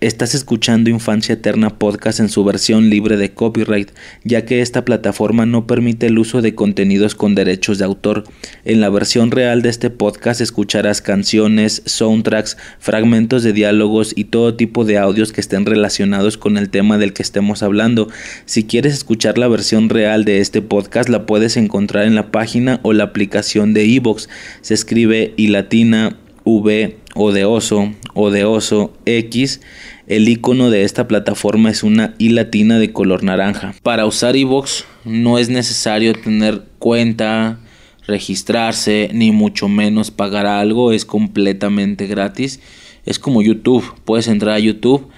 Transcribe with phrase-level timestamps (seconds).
[0.00, 3.90] Estás escuchando Infancia Eterna Podcast en su versión libre de copyright,
[4.22, 8.22] ya que esta plataforma no permite el uso de contenidos con derechos de autor.
[8.64, 14.54] En la versión real de este podcast escucharás canciones, soundtracks, fragmentos de diálogos y todo
[14.54, 18.08] tipo de audios que estén relacionados con el tema del que estemos hablando.
[18.44, 22.78] Si quieres escuchar la versión real de este podcast la puedes encontrar en la página
[22.84, 24.28] o la aplicación de iVoox.
[24.60, 29.60] Se escribe y latina V o de oso o de oso X,
[30.06, 33.74] el icono de esta plataforma es una I latina de color naranja.
[33.82, 37.58] Para usar iVoox no es necesario tener cuenta,
[38.06, 42.60] registrarse, ni mucho menos pagar algo, es completamente gratis.
[43.04, 45.08] Es como YouTube, puedes entrar a YouTube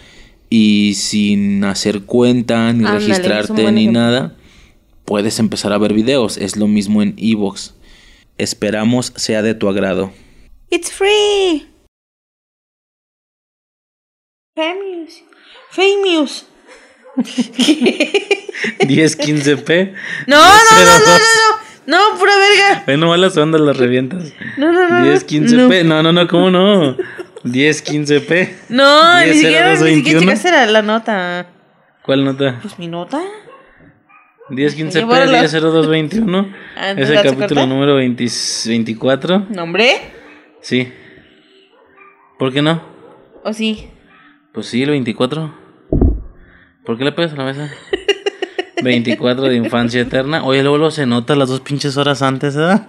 [0.49, 4.37] y sin hacer cuenta, ni registrarte, ni nada,
[5.05, 6.39] puedes empezar a ver videos.
[6.39, 7.73] Es lo mismo en iVoox.
[8.39, 10.13] Esperamos sea de tu agrado.
[10.71, 11.70] It's free.
[14.61, 15.25] Famous.
[15.71, 16.47] Famous.
[18.81, 19.95] 10-15p.
[20.27, 21.61] No, no, no, no, no, no.
[21.87, 22.83] No, pura verga.
[22.85, 24.35] Bueno, malas ondas las revientas.
[24.59, 25.03] No, no, no.
[25.07, 25.85] 10-15p.
[25.85, 26.03] No.
[26.03, 26.95] no, no, ¿cómo no?
[27.45, 28.51] 10-15p.
[28.69, 31.47] No, ni siquiera, ni siquiera checaste la, nota.
[32.05, 32.59] ¿Cuál nota?
[32.61, 33.23] Pues mi nota.
[34.51, 36.55] 10-15p, 10-0221.
[36.77, 38.27] Ah, Es el capítulo número 20
[38.67, 39.47] 24.
[39.51, 40.01] ¿Nombre?
[40.61, 40.93] Sí.
[42.39, 42.83] ¿Por qué no?
[43.43, 43.89] ¿O sí?
[44.53, 45.55] Pues sí, el 24.
[46.85, 47.71] ¿Por qué le pegas a la mesa?
[48.83, 50.43] 24 de infancia eterna.
[50.45, 52.89] Oye, luego se nota las dos pinches horas antes, ¿verdad?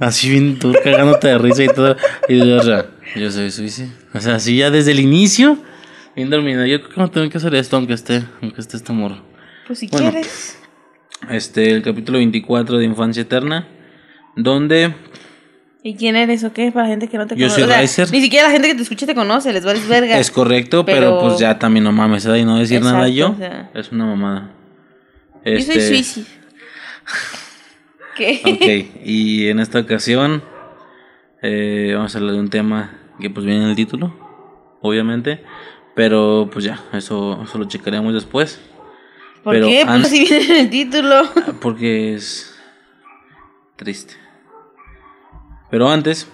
[0.00, 1.96] Así bien tú cagándote de risa y todo.
[2.28, 3.90] Y yo, o sea, yo soy suici.
[4.12, 5.56] O sea, así ya desde el inicio,
[6.16, 6.66] bien dormida.
[6.66, 9.22] Yo creo que no tengo que hacer esto, aunque esté, aunque esté este morro.
[9.66, 10.10] Pues si Bueno.
[10.10, 10.58] quieres.
[11.30, 13.68] Este, el capítulo 24 de infancia eterna.
[14.36, 14.92] Donde
[15.86, 16.72] ¿Y quién eres o qué?
[16.72, 17.54] Para la gente que no te Yo conoce.
[17.60, 18.10] soy O sea, Riser.
[18.10, 20.18] Ni siquiera la gente que te escuche te conoce, les vales verga.
[20.18, 22.38] es correcto, pero, Pero- pues ya también no mames, ¿verdad?
[22.38, 23.30] Y no decir nada Exacto, yo.
[23.32, 23.70] o sea.
[23.74, 24.50] Es una mamada.
[25.44, 26.26] Yo soy Este, suici.
[28.16, 28.40] ¿Qué?
[28.46, 30.42] Ok, y en esta ocasión
[31.42, 34.14] eh, vamos a hablar de un tema que pues viene en el título,
[34.80, 35.42] obviamente,
[35.94, 38.58] pero pues ya, eso, eso lo checaremos después,
[39.42, 39.84] ¿Por pero qué?
[39.84, 41.22] Pues si viene en el título.
[41.60, 42.54] porque es
[43.76, 44.14] triste.
[45.74, 46.28] Pero antes,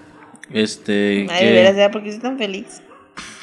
[0.52, 1.26] este...
[1.30, 1.92] Ay, que- de veras, ¿verdad?
[1.92, 2.82] ¿Por qué soy tan feliz?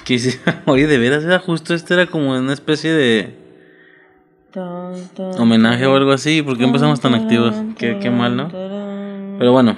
[0.08, 3.34] hice- oye, de veras, era justo, este era como una especie de
[5.40, 7.56] homenaje o algo así, ¿por qué empezamos tan activos?
[7.80, 8.50] Qué, qué mal, ¿no?
[9.40, 9.76] Pero bueno,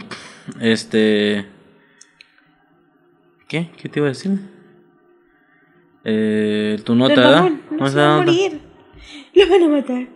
[0.59, 1.45] este.
[3.47, 3.69] ¿Qué?
[3.81, 4.39] ¿Qué te iba a decir?
[6.03, 7.49] Eh, tu nota, ¿verdad?
[7.71, 8.59] No se va a morir.
[9.35, 10.03] Lo van a matar.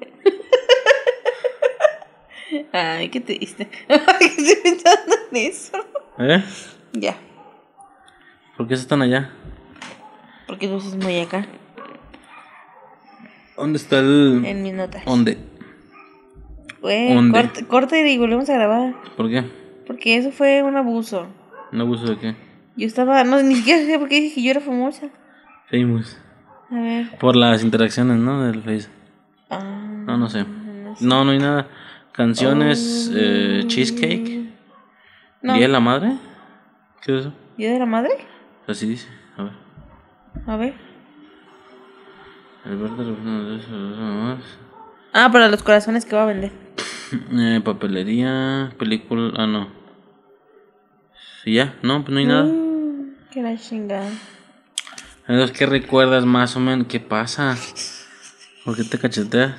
[2.74, 3.70] Ay, qué triste.
[3.88, 5.13] Ay, estoy pensando
[5.48, 5.78] eso.
[6.20, 6.44] ¿Eh?
[6.94, 7.16] Ya,
[8.58, 9.32] ¿Por qué están allá?
[10.48, 11.48] porque tú estás muy acá
[13.58, 14.44] ¿Dónde está el.?
[14.46, 15.06] en mis notas.
[15.06, 15.38] ¿Dónde?
[16.82, 17.40] Güey, ¿Dónde?
[17.40, 18.96] corta, corta y volvemos a grabar.
[19.16, 19.44] ¿Por qué?
[19.88, 21.28] Porque eso fue un abuso.
[21.72, 22.36] ¿Un abuso de qué?
[22.76, 25.10] Yo estaba, no, ni siquiera sé por qué dije que yo era famosa.
[25.70, 26.18] Famous.
[26.72, 27.18] A ver.
[27.20, 28.44] Por las interacciones, ¿no?
[28.44, 28.90] Del Face.
[29.50, 29.64] Ah,
[30.08, 30.44] No, no sé.
[30.44, 31.06] no sé.
[31.06, 31.68] No, no hay nada.
[32.12, 34.43] Canciones, eh, cheesecake.
[35.44, 35.54] No.
[35.56, 36.18] ¿Día de la madre?
[37.02, 37.34] ¿Qué es eso?
[37.58, 38.12] ¿Día de la madre?
[38.66, 39.10] Así dice.
[39.38, 39.54] A ver.
[40.48, 40.74] A ver.
[45.12, 46.52] Ah, para los corazones que va a vender.
[47.32, 49.68] Eh, papelería, película, ah no.
[51.44, 52.46] Sí, ya, no, pues no hay nada.
[52.46, 54.10] Mm, que la chingada.
[55.28, 56.88] Entonces, ¿qué recuerdas más o menos?
[56.88, 57.56] ¿Qué pasa?
[58.66, 59.54] ¿Por qué te cacheteas?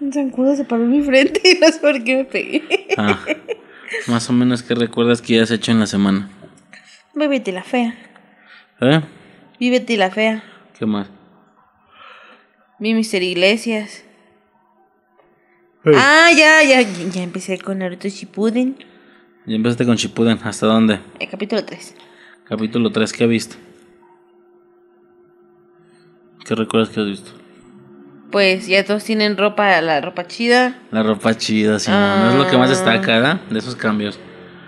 [0.00, 2.88] Un zancudo se paró en mi frente y no sé por qué me pegué.
[2.96, 3.18] Ah,
[4.06, 6.28] más o menos, ¿qué recuerdas que ya has hecho en la semana?
[7.14, 7.94] Vívete la fea.
[8.80, 9.00] ¿Eh?
[9.58, 10.42] Vívete la fea.
[10.78, 11.08] ¿Qué más?
[12.78, 14.04] Vi Mister Iglesias.
[15.84, 18.76] Ah, ya, ya, ya empecé con Naruto Shippuden.
[19.46, 21.00] Ya empezaste con Shippuden, ¿hasta dónde?
[21.18, 21.94] El capítulo 3.
[22.44, 23.56] Capítulo 3, ¿qué has visto?
[26.44, 27.39] ¿Qué recuerdas que has visto?
[28.30, 30.78] Pues ya todos tienen ropa, la ropa chida.
[30.92, 33.40] La ropa chida, sí, no es lo que más destaca, ¿verdad?
[33.50, 34.18] De esos cambios.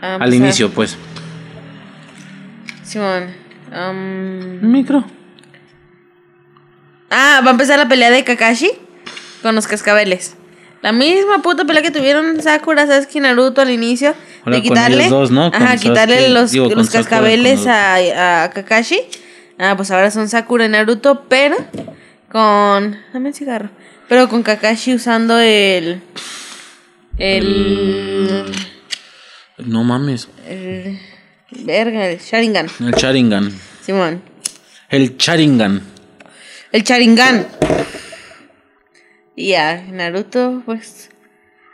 [0.00, 0.96] Ah, Al pues, inicio, pues.
[0.96, 3.34] ah, Simón.
[3.72, 5.04] am, Micro.
[7.10, 8.70] Ah, va a empezar la pelea de Kakashi
[9.42, 10.36] con los cascabeles.
[10.80, 14.14] La misma puta pelea que tuvieron Sakura, Sasuke y Naruto al inicio.
[14.44, 15.04] Ahora de quitarle.
[15.04, 18.98] Ajá, quitarle Sasuke, los, digo, cascabeles a Kakashi.
[19.58, 21.56] Ah, pues ahora son Sakura y Naruto, pero
[22.32, 22.98] con.
[23.12, 23.70] Dame el cigarro.
[24.08, 26.02] Pero con Kakashi usando el.
[27.18, 28.44] El.
[29.58, 30.28] No mames.
[30.48, 30.98] el
[31.64, 32.66] verga, el Sharingan.
[32.80, 33.52] El Sharingan.
[33.82, 34.22] Simón.
[34.88, 35.82] El Sharingan.
[36.72, 37.46] El Sharingan.
[39.36, 41.10] Y ya, Naruto, pues.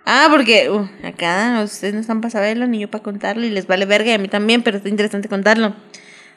[0.05, 3.67] Ah, porque uh, acá ustedes no están para saberlo, ni yo para contarlo, y les
[3.67, 5.75] vale verga, y a mí también, pero está interesante contarlo.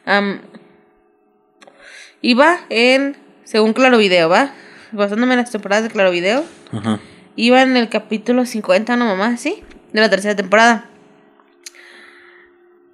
[0.05, 0.41] Am,
[2.21, 3.15] iba en,
[3.51, 4.53] según Claro Video, ¿va?
[4.93, 7.01] Basándome en las temporadas de Claro Video, Ajá.
[7.35, 9.61] iba en el capítulo 50, no mamá, ¿sí?
[9.91, 10.89] De la tercera temporada.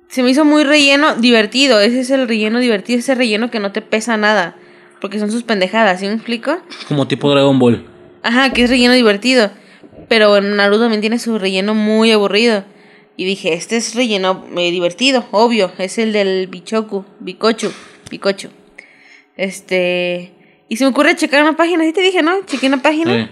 [0.07, 1.80] Se me hizo muy relleno, divertido.
[1.80, 4.56] Ese es el relleno divertido, ese relleno que no te pesa nada.
[5.00, 6.57] Porque son sus pendejadas, ¿sí me explico?
[6.88, 7.86] Como tipo Dragon Ball.
[8.24, 9.51] Ajá, que es relleno divertido.
[10.07, 12.63] Pero en Naruto también tiene su relleno muy aburrido.
[13.15, 15.71] Y dije, este es relleno eh, divertido, obvio.
[15.77, 17.71] Es el del Bichoku, Bikochu,
[18.10, 18.50] Bikochu.
[19.36, 20.33] Este.
[20.69, 22.46] Y se me ocurre checar una página, ¿sí te dije, no?
[22.46, 23.25] Chequé una página.
[23.25, 23.31] Sí.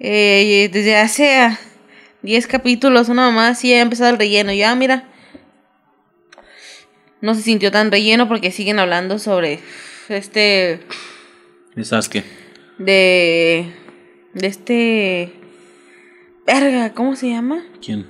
[0.00, 1.58] Eh, desde hace ah,
[2.22, 4.52] 10 capítulos, una mamá así ha empezado el relleno.
[4.52, 5.08] Ya, ah, mira.
[7.20, 9.60] No se sintió tan relleno porque siguen hablando sobre
[10.08, 10.80] este.
[11.74, 12.22] De Sasuke.
[12.78, 13.72] De.
[14.34, 15.32] De este.
[16.46, 17.64] Verga, ¿cómo se llama?
[17.82, 18.06] ¿Quién?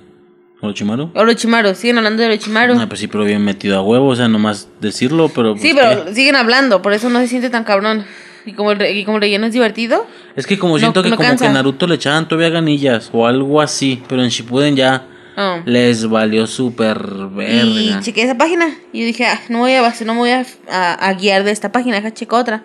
[0.61, 1.11] ¿Orochimaru?
[1.13, 2.77] Orochimaru, siguen hablando de Orochimaru.
[2.79, 5.53] Ah, pues sí, pero bien metido a huevo, o sea, nomás decirlo, pero.
[5.53, 5.75] pues, sí, ¿qué?
[5.75, 8.05] pero siguen hablando, por eso no se siente tan cabrón.
[8.45, 10.05] Y como el, y como el relleno es divertido.
[10.35, 11.47] Es que como No- siento que no como cansa.
[11.47, 15.61] que Naruto le echaban todavía ganillas o algo así, pero en Shippuden ya ah.
[15.65, 17.01] les valió súper
[17.31, 17.99] Y verga.
[18.01, 18.67] chequé esa página.
[18.93, 21.51] Y yo dije, ah, no voy a, no me voy a, a- a guiar de
[21.51, 22.63] esta página, deja checo otra.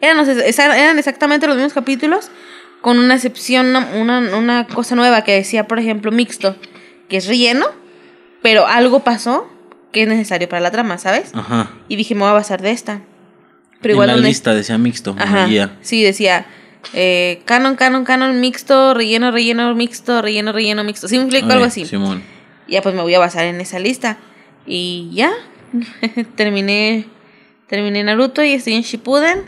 [0.00, 2.30] Eran, eran exactamente los mismos capítulos,
[2.80, 6.56] con una excepción, una, una, una cosa nueva que decía, por ejemplo, mixto,
[7.08, 7.66] que es relleno,
[8.40, 9.46] pero algo pasó
[9.92, 11.32] que es necesario para la trama, ¿sabes?
[11.34, 11.70] Ajá.
[11.88, 13.02] Y dije, me voy a basar de esta.
[13.80, 15.46] Pero en igual la donde- lista decía mixto, en la Ajá.
[15.46, 15.76] guía.
[15.80, 16.46] Sí, decía
[16.94, 21.08] eh, canon, canon, canon, mixto, relleno, relleno, mixto, relleno, relleno, mixto.
[21.08, 21.84] Sí, me explico algo así.
[21.86, 22.22] Simón.
[22.68, 24.18] Ya pues me voy a basar en esa lista.
[24.66, 25.30] Y ya,
[26.36, 27.06] terminé
[27.66, 29.44] terminé Naruto y estoy en Shippuden.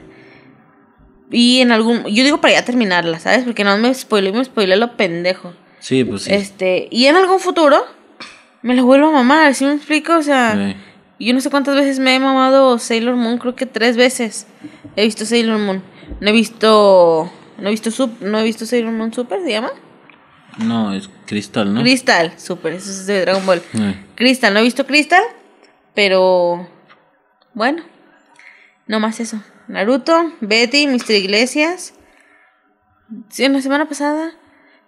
[1.31, 2.05] Y en algún...
[2.05, 3.45] Yo digo para ya terminarla, ¿sabes?
[3.45, 5.55] Porque no me spoilé, me spoilé lo pendejo.
[5.81, 6.35] Sí, pues sí.
[6.35, 7.83] Este, y en algún futuro
[8.61, 10.15] me la vuelvo a mamar, ¿sí me explico?
[10.17, 10.77] O sea, Sí.
[11.27, 14.47] Yo no sé cuántas veces me he mamado Sailor Moon, creo que tres veces
[14.97, 15.83] he visto Sailor Moon.
[16.21, 17.33] No he visto...
[17.59, 19.71] No he visto, Sup- no he visto Sailor Moon Super, ¿se llama?
[20.59, 21.81] No, es cristal, ¿no?
[21.81, 23.63] Crystal, Super, eso es de Dragon Ball.
[23.73, 23.97] Sí.
[24.17, 25.23] Crystal, no he visto Crystal,
[25.95, 26.69] pero
[27.55, 27.83] bueno,
[28.87, 29.41] no más eso.
[29.69, 31.13] Naruto, Betty, Mr.
[31.13, 31.95] Iglesias.
[33.31, 34.33] Sí, en la semana pasada.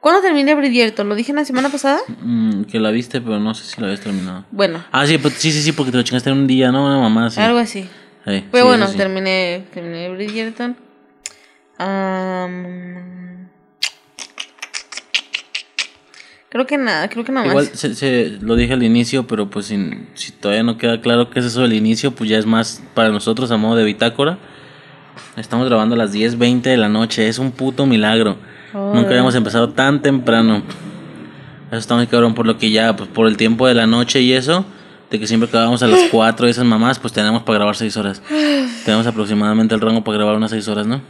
[0.05, 1.09] ¿Cuándo terminé Bridgerton?
[1.09, 1.99] ¿Lo dije en la semana pasada?
[2.21, 4.45] Mm, que la viste, pero no sé si la habías terminado.
[4.51, 6.85] Bueno, Ah, sí, pues, sí, sí, sí, porque te lo chingaste en un día, ¿no?
[6.85, 7.41] Una mamá así.
[7.41, 7.85] algo así.
[7.85, 7.89] Sí,
[8.27, 8.99] Pero sí, bueno, sí.
[8.99, 10.77] terminé, terminé Bridgerton.
[11.79, 13.49] Am,
[16.51, 17.53] creo que nada, creo que nada más.
[17.53, 21.31] Igual se, se- lo dije al inicio, pero pues sin- si todavía no queda claro
[21.31, 24.37] qué es eso del inicio, pues ya es más para nosotros a modo de bitácora.
[25.39, 28.37] Estamos grabando a las 10.20 de la noche, es un puto milagro.
[28.75, 30.63] Nunca habíamos empezado tan temprano.
[31.69, 34.21] Eso está muy cabrón, por lo que ya, pues por el tiempo de la noche
[34.21, 34.65] y eso,
[35.11, 37.97] de que siempre acabamos a las 4 y esas mamás, pues tenemos para grabar 6
[37.97, 38.23] horas.
[38.85, 41.01] tenemos aproximadamente el rango para grabar unas 6 horas, ¿no?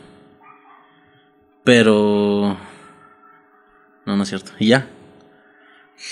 [1.65, 2.57] Pero...
[4.07, 4.53] No, no es cierto.
[4.59, 4.87] Y ya.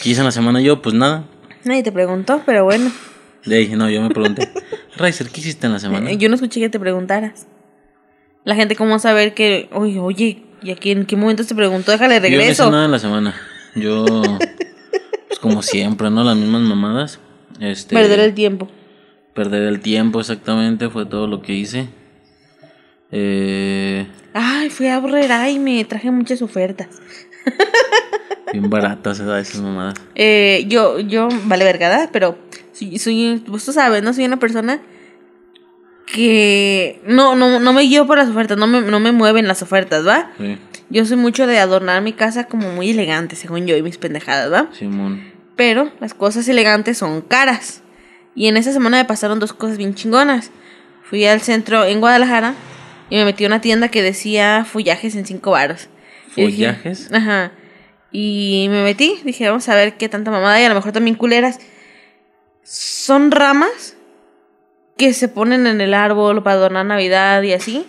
[0.02, 0.80] ¿Qué hice en la semana yo?
[0.80, 1.24] Pues nada.
[1.64, 2.90] Nadie te preguntó, pero bueno.
[3.44, 4.50] De ahí, no, yo me pregunté.
[4.96, 6.10] Riser, ¿qué hiciste en la semana?
[6.10, 7.46] Eh, Yo no escuché que te preguntaras.
[8.44, 11.90] La gente, ¿cómo saber que, oye, oye, ¿y aquí en qué momento te preguntó?
[11.92, 12.70] Déjale Yo no hice regreso.
[12.70, 13.34] nada en la semana.
[13.74, 14.04] Yo,
[15.28, 16.24] pues como siempre, ¿no?
[16.24, 17.18] Las mismas mamadas.
[17.60, 18.68] Este, Perder el tiempo.
[19.34, 21.88] perder el tiempo, exactamente, fue todo lo que hice.
[23.10, 26.88] Eh, Ay, fui a Borrera y me traje muchas ofertas.
[28.52, 29.94] bien baratas esas, esas mamadas.
[30.14, 32.38] Eh, yo, yo, vale vergada, pero
[32.72, 34.12] soy, soy, vos tú sabes, ¿no?
[34.12, 34.80] Soy una persona
[36.06, 39.62] que no, no, no me guío por las ofertas, no me, no me mueven las
[39.62, 40.30] ofertas, ¿va?
[40.38, 40.58] Sí,
[40.90, 44.52] Yo soy mucho de adornar mi casa como muy elegante, según yo y mis pendejadas,
[44.52, 44.68] ¿va?
[44.78, 45.32] Simón.
[45.56, 47.82] Pero las cosas elegantes son caras.
[48.34, 50.50] Y en esa semana me pasaron dos cosas bien chingonas.
[51.04, 52.54] Fui al centro en Guadalajara
[53.10, 55.88] y me metí a una tienda que decía follajes en cinco varos.
[56.34, 57.12] Dije- ¿Follajes?
[57.12, 57.52] Ajá.
[58.10, 61.16] Y me metí, dije, vamos a ver qué tanta mamada hay, a lo mejor también
[61.16, 61.58] culeras.
[62.62, 63.91] Son ramas
[64.96, 67.86] que se ponen en el árbol para adornar Navidad y así.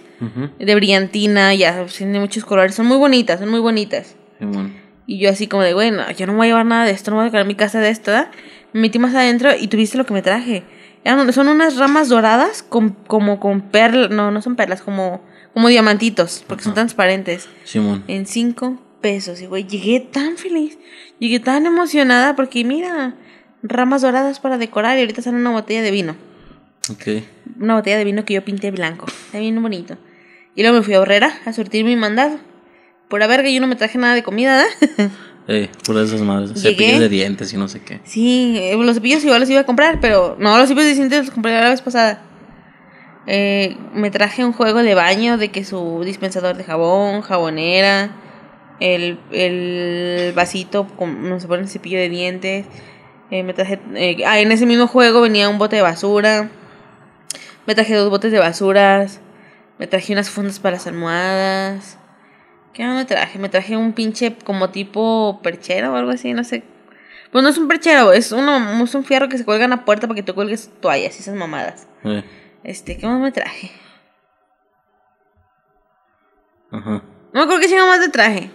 [0.58, 2.76] De brillantina, ya, tiene muchos colores.
[2.76, 4.16] Son muy bonitas, son muy bonitas.
[4.40, 4.74] Simón.
[5.06, 7.18] Y yo así como de, bueno, yo no voy a llevar nada de esto, no
[7.18, 8.32] voy a decorar mi casa de esto, ¿verdad?
[8.72, 10.64] Me metí más adentro y tuviste lo que me traje.
[11.04, 15.22] Eran, son unas ramas doradas con, como con perlas, no, no son perlas, como,
[15.54, 17.50] como diamantitos, porque son transparentes.
[17.66, 18.06] Simón.
[18.08, 19.42] En cinco pesos.
[19.42, 20.80] Y güey, llegué tan feliz,
[21.20, 23.16] llegué tan emocionada porque mira,
[23.62, 26.16] ramas doradas para decorar y ahorita sale una botella de vino.
[27.60, 29.06] Una botella de vino que yo pinté blanco.
[29.08, 29.98] Está bien bonito.
[30.56, 32.40] Y luego me fui a Horrera a surtir mi mandado.
[33.08, 35.10] Por verga, yo no me traje nada de comida, ¿eh?
[35.46, 36.54] Eh, por esas madres.
[36.64, 36.76] Llegué.
[36.76, 38.00] Cepillos de dientes y no sé qué.
[38.06, 41.26] Sí, eh, los cepillos igual los iba a comprar, pero no, los cepillos de dientes
[41.26, 42.24] los compré la vez pasada.
[43.28, 48.16] Eh, me traje un juego de baño de que su dispensador de jabón, jabonera,
[48.80, 52.66] el, el vasito con no se pone el cepillo de dientes.
[53.30, 56.52] Eh, me traje, eh, ah, en ese mismo juego venía un bote de basura.
[57.66, 59.20] Me traje dos botes de basuras.
[59.80, 61.98] Me traje unas fundas para las almohadas.
[62.74, 63.40] ¿Qué más me traje?
[63.40, 66.64] Me traje un pinche como tipo perchero o algo así, no sé.
[67.32, 69.86] Pues no es un perchero, es, uno, es un fierro que se cuelga en la
[69.86, 71.88] puerta para que tú cuelgues toallas y esas mamadas.
[72.04, 72.24] Eh,
[72.64, 73.72] Este, ¿qué más me traje?
[76.72, 77.04] ajá.
[77.34, 78.50] No me acuerdo qué chingo más de traje.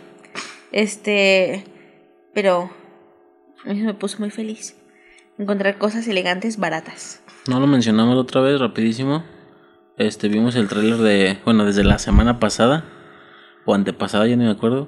[0.71, 1.65] Este,
[2.35, 2.71] pero
[3.65, 4.77] a mí se me puso muy feliz.
[5.38, 7.21] Encontrar cosas elegantes baratas.
[7.49, 9.25] No lo mencionamos otra vez, rapidísimo.
[9.97, 12.85] Este, vimos el tráiler de, bueno, desde la semana pasada
[13.64, 14.87] o antepasada, ya ni me acuerdo,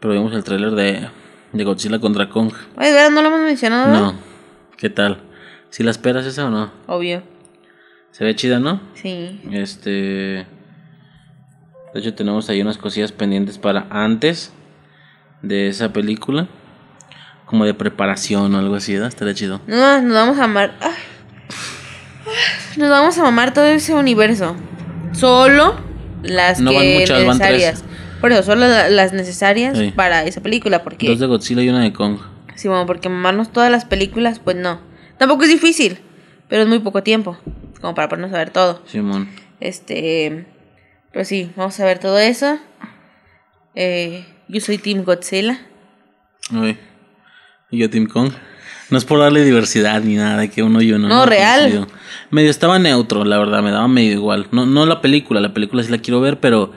[0.00, 1.08] pero vimos el tráiler de,
[1.52, 2.52] de Godzilla contra Kong.
[2.78, 3.10] Oye, ¿verdad?
[3.10, 3.92] ¿No lo hemos mencionado?
[3.92, 4.14] No,
[4.76, 5.18] ¿qué tal?
[5.70, 6.70] ¿Si la esperas esa o no?
[6.86, 7.24] Obvio.
[8.12, 8.80] Se ve chida, ¿no?
[8.94, 9.40] Sí.
[9.50, 10.46] Este, de
[12.00, 14.52] hecho tenemos ahí unas cosillas pendientes para antes
[15.42, 16.46] de esa película,
[17.46, 19.08] como de preparación o algo así, ¿verdad?
[19.08, 19.60] Estaría chido.
[19.66, 20.76] No, nos vamos a amar.
[20.80, 20.92] Ay.
[22.76, 24.56] Nos vamos a mamar todo ese universo.
[25.12, 25.76] Solo
[26.22, 27.50] las No van que muchas, van tres.
[27.52, 27.84] necesarias.
[28.20, 29.92] Por eso, solo la- las necesarias Sí.
[29.94, 30.82] para esa película.
[30.82, 32.18] Porque, Dos de Godzilla y una de Kong.
[32.54, 34.80] sí, bueno, porque mamarnos todas las películas, pues no.
[35.18, 35.98] Tampoco es difícil,
[36.48, 37.38] pero es muy poco tiempo.
[37.80, 38.82] Como para ponernos a ver todo.
[38.86, 39.28] Simón.
[39.60, 40.46] Este.
[41.12, 42.58] Pero sí, vamos a ver todo eso.
[43.74, 45.58] Eh, yo soy Team Godzilla.
[46.52, 46.78] Uy.
[47.70, 48.32] Y yo Team Kong.
[48.90, 51.08] No es por darle diversidad ni nada, de que uno y uno.
[51.08, 51.64] No, real.
[51.64, 51.86] Medio,
[52.30, 54.46] medio estaba neutro, la verdad, me daba medio igual.
[54.52, 56.72] No, no la película, la película sí la quiero ver, pero.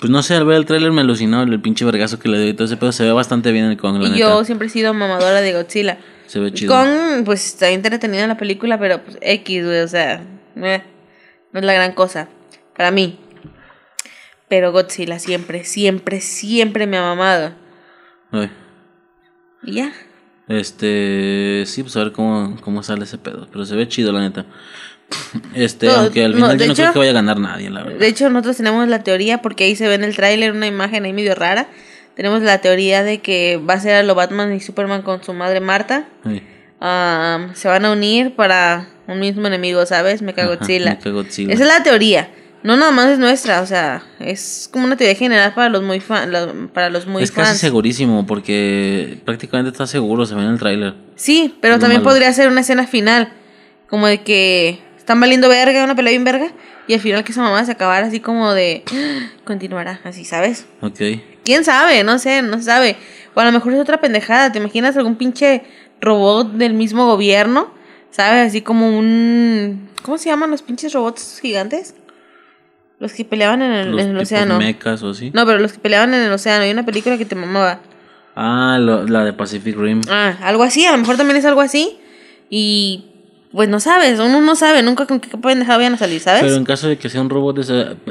[0.00, 2.48] Pues no sé, al ver el tráiler me alucinó el pinche vergazo que le dio
[2.48, 2.92] y todo ese pedo.
[2.92, 4.20] Se ve bastante bien el Kong, la y neta.
[4.20, 5.98] yo siempre he sido mamadora de Godzilla.
[6.26, 6.72] Se ve chido.
[6.72, 10.22] Con, pues está entretenida la película, pero pues X, güey, o sea,
[10.56, 10.82] eh,
[11.52, 12.28] no es la gran cosa
[12.76, 13.18] para mí.
[14.48, 17.52] Pero Godzilla siempre, siempre, siempre me ha mamado.
[18.32, 18.50] Uy.
[19.64, 19.92] Y ya.
[20.48, 23.48] Este, sí, pues a ver cómo, cómo sale ese pedo.
[23.50, 24.44] Pero se ve chido, la neta.
[25.54, 27.38] Este, No, aunque al no, final de yo no creo hecho- que vaya a ganar
[27.38, 27.98] nadie, la verdad.
[27.98, 31.04] De hecho, nosotros tenemos la teoría, porque ahí se ve en el tráiler una imagen
[31.04, 31.68] ahí medio rara.
[32.16, 35.32] Tenemos la teoría de que va a ser a lo Batman y Superman con su
[35.34, 36.08] madre Marta.
[36.24, 36.42] Uy.
[36.80, 40.22] Ah, se van a unir para un mismo enemigo, ¿sabes?
[40.22, 40.90] Mecha Ajá, Godzilla.
[40.94, 41.52] Mechagodzilla.
[41.54, 42.28] Esa es la teoría.
[42.66, 46.00] No nada más es nuestra, o sea, es como una teoría general para los muy
[46.00, 47.60] fan, para los muy es casi fans.
[47.60, 50.94] segurísimo porque prácticamente está seguro, se ve en el tráiler.
[51.14, 52.10] Sí, pero también malo.
[52.10, 53.32] podría ser una escena final,
[53.88, 56.48] como de que están valiendo verga, una pelea bien verga,
[56.88, 60.66] y al final que esa mamá se acabara así como de "Ah, continuará, así, ¿sabes?
[60.80, 60.98] Ok.
[61.44, 62.02] ¿Quién sabe?
[62.02, 62.96] No sé, no se sabe.
[63.34, 65.62] O a lo mejor es otra pendejada, ¿te imaginas algún pinche
[66.00, 67.70] robot del mismo gobierno?
[68.10, 68.48] ¿Sabes?
[68.48, 71.94] Así como un ¿Cómo se llaman los pinches robots gigantes?
[72.98, 74.58] Los que peleaban en el, Los en el tipos océano.
[74.58, 75.30] mechas o así.
[75.34, 76.64] No, pero los que peleaban en el océano.
[76.64, 77.80] Hay una película que te mamaba.
[78.34, 80.00] Ah, lo- la de Pacific Rim.
[80.08, 80.84] Ah, algo así.
[80.86, 81.98] A lo mejor también es algo así.
[82.48, 83.04] Y
[83.52, 84.18] pues no sabes.
[84.18, 86.42] Uno no sabe nunca con qué pendejada vayan a salir, ¿sabes?
[86.42, 87.58] Pero en caso de que sea un robot,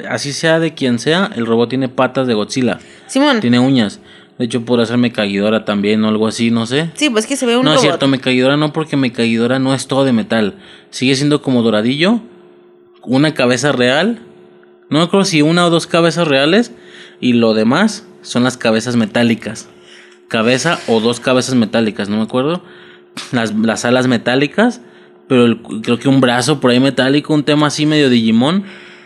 [0.10, 2.80] así sea de quien sea, el robot tiene patas de Godzilla.
[3.08, 3.40] Simón.
[3.40, 4.00] Tiene uñas.
[4.38, 6.90] De hecho, podrá ser Mecaguidora también o algo así, no sé.
[6.96, 7.76] Sí, pues que se ve un no robot.
[7.78, 10.56] es cierto, Mecaguidora no, porque Mecaguidora no es todo de metal.
[10.90, 12.20] Sigue siendo como doradillo,
[13.04, 14.20] una cabeza real.
[14.90, 16.72] No me acuerdo si una o dos cabezas reales.
[17.22, 19.70] Y lo demás son las cabezas metálicas.
[20.28, 22.64] Cabeza o dos cabezas metálicas, no me acuerdo.
[23.32, 24.82] Las, las alas metálicas.
[25.28, 28.64] Pero creo que un brazo por ahí metálico, un tema así medio Digimon.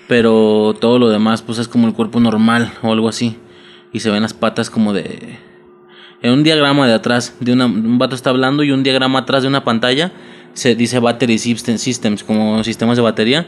[0.07, 3.37] Pero todo lo demás, pues es como el cuerpo normal o algo así.
[3.93, 5.37] Y se ven las patas como de.
[6.21, 9.47] En un diagrama de atrás, de un vato está hablando y un diagrama atrás de
[9.47, 10.11] una pantalla
[10.53, 13.47] se dice Battery System- Systems, como sistemas de batería.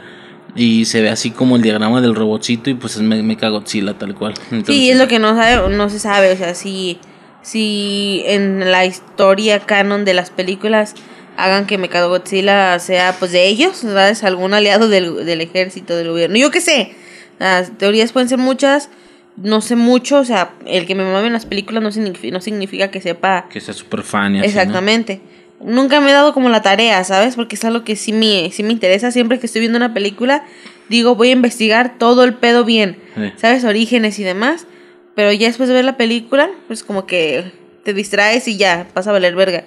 [0.54, 3.94] Y se ve así como el diagrama del robotcito y pues es me, me Godzilla
[3.94, 4.34] tal cual.
[4.50, 6.98] Entonces, Sí, es lo que no sabe, no se sabe, o sea, si,
[7.40, 10.94] si en la historia canon de las películas
[11.36, 14.24] hagan que Mechagodzilla sea pues de ellos, ¿sabes?
[14.24, 16.36] Algún aliado del, del ejército, del gobierno.
[16.36, 16.94] Yo qué sé,
[17.38, 18.90] las teorías pueden ser muchas,
[19.36, 22.40] no sé mucho, o sea, el que me mame en las películas no significa, no
[22.40, 25.22] significa que sepa Que sea super fan y así, ¿no?
[25.64, 27.36] Nunca me he dado como la tarea, ¿sabes?
[27.36, 29.10] Porque es algo que sí me, sí me interesa.
[29.10, 30.44] Siempre que estoy viendo una película,
[30.88, 33.02] digo, voy a investigar todo el pedo bien.
[33.14, 33.32] Sí.
[33.36, 33.64] ¿Sabes?
[33.64, 34.66] Orígenes y demás.
[35.14, 37.52] Pero ya después de ver la película, pues como que
[37.84, 39.64] te distraes y ya, vas a valer verga.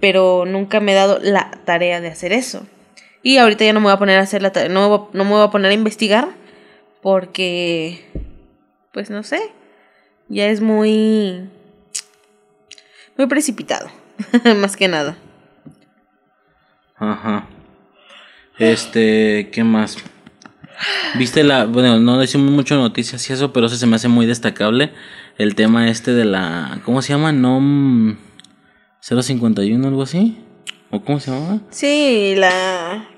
[0.00, 2.66] Pero nunca me he dado la tarea de hacer eso.
[3.22, 5.30] Y ahorita ya no me voy a poner a hacer la tarea, no, no me
[5.30, 6.28] voy a poner a investigar.
[7.02, 8.04] Porque,
[8.92, 9.40] pues no sé,
[10.28, 11.48] ya es muy,
[13.16, 13.90] muy precipitado,
[14.56, 15.16] más que nada.
[16.96, 17.48] Ajá.
[18.58, 19.96] Este, ¿qué más?
[21.18, 24.26] Viste la, bueno, no decimos mucho noticias y eso, pero eso se me hace muy
[24.26, 24.92] destacable.
[25.38, 27.32] El tema este de la, ¿cómo se llama?
[27.32, 28.16] NOM
[29.00, 30.38] 051, algo así.
[30.90, 31.60] ¿O cómo se llama?
[31.70, 33.08] Sí, la,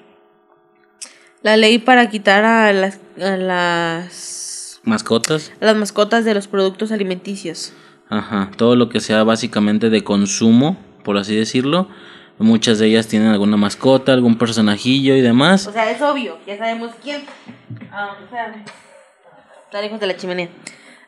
[1.42, 5.52] la ley para quitar a las, a las mascotas.
[5.60, 7.72] A las mascotas de los productos alimenticios.
[8.08, 11.88] Ajá, todo lo que sea básicamente de consumo, por así decirlo.
[12.38, 15.66] Muchas de ellas tienen alguna mascota, algún personajillo y demás.
[15.66, 17.22] O sea, es obvio, ya sabemos quién.
[17.92, 18.16] Ah.
[19.64, 20.48] Está lejos de la chimenea.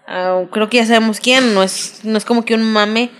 [0.06, 1.54] Ah, creo que ya sabemos quién.
[1.54, 3.10] No es, no es como que un mame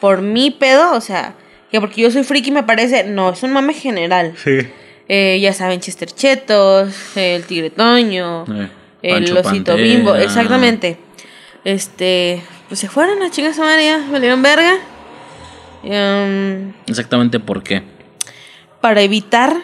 [0.00, 1.34] por mi pedo, o sea,
[1.70, 3.04] que porque yo soy friki me parece.
[3.04, 4.34] No, es un mame general.
[4.36, 4.58] Sí.
[5.08, 8.68] Eh, ya saben, Chester Chetos, el Tigre Toño, Eh,
[9.02, 9.76] el Osito Pantera.
[9.76, 10.98] Bimbo, exactamente.
[11.64, 14.74] Este, pues se fueron a chingas a María, valieron verga.
[15.82, 17.82] Em, Exactamente por qué.
[18.80, 19.56] para evitar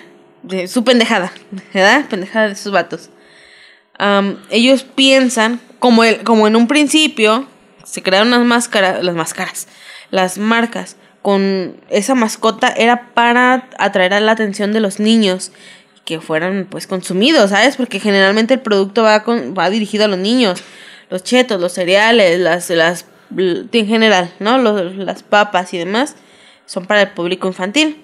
[0.43, 1.33] de su pendejada,
[1.73, 2.07] ¿verdad?
[2.09, 3.11] Pendejada de esos vatos.
[3.99, 7.47] Am, ellos piensan, como, el, como en un principio,
[7.85, 9.69] se crearon las máscaras, las máscaras,
[10.11, 15.53] las marcas con esa mascota era para atraer a la atención de los niños
[16.05, 17.77] que fueran pues consumidos, ¿sabes?
[17.77, 20.63] Porque generalmente el producto va, con, va dirigido a los niños,
[21.09, 23.07] los chetos, los cereales, las, las
[23.37, 24.59] en general, ¿no?
[24.59, 26.17] Los- las papas y demás
[26.67, 28.03] son para el público infantil.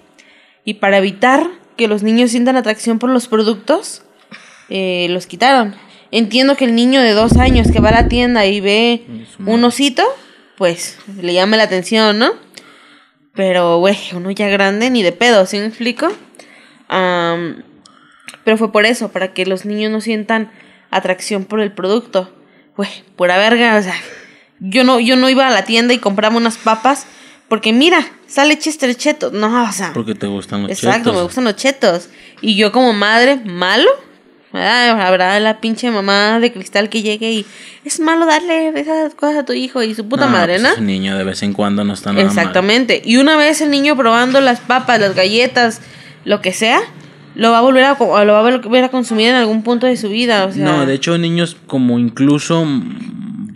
[0.64, 4.02] Y para evitar que los niños sientan atracción por los productos,
[4.68, 5.74] eh, los quitaron.
[6.10, 9.02] Entiendo que el niño de dos años que va a la tienda y ve
[9.46, 10.02] un osito,
[10.56, 12.32] pues le llama la atención, ¿no?
[13.32, 16.08] Pero, güey, uno ya grande, ni de pedo, ¿sí me explico?
[18.44, 20.50] Pero fue por eso, para que los niños no sientan
[20.90, 22.32] atracción por el producto.
[22.76, 23.94] Güey, pura verga, o sea,
[24.60, 27.06] yo no, yo no iba a la tienda y compraba unas papas
[27.48, 29.32] porque mira, sale Chester Cheto.
[29.32, 31.14] No, o sea, Porque te gustan los exacto, chetos.
[31.16, 32.08] me gustan los chetos.
[32.40, 33.90] Y yo como madre, malo.
[34.52, 35.00] ¿verdad?
[35.00, 37.46] Habrá la pinche mamá de cristal que llegue y
[37.84, 40.84] es malo darle esas cosas a tu hijo y su puta madre, pues ¿no?
[40.84, 42.36] niño de vez en cuando no está nada mal.
[42.36, 43.00] Exactamente.
[43.04, 45.80] Y una vez el niño probando las papas, las galletas,
[46.24, 46.80] lo que sea,
[47.36, 49.96] lo va a volver a, lo va a volver a consumir en algún punto de
[49.96, 50.44] su vida.
[50.46, 52.66] O sea, No, de hecho niños como incluso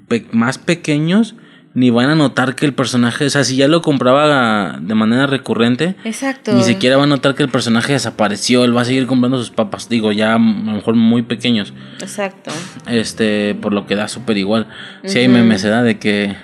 [0.08, 1.34] pe- más pequeños
[1.76, 5.26] ni van a notar que el personaje, o sea, si ya lo compraba de manera
[5.26, 6.52] recurrente, Exacto.
[6.54, 9.50] ni siquiera va a notar que el personaje desapareció, él va a seguir comprando sus
[9.50, 12.52] papas, digo, ya a lo mejor muy pequeños, Exacto.
[12.86, 14.68] este, por lo que da súper igual.
[15.04, 15.82] Si hay memes, ¿verdad?
[15.82, 16.36] De que,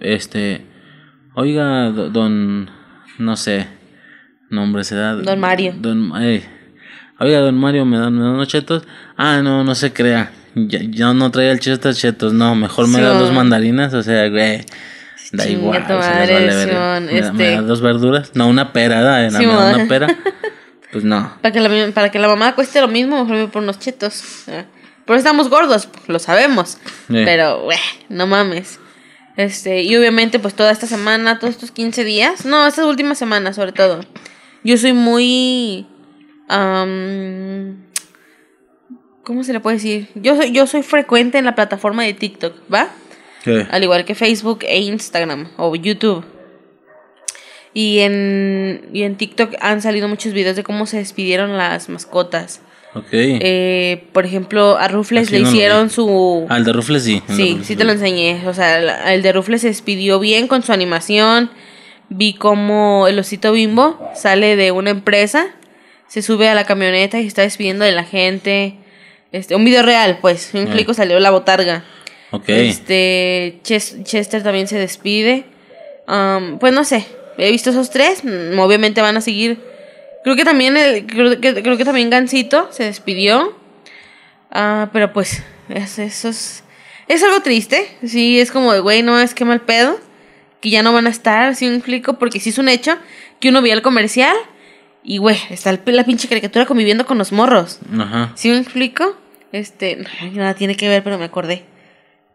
[0.00, 0.66] este,
[1.34, 2.70] oiga, do- don,
[3.18, 3.68] no sé,
[4.50, 5.14] nombre se da.
[5.14, 5.72] Don Mario.
[5.78, 6.44] Don, eh,
[7.18, 8.82] oiga, don Mario, ¿me dan, me dan unos chetos?
[9.16, 10.30] Ah, no, no se crea.
[10.66, 13.36] Ya, yo no traía el chetos chetos, no, mejor me Sí, da dos man.
[13.36, 14.64] mandarinas, o sea, güey.
[15.30, 18.30] Da Chinga igual, vale ¿Me, este- da dos verduras?
[18.34, 20.06] No, una pera, da, Sí, me da una pera.
[20.90, 21.34] Pues no.
[21.42, 24.22] Para que, la, para que la mamá cueste lo mismo, mejor me por unos chetos.
[25.04, 26.78] Por eso estamos gordos, lo sabemos.
[27.08, 27.22] Sí.
[27.26, 28.80] Pero, güey, no mames.
[29.36, 33.56] Este, y obviamente, pues toda esta semana, todos estos 15 días, no, estas últimas semanas
[33.56, 34.00] sobre todo.
[34.64, 35.86] Yo soy muy.
[39.28, 40.08] ¿Cómo se le puede decir?
[40.14, 42.88] Yo soy, yo soy frecuente en la plataforma de TikTok, ¿va?
[43.44, 43.66] ¿Qué?
[43.70, 46.24] al igual que Facebook e Instagram o YouTube.
[47.74, 52.62] Y en, y en TikTok han salido muchos videos de cómo se despidieron las mascotas.
[52.94, 53.08] Ok.
[53.12, 56.46] Eh, por ejemplo, a Rufles le no hicieron su...
[56.48, 57.22] El de Rufles sí.
[57.28, 58.48] el Sí, Rufles sí te lo enseñé.
[58.48, 61.50] O sea, el de Rufles se despidió bien con su animación.
[62.08, 65.48] Vi cómo el osito bimbo sale de una empresa,
[66.06, 68.78] se sube a la camioneta y está despidiendo de la gente.
[69.32, 70.50] Este, un video real, pues.
[70.54, 70.72] Un Ah.
[70.72, 71.84] clic salió la botarga.
[72.30, 72.48] Ok.
[72.48, 75.44] Este, Ches- Chester también se despide.
[76.06, 78.24] Am, pues no sé, he visto esos tres.
[78.24, 79.60] mm, Obviamente van a seguir.
[80.24, 83.56] Creo que también el, creo que, creo que también Gansito se despidió.
[84.50, 86.64] Ah, pero pues es, eso es,
[87.06, 87.86] es algo triste.
[88.04, 89.98] Sí, es como de, güey, no es que mal pedo.
[90.60, 92.96] Que ya no van a estar, si me explico, porque sí es un hecho
[93.38, 94.34] que uno veía el comercial
[95.10, 97.78] y, güey, está el- la pinche caricatura conviviendo con los morros.
[97.98, 98.32] Ajá.
[98.34, 99.16] ¿Sí me explico?
[99.52, 101.64] Este, nada tiene que ver, pero me acordé.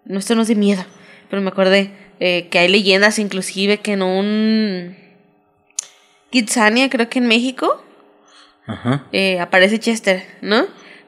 [0.06, 0.84] No, esto no es de miedo,
[1.30, 4.96] pero me acordé eh, que hay leyendas inclusive que en un
[6.32, 7.84] Kitsania, creo que en México,
[8.66, 9.06] Ajá.
[9.12, 10.66] eh, aparece Chester, ¿no?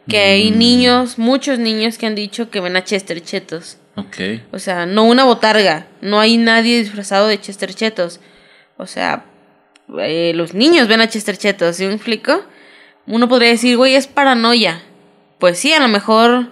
[0.08, 3.78] Que hay niños, muchos niños que han dicho que ven a Chester Chetos.
[3.95, 4.17] Ok.
[4.51, 8.19] O sea, no una botarga, no hay nadie disfrazado de Chester Chetos.
[8.78, 9.25] O sea,
[10.00, 12.43] eh, los niños ven a Chester Chetos, ¿sí me explico?
[13.08, 14.82] Uno podría decir, güey, es paranoia.
[15.39, 16.50] Pues sí, a lo mejor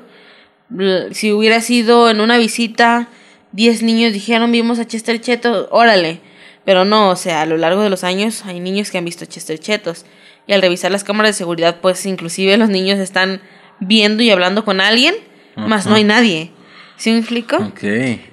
[1.11, 3.07] Si hubiera sido en una visita,
[3.51, 6.19] 10 niños dijeron vimos a Chester Chetos, órale.
[6.65, 9.25] Pero no, o sea, a lo largo de los años hay niños que han visto
[9.25, 10.05] Chester Chetos.
[10.47, 13.41] Y al revisar las cámaras de seguridad, pues inclusive los niños están
[13.79, 15.15] viendo y hablando con alguien,
[15.55, 16.51] más no hay nadie.
[16.97, 17.57] ¿Sí me explico?
[17.57, 17.83] Ok.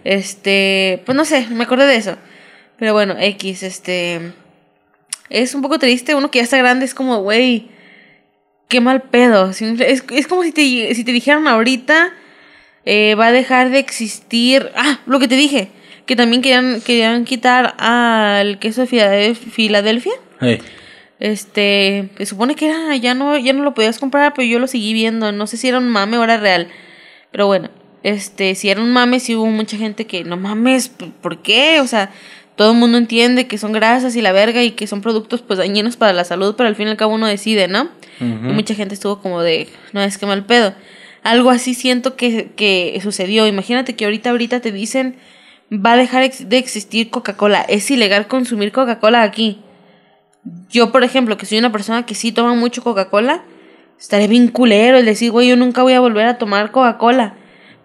[0.04, 2.16] Este, pues no sé, me acordé de eso.
[2.78, 4.32] Pero bueno, X, este.
[5.30, 7.68] Es un poco triste, uno que ya está grande es como, güey,
[8.68, 9.50] qué mal pedo.
[9.50, 9.62] Es,
[10.10, 12.12] es como si te, si te dijeran ahorita,
[12.84, 14.70] eh, va a dejar de existir.
[14.76, 15.68] Ah, lo que te dije,
[16.06, 20.12] que también querían, querían quitar al queso de Filade- Filadelfia.
[20.40, 20.58] Hey.
[21.20, 24.66] Este, se supone que era, ya no, ya no lo podías comprar, pero yo lo
[24.66, 25.30] seguí viendo.
[25.32, 26.68] No sé si era un mame o era real.
[27.30, 27.70] Pero bueno,
[28.02, 31.80] este, si era un mame, sí hubo mucha gente que, no mames, ¿p- ¿por qué?
[31.80, 32.10] O sea,
[32.60, 35.58] todo el mundo entiende que son grasas y la verga y que son productos pues
[35.58, 37.88] dañinos para la salud, pero al fin y al cabo uno decide, ¿no?
[38.20, 40.74] Y mucha gente estuvo como de, no, es que mal pedo.
[41.22, 43.46] Algo así siento que, que sucedió.
[43.46, 45.16] Imagínate que ahorita, ahorita te dicen,
[45.72, 47.62] va a dejar de existir Coca-Cola.
[47.62, 49.62] Es ilegal consumir Coca-Cola aquí.
[50.68, 53.42] Yo, por ejemplo, que soy una persona que sí toma mucho Coca-Cola,
[53.98, 57.36] estaré bien culero el decir, güey, yo nunca voy a volver a tomar Coca-Cola.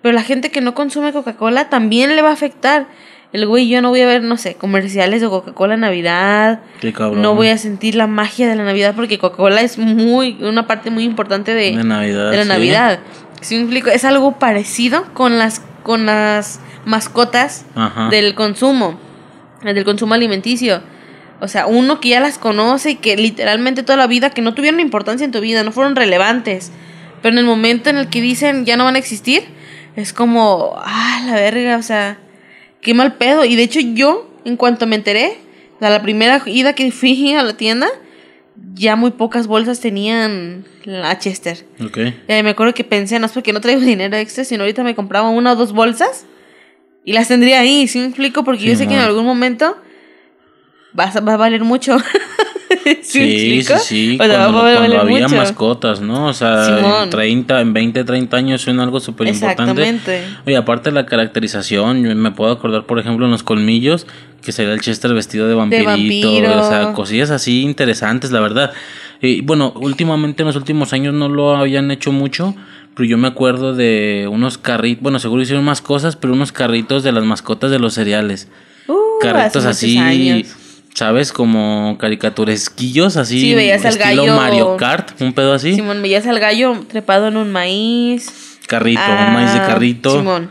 [0.01, 2.87] Pero la gente que no consume Coca-Cola también le va a afectar.
[3.35, 6.61] El güey, yo no voy a ver, no sé, comerciales de Coca-Cola Navidad.
[6.79, 7.21] Qué cabrón.
[7.21, 10.89] No voy a sentir la magia de la Navidad porque Coca-Cola es muy una parte
[10.89, 12.47] muy importante de, De Navidad, de la sí.
[12.47, 12.99] Navidad.
[13.41, 13.89] ¿Sí me explico?
[13.89, 18.07] Es algo parecido con las con las mascotas Ajá.
[18.07, 18.97] del consumo,
[19.65, 20.81] del consumo alimenticio.
[21.41, 24.53] O sea, uno que ya las conoce y que literalmente toda la vida que no
[24.53, 26.71] tuvieron importancia en tu vida, no fueron relevantes.
[27.21, 29.43] Pero en el momento en el que dicen ya no van a existir,
[29.97, 32.19] es como, ah, la verga, o sea,
[32.85, 33.43] qué mal pedo.
[33.43, 35.39] Y de hecho yo, en cuanto me enteré,
[35.79, 37.87] sea, la primera ida que fui a la tienda,
[38.73, 41.65] ya muy pocas bolsas tenían la Chester.
[41.83, 41.97] Ok.
[41.97, 44.95] Y me acuerdo que pensé, no es porque no traigo dinero extra, sino ahorita me
[44.95, 46.25] compraba una o dos bolsas
[47.03, 48.43] y las tendría ahí, ¿sí me explico?
[48.43, 49.77] Porque yo sé que en algún momento
[50.97, 51.97] va a, va a valer mucho.
[53.01, 54.17] ¿Sí, Sí, sí.
[54.19, 55.35] O sea, cuando va a cuando valer había mucho.
[55.37, 56.27] mascotas, ¿no?
[56.27, 57.03] O sea, Simón.
[57.03, 59.71] en 30, en 20, 30 años suena algo súper importante.
[59.71, 60.23] Exactamente.
[60.45, 64.05] Oye, aparte de la caracterización, yo me puedo acordar, por ejemplo, en los colmillos,
[64.43, 65.89] que sería el Chester vestido de vampirito.
[65.89, 66.61] vampiro.
[66.61, 68.71] O sea, cosillas así interesantes, la verdad.
[69.21, 72.53] Y bueno, últimamente en los últimos años no lo habían hecho mucho,
[72.95, 77.03] pero yo me acuerdo de unos carritos, bueno, seguro hicieron más cosas, pero unos carritos
[77.03, 78.49] de las mascotas de los cereales.
[78.87, 80.55] Uh, carritos así, años.
[80.95, 81.31] ¿Sabes?
[81.31, 83.39] Como caricaturesquillos, así.
[83.39, 84.35] Sí, veías al estilo gallo.
[84.35, 85.75] Mario Kart, un pedo así.
[85.75, 88.57] Simón, veías al gallo trepado en un maíz.
[88.67, 90.17] Carrito, Ah, un maíz de carrito.
[90.17, 90.49] Simón.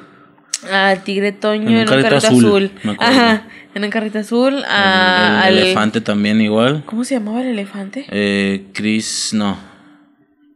[0.72, 2.44] Al tigre Toño En un en un carrito azul,
[2.84, 2.96] azul.
[3.00, 3.42] Ajá,
[3.74, 4.54] en un carrito azul.
[4.58, 6.84] El- ah, el, al- elefante también igual.
[6.86, 8.06] ¿Cómo se llamaba el elefante?
[8.10, 9.58] Eh, Chris, no.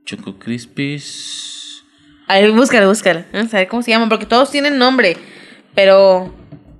[0.07, 1.83] Choco Crispies.
[2.27, 3.24] A ver, búscalo, búscalo.
[3.33, 5.16] Vamos a ver cómo se llaman, porque todos tienen nombre.
[5.74, 6.35] Pero,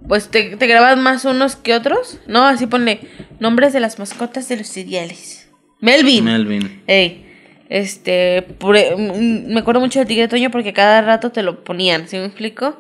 [0.09, 2.19] pues, ¿te, te grabas más unos que otros?
[2.27, 3.01] No, así ponle
[3.39, 5.51] nombres de las mascotas de los cereales.
[5.81, 6.25] Melvin.
[6.25, 6.83] Melvin.
[6.87, 7.29] Ey,
[7.69, 12.17] este, mm, me acuerdo mucho del tigre Toño porque cada rato te lo ponían, ¿sí
[12.17, 12.79] me explico?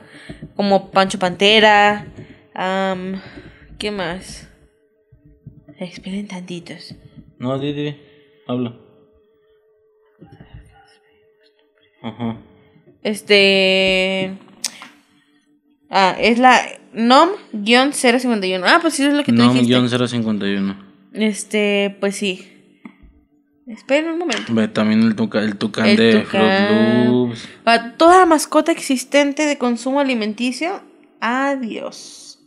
[0.56, 2.06] Como Pancho Pantera,
[3.78, 4.48] ¿qué más?
[5.78, 6.94] Esperen tantitos.
[7.38, 7.96] No, di, di,
[8.46, 8.74] habla.
[12.02, 12.40] Ajá.
[13.02, 14.36] Este,
[15.90, 16.60] ah, es la
[16.94, 18.62] NOM-051.
[18.64, 19.66] Ah, pues sí, es lo que tú No, dijiste.
[19.66, 20.76] guion 051.
[21.12, 22.46] Este, pues sí.
[23.66, 24.54] Esperen un momento.
[24.54, 26.68] Ve también el, tuca, el tucán El de tucán.
[26.68, 27.48] Fruit Loops.
[27.98, 30.82] Toda mascota existente de consumo alimenticio,
[31.20, 32.38] adiós.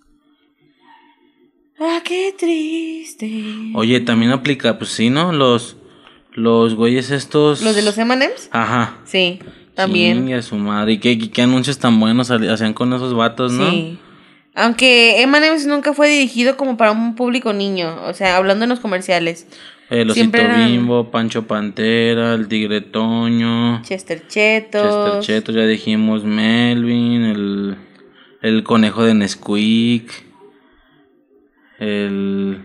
[1.80, 3.43] Ah, qué triste.
[3.75, 5.32] Oye, también aplica, pues sí, ¿no?
[5.32, 5.77] Los,
[6.34, 7.62] los güeyes estos.
[7.62, 8.49] ¿Los de los M&M's?
[8.51, 8.99] Ajá.
[9.04, 9.39] Sí,
[9.84, 10.28] también.
[10.28, 10.94] Sí, a su madre.
[10.94, 13.70] ¿Y qué, y qué anuncios tan buenos hacían con esos vatos, no?
[13.70, 13.98] Sí.
[14.54, 18.80] Aunque M&M's nunca fue dirigido como para un público niño, o sea, hablando en los
[18.82, 19.48] comerciales.
[19.89, 24.84] El osito eran- bimbo, Pancho Pantera, el tigre Toño, Chester Chetos.
[24.84, 27.76] Chester Cheto, ya dijimos Melvin, el,
[28.41, 30.12] el conejo de Nesquik,
[31.80, 32.62] el...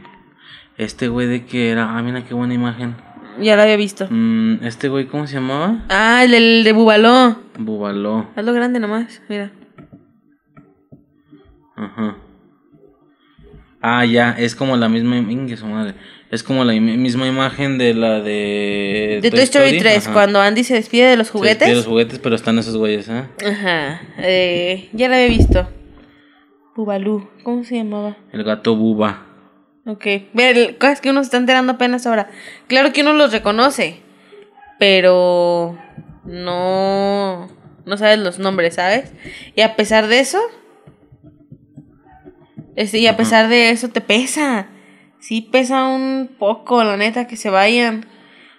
[0.79, 1.97] Este güey de que era...
[1.97, 2.97] Ah, mira qué buena imagen.
[3.41, 4.07] Ya lo había visto.
[4.11, 5.85] Mm, este güey, ¿cómo se llamaba?
[5.89, 7.37] Ah, el del de Bubaló.
[7.59, 8.29] Bubaló.
[8.37, 9.53] Hazlo grande nomás, mira.
[11.77, 12.17] Ajá.
[13.83, 15.17] Ah, ya, es como la misma...
[15.19, 15.95] Ingue su madre.
[16.31, 19.21] Es como la misma imagen de la de...
[19.23, 20.13] De Toy Story 3, Ajá.
[20.13, 21.77] cuando Andy se despide de los Se despide de juguetes.
[21.77, 23.25] los juguetes, pero están esos güeyes, ¿eh?
[23.47, 24.01] Ajá.
[24.19, 25.69] Eh, ya lo había visto.
[26.75, 27.29] Bubalú.
[27.45, 28.17] ¿Cómo se llamaba?
[28.33, 29.26] El gato buba.
[29.87, 30.07] Ok.
[30.33, 32.29] Ver, cosas que uno se está enterando apenas ahora.
[32.67, 34.01] Claro que uno los reconoce.
[34.79, 35.79] Pero.
[36.25, 37.49] No.
[37.85, 39.13] no sabes los nombres, ¿sabes?
[39.55, 40.41] Y a pesar de eso,
[42.75, 44.69] este, y a pesar de eso te pesa.
[45.19, 48.07] Sí pesa un poco, la neta, que se vayan.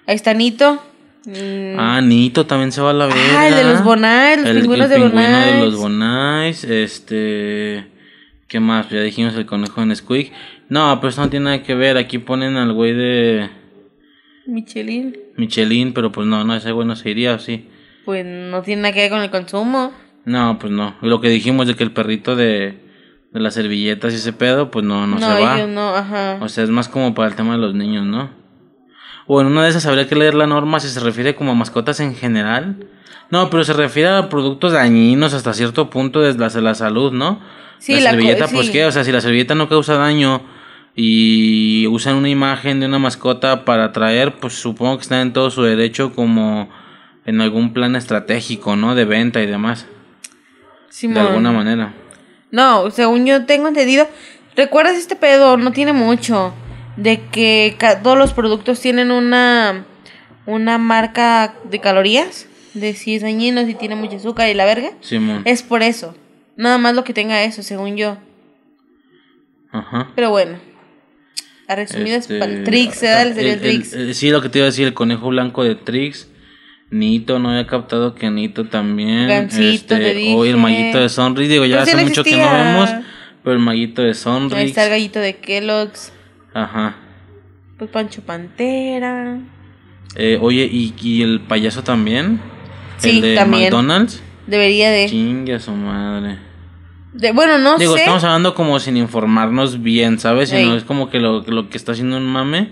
[0.07, 0.81] Ahí está Nito.
[1.25, 1.77] Mm.
[1.77, 3.21] Ah, Nito también se va a la verga.
[3.39, 5.55] Ah, el de los Bonais, los el, pingüinos el de pingüino Bonais.
[5.55, 7.87] de los Bonais, este...
[8.47, 8.89] ¿Qué más?
[8.89, 10.31] Ya dijimos el conejo en Squeak.
[10.69, 11.97] No, pero eso no tiene nada que ver.
[11.97, 13.49] Aquí ponen al güey de
[14.45, 15.15] Michelin.
[15.35, 17.69] Michelin, pero pues no, no, ese güey no se iría, ¿o sí?
[18.05, 19.91] Pues no tiene nada que ver con el consumo.
[20.25, 20.95] No, pues no.
[21.01, 22.79] Lo que dijimos de que el perrito de,
[23.31, 25.65] de las servilletas y ese pedo, pues no, no, se va.
[25.67, 26.37] no, ajá.
[26.41, 28.29] O sea, es más como para el tema de los niños, ¿no?
[29.25, 31.55] O en una de esas habría que leer la norma si se refiere como a
[31.55, 32.87] mascotas en general.
[33.29, 37.41] No, pero se refiere a productos dañinos hasta cierto punto desde la, la salud, ¿no?
[37.77, 40.41] Sí, la la servilleta, pues qué, o sea, si la servilleta no causa daño
[40.99, 45.51] y usan una imagen de una mascota para atraer, pues supongo que están en todo
[45.51, 46.69] su derecho como
[47.23, 48.95] en algún plan estratégico, ¿no?
[48.95, 49.85] De venta y demás,
[50.89, 51.13] Simón.
[51.13, 51.93] de alguna manera.
[52.49, 54.07] No, según yo tengo entendido.
[54.55, 55.55] ¿Recuerdas este pedo?
[55.55, 56.51] No tiene mucho.
[56.95, 59.85] De que todos los productos tienen una,
[60.47, 62.47] una marca de calorías.
[62.73, 64.89] De si es dañino, si tiene mucho azúcar y la verga.
[65.01, 65.43] Simón.
[65.45, 66.15] Es por eso.
[66.55, 68.17] Nada más lo que tenga eso, según yo.
[69.71, 70.11] Ajá.
[70.15, 70.57] Pero bueno.
[71.67, 73.27] A resumidas, Este, para el Trix, ¿verdad?
[73.37, 73.93] el- el Trix.
[73.93, 76.29] el- sí, lo que te iba a decir, el conejo blanco de Trix.
[76.89, 79.27] Nito, no había captado que Nito también.
[79.27, 80.33] Gansito, te dije.
[80.35, 81.49] Hoy el maguito de Sonrix.
[81.49, 82.89] Digo, ya hace no mucho que no vemos.
[83.43, 84.69] Pero el maguito de Ahí Sonrix.
[84.69, 86.13] está el gallito de Kellogg's.
[86.53, 86.95] Ajá.
[87.77, 89.37] Pues Pancho Pantera.
[90.15, 92.39] Eh, oye, ¿y, y el payaso también?
[92.97, 93.63] Sí, el de también.
[93.65, 94.21] McDonald's.
[94.47, 96.37] Debería de, Chingue a su madre.
[97.17, 97.99] De- Bueno, no Digo, sé.
[98.01, 100.49] estamos hablando como sin informarnos bien, ¿sabes?
[100.49, 102.71] Sino es como que lo, lo que está haciendo un mame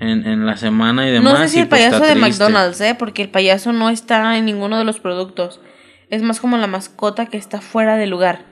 [0.00, 1.32] en, en la semana y demás.
[1.34, 2.20] No sé si y el pues payaso de triste.
[2.44, 2.94] McDonald's, ¿eh?
[2.98, 5.60] Porque el payaso no está en ninguno de los productos.
[6.10, 8.44] Es más como la mascota que está fuera del lugar.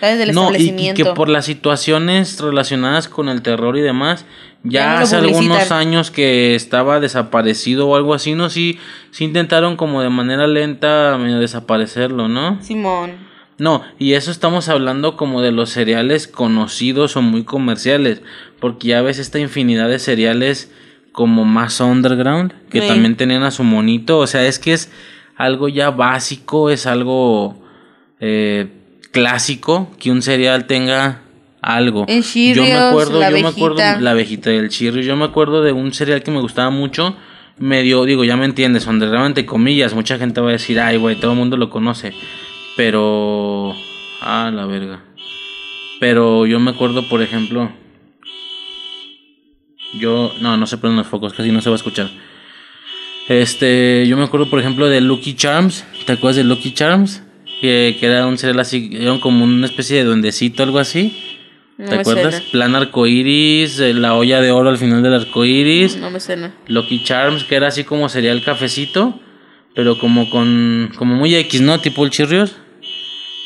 [0.00, 0.18] ¿Sabes?
[0.18, 1.02] Del No, y- y, establecimiento.
[1.02, 4.24] que por las situaciones relacionadas con el terror y demás,
[4.64, 8.48] Ya hace algunos años que estaba desaparecido o algo así, ¿no?
[8.50, 8.78] Sí,
[9.12, 12.60] sí intentaron como de manera lenta medio desaparecerlo, ¿no?
[12.62, 13.27] Simón.
[13.58, 18.22] No, y eso estamos hablando como de los cereales conocidos o muy comerciales,
[18.60, 20.70] porque ya ves esta infinidad de cereales
[21.12, 22.86] como más underground, que Sí.
[22.86, 24.92] también tenían a su monito, o sea, es que es
[25.36, 27.60] algo ya básico, es algo
[28.20, 28.68] eh,
[29.12, 31.22] clásico que un cereal tenga
[31.60, 32.04] algo.
[32.08, 34.00] El yo me Cheerios, acuerdo, la yo me acuerdo abejita.
[34.00, 37.16] la abejita del Cheerios, yo me acuerdo de un cereal que me gustaba mucho,
[37.58, 41.16] medio, digo, ya me entiendes, underground entre comillas, mucha gente va a decir, ay, güey,
[41.16, 42.12] todo el mundo lo conoce.
[42.78, 43.74] Pero.
[44.20, 45.02] Ah, la verga.
[45.98, 47.72] Pero yo me acuerdo, por ejemplo.
[49.98, 50.32] Yo.
[50.40, 52.08] No, no se prenden los focos, casi no se va a escuchar.
[53.28, 54.06] Este.
[54.06, 55.84] Yo me acuerdo, por ejemplo, de Lucky Charms.
[56.06, 57.24] ¿Te acuerdas de Lucky Charms?
[57.60, 58.90] Que, que era un cereal así.
[58.92, 61.18] Era como una especie de duendecito, algo así.
[61.78, 62.34] ¿Te acuerdas?
[62.34, 62.50] suena.
[62.52, 65.96] Plan arcoiris, eh, la olla de oro al final del arcoiris.
[65.96, 66.54] No me suena.
[66.68, 69.18] Lucky Charms, que era así como sería el cafecito,
[69.74, 71.80] pero como con, como muy X, ¿no?
[71.80, 72.56] Tipo el chirrios,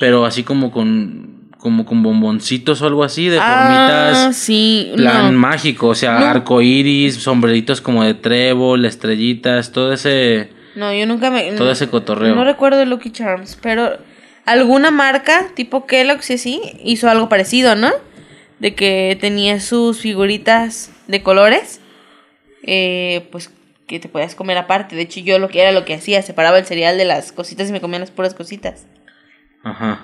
[0.03, 4.91] pero así como con, como con bomboncitos o algo así, de Ah, formitas, sí.
[4.97, 5.39] plan no.
[5.39, 6.27] mágico, o sea, No.
[6.27, 11.53] arcoiris, sombreritos como de trébol, estrellitas, todo ese, No, yo nunca me.
[11.53, 12.35] todo ese cotorreo.
[12.35, 13.97] No recuerdo Lucky Charms, pero
[14.45, 17.93] alguna marca, tipo Kellogg's y así, hizo algo parecido, ¿no?
[18.59, 21.81] De que tenía sus figuritas de colores,
[22.65, 23.53] eh, pues
[23.87, 24.97] que te podías comer aparte.
[24.97, 27.69] De hecho, yo lo que era lo que hacía, separaba el cereal de las cositas
[27.69, 28.87] y me comía las puras cositas.
[29.65, 30.01] Ajá.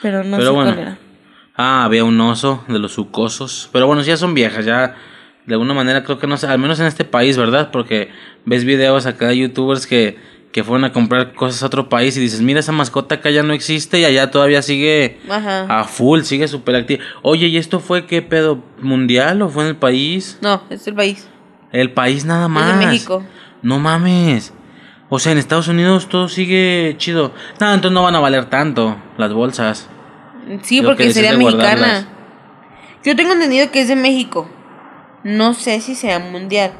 [0.00, 0.70] Pero no Pero sé bueno.
[0.74, 0.98] cuál era.
[1.56, 3.68] Ah, había un oso de los sucosos.
[3.72, 4.94] Pero bueno, ya son viejas, ya
[5.46, 7.70] de alguna manera creo que no sé, al menos en este país, ¿verdad?
[7.70, 8.10] Porque
[8.44, 10.18] ves videos acá de youtubers que,
[10.52, 13.42] que fueron a comprar cosas a otro país y dices, mira, esa mascota acá ya
[13.42, 15.80] no existe y allá todavía sigue Ajá.
[15.80, 17.04] a full, sigue súper activa.
[17.22, 18.62] Oye, ¿y esto fue qué pedo?
[18.80, 20.38] ¿Mundial o fue en el país?
[20.40, 21.28] No, es el país.
[21.72, 22.72] El país nada más.
[22.74, 23.24] Es de México.
[23.62, 24.52] No mames.
[25.14, 27.34] O sea, en Estados Unidos todo sigue chido.
[27.60, 29.86] No, entonces no van a valer tanto las bolsas.
[30.62, 31.64] Sí, Lo porque sería mexicana.
[31.64, 32.06] guardarlas.
[33.04, 34.48] Yo tengo entendido que es de México.
[35.22, 36.72] No sé si sea mundial.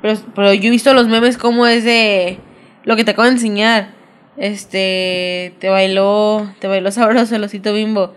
[0.00, 2.38] Pero, pero yo he visto los memes como es de
[2.84, 3.90] lo que te acabo de enseñar.
[4.38, 8.14] Este, te bailó, te bailó sabroso el osito bimbo.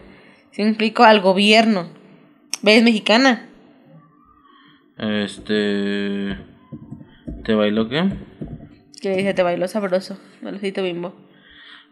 [0.52, 1.90] Se implico al gobierno.
[2.62, 3.50] ¿Ves mexicana?
[4.98, 6.38] Este.
[7.44, 8.06] ¿Te bailó qué?
[9.02, 11.14] Que dice, te bailó sabroso el osito bimbo.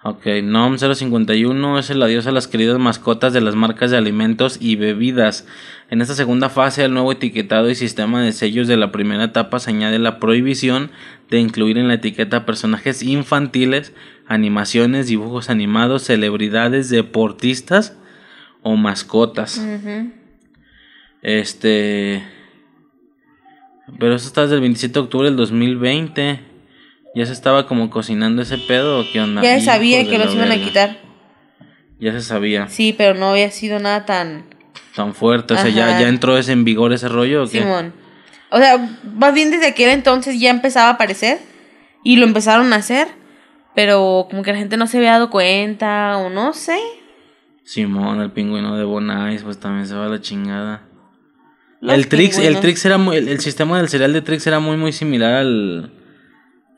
[0.04, 4.58] Ok, NOM 051 es el adiós a las queridas mascotas de las marcas de alimentos
[4.60, 5.48] y bebidas.
[5.89, 9.60] En esta segunda fase, el nuevo etiquetado y sistema de sellos de la primera etapa
[9.60, 10.91] se añade la prohibición
[11.32, 13.94] de incluir en la etiqueta personajes infantiles
[14.28, 17.98] animaciones, dibujos animados, celebridades, deportistas
[18.62, 19.63] o mascotas.
[21.22, 22.24] Este.
[24.00, 26.55] Pero eso está desde el 27 de octubre del 2020.
[27.15, 29.41] Ya se estaba como cocinando ese pedo o qué onda.
[29.41, 30.97] Ya se sabía que los iban a quitar.
[31.97, 32.67] Ya se sabía.
[32.67, 34.43] Sí, pero no había sido nada tan...
[34.95, 35.54] Tan fuerte.
[35.54, 36.01] O sea, ya, Ajá.
[36.01, 37.60] ya entró ese en vigor ese rollo o qué?
[37.60, 37.93] Simón.
[38.51, 38.78] O sea,
[39.13, 41.39] más bien desde aquel entonces ya empezaba a aparecer
[42.04, 43.08] y lo empezaron a hacer,
[43.73, 46.78] pero como que la gente no se había dado cuenta o no sé.
[47.63, 50.84] Simón, el pingüino de Bonais, pues también se va a la chingada.
[51.82, 52.60] Los el Trix, el.
[52.60, 55.91] Trix era muy, el, el sistema del cereal de Trix era muy muy similar al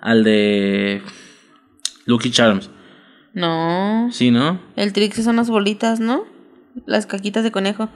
[0.07, 1.01] al de
[2.05, 2.69] Lucky Charms.
[3.33, 4.09] No.
[4.11, 4.59] Sí, ¿no?
[4.75, 6.23] El Trix son las bolitas, ¿no?
[6.85, 7.89] Las caquitas de conejo.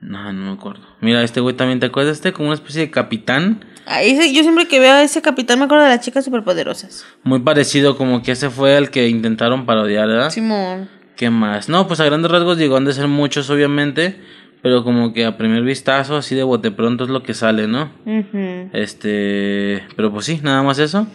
[0.00, 0.80] No, no me acuerdo.
[1.00, 4.42] Mira, este güey también te acuerdas este como una especie de capitán, Ah, ese- yo
[4.42, 7.06] siempre que veo a ese capitán me acuerdo de las chicas superpoderosas.
[7.22, 10.30] muy parecido como que ese fue el que intentaron parodiar, ¿verdad?
[10.30, 10.88] Simón.
[11.16, 11.68] ¿Qué más?
[11.70, 14.20] No, pues a grandes rasgos digo, han de ser muchos obviamente,
[14.62, 17.90] pero como que a primer vistazo así de bote pronto es lo que sale, ¿no?
[18.04, 18.68] Ujú.
[18.74, 21.06] Este, pero pues sí, nada más eso.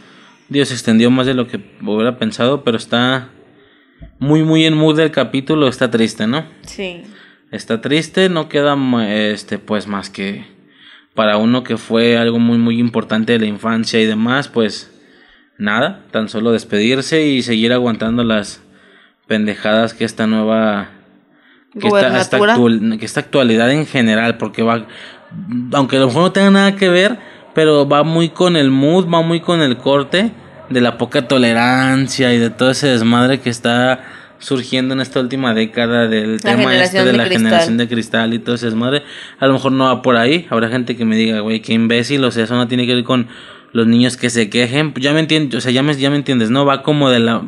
[0.50, 3.30] Dios se extendió más de lo que hubiera pensado, pero está
[4.20, 6.46] muy muy en mood del capítulo, está triste, ¿no?
[6.66, 7.04] Sí.
[7.52, 8.76] Está triste, no queda
[9.08, 10.46] este pues más que
[11.14, 14.92] para uno que fue algo muy muy importante de la infancia y demás, pues
[15.58, 18.62] nada, tan solo despedirse y seguir aguantando las
[19.28, 20.90] pendejadas que esta nueva
[21.80, 22.54] que esta, esta Gobernatura.
[22.54, 24.86] actual- que esta actualidad en general, porque va,
[25.74, 27.18] aunque a lo mejor no tenga nada que ver,
[27.54, 30.32] pero va muy con el mood, va muy con el corte
[30.70, 34.02] de la poca tolerancia y de todo ese desmadre que está
[34.40, 37.44] surgiendo en esta última década del La tema este de de la cristal.
[37.44, 39.04] generación de cristal y todo ese desmadre.
[39.40, 42.24] A lo mejor no va por ahí, habrá gente que me diga, güey, qué imbécil,
[42.24, 43.28] o sea, eso no tiene que ver con
[43.72, 46.50] los niños que se quejen, ya me entiendes, o sea, ya me, ya me entiendes,
[46.50, 46.66] ¿no?
[46.66, 47.44] Va como de la...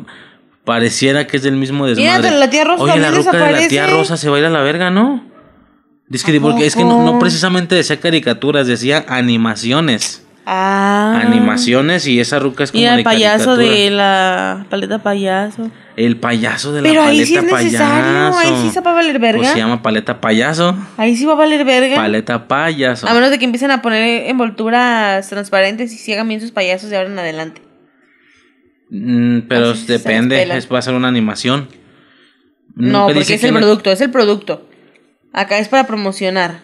[0.64, 2.22] Pareciera que es del mismo desmadre.
[2.22, 3.86] Mira, la tía Rosa Oye, la ruca de la tía.
[3.86, 5.22] Rosa se va a ir a la verga, ¿no?
[6.08, 10.22] Dice que ¿A porque es que no, no precisamente decía caricaturas, decía animaciones.
[10.48, 11.20] Ah.
[11.24, 13.80] Animaciones y esa ruca es como de el payaso caricatura.
[13.80, 15.70] de la paleta payaso.
[15.96, 18.38] El payaso de la Pero ahí paleta sí es necesario, payaso.
[18.38, 19.38] ahí sí se va a valer verga.
[19.40, 20.76] Pues se llama paleta payaso.
[20.98, 21.96] Ahí sí va a valer verga.
[21.96, 23.08] Paleta payaso.
[23.08, 26.90] A menos de que empiecen a poner envolturas transparentes y si hagan bien sus payasos
[26.90, 27.62] de ahora en adelante.
[28.90, 31.68] Mm, pero Así depende, es va a ser una animación.
[32.76, 34.65] No, porque es el producto, es el producto.
[35.36, 36.60] Acá es para promocionar.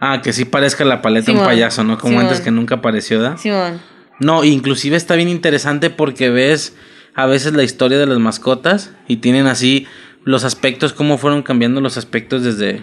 [0.00, 1.98] Ah, que sí parezca la paleta un payaso, ¿no?
[1.98, 2.24] Como Simón.
[2.26, 3.38] antes que nunca apareció, ¿da?
[3.38, 3.80] Simón.
[4.18, 6.76] No, inclusive está bien interesante porque ves
[7.14, 9.86] a veces la historia de las mascotas y tienen así
[10.24, 12.82] los aspectos, cómo fueron cambiando los aspectos desde,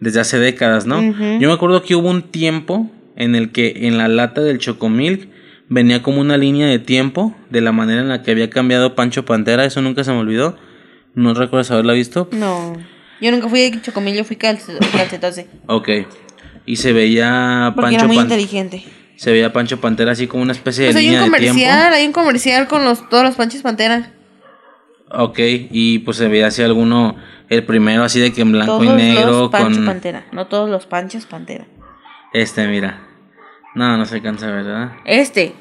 [0.00, 1.00] desde hace décadas, ¿no?
[1.00, 5.28] Yo me acuerdo que hubo un tiempo en el que en la lata del Chocomilk
[5.68, 9.24] venía como una línea de tiempo de la manera en la que había cambiado Pancho
[9.24, 10.58] Pantera, eso nunca se me olvidó.
[11.14, 12.28] ¿No recuerdas haberla visto?
[12.32, 12.76] No.
[13.20, 15.46] Yo nunca fui de chocomil, yo fui calce- calcetose.
[15.66, 15.88] Ok.
[16.66, 18.84] Y se veía Porque Pancho era muy Pan- inteligente.
[19.16, 21.54] se veía Pancho Pantera así como una especie de Pues hay línea un de tiempo.
[21.60, 24.12] comercial, hay un comercial con los, todos los panches pantera.
[25.10, 27.16] Ok, y pues se veía así alguno,
[27.48, 30.24] el primero así de que en blanco Todos y negro los pancho con pantera.
[30.32, 31.64] No todos los panchos pantera.
[32.32, 33.02] este, mira.
[33.76, 34.92] No, no se cansa, ¿verdad?
[35.04, 35.54] Este.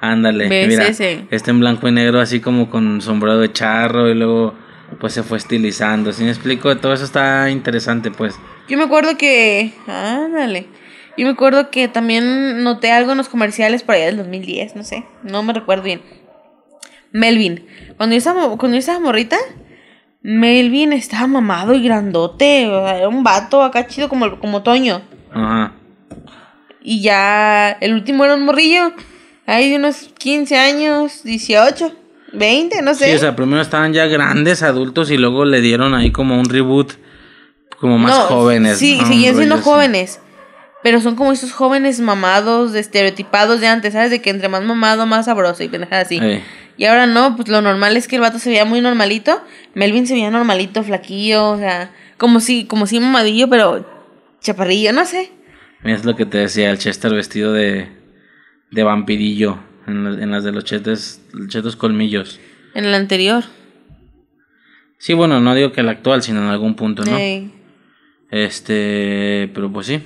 [0.00, 0.86] Ándale, ¿Ves mira.
[0.86, 1.26] ese?
[1.30, 4.54] Este en blanco y negro así como con sombrero de charro y luego
[5.00, 6.12] pues se fue estilizando.
[6.12, 6.76] ¿Sí me explico?
[6.76, 8.34] Todo eso está interesante, pues.
[8.68, 9.72] Yo me acuerdo que.
[9.86, 10.66] Ándale.
[11.16, 14.84] Yo me acuerdo que también noté algo en los comerciales por allá del 2010, no
[14.84, 15.04] sé.
[15.22, 16.00] No me recuerdo bien.
[17.12, 17.66] Melvin.
[17.96, 19.36] Cuando yo estaba, cuando yo estaba morrita,
[20.22, 22.62] Melvin estaba mamado y grandote.
[22.62, 25.02] Era un vato acá chido como, como Toño.
[25.32, 25.72] Ajá.
[26.82, 28.92] Y ya el último era un morrillo.
[29.46, 31.96] Ahí de unos 15 años, 18,
[32.32, 33.10] 20, no sé.
[33.10, 36.48] Sí, o sea, primero estaban ya grandes, adultos y luego le dieron ahí como un
[36.48, 36.92] reboot
[37.80, 38.78] como más No, jóvenes.
[38.78, 39.06] Sí, ¿no?
[39.06, 39.62] siguen siendo rollo así.
[39.70, 40.20] jóvenes.
[40.82, 44.10] Pero son como esos jóvenes mamados, de estereotipados de antes, ¿sabes?
[44.10, 46.20] De que entre más mamado, más sabroso y pendejadas así.
[46.76, 49.42] Y ahora no, pues lo normal es que el vato se veía muy normalito.
[49.74, 53.84] Melvin se veía normalito, flaquillo, o sea, como si, como si mamadillo, pero
[54.40, 55.32] chaparrillo, no sé.
[55.82, 57.88] Es lo que te decía, el Chester vestido de,
[58.70, 59.58] de vampirillo
[59.88, 62.38] en, la- en las de los chetes, chetos colmillos.
[62.74, 63.44] En el anterior.
[64.98, 67.16] Sí, bueno, no digo que el actual, sino en algún punto, ¿no?
[67.16, 67.52] Ey.
[68.30, 70.02] Este, pero pues sí.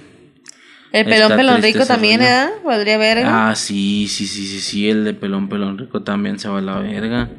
[0.93, 2.23] El pelón pelón rico también.
[2.23, 2.47] ¿eh?
[2.65, 3.49] Valdría verga.
[3.51, 6.63] Ah, sí, sí, sí, sí, sí, el de pelón, pelón rico también se va a
[6.63, 7.31] la verga.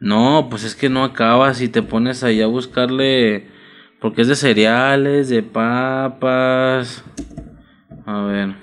[0.00, 3.46] No, pues es que no acabas y te pones ahí a buscarle,
[4.00, 7.04] porque es de cereales, de papas.
[8.06, 8.54] A ver.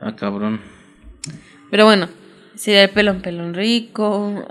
[0.00, 0.60] Ah, cabrón.
[1.70, 2.08] Pero bueno,
[2.54, 4.46] sería el pelón pelón rico.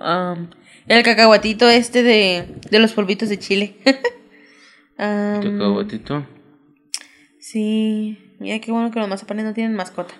[0.87, 3.75] el cacahuatito este de, de los polvitos de chile.
[4.97, 6.25] Am, Cacahuatito.
[7.39, 10.13] sí, mira qué bueno que los mazapanes no tienen mascota.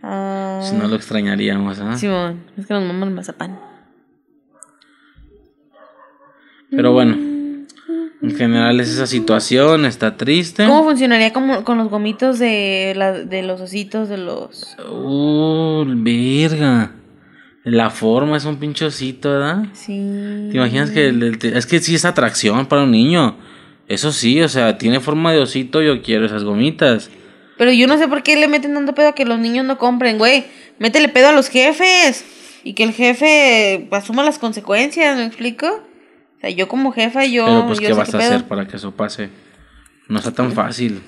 [0.00, 1.96] Si no lo extrañaríamos, ¿ah?
[1.96, 3.58] Simón, es que nos mamamos el mazapán.
[6.70, 7.16] Pero bueno,
[8.22, 10.66] en general es esa situación, está triste.
[10.66, 14.76] ¿Cómo funcionaría como, con los gomitos de, la, de los ositos de los...
[14.90, 16.92] Uh, verga.
[17.64, 19.64] La forma es un pinchocito, ¿verdad?
[19.74, 20.48] Sí.
[20.50, 23.36] ¿Te imaginas que el- el- es que sí es atracción para un niño?
[23.88, 27.10] Eso sí, o sea, tiene forma de osito, yo quiero esas gomitas.
[27.58, 29.78] Pero yo no sé por qué le meten tanto pedo a que los niños no
[29.78, 30.44] compren, güey.
[30.78, 32.24] Métele pedo a los jefes.
[32.64, 35.66] Y que el jefe asuma las consecuencias, ¿me explico?
[36.38, 37.44] O sea, yo como jefa, yo...
[37.44, 39.28] Pero pues, yo ¿qué vas a hacer para que eso pase?
[40.08, 41.02] No está tan fácil.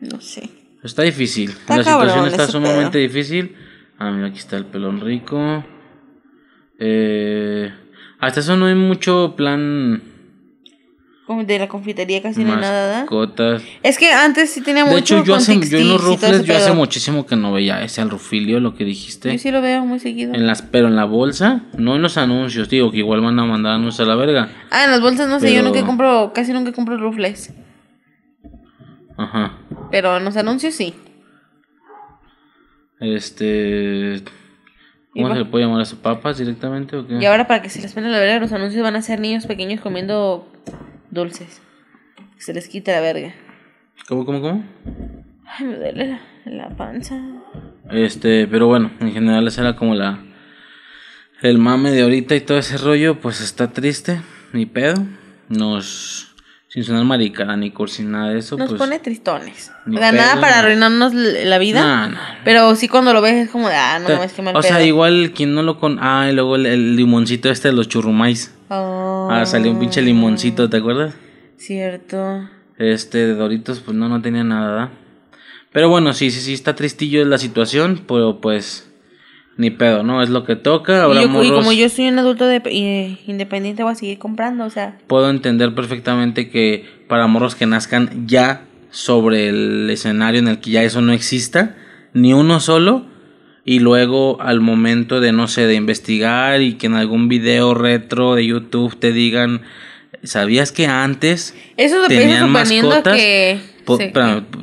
[0.00, 0.48] No sé.
[0.82, 1.50] Está difícil.
[1.50, 3.02] Está la situación está sumamente pedo.
[3.02, 3.56] difícil.
[3.98, 5.62] Ah, mira, aquí está el pelón rico.
[6.78, 7.70] Eh,
[8.18, 10.02] hasta eso no hay mucho plan
[11.38, 13.62] de la confitería casi no hay nada, mascotas.
[13.82, 16.56] Es que antes sí tenía mucho De hecho, yo, hace, yo en los rufles, yo
[16.56, 19.32] hace muchísimo que no veía ese al rufilio, lo que dijiste.
[19.32, 20.34] Yo sí lo veo muy seguido.
[20.34, 23.44] En las, pero en la bolsa, no en los anuncios, digo que igual van a
[23.44, 24.50] mandar anuncios a la verga.
[24.70, 27.52] Ah, en las bolsas no sé, yo nunca compro, casi nunca compro rufles.
[29.16, 29.58] Ajá.
[29.90, 30.94] Pero en los anuncios sí.
[33.00, 34.22] Este.
[35.12, 35.96] ¿Cómo se le puede llamar a eso?
[36.00, 37.18] ¿Papas directamente o qué?
[37.20, 39.46] Y ahora para que se les pone la verga, los anuncios van a ser niños
[39.46, 40.46] pequeños comiendo
[41.10, 41.62] dulces.
[42.36, 43.34] Que se les quite la verga.
[44.08, 44.64] ¿Cómo, cómo, cómo?
[45.46, 47.20] Ay, me duele la, la panza.
[47.90, 50.24] Este, pero bueno, en general esa era como la.
[51.42, 54.20] El mame de ahorita y todo ese rollo, pues está triste,
[54.52, 55.06] ni pedo.
[55.48, 56.29] Nos.
[56.72, 58.56] Sin sonar maricada ni cursi, nada de eso.
[58.56, 59.72] Nos pues, pone tristones.
[59.88, 61.80] O sea, nada para arruinarnos la vida.
[61.80, 62.20] Nah, nah.
[62.44, 64.80] Pero sí cuando lo ves es como de, ah, no mames, qué mal o sea,
[64.84, 65.98] igual quien no lo con.
[66.00, 68.54] Ah, y luego el, el limoncito este de los churrumais.
[68.68, 71.14] Oh, Ah, salió un pinche limoncito, ¿te acuerdas?
[71.56, 72.48] Cierto.
[72.78, 74.92] Este de Doritos, pues no, no tenía nada.
[75.72, 78.89] Pero bueno, sí, sí, sí, está tristillo la situación, pero pues
[79.56, 80.22] ni pedo, ¿no?
[80.22, 81.02] Es lo que toca.
[81.02, 84.18] Ahora Y, yo- y como yo soy un adulto de, eh, independiente, voy a seguir
[84.18, 84.96] comprando, o sea.
[85.06, 90.70] puedo entender perfectamente que para morros que nazcan ya sobre el escenario en el que
[90.70, 91.76] ya eso no exista,
[92.14, 93.04] ni uno solo,
[93.64, 98.34] y luego al momento de, no sé, de investigar y que en algún video retro
[98.34, 99.60] de YouTube te digan,
[100.24, 103.16] ¿sabías que antes Eso es tenían mascotas?
[103.16, 103.60] que.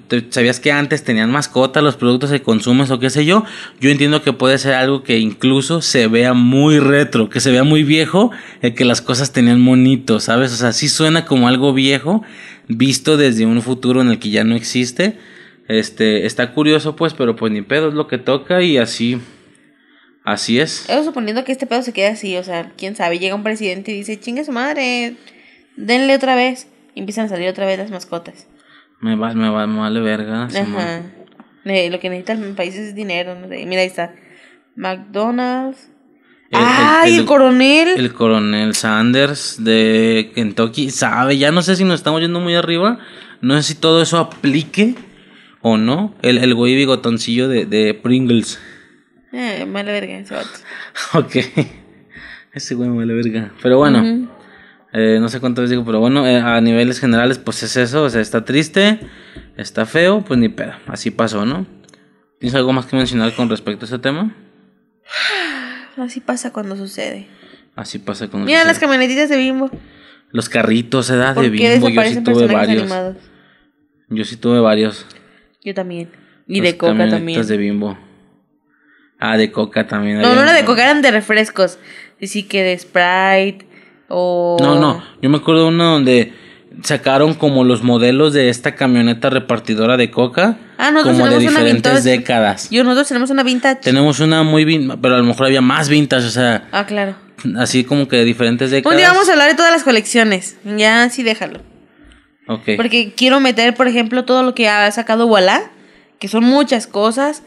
[0.07, 3.43] ¿Te- ¿Sabías que antes tenían mascotas los productos que consumes o qué sé yo?
[3.79, 7.63] Yo entiendo que puede ser algo que incluso se vea muy retro, que se vea
[7.63, 10.53] muy viejo, el que las cosas tenían monitos, ¿sabes?
[10.53, 12.23] O sea, sí suena como algo viejo,
[12.67, 15.17] visto desde un futuro en el que ya no existe.
[15.67, 19.19] Este, está curioso pues, pero pues ni pedo es lo que toca y así,
[20.23, 20.89] así es.
[20.89, 23.91] Eso suponiendo que este pedo se quede así, o sea, quién sabe, llega un presidente
[23.91, 25.15] y dice, chingue su madre,
[25.75, 26.67] denle otra vez.
[26.95, 28.47] Y empiezan a salir otra vez las mascotas.
[28.99, 30.45] Me va, me va, me vale verga.
[30.45, 31.01] Ajá.
[31.65, 33.65] Eh, lo que necesitan los países es dinero, no sé.
[33.65, 34.13] Mira, ahí está.
[34.75, 35.89] McDonald's.
[36.49, 37.87] El- el- ¡Ay, el, el- coronel!
[37.97, 42.99] El coronel Sanders de Kentucky sabe, ya no sé si nos estamos yendo muy arriba,
[43.41, 44.95] no sé si todo eso aplique
[45.61, 46.15] o no.
[46.21, 48.59] El, el güey bigotoncillo de, de Pringles.
[49.33, 50.49] Eh, mala verga ese vato.
[51.15, 51.35] ok.
[52.53, 53.51] Ese güey me vale verga.
[53.61, 54.29] Pero bueno.
[54.93, 58.03] Eh, no sé cuánto les digo, pero bueno, eh, a niveles generales, pues es eso.
[58.03, 58.99] O sea, está triste,
[59.57, 60.73] está feo, pues ni pedo.
[60.87, 61.65] Así pasó, ¿no?
[62.39, 64.35] ¿Tienes algo más que mencionar con respecto a ese tema?
[65.97, 67.27] Así pasa cuando sucede.
[67.75, 69.69] Así pasa con Mira las camionetitas de Bimbo.
[70.31, 71.89] los carritos, edad ¿Por de bimbo.
[71.89, 72.81] Yo sí tuve varios.
[72.81, 73.17] animados?
[74.09, 75.05] Yo sí tuve varios.
[75.63, 76.09] Yo también.
[76.47, 77.45] Y de coca también.
[77.45, 77.97] de bimbo.
[79.19, 80.21] Ah, de coca también.
[80.21, 81.77] No, no era de coca, eran de refrescos.
[82.21, 83.66] Así que de Sprite
[84.09, 84.57] o...
[84.59, 85.03] No, no.
[85.21, 86.33] Yo me acuerdo de uno donde
[86.83, 90.57] sacaron como los modelos de esta camioneta repartidora de coca.
[90.77, 92.69] Ah, como de una diferentes décadas.
[92.69, 93.81] Yo, nosotros tenemos una vintage.
[93.81, 97.15] Tenemos una muy vintage, pero a lo mejor había más vintage, o sea, Ah, claro.
[97.57, 98.93] así como que de diferentes décadas.
[98.93, 100.57] Un día vamos a hablar de todas las colecciones.
[100.63, 101.61] Ya, sí, déjalo.
[102.47, 102.69] Ok.
[102.77, 105.71] Porque quiero meter, por ejemplo, todo lo que ha sacado Walla,
[106.19, 107.43] que son muchas cosas.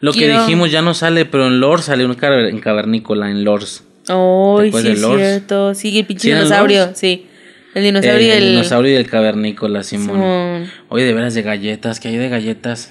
[0.00, 3.84] Lo que dijimos ya no sale, pero en Lors sale un en cavernícola, en Lors.
[4.04, 5.74] Acuerdas sí, es cierto.
[5.74, 7.26] Sí, el pinche ¿Sí, en el dinosaurio, sí.
[7.74, 8.42] El dinosaurio y el, el...
[8.44, 10.16] el dinosaurio y el cavernícola, Simón.
[10.16, 10.70] Simón.
[10.88, 12.90] Oye, de veras de galletas, ¿qué hay de galletas?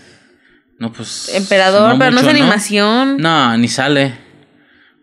[0.79, 1.31] No, pues.
[1.35, 3.17] Emperador, pero no es animación.
[3.17, 4.15] No, ni sale.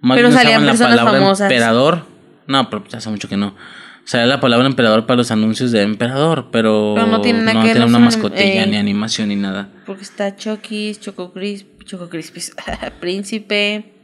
[0.01, 1.51] Más Pero salían la palabra famosas.
[1.51, 2.07] emperador.
[2.47, 3.55] No, pero ya hace mucho que no.
[4.05, 7.67] sea, la palabra emperador para los anuncios de emperador, pero, Pero no tiene nada que
[7.69, 9.69] ver, tiene no una mascotilla, eh, ni animación, ni nada.
[9.87, 12.55] Porque está Chokis, Choco Crisp, Choco Crispis,
[13.01, 13.98] Príncipe,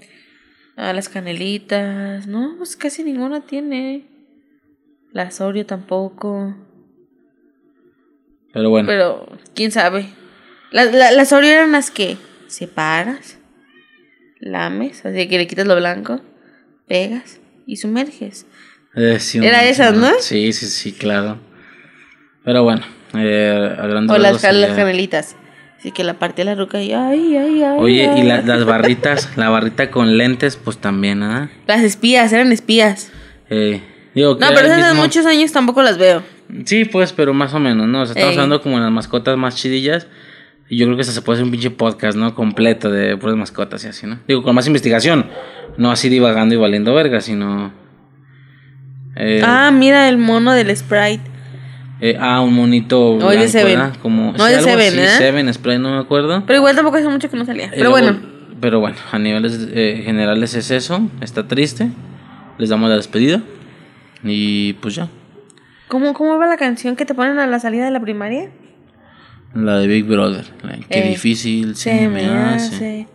[0.76, 2.26] ah, las canelitas.
[2.26, 4.04] No, pues casi ninguna tiene.
[5.12, 6.56] La Sorio tampoco.
[8.52, 10.06] Pero bueno, Pero, quién sabe.
[10.70, 12.16] La- la- Las Oreo eran las que
[12.46, 13.38] separas,
[14.40, 16.20] lames, así que le quitas lo blanco,
[16.86, 18.46] pegas y sumerges.
[18.96, 20.10] eh, sí, era esas, ¿no?
[20.20, 21.38] Sí, sí, sí, claro.
[22.44, 22.82] Pero bueno,
[23.14, 25.36] eh, a grandes O las, canelitas.
[25.84, 27.76] Así que la parte de la ruca y ay, ay, ay.
[27.78, 31.50] Oye, y la- las barritas, la barrita con lentes, pues también, ¿ah?
[31.66, 33.12] Las espías, eran espías.
[33.50, 33.82] Eh,
[34.14, 36.22] digo No, pero esas de muchos años tampoco las veo.
[36.64, 38.00] Sí, pues, pero más o menos, ¿no?
[38.00, 38.38] O sea, estamos Ey.
[38.38, 40.06] hablando como de las mascotas más chidillas.
[40.70, 42.34] Y yo creo que hasta se puede hacer un pinche podcast, ¿no?
[42.34, 44.20] Completo de puras mascotas y así, ¿no?
[44.26, 45.26] Digo, con más investigación.
[45.76, 47.74] No así divagando y valiendo verga, sino.
[49.16, 51.20] Eh, Ah, mira el mono del Sprite.
[52.00, 53.16] Eh, ah, un monito.
[53.18, 53.78] No, blanco, Seven.
[53.78, 53.96] ¿verdad?
[54.02, 55.08] Como, No, algo Seven, así, ¿eh?
[55.18, 56.44] Seven, Sprite, no me acuerdo.
[56.46, 57.66] Pero igual tampoco hace mucho que no salía.
[57.66, 58.34] Y Pero luego- bueno.
[58.60, 61.08] Pero bueno, a niveles eh, generales es eso.
[61.20, 61.88] Está triste.
[62.58, 63.42] Les damos la despedida.
[64.22, 65.08] Y pues ya.
[65.88, 68.50] ¿Cómo, ¿Cómo va la canción que te ponen a la salida de la primaria?
[69.54, 70.46] La de Big Brother.
[70.62, 73.06] la- Qué Eh, difícil se, me hace.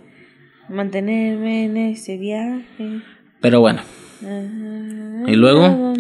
[0.70, 3.02] mantenerme en ese viaje.
[3.42, 3.82] Pero bueno,
[4.22, 5.32] Ajá.
[5.32, 5.94] Y luego,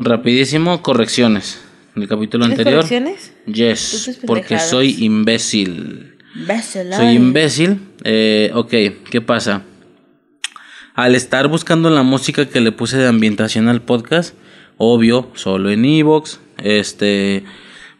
[0.00, 1.62] rapidísimo, correcciones.
[1.98, 2.84] En el capítulo ¿Tienes anterior.
[2.84, 3.32] correcciones?
[3.46, 6.14] Yes, porque soy imbécil.
[6.92, 7.80] Soy imbécil.
[8.04, 8.70] Eh, ok,
[9.10, 9.62] ¿qué pasa?
[10.94, 14.36] Al estar buscando la música que le puse de ambientación al podcast,
[14.76, 17.42] obvio, solo en Evox, este,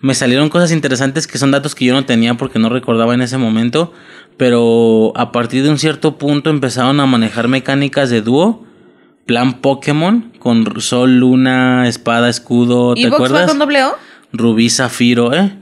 [0.00, 3.22] me salieron cosas interesantes que son datos que yo no tenía porque no recordaba en
[3.22, 3.92] ese momento,
[4.36, 8.64] pero a partir de un cierto punto empezaron a manejar mecánicas de dúo,
[9.28, 13.94] plan Pokémon, con sol, luna, espada, escudo, ¿te ¿Evox va con doble O?
[14.32, 15.52] Rubí, zafiro, ¿eh?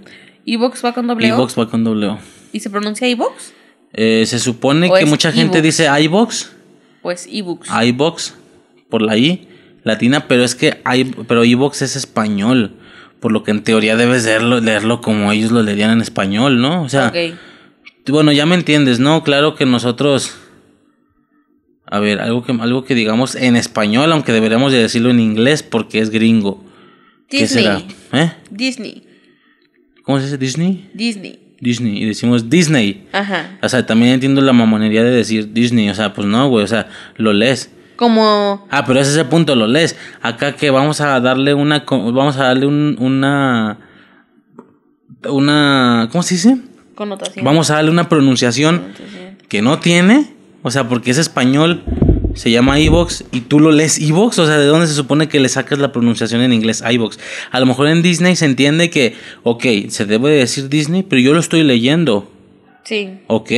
[0.47, 1.35] ¿Evox va con doble O?
[1.35, 2.19] Evox va con doble O.
[2.53, 3.53] ¿Y se pronuncia Evox?
[3.93, 6.53] Eh, se supone ¿O que mucha gente dice iBox,
[7.03, 7.69] Pues ebooks.
[7.87, 8.35] iBox
[8.89, 9.49] por la I
[9.83, 12.77] latina, pero es que i pero iBox es español,
[13.19, 16.83] por lo que en teoría debes leerlo, leerlo como ellos lo leerían en español, ¿no?
[16.83, 17.13] O sea,
[18.09, 19.25] bueno, ya me entiendes, ¿no?
[19.25, 20.37] Claro que nosotros
[21.87, 25.63] a ver, algo que algo que digamos en español, aunque deberíamos de decirlo en inglés
[25.63, 26.65] porque es gringo.
[27.29, 27.65] ¿Qué Disney.
[27.65, 27.83] será?
[28.13, 28.33] ¿Eh?
[28.51, 29.07] Disney.
[30.03, 30.91] ¿Cómo se dice Disney?
[30.95, 31.55] Disney.
[31.61, 33.09] Disney y decimos Disney.
[33.13, 33.59] Ajá.
[33.63, 35.89] O sea, también entiendo la mamonería de decir Disney.
[35.89, 36.65] O sea, pues no, güey.
[36.65, 37.71] O sea, lo lees.
[37.97, 38.67] Como.
[38.71, 39.97] Ah, pero ese es el punto, lo lees.
[40.23, 41.85] Acá que vamos a darle una.
[41.89, 43.79] Vamos a darle un, una.
[45.29, 46.09] Una.
[46.13, 46.59] ¿Cómo se dice?
[46.95, 47.45] Connotación.
[47.45, 48.93] Vamos a darle una pronunciación
[49.49, 50.36] que no tiene.
[50.67, 51.85] O sea, porque es español.
[52.35, 54.37] Se llama iVox y tú lo lees iVox.
[54.41, 57.21] O sea, ¿de dónde se supone que le sacas la pronunciación en inglés iVox?
[57.53, 59.15] A lo mejor en Disney se entiende que,
[59.45, 62.29] ok, se debe de decir Disney, pero yo lo estoy leyendo.
[62.83, 63.21] Sí.
[63.29, 63.53] Ok,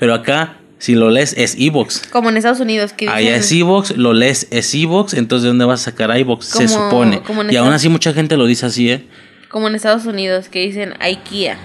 [0.00, 2.08] pero acá, si lo lees, es iVox.
[2.10, 2.92] Como en Estados Unidos.
[2.92, 6.10] Que Allá dicen- es iVox, lo lees, es iVox, entonces ¿de dónde vas a sacar
[6.18, 6.44] iVox?
[6.44, 7.20] Se supone.
[7.20, 9.06] como y aún así mucha gente lo dice así, ¿eh?
[9.48, 11.56] Como en Estados Unidos que dicen IKEA.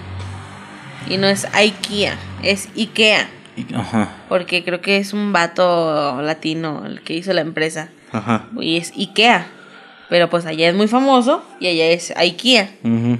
[1.10, 3.28] Y no es IKEA, es IKEA.
[3.74, 7.88] Ajá, Porque creo que es un vato latino el que hizo la empresa.
[8.12, 8.48] ajá.
[8.60, 9.46] Y es IKEA.
[10.10, 12.70] Pero pues allá es muy famoso y allá es IKEA.
[12.82, 13.18] ujú.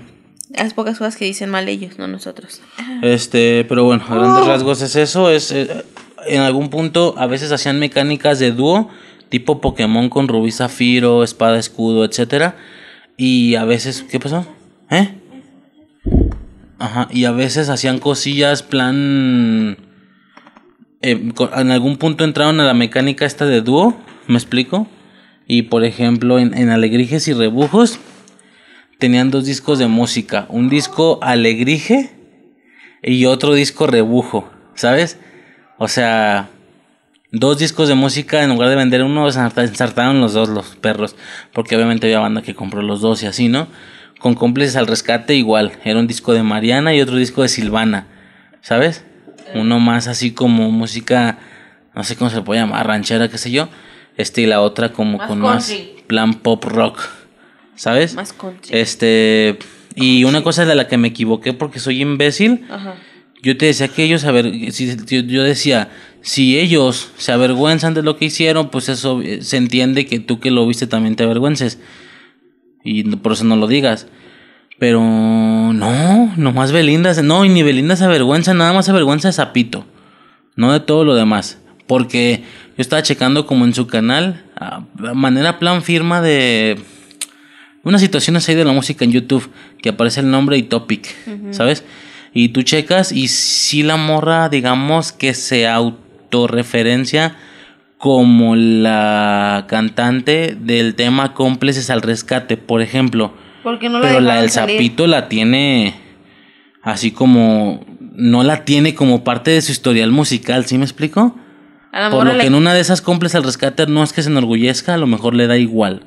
[0.57, 2.61] Las pocas cosas que dicen mal ellos, no nosotros.
[3.03, 4.47] Este, pero bueno, a grandes Oh.
[4.49, 5.31] rasgos es eso.
[5.31, 5.85] Es, eh,
[6.27, 8.89] en algún punto a veces hacían mecánicas de dúo,
[9.31, 12.57] tipo Pokémon con Rubí Zafiro, Espada Escudo, etcétera.
[13.17, 14.47] Y a veces, ¿qué pasó?
[14.91, 15.15] ¿Eh?
[16.79, 19.77] Ajá, y a veces hacían cosillas, plan.
[21.35, 23.97] Co- en algún punto entraron a la mecánica esta de dúo,
[24.27, 24.87] ¿me explico?
[25.47, 27.99] Y por ejemplo, en, en Alegrijes y Rebujos
[28.99, 32.11] tenían dos discos de música: un disco Alegrije
[33.03, 35.19] y otro disco Rebujo, ¿sabes?
[35.77, 36.49] O sea,
[37.33, 41.17] dos discos de música, en lugar de vender uno, ensarta- ensartaron los dos, los perros,
[41.53, 43.67] porque obviamente había banda que compró los dos y así, ¿no?
[44.21, 48.07] Con cómplices al rescate igual, era un disco de Mariana y otro disco de Silvana,
[48.63, 49.05] ¿sabes?
[49.55, 51.39] Uno más así como música,
[51.95, 53.69] no sé cómo se puede llamar, ranchera, qué sé yo,
[54.17, 55.93] este y la otra como Más con country.
[55.95, 57.01] más plan pop rock,
[57.77, 58.15] ¿sabes?
[58.15, 58.77] Más country.
[58.77, 59.59] Este,
[59.95, 62.95] y una cosa de la que me equivoqué porque soy imbécil, Ajá.
[63.43, 65.91] yo te decía que ellos, a ver, si, yo, decía,
[66.21, 70.41] si ellos se avergüenzan de lo que hicieron, pues eso eh, se entiende que tú
[70.41, 71.79] que lo viste también te avergüences.
[72.83, 74.09] Y por eso no lo digas.
[74.79, 79.29] Pero no, nomás Belinda, se- no, y ni Belinda se avergüenza, nada más se avergüenza
[79.29, 79.85] de Zapito,
[80.57, 81.59] no de todo lo demás.
[81.87, 82.43] Porque
[82.77, 86.79] yo estaba checando como en su canal, a a manera plan firma de,
[87.83, 89.51] unas situaciones ahí de la música en YouTube
[89.83, 91.15] que aparece el nombre y topic,
[91.53, 91.85] ¿sabes?
[92.33, 97.37] Y tú checas y si la morra, digamos, que se autorreferencia
[97.99, 103.33] como la cantante del tema Cómplices al Rescate, por ejemplo.
[103.65, 105.95] Porque no la Pero la del sapito la tiene
[106.83, 107.85] así como...
[107.99, 111.37] No la tiene como parte de su historial musical, ¿sí me explico?
[111.91, 114.23] A Por lo le- que en una de esas cómplices al rescate no es que
[114.23, 116.03] se enorgullezca, a lo mejor le da igual.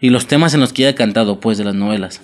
[0.00, 2.20] Y los temas en los que haya cantado, pues, de las novelas.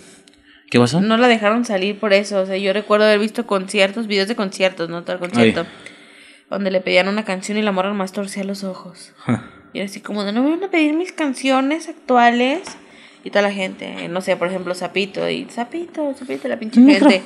[0.71, 1.01] ¿Qué pasó?
[1.01, 2.41] No la dejaron salir por eso.
[2.41, 5.67] O sea, yo recuerdo haber visto conciertos, videos de conciertos, no el concierto.
[6.51, 9.13] Donde le pedían una canción y la morra más torcía los ojos.
[9.73, 12.63] Y era así como de, no me van a pedir mis canciones actuales.
[13.25, 15.29] Y toda la gente, eh, no sé, por ejemplo, Zapito.
[15.29, 17.09] Y Zapito, Zapito, la pinche Micro.
[17.09, 17.25] gente.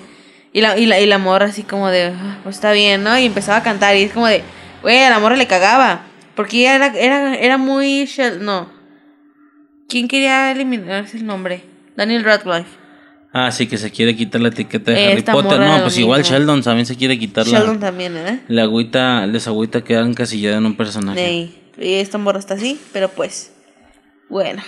[0.52, 3.18] Y la, y, la, y la morra así como de, "Ah, pues está bien, ¿no?
[3.18, 3.96] Y empezaba a cantar.
[3.96, 4.42] Y es como de,
[4.82, 6.02] güey, a la morra le cagaba.
[6.34, 8.08] Porque ella era, era, era muy...
[8.40, 8.70] No.
[9.88, 11.62] ¿Quién quería eliminarse el nombre?
[11.96, 12.68] Daniel Radcliffe.
[13.32, 15.60] Ah, sí, que se quiere quitar la etiqueta de Harry Potter.
[15.60, 16.36] No, pues igual mismo.
[16.36, 18.40] Sheldon también se quiere quitar la, Sheldon también, ¿eh?
[18.48, 21.22] la agüita, les agüita quedar encasillada en un personaje.
[21.22, 23.52] Ey, Y esta morra está así, pero pues.
[24.30, 24.62] Bueno.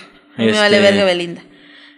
[0.45, 1.41] Me Este- vale verga Belinda.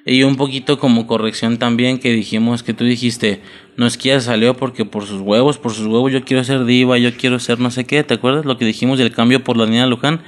[0.03, 3.41] Y un poquito como corrección también que dijimos que tú dijiste,
[3.77, 6.65] no es que ella salió porque por sus huevos, por sus huevos yo quiero ser
[6.65, 9.57] diva, yo quiero ser no sé qué, ¿te acuerdas lo que dijimos del cambio por
[9.57, 10.21] la niña Luján?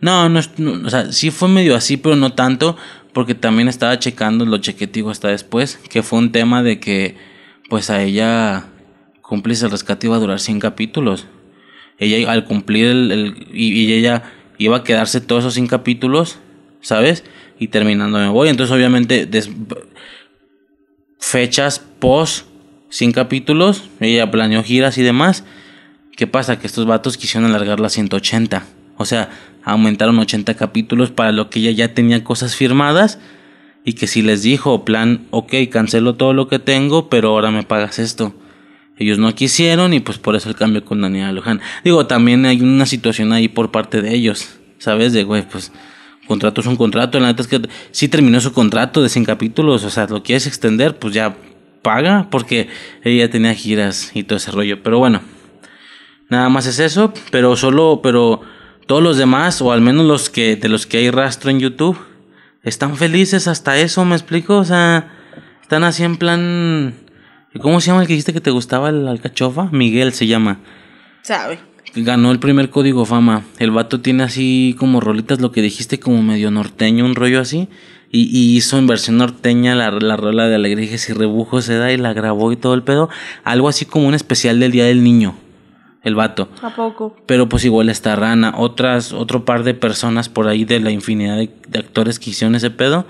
[0.00, 2.76] No, no, es- no, o sea, sí fue medio así, pero no tanto,
[3.12, 7.16] porque también estaba checando, lo chequé digo hasta después, que fue un tema de que
[7.68, 8.66] pues a ella
[9.20, 11.26] cómplice el rescate iba a durar 100 capítulos.
[11.98, 14.22] Ella al cumplir el, el- y, y ella
[14.58, 16.38] iba a quedarse todos esos 100 capítulos,
[16.80, 17.24] ¿sabes?
[17.58, 18.48] Y terminando me voy.
[18.48, 19.50] Entonces, obviamente, des-
[21.18, 22.46] fechas post
[22.90, 25.44] 100 capítulos, ella planeó giras y demás.
[26.16, 26.58] ¿Qué pasa?
[26.58, 28.64] Que estos vatos quisieron alargar las 180.
[28.96, 29.30] O sea,
[29.62, 33.18] aumentaron 80 capítulos para lo que ella ya tenía cosas firmadas.
[33.84, 37.62] Y que si les dijo, plan, ok, cancelo todo lo que tengo, pero ahora me
[37.62, 38.34] pagas esto.
[38.98, 41.60] Ellos no quisieron y pues por eso el cambio con Daniela Luján.
[41.84, 44.48] Digo, también hay una situación ahí por parte de ellos,
[44.78, 45.12] ¿sabes?
[45.12, 45.72] De, güey, pues
[46.28, 47.18] contrato es un contrato.
[47.18, 47.60] La neta es que
[47.90, 51.36] sí terminó su contrato de 100 capítulos, o sea, lo quieres extender, pues ya
[51.82, 52.68] paga, porque
[53.02, 54.82] ella tenía giras y todo ese rollo.
[54.82, 55.22] Pero bueno,
[56.28, 58.42] nada más es eso, pero solo, pero
[58.86, 61.98] todos los demás, o al menos los que, de los que hay rastro en YouTube,
[62.62, 64.56] están felices hasta eso, ¿me explico?
[64.58, 65.12] O sea,
[65.62, 66.94] están así en plan...
[67.62, 69.68] ¿Cómo se llama el que dijiste que te gustaba el alcachofa?
[69.72, 70.60] Miguel se llama.
[71.22, 71.58] ¿Sabe?
[72.04, 73.44] Ganó el primer código fama.
[73.58, 77.68] El vato tiene así como rolitas, lo que dijiste, como medio norteño, un rollo así.
[78.10, 81.92] Y, y hizo en versión norteña la, la rola de Alegrijes y Rebujos se da
[81.92, 83.08] y la grabó y todo el pedo.
[83.44, 85.34] Algo así como un especial del Día del Niño.
[86.02, 86.48] El vato.
[86.62, 87.16] ¿A poco?
[87.26, 88.54] Pero pues igual está Rana.
[88.56, 92.54] Otras, otro par de personas por ahí de la infinidad de, de actores que hicieron
[92.54, 93.04] ese pedo.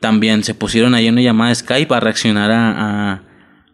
[0.00, 3.22] También se pusieron ahí una llamada Skype a reaccionar a, a,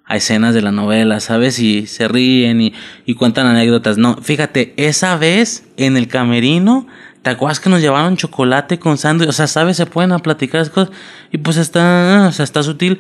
[0.09, 1.59] a escenas de la novela, ¿sabes?
[1.59, 2.73] Y se ríen y,
[3.07, 3.99] y cuentan anécdotas.
[3.99, 6.87] No, fíjate, esa vez en el camerino,
[7.23, 9.29] ¿te acuerdas que nos llevaron chocolate con sándwich?
[9.29, 9.77] O sea, ¿sabes?
[9.77, 10.91] Se pueden a platicar esas cosas.
[11.31, 12.99] Y pues está, o sea, está sutil.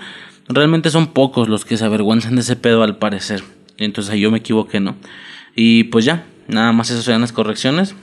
[0.48, 3.42] Realmente son pocos los que se avergüenzan de ese pedo al parecer.
[3.78, 4.96] Entonces ahí yo me equivoqué, ¿no?
[5.56, 7.94] Y pues ya, nada más esas eran las correcciones.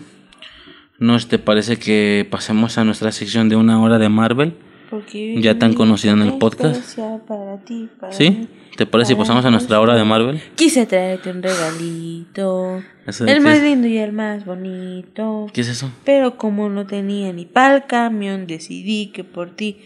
[0.98, 4.54] ¿No te parece que pasemos a nuestra sección de una hora de Marvel?
[4.90, 6.98] Porque Ya tan conocida en el podcast.
[7.28, 8.30] para ti, para ¿Sí?
[8.30, 8.48] mí.
[8.76, 10.42] ¿Te parece si pasamos a nuestra hora de Marvel?
[10.56, 12.84] Quise traerte un regalito.
[13.08, 13.64] ¿Eso de El más es?
[13.64, 15.48] lindo y el más bonito.
[15.54, 15.92] ¿Qué es eso?
[16.04, 19.80] Pero como no tenía ni pa'l camión, decidí que por ti.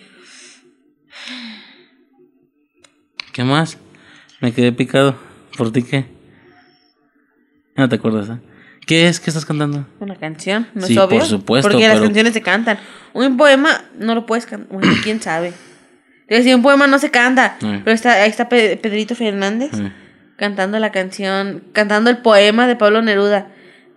[3.32, 3.78] ¿Qué más?
[4.42, 5.16] Me quedé picado.
[5.58, 6.06] ¿Por ti qué?
[7.76, 8.40] No te acuerdas, ¿eh?
[8.88, 9.20] ¿Qué es?
[9.20, 9.86] ¿Qué estás cantando?
[10.00, 11.20] Una canción, ¿no Sí, es obvio?
[11.20, 12.80] por supuesto, Porque las canciones se cantan.
[13.14, 14.68] Un poema no lo puedes cantar.
[14.72, 15.54] Bueno, quién sabe.
[16.30, 17.57] Te decía, un poema no se canta.
[17.61, 17.82] Eh.
[17.84, 19.91] Pero está, ahí está Pe- Pedrito Fernández Eh.
[20.38, 23.47] cantando la canción, cantando el poema de Pablo Neruda.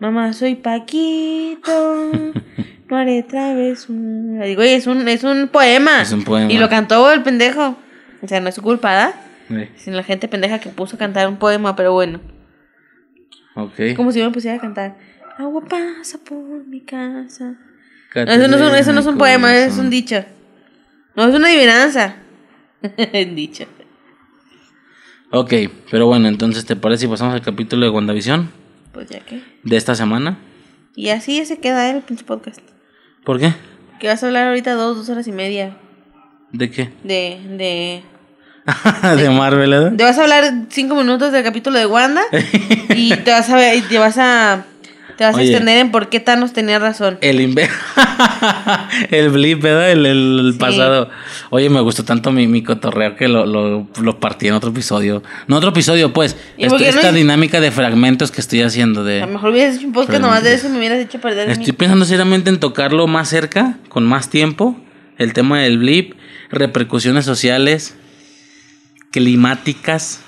[0.01, 2.11] Mamá, soy Paquito,
[2.89, 4.47] no haré travesura.
[4.47, 6.03] Digo, oye, es un, es un poema.
[6.03, 6.51] Es un poema.
[6.53, 7.77] Y lo cantó el pendejo.
[8.23, 9.15] O sea, no es su culpa, ¿verdad?
[9.51, 12.21] Eh, Sino la gente pendeja que puso a cantar un poema, pero bueno.
[13.55, 13.95] Ok.
[13.97, 14.97] Como si yo me pusiera a cantar.
[15.39, 17.55] Agua pasa por mi casa.
[18.15, 20.25] No, eso no es un, eso no es un poema, es un dicho.
[21.17, 22.17] No, es una adivinanza.
[23.35, 23.65] dicho.
[25.31, 25.55] Ok,
[25.91, 28.51] pero bueno, entonces, ¿te parece si pasamos al capítulo de WandaVision
[28.93, 29.43] Pues ya que.
[29.63, 30.39] de esta semana?
[30.95, 32.61] Y así ya se queda el pinche podcast.
[33.25, 33.55] ¿Por qué?
[33.99, 35.77] Que vas a hablar ahorita dos, dos horas y media.
[36.53, 36.91] ¿De qué?
[37.03, 38.03] De, de.
[39.17, 39.93] de Marvel, ¿eh?
[39.97, 42.23] Te vas a hablar cinco minutos del capítulo de Wanda.
[42.95, 44.67] y te vas a ver, y te vas a,
[45.17, 47.19] te vas a extender en por qué Thanos tenía razón.
[47.21, 47.41] El
[49.11, 49.91] el blip, ¿verdad?
[49.91, 50.59] El, el- el Sí.
[50.59, 51.11] pasado.
[51.51, 55.23] Oye, me gustó tanto mi, mi cotorreo que lo, lo, lo partí en otro episodio.
[55.47, 56.37] No otro episodio, pues.
[56.57, 59.27] ¿Y por Esto- qué no esta dinámica de fragmentos que estoy haciendo A lo de.
[59.27, 62.05] mejor hubieras hecho un podcast nomás de eso y me hubieras hecho perder Estoy pensando
[62.05, 64.77] seriamente en tocarlo más cerca, con más tiempo.
[65.19, 66.15] El tema del blip,
[66.51, 67.95] repercusiones sociales,
[69.11, 70.21] climáticas,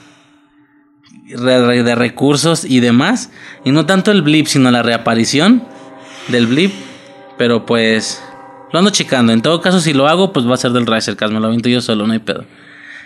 [1.25, 3.31] de recursos y demás.
[3.64, 5.64] Y no tanto el blip, sino la reaparición
[6.29, 6.72] del blip.
[7.39, 8.22] Pero pues
[8.72, 9.33] lo ando checando.
[9.33, 11.33] En todo caso, si lo hago, pues va a ser del Racercast.
[11.33, 12.45] Me lo aviento yo solo, no hay pedo.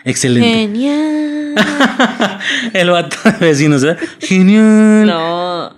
[0.04, 0.48] Excelente.
[0.50, 1.54] Genial.
[2.72, 3.96] el vato de vecinos, ¿eh?
[4.20, 5.06] Genial.
[5.06, 5.76] no.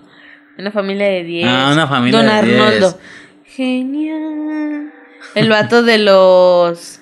[0.57, 1.47] Una familia de 10.
[1.49, 2.61] Ah, una familia Don de 10.
[2.61, 2.99] Arnoldo.
[3.45, 4.93] Genial.
[5.33, 6.99] El vato de los.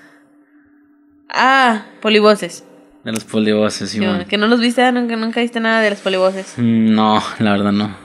[1.29, 2.63] Ah, polivoces.
[3.09, 4.25] De los polivoces, Sí, Simón.
[4.25, 6.53] que no los viste, nunca, nunca viste nada de los polivoces.
[6.57, 7.95] Mm, No, la verdad no.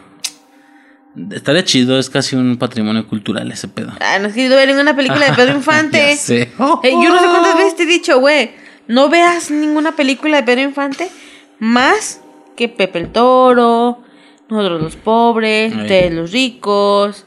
[1.31, 3.93] Estaría chido, es casi un patrimonio cultural ese pedo.
[4.01, 6.13] Ah, no has querido ver ninguna película de Pedro Infante.
[6.13, 8.51] Eh, yo no sé cuántas veces te he dicho, güey,
[8.89, 11.11] no veas ninguna película de Pedro Infante
[11.61, 12.21] más
[12.57, 13.99] que Pepe el Toro,
[14.49, 15.75] Nosotros los Pobres.
[15.75, 17.27] Ustedes los Ricos.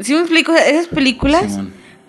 [0.00, 1.58] Si me explico, esas películas.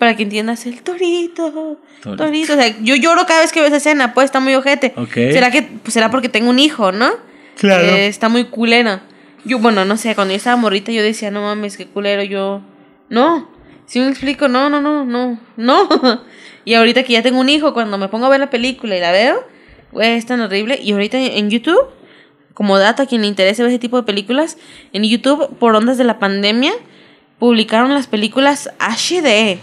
[0.00, 2.16] Para que entiendas el torito, Torito.
[2.16, 2.54] torito.
[2.54, 4.94] O sea, yo lloro cada vez que veo esa escena, pues está muy ojete.
[5.12, 7.10] ¿Será que pues, será porque tengo un hijo, no?
[7.58, 7.84] Claro.
[7.84, 9.00] Eh, está muy culero.
[9.44, 12.62] Yo, bueno, no sé, cuando yo estaba morrita yo decía, no mames, qué culero, yo...
[13.10, 13.50] No,
[13.84, 15.88] si me explico, no, no, no, no, no.
[16.64, 19.00] y ahorita que ya tengo un hijo, cuando me pongo a ver la película y
[19.00, 19.44] la veo,
[19.92, 20.78] güey, es tan horrible.
[20.82, 21.90] Y ahorita en YouTube,
[22.54, 24.56] como dato a quien le interese ver ese tipo de películas,
[24.94, 26.72] en YouTube, por ondas de la pandemia,
[27.38, 29.58] publicaron las películas HD.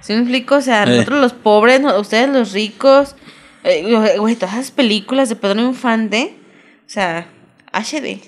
[0.00, 0.56] ¿Sí me explico?
[0.56, 0.86] O sea, Eh.
[0.86, 3.16] nosotros los pobres, no- ustedes los ricos,
[3.64, 6.34] eh, güey, todas esas películas de Pedro Infante,
[6.86, 7.26] o sea,
[7.72, 8.20] HD.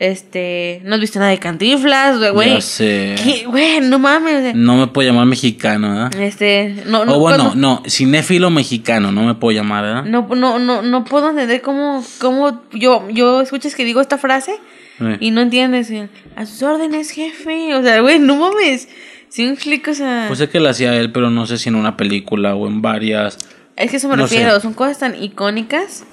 [0.00, 2.50] Este, no has visto nada de Cantinflas, güey.
[2.54, 3.14] Ya sé.
[3.22, 3.44] ¿Qué?
[3.46, 4.54] Güey, no mames.
[4.54, 6.14] No me puedo llamar mexicano, ¿verdad?
[6.20, 7.14] Este, no, no.
[7.14, 10.04] o bueno, no, cinéfilo mexicano, no me puedo llamar, ¿verdad?
[10.04, 14.58] No, no, no, no puedo entender cómo, cómo yo, yo escuchas que digo esta frase
[15.00, 15.16] Eh.
[15.20, 15.92] y no entiendes.
[16.34, 17.74] A sus órdenes, jefe.
[17.76, 18.88] O sea, güey, no mames.
[19.34, 20.26] Si me explico, o sea.
[20.28, 22.80] Pues sé que lo hacía él, pero no sé si en una película o en
[22.80, 23.36] varias.
[23.74, 24.54] es que eso me no refiero.
[24.54, 24.60] sé.
[24.60, 26.04] Son cosas tan icónicas.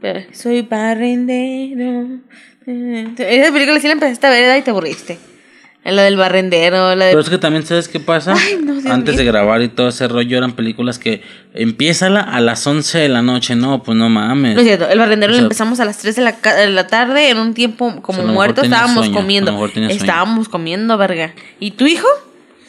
[0.00, 2.20] Pero, soy barrendero.
[2.64, 5.18] Esa película sí la empezaste a ver y te aburriste.
[5.82, 7.10] La del barrendero, la de.
[7.10, 8.34] Pero es que también, ¿sabes qué pasa?
[8.36, 12.64] Ay, no, Antes de grabar y todo ese rollo eran películas que empieza a las
[12.64, 13.56] 11 de la noche.
[13.56, 14.54] No, pues no mames.
[14.54, 16.86] No es cierto, el barrendero O lo empezamos a las 3 de la, de la
[16.86, 18.62] tarde en un tiempo como muerto.
[18.62, 19.66] Estábamos sueño, comiendo.
[19.88, 21.34] Estábamos comiendo, verga.
[21.58, 22.06] ¿Y tu hijo?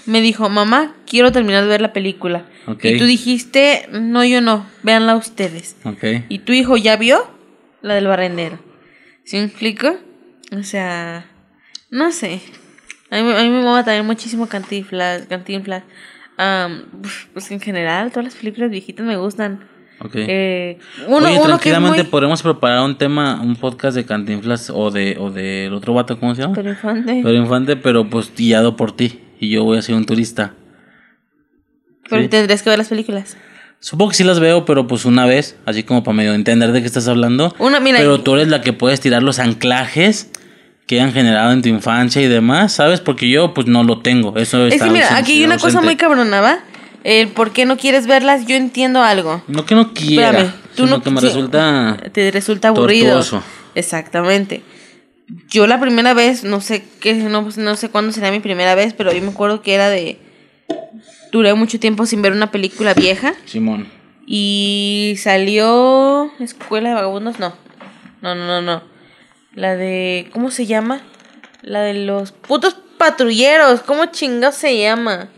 [0.05, 2.45] Me dijo, mamá, quiero terminar de ver la película.
[2.81, 5.75] Y tú dijiste, no, yo no, véanla ustedes.
[5.83, 6.03] Ok.
[6.29, 7.29] ¿Y tu hijo ya vio
[7.81, 8.59] la del barrendero?
[9.23, 9.95] ¿Sí me explico?
[10.57, 11.25] O sea,
[11.89, 12.41] no sé.
[13.09, 15.27] A mí, a mí me mama también muchísimo Cantinflas.
[15.27, 15.83] Cantinflas.
[16.37, 16.85] Am,
[17.33, 19.67] pues en general, todas las películas viejitas me gustan.
[20.13, 22.09] Eh, uno, Oye, uno que tranquilamente muy...
[22.09, 26.33] podemos preparar un tema, un podcast de Cantinflas o de o del otro vato, ¿cómo
[26.33, 26.55] se llama?
[26.55, 27.21] Pedro Infante.
[27.21, 29.19] Pedro Infante, pero pues guiado por ti.
[29.41, 30.53] Y yo voy a ser un turista.
[32.07, 32.27] Pero sí.
[32.29, 33.35] tendrías que ver las películas.
[33.79, 36.81] Supongo que sí las veo, pero pues una vez, así como para medio entender de
[36.81, 37.53] qué estás hablando.
[37.57, 40.29] Una, mira, pero tú eres la que puedes tirar los anclajes
[40.85, 43.01] que han generado en tu infancia y demás, ¿sabes?
[43.01, 44.37] Porque yo pues no lo tengo.
[44.37, 46.59] Eso Es está que mira, aquí hay una cosa muy cabrona, ¿va?
[47.03, 49.43] El por qué no quieres verlas, yo entiendo algo.
[49.47, 51.97] No que no quiera, Espérame, tú sino no que me sí, resulta...
[52.11, 53.15] Te resulta aburrido.
[53.15, 53.43] tortuoso.
[53.73, 54.61] Exactamente.
[55.49, 58.93] Yo la primera vez, no sé qué, no, no sé cuándo será mi primera vez,
[58.93, 60.19] pero yo me acuerdo que era de.
[61.31, 63.33] Duré mucho tiempo sin ver una película vieja.
[63.45, 63.87] Simón.
[64.25, 66.31] Y salió.
[66.39, 67.53] Escuela de Vagabundos, no.
[68.21, 68.83] No, no, no, no.
[69.55, 70.29] La de.
[70.33, 71.01] ¿Cómo se llama?
[71.61, 73.81] La de los putos patrulleros.
[73.81, 75.29] ¿Cómo chingados se llama?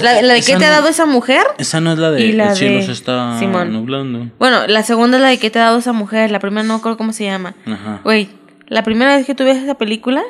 [0.00, 1.42] La, la de Esa qué te ha dado esa mujer.
[1.58, 3.72] Esa no es la de Y la El cielo de se está Simón.
[3.72, 4.30] nublando.
[4.38, 6.30] Bueno, la segunda es la de qué te ha dado esa mujer.
[6.30, 7.54] La primera no recuerdo cómo se llama.
[7.66, 8.00] Ajá.
[8.04, 8.28] Güey,
[8.66, 10.22] la primera vez que tú ves esa película,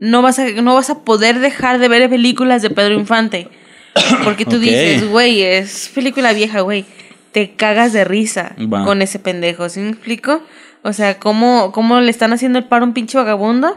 [0.00, 3.48] no vas a, no vas a poder dejar de ver películas de Pedro Infante.
[4.24, 6.84] Porque tú dices, güey, es película vieja, güey.
[7.32, 8.54] Te cagas de risa
[8.84, 10.42] con ese pendejo, ¿sí me explico?
[10.82, 13.76] O sea, cómo, cómo le están haciendo el paro a un pinche vagabundo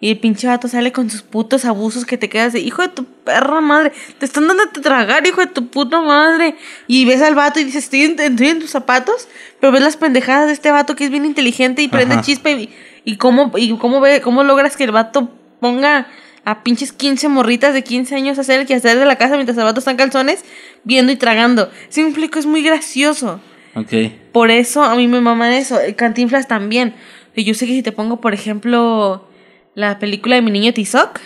[0.00, 2.88] y el pinche vato sale con sus putos abusos que te quedas de, hijo de
[2.88, 6.56] tu perra madre, te están dando a tragar, hijo de tu puta madre.
[6.86, 9.28] Y ves al vato y dices, estoy en, estoy en tus zapatos,
[9.60, 12.22] pero ves las pendejadas de este vato que es bien inteligente y prende Ajá.
[12.22, 12.68] chispa y,
[13.04, 15.30] y cómo, y cómo, ve, cómo logras que el vato
[15.60, 16.08] ponga
[16.44, 19.56] a pinches 15 morritas de 15 años a hacer el quehacer de la casa mientras
[19.56, 20.44] el vato está en calzones,
[20.84, 21.70] viendo y tragando.
[21.88, 23.40] Si me explico, es muy gracioso.
[23.74, 23.92] Ok.
[24.32, 25.80] Por eso a mí me mama eso.
[25.80, 26.94] El Cantinflas también.
[27.34, 29.26] Y Yo sé que si te pongo, por ejemplo,
[29.74, 31.20] la película de mi niño Tizoc,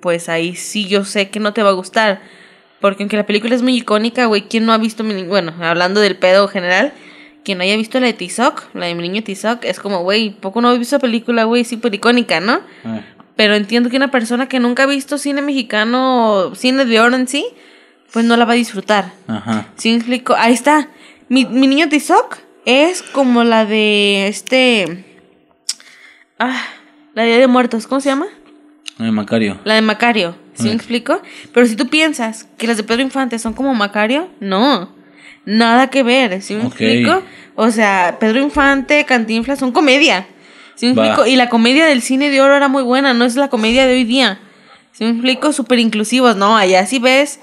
[0.00, 2.20] pues ahí sí yo sé que no te va a gustar.
[2.80, 6.00] Porque aunque la película es muy icónica, güey, ¿quién no ha visto mi Bueno, hablando
[6.00, 6.92] del pedo general,
[7.44, 10.60] quien haya visto la de Tizoc, la de mi niño Tizoc, es como, güey, poco
[10.60, 12.60] no he visto la película, güey, súper icónica, ¿no?
[12.84, 13.00] Ah,
[13.36, 17.26] Pero entiendo que una persona que nunca ha visto cine mexicano, cine de oro en
[17.28, 17.46] sí,
[18.12, 19.12] pues no la va a disfrutar.
[19.26, 19.68] Ajá.
[19.76, 20.34] ¿Sí me explico?
[20.36, 20.88] Ahí está.
[21.28, 25.04] Mi, mi niño Tizoc es como la de este.
[26.38, 26.60] Ah,
[27.14, 28.26] la de de Muertos, ¿cómo se llama?
[28.98, 29.58] Eh, Macario.
[29.64, 30.36] La de Macario.
[30.54, 30.74] ¿Sí me Ah.
[30.74, 31.22] explico?
[31.54, 34.94] Pero si tú piensas que las de Pedro Infante son como Macario, no.
[35.44, 36.68] Nada que ver, ¿sí me Ok.
[36.80, 37.22] explico?
[37.56, 40.26] O sea, Pedro Infante, Cantinflas son comedia.
[40.74, 41.06] ¿Sí me Va.
[41.06, 41.26] explico?
[41.28, 43.94] Y la comedia del cine de oro era muy buena, no es la comedia de
[43.94, 44.38] hoy día.
[44.92, 45.52] ¿Sí me explico?
[45.52, 46.56] Súper inclusivos, ¿no?
[46.56, 47.40] Allá sí ves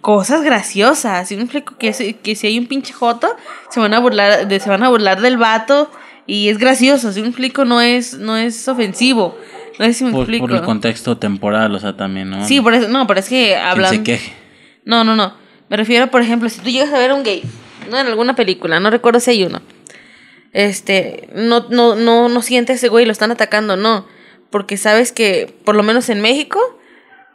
[0.00, 1.28] cosas graciosas.
[1.28, 1.76] ¿Sí me explico?
[1.78, 3.34] Que, si- que si hay un pinche joto,
[3.70, 5.90] se van a burlar, de, se van a burlar del vato
[6.26, 7.12] y es gracioso.
[7.12, 7.64] ¿Sí me explico?
[7.64, 9.36] No es, no es ofensivo.
[9.78, 10.46] No sé si me Por, explico.
[10.46, 12.46] por el contexto temporal, o sea, también, ¿no?
[12.46, 13.90] Sí, por eso, no, pero es que Quien hablan.
[13.90, 14.32] se queje.
[14.84, 15.34] No, no, no.
[15.72, 17.42] Me refiero, por ejemplo, si tú llegas a ver a un gay,
[17.88, 19.62] no en alguna película, no recuerdo si hay uno.
[20.52, 24.06] Este, no, no, no, no sientes ese güey, lo están atacando, no.
[24.50, 26.60] Porque sabes que, por lo menos en México,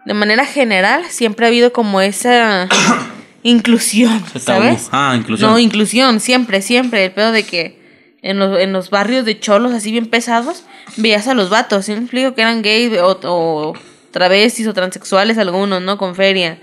[0.05, 2.69] de manera general, siempre ha habido como esa
[3.41, 4.23] inclusión.
[4.39, 4.89] ¿sabes?
[4.91, 5.49] Ah, inclusión.
[5.49, 7.05] No, inclusión, siempre, siempre.
[7.05, 7.81] El pedo de que
[8.21, 10.63] en los, en los barrios de cholos así bien pesados,
[10.95, 12.35] veías a los vatos, ¿sí explico?
[12.35, 13.73] Que eran gays o, o
[14.11, 15.97] travestis o transexuales algunos, ¿no?
[15.97, 16.59] Con feria.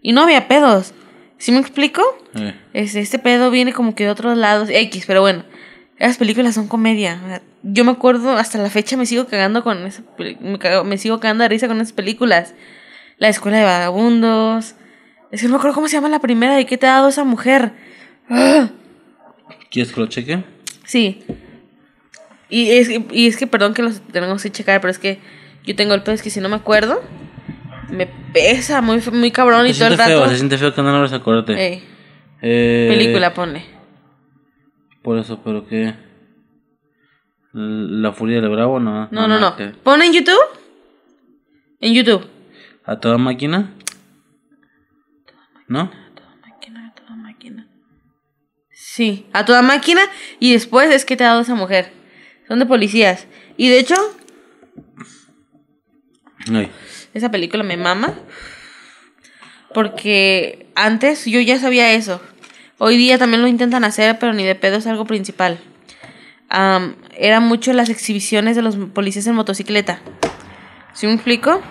[0.00, 0.94] Y no había pedos.
[1.42, 2.02] ¿Sí me explico?
[2.36, 4.68] Eh, Este, este pedo viene como que de otros lados.
[4.70, 5.42] X, pero bueno.
[5.98, 7.42] Esas películas son comedia.
[7.64, 11.18] Yo me acuerdo, hasta la fecha me sigo cagando con esa me, cago- me sigo
[11.18, 12.54] cagando de risa con esas películas.
[13.18, 14.76] La escuela de vagabundos.
[15.32, 17.08] Es que no me acuerdo cómo se llama la primera de qué te ha dado
[17.08, 17.72] esa mujer.
[18.30, 18.68] ¡Ah!
[19.68, 20.44] ¿Quieres que lo cheque?
[20.84, 21.24] Sí.
[22.48, 25.18] Y es, que- y es que, perdón que los tenemos que checar, pero es que
[25.64, 27.02] yo tengo el pedo, es que si no me acuerdo,
[27.90, 30.30] me pesa muy, muy cabrón y todo el siente feo, rato.
[30.30, 31.52] se siente feo que no logres acordarte.
[31.54, 31.84] Ey,
[32.42, 33.64] Eh, película, ponle.
[35.02, 35.94] Por eso, pero que.
[37.54, 39.08] La furia del bravo, no.
[39.10, 39.56] No, no, no.
[39.56, 40.40] que- ¿Pon en YouTube?
[41.80, 42.26] En YouTube.
[42.84, 43.74] ¿A toda máquina?
[45.68, 45.90] ¿No?
[46.40, 47.68] Máquina, a toda máquina.
[48.70, 50.00] Sí, a toda máquina.
[50.40, 51.92] Y después es que te ha dado esa mujer.
[52.48, 53.26] Son de policías.
[53.56, 53.94] Y de hecho,
[56.52, 56.70] Ay.
[57.14, 58.14] Esa película me mama.
[59.74, 62.20] Porque antes yo ya sabía eso.
[62.78, 65.58] Hoy día también lo intentan hacer, pero ni de pedo es algo principal.
[66.48, 70.00] Am, era mucho las exhibiciones de los policías en motocicleta.
[70.92, 71.62] ¿Sí me explico?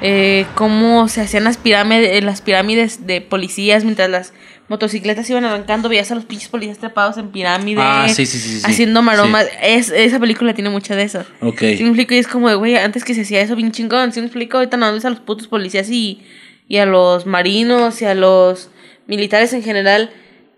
[0.00, 4.32] Eh, cómo se hacían las pirámides, las pirámides de policías mientras las
[4.72, 8.62] motocicletas iban arrancando, veías a los pinches policías trepados en pirámides, Ah, sí, sí, sí,
[8.64, 9.46] haciendo maromas.
[9.60, 11.26] Es, esa película tiene mucho de eso.
[11.42, 11.58] Ok.
[11.58, 12.14] ¿Sí me explico?
[12.14, 14.56] Y es como de, güey, antes que se hacía eso bien chingón, ¿sí me explico?
[14.56, 16.22] Ahorita no ves a los putos policías y,
[16.68, 18.70] y a los marinos y a los
[19.06, 20.10] militares en general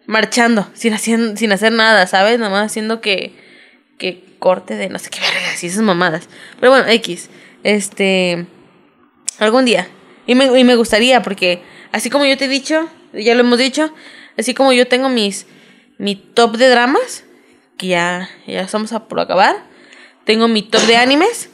[0.06, 2.38] marchando, sin, hacer, sin hacer nada, ¿sabes?
[2.38, 3.32] Nada más haciendo que,
[3.98, 6.28] que corte de no sé qué vergas y esas mamadas.
[6.60, 7.30] Pero bueno, X.
[7.64, 8.46] Este.
[9.40, 9.88] Algún día.
[10.28, 12.88] Y me, y me gustaría, porque así como yo te he dicho,
[13.18, 13.92] ya lo hemos dicho,
[14.38, 15.46] así como yo tengo mis
[15.98, 17.24] mi top de dramas,
[17.76, 19.56] que ya, ya estamos a por acabar.
[20.24, 21.50] Tengo mi top de animes.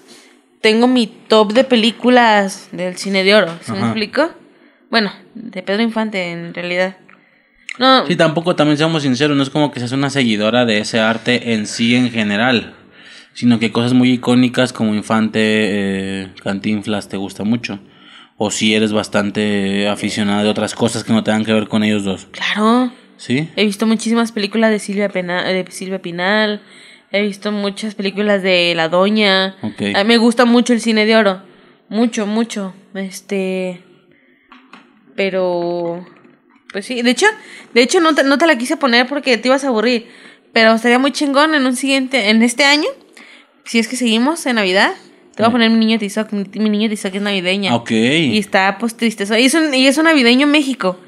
[0.60, 3.50] Tengo mi top de películas del cine de oro.
[3.62, 4.30] ¿Se me explico?
[4.90, 6.96] Bueno, de Pedro Infante en realidad.
[7.78, 11.00] No, Sí, tampoco también seamos sinceros, no es como que seas una seguidora de ese
[11.00, 12.74] arte en sí en general,
[13.32, 17.78] sino que cosas muy icónicas como Infante, eh, Cantinflas te gusta mucho.
[18.42, 22.04] O si eres bastante aficionada de otras cosas que no tengan que ver con ellos
[22.04, 22.26] dos.
[22.32, 22.90] claro.
[23.18, 23.50] ¿Sí?
[23.54, 26.62] He visto muchísimas películas de Silvia, Pena- de Silvia Pinal.
[27.12, 29.56] He visto muchas películas de La Doña.
[29.60, 29.82] Ok.
[29.94, 31.42] A mí me gusta mucho el cine de oro.
[31.90, 32.72] Mucho, mucho.
[32.94, 33.82] Este.
[35.16, 36.06] Pero.
[36.72, 37.02] Pues sí.
[37.02, 37.26] De hecho,
[37.74, 40.06] de hecho no te, no te la quise poner porque te ibas a aburrir.
[40.54, 42.30] Pero estaría muy chingón en un siguiente.
[42.30, 42.88] En este año.
[43.64, 44.92] Si es que seguimos en Navidad.
[45.34, 46.32] Te voy a poner mi niño Tizoc.
[46.32, 47.74] Mi, mi niño Tizoc es navideña.
[47.74, 47.90] Ok.
[47.90, 49.24] Y está pues triste.
[49.40, 50.98] Y es, un, y es un navideño en México.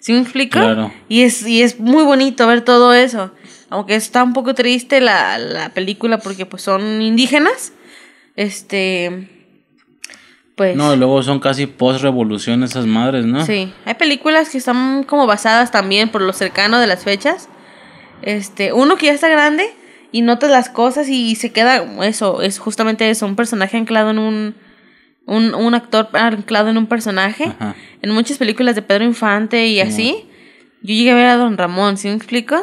[0.00, 0.58] ¿Sí me explico?
[0.58, 0.92] Claro.
[1.08, 3.30] Y es, y es muy bonito ver todo eso.
[3.70, 7.72] Aunque está un poco triste la, la película porque pues son indígenas.
[8.36, 9.28] Este.
[10.56, 10.76] Pues.
[10.76, 13.46] No, y luego son casi post-revolución esas madres, ¿no?
[13.46, 13.72] Sí.
[13.84, 17.48] Hay películas que están como basadas también por lo cercano de las fechas.
[18.22, 18.72] Este.
[18.72, 19.70] Uno que ya está grande
[20.12, 21.84] y notas las cosas y se queda.
[22.04, 23.26] Eso, es justamente eso.
[23.26, 24.54] Un personaje anclado en un.
[25.24, 27.44] Un, un actor anclado en un personaje.
[27.44, 27.74] Ajá.
[28.02, 30.26] En muchas películas de Pedro Infante y así.
[30.82, 32.56] Yo llegué a ver a Don Ramón, ¿sí me explico?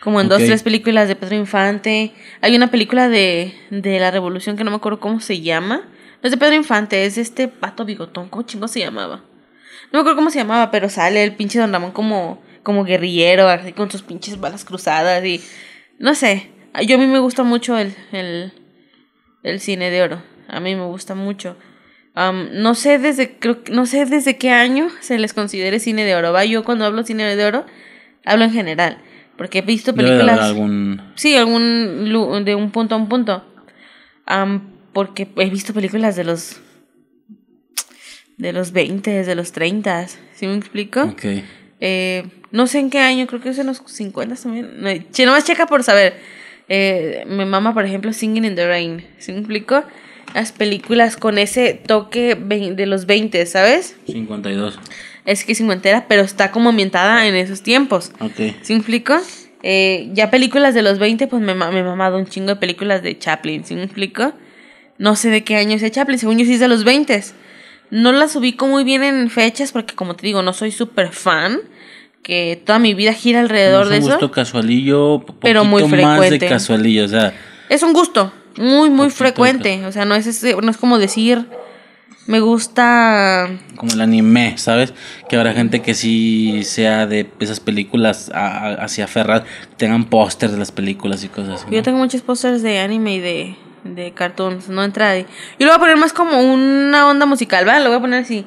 [0.00, 0.46] Como en dos, Ok.
[0.46, 2.12] tres películas de Pedro Infante.
[2.40, 5.78] Hay una película de, de la Revolución que no me acuerdo cómo se llama.
[6.22, 8.28] No es de Pedro Infante, es de este pato bigotón.
[8.28, 9.24] ¿Cómo chingo se llamaba?
[9.92, 13.48] No me acuerdo cómo se llamaba, pero sale el pinche Don Ramón como, como guerrillero,
[13.48, 15.42] así con sus pinches balas cruzadas y...
[15.98, 16.50] No sé,
[16.82, 18.52] yo a mí me gusta mucho el, el,
[19.42, 20.22] el cine de oro.
[20.48, 21.56] A mí me gusta mucho.
[22.14, 26.32] No sé desde creo, no sé desde qué año se les considere cine de oro.
[26.32, 26.44] ¿va?
[26.44, 27.64] Yo cuando hablo cine de oro
[28.24, 28.98] hablo en general,
[29.36, 31.00] porque he visto de películas algún...
[31.14, 33.44] Sí, algún de un punto a un punto.
[34.26, 36.60] Am, porque he visto películas de los
[38.36, 41.02] de los 20, de los 30, ¿sí me explico?
[41.02, 41.24] Ok.
[41.80, 44.80] Eh, no sé en qué año, creo que es en los 50 también.
[44.80, 44.90] No,
[45.26, 46.14] nomás checa por saber.
[46.72, 49.04] Eh, mi mamá, por ejemplo, Singing in the Rain.
[49.18, 49.82] ¿Sí me explico?
[50.34, 53.96] Las películas con ese toque de los 20, ¿sabes?
[54.06, 54.78] 52.
[55.26, 58.12] Es que es cincuentera, pero está como ambientada en esos tiempos.
[58.20, 58.54] Ok.
[58.62, 59.18] ¿Sí me explico?
[59.64, 63.02] Eh, ya películas de los 20, pues me, me he mamado un chingo de películas
[63.02, 64.32] de Chaplin, ¿sí me explico?
[64.96, 67.20] No sé de qué año es de Chaplin, según yo sí es de los 20.
[67.90, 71.58] No las ubico muy bien en fechas porque, como te digo, no soy súper fan,
[72.22, 74.10] que toda mi vida gira alrededor de un eso.
[74.12, 76.48] gusto casualillo, Pero muy poquito más de frecuente.
[76.48, 77.32] casualillo, o sea,
[77.68, 79.84] Es un gusto muy, muy frecuente.
[79.86, 81.46] O sea, no es, ese- no es como decir,
[82.26, 83.48] me gusta...
[83.76, 84.92] como el anime, ¿sabes?
[85.28, 89.44] Que habrá gente que sí sea de esas películas a- hacia aferrar,
[89.76, 91.66] tengan pósters de las películas y cosas así.
[91.66, 91.72] ¿no?
[91.72, 95.26] Yo tengo muchos pósters de anime y de, de cartoons, no entra ahí.
[95.58, 97.82] Yo lo voy a poner más como una onda musical, ¿vale?
[97.82, 98.44] Lo voy a poner así.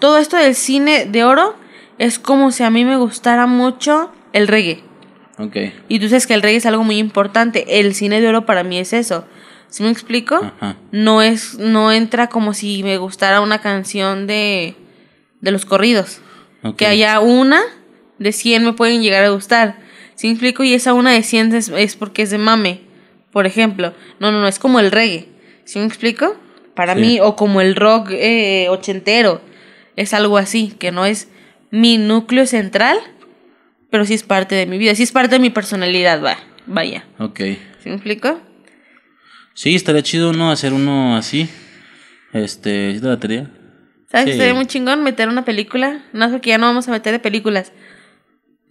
[0.00, 1.56] Todo esto del cine de oro
[1.98, 4.82] es como si a mí me gustara mucho el reggae.
[5.38, 5.56] Ok.
[5.88, 7.80] Y tú sabes que el reggae es algo muy importante.
[7.80, 9.26] El cine de oro para mí es eso.
[9.68, 10.36] ¿Sí me explico?
[10.36, 10.76] Ajá.
[10.92, 14.76] No es, no entra como si me gustara una canción de,
[15.40, 16.20] de los corridos.
[16.78, 17.60] Que haya una
[18.18, 19.78] de 100 me pueden llegar a gustar.
[20.14, 20.62] ¿Sí me explico?
[20.64, 22.80] Y esa una de 100 es, es porque es de mame,
[23.32, 23.92] por ejemplo.
[24.20, 25.28] No, no, no, es como el reggae.
[25.64, 26.36] ¿Sí me explico?
[26.74, 27.00] Para Sí.
[27.00, 29.42] mí, o como el rock eh, ochentero.
[29.96, 31.28] Es algo así, que no es
[31.74, 32.96] mi núcleo central,
[33.90, 34.94] pero sí es parte de mi vida.
[34.94, 36.38] Sí es parte de mi personalidad, va.
[36.66, 37.04] Vaya.
[37.18, 37.40] Ok.
[37.80, 38.40] ¿Sí me explico?
[39.54, 41.48] Sí, estaría chido uno hacer uno así.
[42.32, 43.50] Este, ¿sí te la tarea?
[44.08, 44.26] ¿Sabes?
[44.26, 44.30] Sí.
[44.32, 46.04] Estaría muy chingón meter una película.
[46.12, 47.72] No es porque ya no vamos a meter de películas.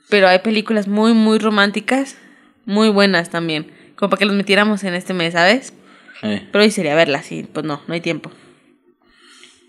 [0.09, 2.15] Pero hay películas muy, muy románticas.
[2.65, 3.69] Muy buenas también.
[3.97, 5.73] Como para que los metiéramos en este mes, ¿sabes?
[6.21, 8.31] Eh, Pero hoy sería verlas y pues no, no hay tiempo.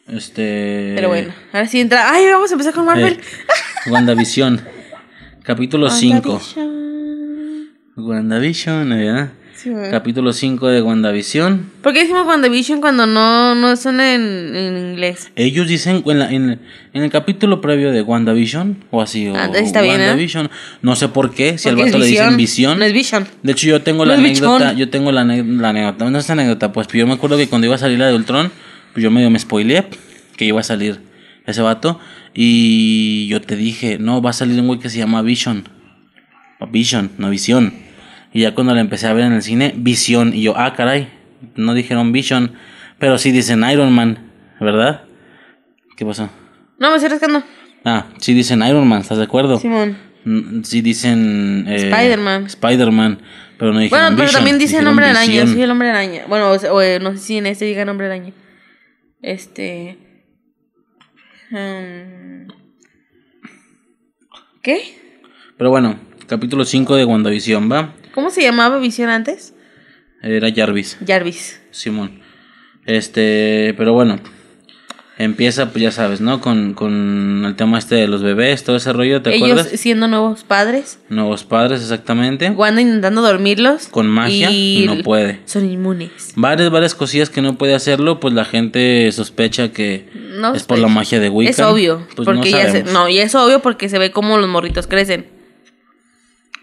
[0.08, 0.92] Este.
[0.96, 2.10] Pero bueno, ahora sí entra.
[2.12, 3.14] ¡Ay, vamos a empezar con Marvel!
[3.14, 4.60] eh, WandaVision.
[5.42, 6.28] Capítulo 5.
[6.30, 7.68] WandaVision.
[7.96, 9.30] WandaVision, ¿verdad?
[9.54, 9.90] Sí, güey.
[9.90, 11.70] Capítulo 5 de WandaVision.
[11.80, 15.30] ¿Por qué decimos WandaVision cuando no, no son en, en inglés?
[15.36, 16.60] Ellos dicen en, la- en,
[16.92, 20.28] en el capítulo previo de WandaVision, o así, o Ah, está bien, ¿eh?
[20.82, 22.78] No sé por qué, si al vato le dicen visión.
[22.78, 23.26] No es Vision.
[23.42, 24.76] De hecho, yo tengo No la anécdota, bichón.
[24.76, 27.76] yo tengo la, la anécdota, no es anécdota, pues yo me acuerdo que cuando iba
[27.76, 28.50] a salir la de Ultron,
[28.94, 29.84] pues yo medio me spoileé
[30.36, 31.00] que iba a salir
[31.46, 32.00] ese vato
[32.32, 35.68] y yo te dije, no, va a salir un güey que se llama Vision.
[36.70, 37.74] Vision, no Visión.
[38.32, 40.32] Y ya cuando la empecé a ver en el cine, Visión.
[40.34, 41.08] Y yo, ah, caray,
[41.56, 42.52] no dijeron Vision,
[42.98, 44.18] pero sí dicen Iron Man,
[44.60, 45.02] ¿verdad?
[45.96, 46.30] ¿Qué pasó?
[46.78, 47.42] No, me estoy rascando.
[47.84, 49.58] Ah, sí dicen Iron Man, ¿estás de acuerdo?
[49.58, 49.96] Simón.
[50.24, 51.66] Mm, Sí dicen...
[51.68, 52.46] eh, Spider-Man.
[52.46, 53.18] Spider-Man,
[53.58, 55.46] pero no dijeron Bueno, pero Vision, también dice dijeron nombre araña.
[55.46, 56.22] Soy el hombre araña.
[56.28, 58.32] Bueno, o, o, no sé si en este diga nombre araña.
[59.24, 59.96] Este.
[61.50, 62.46] mm,
[64.62, 64.82] ¿Qué?
[65.56, 67.94] Pero bueno, capítulo 5 de WandaVision, ¿va?
[68.12, 69.54] ¿Cómo se llamaba Visión antes?
[70.22, 71.62] Era Jarvis, Jarvis.
[71.70, 72.20] Simón.
[72.84, 74.20] Este, pero bueno.
[75.16, 76.40] Empieza, pues ya sabes, ¿no?
[76.40, 79.80] Con, con el tema este de los bebés, todo ese rollo, ¿te Ellos acuerdas?
[79.80, 80.98] siendo nuevos padres.
[81.08, 82.50] Nuevos padres, exactamente.
[82.50, 83.86] Wanda intentando dormirlos.
[83.86, 85.40] Con magia, y no puede.
[85.44, 86.32] Son inmunes.
[86.34, 90.80] Varias, varias cosillas que no puede hacerlo, pues la gente sospecha que No es por
[90.80, 91.52] la magia de Wiccan.
[91.52, 92.04] Es obvio.
[92.16, 94.88] Pues porque no ya se, no, y es obvio porque se ve cómo los morritos
[94.88, 95.26] crecen.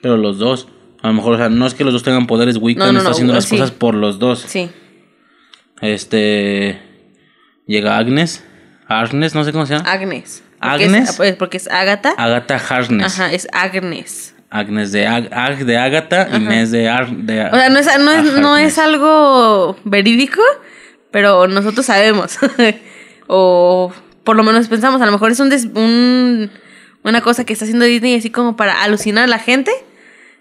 [0.02, 0.68] Pero los dos.
[1.02, 3.00] A lo mejor, o sea, no es que los dos tengan poderes Wiccan, No, no,
[3.00, 3.56] está haciendo las sí.
[3.56, 4.40] cosas por los dos.
[4.46, 4.70] Sí.
[5.82, 6.80] Este.
[7.72, 8.44] Llega Agnes.
[8.86, 9.90] Agnes, no sé cómo se llama.
[9.90, 10.44] Agnes.
[10.60, 11.10] Porque ¿Agnes?
[11.12, 12.14] Es, pues, porque es Agatha.
[12.18, 13.18] Agatha Harkness.
[13.20, 14.36] Ajá, es Agnes.
[14.50, 17.88] Agnes de, Ag, Ag de Agatha y Nes de, Ar, de O sea, no es,
[17.98, 20.42] no es, no es algo verídico,
[21.12, 22.38] pero nosotros sabemos.
[23.28, 23.94] o
[24.26, 26.52] por lo menos pensamos, a lo mejor es un, des- un
[27.04, 29.72] una cosa que está haciendo Disney así como para alucinar a la gente.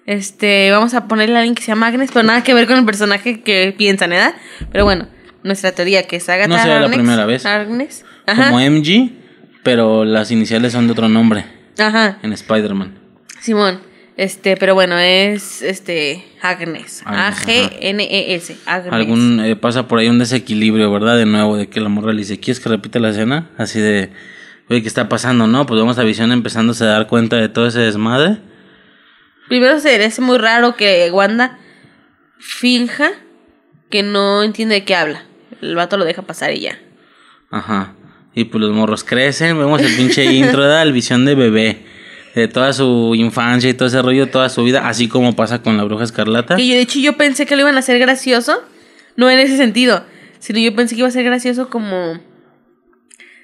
[0.04, 2.76] Este, vamos a ponerle a alguien que se llama Agnes, pero nada que ver con
[2.78, 4.34] el personaje que piensan, ¿verdad?
[4.72, 5.06] Pero bueno,
[5.42, 7.46] nuestra teoría que es Agatha No será la Harkness- primera vez.
[7.46, 8.04] Harkness.
[8.26, 8.50] Ajá.
[8.50, 9.10] Como MG,
[9.62, 11.44] pero las iniciales son de otro nombre
[11.78, 12.18] Ajá.
[12.22, 12.98] en Spider-Man.
[13.40, 13.80] Simón,
[14.16, 17.02] Este, pero bueno, es este Agnes.
[17.06, 18.56] Agnes, A-G-N-E-S.
[18.66, 18.92] Agnes.
[18.92, 21.16] Algún eh, pasa por ahí un desequilibrio, ¿verdad?
[21.16, 23.48] De nuevo, de que la morra le dice, ¿quieres que repita la escena?
[23.56, 24.10] Así de,
[24.68, 25.46] oye, ¿qué está pasando?
[25.46, 28.38] No, pues vemos a Visión empezándose a dar cuenta de todo ese desmadre.
[29.48, 31.58] Primero se hace muy raro que Wanda
[32.38, 33.10] finja
[33.90, 35.24] que no entiende de qué habla.
[35.62, 36.78] El vato lo deja pasar y ya.
[37.50, 37.94] Ajá.
[38.34, 40.82] Y pues los morros crecen, vemos el pinche intro, ¿verdad?
[40.82, 41.78] El Visión de bebé.
[42.34, 45.76] De toda su infancia y todo ese rollo, toda su vida, así como pasa con
[45.76, 46.54] la bruja escarlata.
[46.54, 48.62] Que yo, de hecho, yo pensé que lo iban a hacer gracioso.
[49.16, 50.04] No en ese sentido.
[50.38, 52.20] Sino yo pensé que iba a ser gracioso como.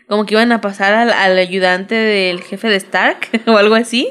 [0.08, 4.08] Como que iban a pasar al, al ayudante del jefe de Stark o algo así.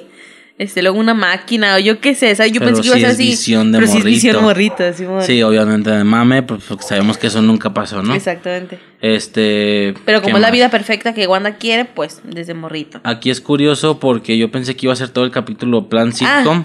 [0.57, 2.53] Este, luego una máquina o yo qué sé, ¿sabes?
[2.53, 3.27] Yo Pero pensé que iba a ser así.
[3.27, 4.75] visión de pero sí es visión morrito.
[4.77, 5.25] morrito, morrito.
[5.27, 8.13] Sí, obviamente de mame, pues porque sabemos que eso nunca pasó, ¿no?
[8.15, 8.79] Exactamente.
[9.01, 9.93] Este.
[10.05, 13.01] Pero ¿qué como es la vida perfecta que Wanda quiere, pues desde morrito.
[13.03, 16.63] Aquí es curioso porque yo pensé que iba a ser todo el capítulo plan sitcom.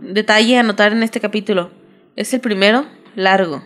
[0.00, 1.70] Detalle a anotar en este capítulo.
[2.16, 3.62] Es el primero largo.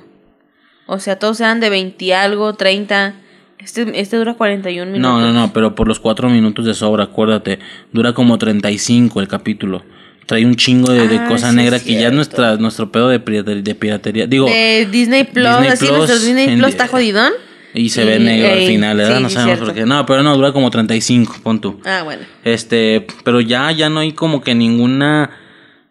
[0.86, 3.14] O sea, todos eran de 20 y algo, 30.
[3.62, 5.00] Este, este dura 41 minutos.
[5.00, 7.58] No, no, no, pero por los cuatro minutos de sobra, acuérdate.
[7.92, 9.84] Dura como 35 el capítulo.
[10.26, 13.08] Trae un chingo de, de Ah, cosa sí, negra que ya es nuestra, nuestro pedo
[13.08, 13.62] de piratería.
[13.62, 14.26] De piratería.
[14.26, 17.32] Digo, De Disney Plus, Disney así Plus, nuestro Disney en- Plus está jodidón.
[17.74, 19.16] y se y- ve negro al final, ¿verdad?
[19.16, 19.64] sí, no sabemos cierto.
[19.66, 19.86] por qué.
[19.86, 21.80] No, pero no, dura como 35, pon tú.
[21.84, 22.22] Ah, bueno.
[22.44, 25.30] Este, pero ya, ya no hay como que ninguna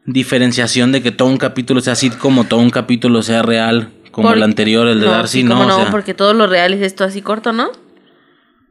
[0.05, 4.31] diferenciación de que todo un capítulo sea sitcom o todo un capítulo sea real, como
[4.33, 5.51] el anterior, el de no, Darcy, sí, no.
[5.55, 7.69] cómo o no, sea- porque todo lo real es esto así corto, ¿no?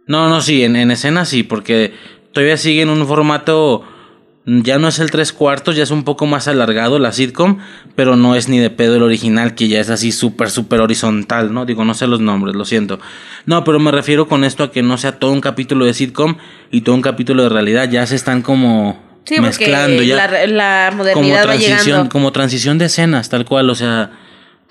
[0.07, 1.93] No, no, sí, en, en escena sí, porque
[2.33, 3.85] todavía sigue en un formato.
[4.47, 7.59] Ya no es el tres cuartos, ya es un poco más alargado la sitcom,
[7.95, 11.53] pero no es ni de pedo el original, que ya es así súper, súper horizontal,
[11.53, 11.67] ¿no?
[11.67, 12.99] Digo, no sé los nombres, lo siento.
[13.45, 16.37] No, pero me refiero con esto a que no sea todo un capítulo de sitcom
[16.73, 20.91] y todo un capítulo de realidad, ya se están como Sí, mezclando, ya la, la
[20.91, 22.09] como modernidad va transición, llegando.
[22.11, 24.11] como transición de escenas, tal cual, o sea,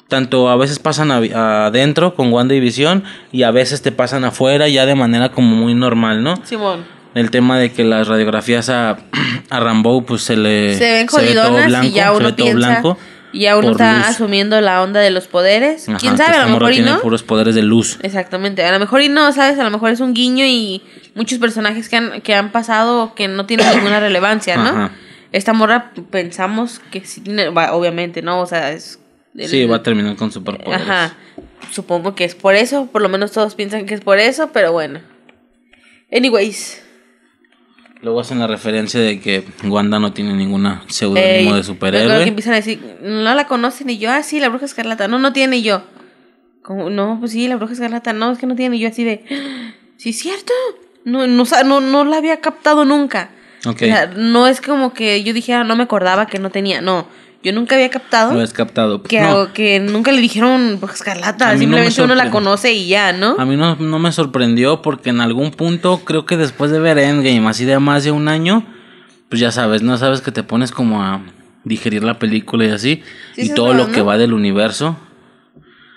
[0.09, 4.25] tanto a veces pasan a- adentro con Wanda y Visión y a veces te pasan
[4.25, 6.35] afuera ya de manera como muy normal, ¿no?
[6.45, 6.83] Simón.
[7.15, 8.97] El tema de que las radiografías a,
[9.49, 12.25] a Rambo pues se le Se ven ve todo jodidonas blanco, y ya se uno
[12.25, 12.67] ve todo piensa.
[12.69, 12.97] blanco
[13.31, 14.07] y ya uno está luz.
[14.07, 15.87] asumiendo la onda de los poderes.
[15.87, 16.29] Ajá, ¿Quién sabe?
[16.29, 16.99] A esta lo mejor morra y tiene no.
[16.99, 17.99] puros poderes de luz.
[18.01, 18.65] Exactamente.
[18.65, 19.59] A lo mejor y no, ¿sabes?
[19.59, 20.81] A lo mejor es un guiño y
[21.13, 24.69] muchos personajes que han, que han pasado que no tienen ninguna relevancia, ¿no?
[24.69, 24.91] Ajá.
[25.31, 28.39] Esta morra pensamos que sí tiene, obviamente, ¿no?
[28.41, 28.99] O sea, es...
[29.47, 30.81] Sí, va a terminar con superpoderes.
[30.87, 31.15] Ajá.
[31.71, 34.71] Supongo que es por eso, por lo menos todos piensan que es por eso, pero
[34.71, 34.99] bueno.
[36.11, 36.83] Anyways,
[38.01, 42.23] Luego hacen la referencia de que Wanda no tiene ninguna seudónimo de luego que superhéroe.
[42.27, 45.33] empiezan a decir, no la conocen y yo, ah, sí, la bruja escarlata, no, no
[45.33, 45.83] tiene y yo.
[46.61, 49.03] Como, no, pues sí, la bruja escarlata, no, es que no tiene y yo así
[49.03, 50.53] de, "Ah, sí, es cierto.
[51.03, 53.31] No, no, no, no la había captado nunca.
[53.65, 53.75] Ok.
[53.81, 57.05] O sea, no es como que yo dijera, no me acordaba que no tenía, no.
[57.41, 59.01] Yo nunca había captado Lo has captado.
[59.01, 63.13] que, No, que nunca le dijeron bruja escarlata, no simplemente uno la conoce y ya,
[63.13, 63.35] ¿no?
[63.39, 66.97] A mí no, no me sorprendió porque en algún punto, creo que después de ver
[66.97, 68.65] Endgame, así de más de un año,
[69.29, 69.97] pues ya sabes, ¿no?
[69.97, 71.21] Sabes que te pones como a
[71.63, 73.03] digerir la película y así,
[73.35, 74.97] Sí, y todo verdad, lo que va del universo,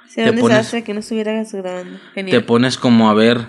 [0.08, 1.98] Sería te un pones- desastre que no estuviera grabando.
[1.98, 2.44] te Genial.
[2.44, 3.46] pones como a ver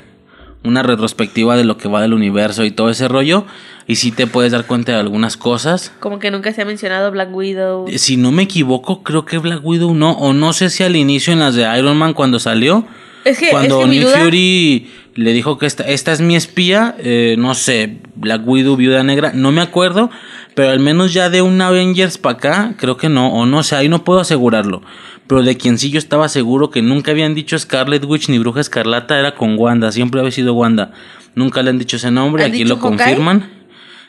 [0.63, 3.45] una retrospectiva de lo que va del universo y todo ese rollo,
[3.87, 5.91] y sí te puedes dar cuenta de algunas cosas.
[5.99, 7.87] Como que nunca se ha mencionado Black Widow.
[7.89, 10.95] Eh, Si no me equivoco, creo que Black Widow no, o no sé si al
[10.95, 12.85] inicio en las de Iron Man cuando salió,
[13.25, 16.35] Es que, cuando es que Nick duda- Fury le dijo que esta, esta es mi
[16.35, 20.09] espía, eh, no sé, Black Widow, Viuda Negra, no me acuerdo,
[20.55, 23.75] pero al menos ya de un Avengers para acá, creo que no, o no sé,
[23.75, 24.81] ahí no puedo asegurarlo.
[25.27, 28.59] Pero de quien sí yo estaba seguro que nunca habían dicho Scarlet Witch ni Bruja
[28.61, 30.91] Escarlata era con Wanda, siempre había sido Wanda.
[31.35, 32.97] Nunca le han dicho ese nombre, ¿Han aquí dicho lo Hawkeye?
[32.97, 33.49] confirman.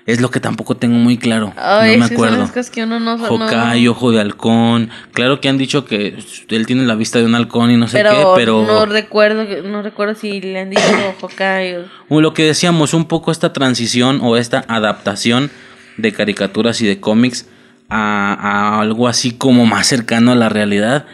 [0.06, 2.50] Es lo que tampoco tengo muy claro, Ay, no me son acuerdo.
[2.54, 4.90] las que uno no no- Hawkeye, ojo de halcón.
[5.14, 6.18] Claro que han dicho que
[6.50, 9.46] él tiene la vista de un halcón y no sé pero, qué, pero no recuerdo
[9.66, 10.82] no recuerdo si le han dicho
[11.22, 11.84] Hawkeye o-
[12.16, 15.50] o lo que decíamos, un poco esta transición o esta adaptación
[15.96, 17.48] de caricaturas y de cómics
[17.88, 21.06] a, a algo así como más cercano a la realidad.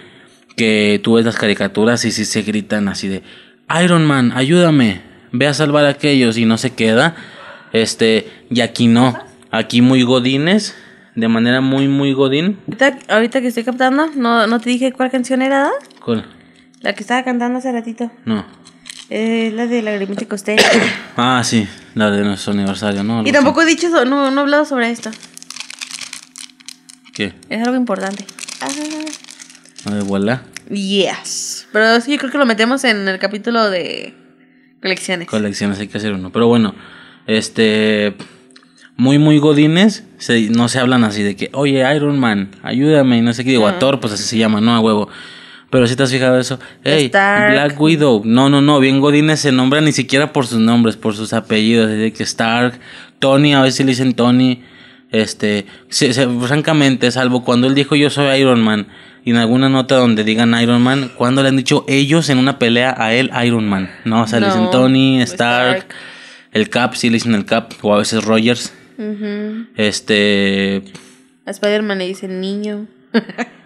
[0.56, 3.22] Que tú ves las caricaturas y sí se gritan así de
[3.82, 5.00] Iron Man, ayúdame,
[5.32, 7.14] ve a salvar a aquellos y no se queda.
[7.72, 9.16] Este, y aquí no,
[9.50, 10.76] aquí muy godines,
[11.14, 12.58] de manera muy, muy godín.
[12.66, 15.70] Ahorita, ahorita que estoy captando, no, no te dije cuál canción era.
[16.80, 18.10] La que estaba cantando hace ratito.
[18.24, 18.44] No.
[19.10, 20.62] Es la de Lagrimita Costeña.
[21.16, 23.18] Ah, sí, la de nuestro aniversario, ¿no?
[23.18, 25.10] Algo y tampoco he dicho, so- no, no he hablado sobre esto.
[27.12, 27.34] ¿Qué?
[27.50, 28.24] Es algo importante.
[28.62, 28.68] Ah,
[29.86, 30.42] La de voilà.
[30.70, 31.66] yes.
[31.72, 34.14] Pero sí, yo creo que lo metemos en el capítulo de
[34.80, 35.28] colecciones.
[35.28, 36.30] Colecciones hay que hacer uno.
[36.32, 36.74] Pero bueno,
[37.26, 38.14] este.
[38.96, 43.22] muy, muy godines, se, no se hablan así de que, oye, Iron Man, ayúdame, y
[43.22, 44.74] no sé qué, digo, a Thor, pues así se llama, ¿no?
[44.74, 45.08] A huevo.
[45.70, 47.52] Pero si te has fijado eso, hey, Stark.
[47.52, 51.14] Black Widow, no, no, no, bien godines se nombran ni siquiera por sus nombres, por
[51.14, 52.80] sus apellidos, así de que Stark,
[53.20, 54.64] Tony, a veces le dicen Tony,
[55.12, 58.88] este, se- se- francamente, salvo cuando él dijo yo soy Iron Man,
[59.24, 62.58] y en alguna nota donde digan Iron Man, cuando le han dicho ellos en una
[62.58, 65.94] pelea a él Iron Man, no, o sea, le dicen Tony, Stark, Stark.
[66.52, 68.72] el Cap, sí le dicen el Cap, o a veces Rogers,
[69.76, 70.82] este,
[71.46, 72.86] A Spider-Man le dice niño.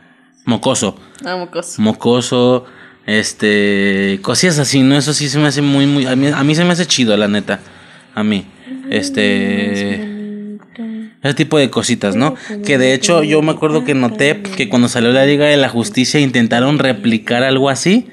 [0.45, 1.81] mocoso, Ah, mocoso.
[1.83, 2.65] mocoso,
[3.07, 4.97] este, cosillas así, ¿no?
[4.97, 7.17] Eso sí se me hace muy, muy, a mí, a mí se me hace chido,
[7.17, 7.61] la neta,
[8.15, 8.47] a mí,
[8.91, 10.13] este...
[11.23, 12.35] Ese tipo de cositas, ¿no?
[12.67, 15.71] Que de hecho yo me acuerdo que noté que cuando salió la Liga de la
[15.71, 18.09] Justicia intentaron replicar algo así,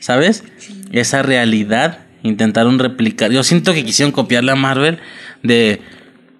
[0.00, 0.42] ¿sabes?
[0.90, 3.30] Esa realidad intentaron replicar.
[3.30, 4.98] Yo siento que quisieron copiarle a Marvel
[5.44, 5.80] de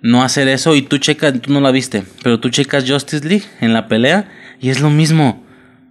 [0.03, 3.45] no hacer eso y tú checas, tú no la viste, pero tú checas Justice League
[3.61, 4.29] en la pelea
[4.61, 5.45] y es lo mismo.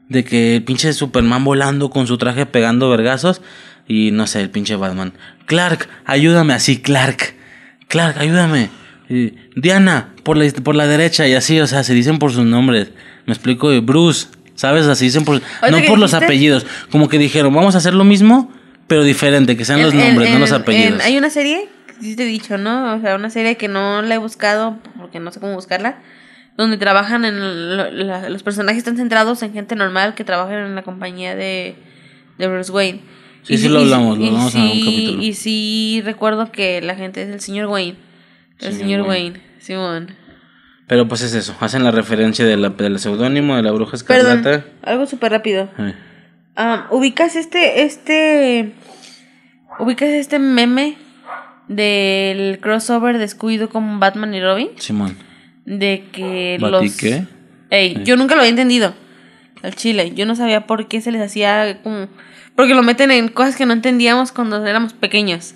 [0.08, 3.42] De que el pinche Superman volando con su traje pegando vergazos
[3.88, 5.14] y no sé, el pinche Batman.
[5.48, 7.34] Clark, ayúdame así, Clark.
[7.88, 8.70] Clark, ayúdame.
[9.10, 12.46] Y, Diana, por la, por la derecha y así, o sea, se dicen por sus
[12.46, 12.90] nombres.
[13.26, 14.86] Me explico, y Bruce, ¿sabes?
[14.88, 15.42] Así dicen por...
[15.72, 16.66] No por los apellidos.
[16.92, 18.52] Como que dijeron, vamos a hacer lo mismo,
[18.88, 21.00] pero diferente, que sean los en- nombres, no los apellidos.
[21.00, 21.68] en- hay una serie,
[22.00, 22.96] sí te he dicho, ¿no?
[22.96, 25.98] O sea, una serie que no la he buscado porque no sé cómo buscarla.
[26.57, 27.76] Donde trabajan en.
[27.77, 31.76] lo- la- los personajes están centrados en gente normal que trabajan en la compañía de,
[32.38, 33.02] de Bruce Wayne.
[33.44, 35.23] Sí, sí lo hablamos, lo y hablamos en algún sí- capítulo.
[35.23, 37.98] Y sí recuerdo que la gente es el señor Wayne.
[38.60, 39.30] El Señor señor Wayne.
[39.40, 40.15] Wayne, Simón.
[40.88, 44.38] Pero pues es eso, hacen la referencia de la, del seudónimo de la bruja Perdón,
[44.40, 44.65] escarlata.
[44.84, 45.68] algo súper rápido.
[46.56, 48.73] Ah, ubicas este, este,
[49.80, 50.98] ubicas este meme
[51.68, 55.18] del crossover de Scooby-Doo con Batman y Robin, Simón.
[55.66, 57.26] De que ¿Bati los, qué?
[57.70, 58.94] Ey, yo nunca lo había entendido,
[59.62, 62.08] al chile, yo no sabía por qué se les hacía como,
[62.56, 65.56] porque lo meten en cosas que no entendíamos cuando éramos pequeños,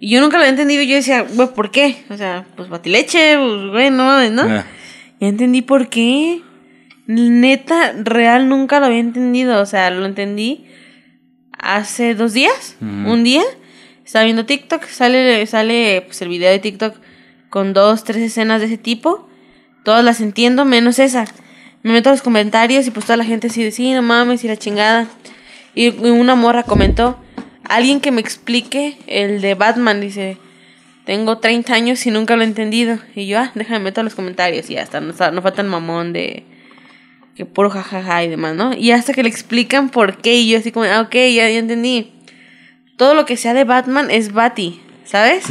[0.00, 2.04] y yo nunca lo había entendido, yo decía, güey, ¿por qué?
[2.10, 4.42] O sea, pues batileche, pues, güey, no mames, ¿no?
[4.42, 4.66] ah,
[5.20, 6.42] Ya entendí por qué.
[7.06, 9.62] Neta, real nunca lo había entendido.
[9.62, 10.66] O sea, lo entendí
[11.58, 12.76] hace dos días.
[12.82, 13.42] Un día.
[14.04, 14.84] Estaba viendo TikTok.
[14.84, 16.96] Sale, sale pues, el video de TikTok
[17.48, 19.30] con dos, tres escenas de ese tipo.
[19.84, 21.26] Todas las entiendo, menos esa.
[21.82, 24.42] Me meto a los comentarios y pues toda la gente así de sí, no mames,
[24.42, 25.06] y la chingada.
[25.74, 27.18] Y una morra comentó.
[27.64, 30.38] Alguien que me explique el de Batman, dice.
[31.04, 32.98] Tengo 30 años y nunca lo he entendido.
[33.14, 36.44] Y yo, ah, déjame meter los comentarios y hasta no, no falta el mamón de
[37.34, 38.74] que puro jajaja y demás, ¿no?
[38.74, 42.12] Y hasta que le explican por qué y yo así como, ah, ok, ya, entendí.
[42.96, 45.46] Todo lo que sea de Batman es Bati, ¿sabes?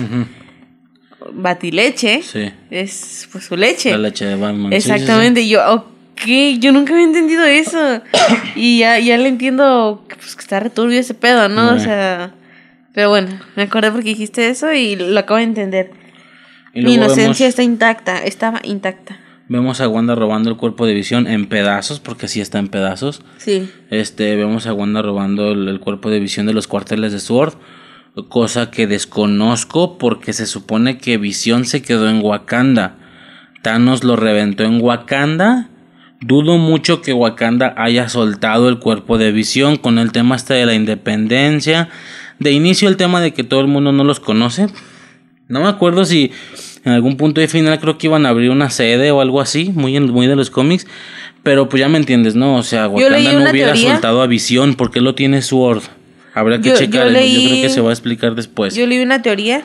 [1.31, 2.51] Batileche Sí.
[2.69, 3.91] es pues su leche.
[3.91, 4.71] La leche de Batman.
[4.73, 4.91] Sí, sí, sí.
[4.91, 6.27] Exactamente, y yo, ok,
[6.59, 8.01] yo nunca había entendido eso.
[8.55, 11.73] y ya, ya le entiendo que, pues, que está returbio ese pedo, ¿no?
[11.75, 12.33] O sea,
[12.93, 15.91] pero bueno, me acordé porque dijiste eso y lo acabo de entender.
[16.73, 19.19] Y Mi inocencia vemos, está intacta, estaba intacta.
[19.47, 23.21] vemos a Wanda robando el cuerpo de visión en pedazos, porque sí está en pedazos.
[23.37, 23.69] Sí.
[23.91, 27.53] Este, vemos a Wanda robando el, el cuerpo de visión de los cuarteles de Sword.
[28.29, 32.95] Cosa que desconozco porque se supone que Visión se quedó en Wakanda.
[33.63, 35.69] Thanos lo reventó en Wakanda.
[36.21, 40.67] Dudo mucho que Wakanda haya soltado el cuerpo de Visión con el tema este de
[40.67, 41.89] la independencia.
[42.37, 44.67] De inicio el tema de que todo el mundo no los conoce.
[45.47, 46.31] No me acuerdo si
[46.85, 49.71] en algún punto de final creo que iban a abrir una sede o algo así,
[49.73, 50.85] muy, muy de los cómics.
[51.41, 52.57] Pero pues ya me entiendes, ¿no?
[52.57, 53.93] O sea, Wakanda no hubiera teoría.
[53.93, 55.81] soltado a Visión porque lo tiene Sword.
[56.33, 58.75] Habrá que Yo- checar, yo creo que se va a explicar después.
[58.75, 59.63] Yo leí una teoría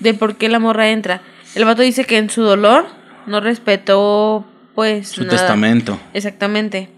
[0.00, 1.20] de por qué la morra entra.
[1.54, 2.86] El vato dice que en su dolor
[3.26, 5.08] no respetó, pues.
[5.08, 5.36] Su nada.
[5.36, 5.98] testamento.
[6.14, 6.90] Exactamente.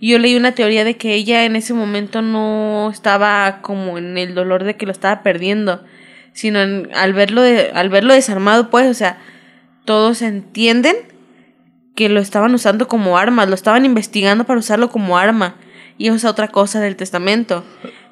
[0.00, 4.34] Yo leí una teoría de que ella en ese momento no estaba como en el
[4.34, 5.82] dolor de que lo estaba perdiendo,
[6.32, 9.18] sino en- al verlo de- al verlo desarmado, pues, o sea,
[9.84, 10.96] todos entienden
[11.94, 15.54] que lo estaban usando como arma, lo estaban investigando para usarlo como arma.
[15.98, 17.64] Y eso es otra cosa del testamento.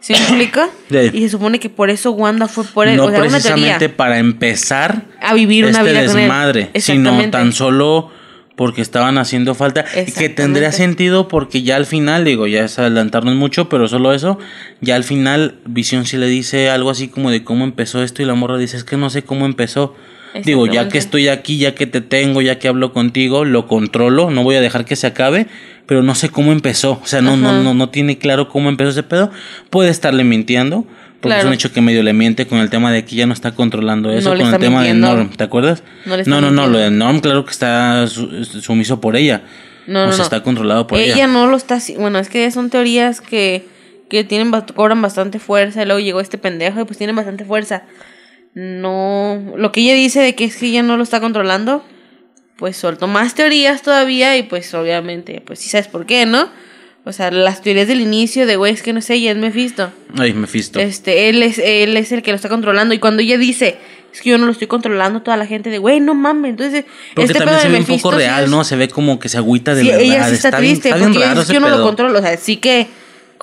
[0.04, 0.68] ¿Sí me explica?
[0.90, 1.10] Sí.
[1.14, 2.96] Y se supone que por eso Wanda fue por él.
[2.98, 6.22] no o sea, una precisamente para empezar A vivir una este vida con él.
[6.24, 7.30] desmadre, sino Exactamente.
[7.30, 8.10] tan solo
[8.54, 12.78] porque estaban haciendo falta y que tendría sentido porque ya al final, digo, ya es
[12.78, 14.38] adelantarnos mucho, pero solo eso,
[14.82, 18.26] ya al final Visión sí le dice algo así como de cómo empezó esto y
[18.26, 19.96] la morra dice, es que no sé cómo empezó.
[20.42, 24.30] Digo, ya que estoy aquí, ya que te tengo, ya que hablo contigo, lo controlo,
[24.30, 25.46] no voy a dejar que se acabe,
[25.86, 27.00] pero no sé cómo empezó.
[27.02, 27.62] O sea, no, no, Ajá.
[27.62, 29.30] no, no tiene claro cómo empezó ese pedo.
[29.70, 30.86] Puede estarle mintiendo,
[31.20, 33.32] Porque es un hecho que medio le miente con el tema de que ya no
[33.32, 35.06] está controlando eso, No con el tema mintiendo.
[35.08, 35.82] de Norm, ¿te acuerdas?
[36.04, 39.42] No no, no, lo de Norm claro que está su- sumiso por ella.
[39.86, 40.22] No, o sea, no.
[40.24, 41.14] está controlado por ella.
[41.14, 41.26] ella.
[41.26, 43.66] no lo está Bueno, es que son teorías que,
[44.08, 45.82] que tienen cobran bastante fuerza.
[45.82, 47.82] Y luego llegó este pendejo y pues tienen bastante fuerza.
[48.54, 49.54] No.
[49.56, 51.84] Lo que ella dice de que es que ella no lo está controlando.
[52.56, 54.36] Pues soltó más teorías todavía.
[54.36, 56.48] Y pues obviamente, pues sí sabes por qué, ¿no?
[57.06, 59.92] O sea, las teorías del inicio de güey, es que no sé, ella es Mephisto.
[60.16, 60.80] Ay, Mephisto.
[60.80, 62.94] Este, él es, él es el que lo está controlando.
[62.94, 63.76] Y cuando ella dice,
[64.10, 66.50] es que yo no lo estoy controlando, toda la gente de, güey, no mames.
[66.50, 68.64] Entonces, Porque este también pedo se ve un poco real, ¿no?
[68.64, 70.02] Se ve como que se agüita de sí, verdad.
[70.02, 72.18] ella sí está, triste está bien porque raro es que yo no lo controlo.
[72.18, 72.86] O sea, sí que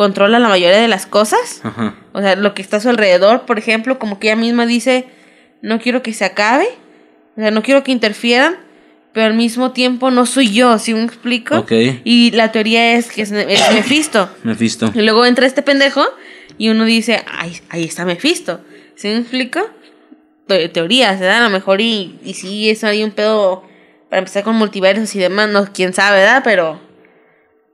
[0.01, 1.61] controla la mayoría de las cosas.
[1.63, 1.93] Ajá.
[2.13, 5.05] O sea, lo que está a su alrededor, por ejemplo, como que ella misma dice,
[5.61, 6.67] no quiero que se acabe.
[7.37, 8.55] O sea, no quiero que interfieran.
[9.13, 11.57] Pero al mismo tiempo no soy yo, ¿sí me explico?
[11.59, 11.71] Ok.
[12.03, 14.29] Y la teoría es que es, es Mephisto.
[14.43, 14.89] Mephisto.
[14.95, 16.03] Y luego entra este pendejo
[16.57, 18.61] y uno dice, ay, ahí está Mephisto.
[18.95, 19.59] ¿Sí me explico?
[20.47, 21.37] Te- teorías, ¿verdad?
[21.41, 23.63] A lo mejor y, y sí, es ahí un pedo
[24.09, 26.41] para empezar con multiversos y demás, no, quién sabe, ¿verdad?
[26.43, 26.79] Pero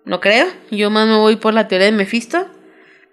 [0.08, 0.48] no creo.
[0.72, 2.48] Yo más me voy por la teoría de Mephisto.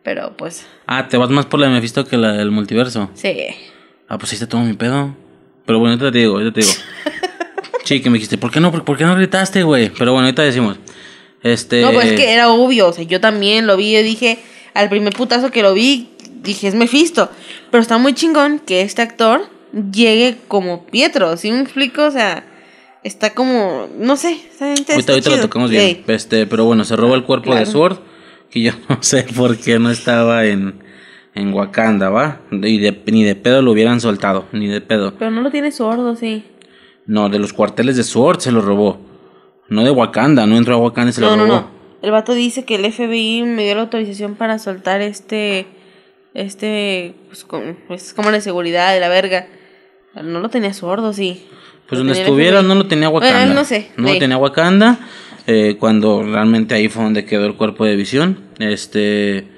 [0.03, 3.11] Pero pues, Ah, te vas más por la de Mephisto que la del multiverso.
[3.15, 3.37] sí.
[4.07, 5.17] Ah, pues ahí está todo mi pedo.
[5.65, 6.73] Pero bueno, ahorita te digo, ahorita te digo.
[7.85, 9.89] sí, que me dijiste, ¿por qué no, por qué no gritaste, güey?
[9.91, 10.77] Pero bueno, ahorita decimos.
[11.43, 11.81] Este.
[11.81, 14.39] No, pues es que era obvio, o sea, yo también lo vi, yo dije,
[14.75, 16.11] al primer putazo que lo vi,
[16.43, 17.31] dije, es Mephisto.
[17.71, 19.49] Pero está muy chingón que este actor
[19.91, 22.05] llegue como Pietro, ¿sí me explico?
[22.05, 22.45] O sea,
[23.05, 25.83] está como, no sé, está, está Ahorita, ahorita lo tocamos bien.
[25.83, 26.05] Ey.
[26.09, 27.65] Este, pero bueno, se robó el cuerpo de.
[27.67, 27.99] Sword.
[28.51, 30.83] Que yo no sé por qué no estaba en,
[31.35, 32.41] en Wakanda, ¿va?
[32.51, 35.15] Y de- ni de pedo lo hubieran soltado, ni de pedo.
[35.19, 36.45] Pero no lo tiene sordo, sí.
[37.07, 38.99] No, de los cuarteles de Sword se lo robó.
[39.69, 41.55] No de Wakanda, no entró a Wakanda y se no, lo no, robó.
[41.55, 41.71] no.
[42.03, 45.67] El vato dice que el FBI me dio la autorización para soltar este,
[46.35, 47.47] este, pues,
[47.89, 49.47] pues como de seguridad de la verga.
[50.23, 51.47] No lo tenía sordo, sí.
[51.89, 53.39] Pues donde estuviera no lo tenía Wakanda.
[53.41, 53.91] Bueno, no sé.
[53.97, 54.99] No lo tenía Wakanda.
[55.47, 58.39] eh, cuando realmente ahí fue donde quedó el cuerpo de visión.
[58.59, 59.49] Este.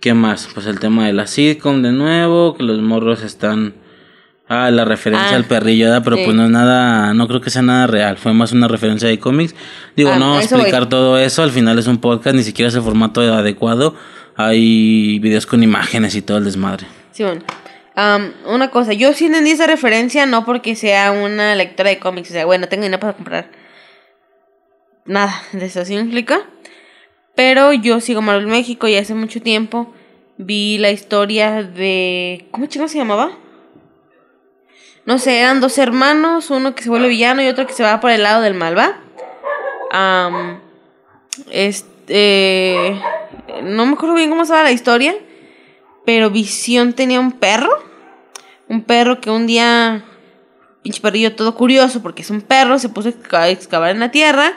[0.00, 0.48] ¿Qué más?
[0.54, 2.54] Pues el tema de la sitcom de nuevo.
[2.56, 3.74] Que los morros están.
[4.48, 6.02] Ah, la referencia Ah, al perrillo, ¿verdad?
[6.04, 6.22] Pero sí.
[6.24, 7.12] pues no es nada.
[7.14, 8.16] No creo que sea nada real.
[8.16, 9.56] Fue más una referencia de cómics.
[9.96, 10.44] Digo, Ah, no voy.
[10.44, 11.42] explicar todo eso.
[11.42, 12.36] Al final es un podcast.
[12.36, 13.96] Ni siquiera es el formato adecuado.
[14.36, 16.86] Hay videos con imágenes y todo el desmadre.
[17.10, 17.42] Simón.
[17.98, 22.28] Am, una cosa, yo sí entendí esa referencia, no porque sea una lectora de cómics,
[22.28, 23.50] o sea, bueno, tengo dinero para comprar
[25.06, 26.46] nada de eso, ¿sí me explica?
[27.34, 29.94] Pero yo sigo Marvel México y hace mucho tiempo
[30.36, 32.46] vi la historia de...
[32.50, 33.30] ¿Cómo chingo se llamaba?
[35.06, 38.00] No sé, eran dos hermanos, uno que se vuelve villano y otro que se va
[38.00, 39.00] por el lado del mal, ¿va?
[39.90, 40.60] Am,
[41.50, 43.00] este...
[43.62, 45.14] No me acuerdo bien cómo estaba la historia.
[46.06, 47.68] Pero Visión tenía un perro.
[48.68, 50.02] Un perro que un día.
[50.82, 52.78] Pinche perrillo todo curioso porque es un perro.
[52.78, 54.54] Se puso a exca- a excavar en la tierra.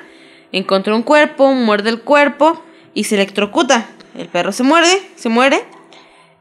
[0.54, 2.64] Encontró un cuerpo, muerde el cuerpo
[2.94, 3.88] y se electrocuta.
[4.18, 5.64] El perro se muerde, se muere.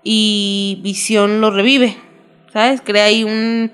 [0.05, 1.97] Y Visión lo revive.
[2.53, 2.81] ¿Sabes?
[2.83, 3.71] Crea ahí un,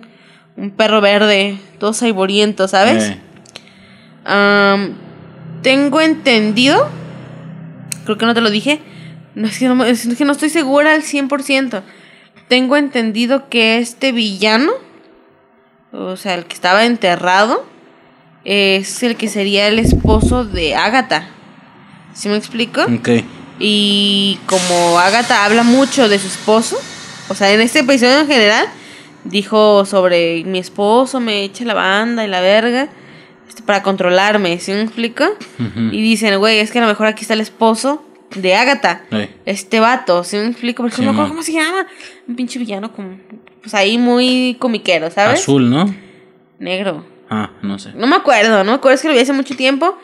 [0.56, 3.04] un perro verde, todo saiboriento, ¿sabes?
[3.10, 3.20] Eh,
[4.24, 4.94] Am,
[5.62, 6.88] tengo entendido,
[8.04, 8.80] creo que no te lo dije,
[9.34, 11.82] no es que no, es que no estoy segura al 100%.
[12.48, 14.72] Tengo entendido que este villano,
[15.92, 17.64] o sea, el que estaba enterrado,
[18.44, 21.28] es el que sería el esposo de Agatha.
[22.12, 22.82] ¿Sí me explico?
[22.82, 23.08] ok.
[23.58, 26.76] Y como Agatha habla mucho de su esposo,
[27.28, 28.66] o sea, en este episodio en general,
[29.24, 32.88] dijo sobre mi esposo me echa la banda y la verga
[33.48, 35.24] este, para controlarme, ¿sí me explico?
[35.58, 38.04] Y dicen, güey, es que a lo mejor aquí está el esposo
[38.34, 39.04] de Agatha.
[39.46, 40.82] Este vato, ¿sí me explico?
[40.82, 41.34] Porque Sí, no me acuerdo mo.
[41.34, 41.86] cómo se llama.
[42.28, 43.18] Un pinche villano como,
[43.62, 45.40] pues ahí muy comiquero, ¿sabes?
[45.40, 45.94] Azul, ¿no?
[46.58, 47.04] Negro.
[47.30, 47.92] Ah, no sé.
[47.94, 49.98] No me acuerdo, no me acuerdo, es que lo vi hace mucho tiempo.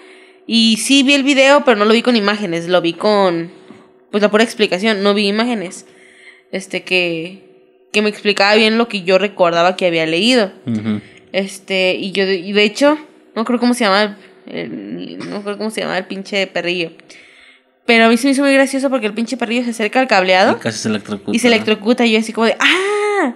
[0.47, 3.51] Y sí vi el video, pero no lo vi con imágenes, lo vi con
[4.11, 5.86] pues la pura explicación, no vi imágenes.
[6.51, 7.48] Este que
[7.93, 10.52] que me explicaba bien lo que yo recordaba que había leído.
[11.32, 12.98] Este, y yo de, y de hecho,
[13.36, 14.16] no creo cómo se llama
[14.47, 16.93] el, el- no creo cómo se llama el pinche perrillo.
[17.91, 20.07] Pero a mí se me hizo muy gracioso porque el pinche perrillo se acerca al
[20.07, 21.35] cableado Y casi se electrocuta.
[21.35, 23.35] y se electrocuta y yo así como de, ah,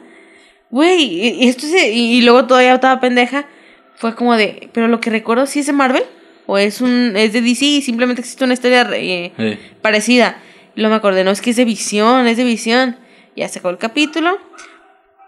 [0.70, 3.48] güey, y, esto se, y, y luego todavía estaba pendeja,
[3.96, 6.04] fue como de, pero lo que recuerdo sí es de Marvel
[6.46, 10.38] o es un es de DC y simplemente existe una historia eh, parecida.
[10.76, 12.96] Luego me acordé, no, es que es de visión, es de visión.
[13.34, 14.38] Ya sacó el capítulo.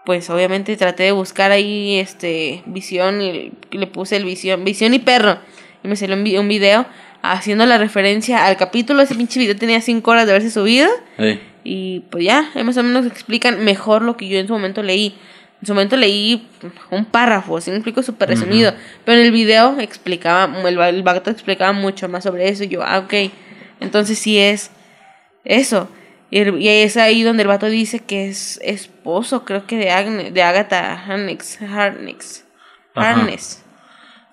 [0.05, 4.99] Pues obviamente traté de buscar ahí este visión y le puse el visión, visión y
[4.99, 5.39] perro.
[5.83, 6.85] Y me salió un video
[7.31, 9.01] haciendo la referencia al capítulo.
[9.01, 10.89] Ese pinche video tenía 5 horas de haberse subido.
[11.17, 11.39] eh.
[11.69, 15.17] Y pues ya, más o menos explican mejor lo que yo en su momento leí.
[15.59, 16.47] En su momento leí
[16.91, 18.73] un párrafo, así me explico súper resumido.
[19.03, 22.63] Pero en el video explicaba, el, el vato explicaba mucho más sobre eso.
[22.63, 23.31] Y yo, ah, ok.
[23.81, 24.71] Entonces sí es
[25.43, 25.89] eso.
[26.29, 30.43] Y, es ahí donde el vato dice que es esposo, creo que de, Agne, de
[30.43, 31.61] Agatha Harnix.
[31.61, 32.45] Harnix.
[32.95, 33.63] Harness.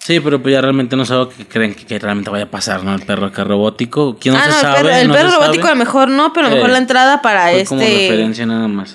[0.04, 2.94] Sí, pero pues ya realmente no sabe que creen que, realmente vaya a pasar, ¿no?
[2.94, 4.18] El perro acá robótico.
[4.20, 4.78] ¿Quién no ah, se no, sabe?
[4.78, 7.22] El perro, el perro robótico a lo mejor no, pero a lo mejor la entrada
[7.22, 7.68] para fue este.
[7.70, 8.94] como referencia nada más.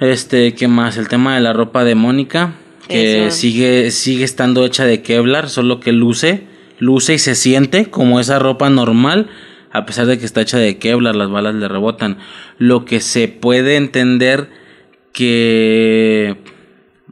[0.00, 0.96] Este, ¿qué más?
[0.96, 2.54] El tema de la ropa de Mónica,
[2.88, 6.46] que sigue, sigue estando hecha de Kevlar, solo que luce,
[6.78, 9.28] luce y se siente como esa ropa normal,
[9.70, 12.16] a pesar de que está hecha de Kevlar, las balas le rebotan.
[12.56, 14.48] Lo que se puede entender
[15.12, 16.38] que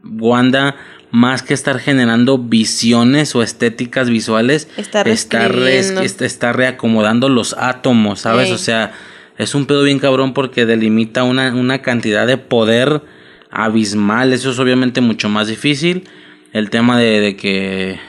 [0.02, 0.76] Wanda
[1.14, 8.50] más que estar generando visiones o estéticas visuales, está, está, reacomodando los átomos, ¿sabes?
[8.50, 8.90] O sea,
[9.38, 13.02] es un pedo bien cabrón porque delimita una, una cantidad de poder
[13.52, 14.32] abismal.
[14.32, 16.08] Eso es obviamente mucho más difícil.
[16.52, 18.00] El tema de, que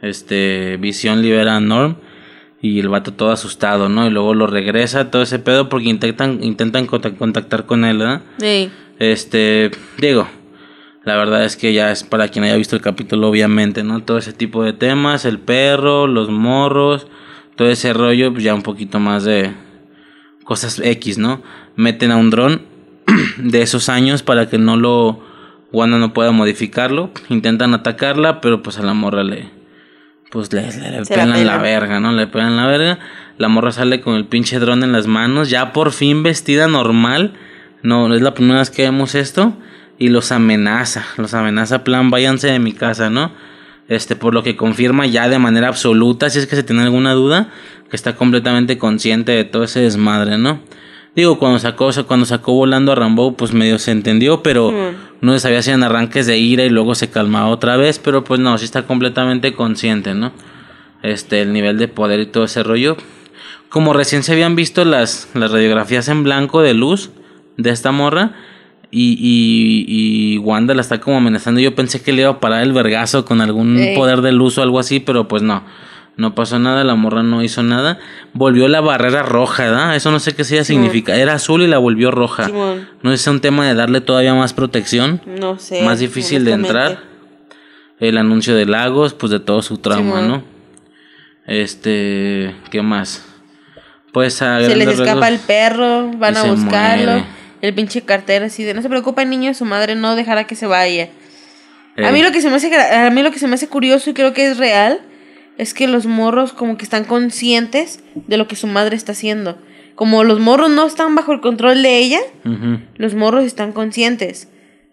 [0.00, 1.96] este Visión libera a Norm
[2.60, 4.06] y el vato todo asustado, ¿no?
[4.06, 8.22] Y luego lo regresa todo ese pedo porque intentan intentan contactar con él, ¿verdad?
[8.38, 8.70] Sí.
[9.00, 10.28] Este, digo,
[11.04, 14.02] la verdad es que ya es para quien haya visto el capítulo obviamente, ¿no?
[14.02, 17.08] Todo ese tipo de temas, el perro, los morros,
[17.56, 19.52] todo ese rollo, pues ya un poquito más de
[20.44, 21.42] cosas X, ¿no?
[21.74, 22.62] Meten a un dron
[23.38, 25.20] de esos años para que no lo
[25.72, 29.50] Wanda no pueda modificarlo, intentan atacarla, pero pues a la morra le
[30.30, 32.12] pues le, le, pegan la, verga, ¿no?
[32.12, 32.98] Le pegan la verga.
[33.36, 37.34] La morra sale con el pinche dron en las manos, ya por fin vestida normal.
[37.82, 39.54] No, es la primera vez que vemos esto
[39.98, 43.32] y los amenaza, los amenaza plan váyanse de mi casa, ¿no?
[43.88, 47.12] Este, por lo que confirma ya de manera absoluta, si es que se tiene alguna
[47.12, 47.50] duda,
[47.90, 50.60] que está completamente consciente de todo ese desmadre, ¿no?
[51.14, 54.72] Digo, cuando sacó, cuando sacó volando a Rambo, pues medio se entendió, pero
[55.20, 58.24] no se sabía si eran arranques de ira y luego se calmaba otra vez, pero
[58.24, 60.32] pues no, sí está completamente consciente, ¿no?
[61.02, 62.96] Este, el nivel de poder y todo ese rollo.
[63.68, 67.10] Como recién se habían visto las, las radiografías en blanco de luz
[67.58, 68.32] de esta morra,
[68.94, 71.62] y, y, y, Wanda la está como amenazando.
[71.62, 74.62] Yo pensé que le iba a parar el vergazo con algún poder de luz o
[74.62, 75.64] algo así, pero pues no.
[76.18, 77.98] No pasó nada, la morra no hizo nada.
[78.34, 79.96] Volvió la barrera roja, ¿verdad?
[79.96, 81.16] Eso no sé qué sea significa.
[81.16, 82.50] Era azul y la volvió roja.
[83.02, 85.22] No es un tema de darle todavía más protección.
[85.24, 85.82] No sé.
[85.84, 86.98] Más difícil de entrar.
[87.98, 90.44] El anuncio de Lagos, pues de todo su trauma, ¿no?
[91.46, 93.24] Este, ¿qué más?
[94.12, 97.24] Pues a Se les escapa el perro, van a buscarlo
[97.62, 100.66] el pinche cartero así de no se preocupe niño, su madre no dejará que se
[100.66, 101.08] vaya.
[101.96, 102.22] A mí eh.
[102.22, 104.34] lo que se me hace a mí lo que se me hace curioso y creo
[104.34, 105.00] que es real
[105.58, 109.58] es que los morros como que están conscientes de lo que su madre está haciendo.
[109.94, 112.20] Como los morros no están bajo el control de ella,
[112.96, 114.48] los morros están conscientes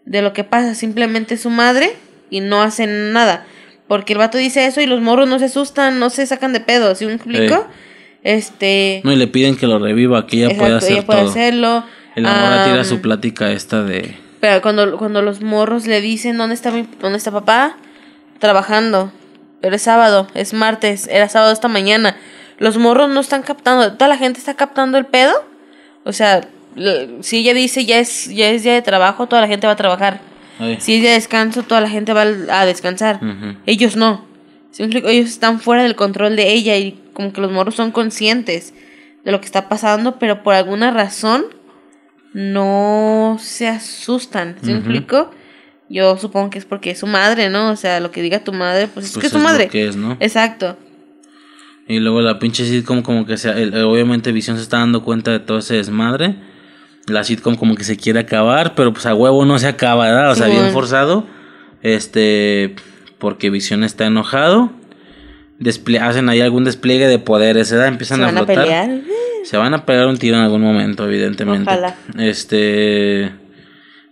[0.05, 1.93] de lo que pasa, simplemente su madre
[2.29, 3.47] y no hacen nada.
[3.87, 6.59] Porque el vato dice eso y los morros no se asustan, no se sacan de
[6.59, 7.65] pedo, ¿sí me explico?
[8.23, 9.01] Este...
[9.03, 11.85] No, y le piden que lo reviva, que ella pueda hacer ella puede hacerlo.
[12.15, 14.15] El amor tira su plática esta de...
[14.39, 17.75] Pero cuando, cuando los morros le dicen, ¿dónde está, mi, ¿dónde está papá?
[18.39, 19.11] Trabajando.
[19.61, 22.15] Pero es sábado, es martes, era sábado esta mañana.
[22.57, 25.33] Los morros no están captando, toda la gente está captando el pedo.
[26.05, 26.47] O sea,
[27.21, 29.77] si ella dice ya es, ya es día de trabajo, toda la gente va a
[29.77, 30.21] trabajar.
[30.79, 33.19] Si es día de descanso, toda la gente va a descansar.
[33.65, 34.25] Ellos no.
[34.77, 38.73] Ellos están fuera del control de ella y como que los morros son conscientes
[39.23, 41.45] de lo que está pasando, pero por alguna razón
[42.33, 44.55] no se asustan.
[44.61, 45.31] ¿Sí me explico?
[45.89, 47.71] Yo supongo que es porque es su madre, ¿no?
[47.71, 49.67] O sea, lo que diga tu madre, pues, es que es su madre.
[49.67, 50.17] que es, ¿no?
[50.19, 50.77] Exacto.
[51.87, 53.49] Y luego la pinche sitcom como que se,
[53.81, 56.35] obviamente Visión se está dando cuenta de todo ese desmadre.
[57.07, 60.31] La sitcom como que se quiere acabar, pero pues a huevo no se acaba, ¿verdad?
[60.31, 61.25] O sea, bien forzado.
[61.81, 62.75] Este,
[63.17, 64.71] porque Visión está enojado.
[65.99, 67.87] hacen ahí algún despliegue de poderes, ¿verdad?
[67.87, 68.59] Empiezan a flotar.
[68.59, 68.89] A pelear?
[69.49, 71.71] Se van a pegar un tiro en algún momento, evidentemente.
[71.71, 71.95] Ojalá.
[72.19, 73.31] Este.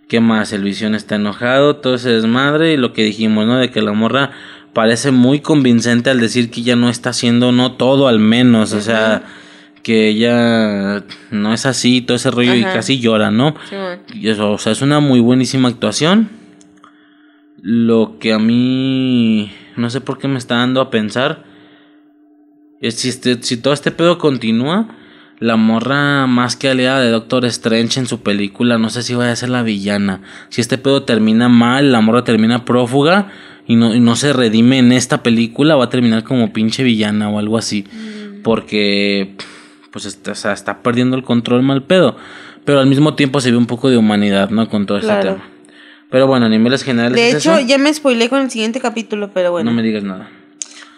[0.08, 0.52] ¿Qué más?
[0.52, 3.56] El Visión está enojado, todo ese desmadre y lo que dijimos, ¿no?
[3.56, 4.32] De que la morra
[4.72, 8.80] parece muy convincente al decir que ya no está haciendo, no todo al menos, o
[8.80, 9.26] sea,
[9.84, 13.54] que ella no es así, todo ese rollo y casi llora, ¿no?
[14.12, 16.30] y eso, o sea, es una muy buenísima actuación.
[17.62, 21.44] Lo que a mí no sé por qué me está dando a pensar
[22.80, 24.96] es si, este, si todo este pedo continúa,
[25.40, 29.32] la morra más que aliada de Doctor Strange en su película, no sé si vaya
[29.32, 30.20] a ser la villana.
[30.48, 33.28] Si este pedo termina mal, la morra termina prófuga
[33.66, 37.38] y no, no se redime en esta película, va a terminar como pinche villana o
[37.38, 37.84] algo así.
[37.92, 38.42] Mm.
[38.42, 39.34] Porque,
[39.92, 42.16] pues está, o sea, está perdiendo el control mal pedo.
[42.64, 44.68] Pero al mismo tiempo se ve un poco de humanidad, ¿no?
[44.68, 45.18] Con todo Claro.
[45.20, 45.44] este tema.
[46.10, 47.16] Pero bueno, a niveles generales.
[47.16, 47.66] De es hecho, eso.
[47.66, 49.70] ya me spoilé con el siguiente capítulo, pero bueno.
[49.70, 50.28] no No, me digas nada.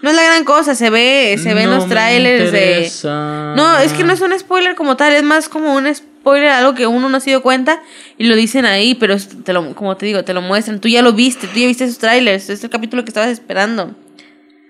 [0.09, 2.91] Es la gran cosa, se ve, se ven No los trailers de...
[3.05, 6.75] No, es que no es un spoiler como tal, es más como un spoiler, algo
[6.75, 7.83] que uno no se dio cuenta
[8.17, 10.81] y lo dicen ahí, pero te lo, como te digo, te lo muestran.
[10.81, 13.95] Tú ya lo viste, tú ya viste esos trailers, es el capítulo que estabas esperando.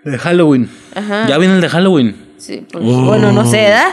[0.04, 0.68] De Halloween.
[0.94, 1.26] Ajá.
[1.28, 2.16] Ya viene el de Halloween.
[2.38, 3.02] Sí, pues, Oh.
[3.02, 3.88] bueno, no sé, ¿verdad?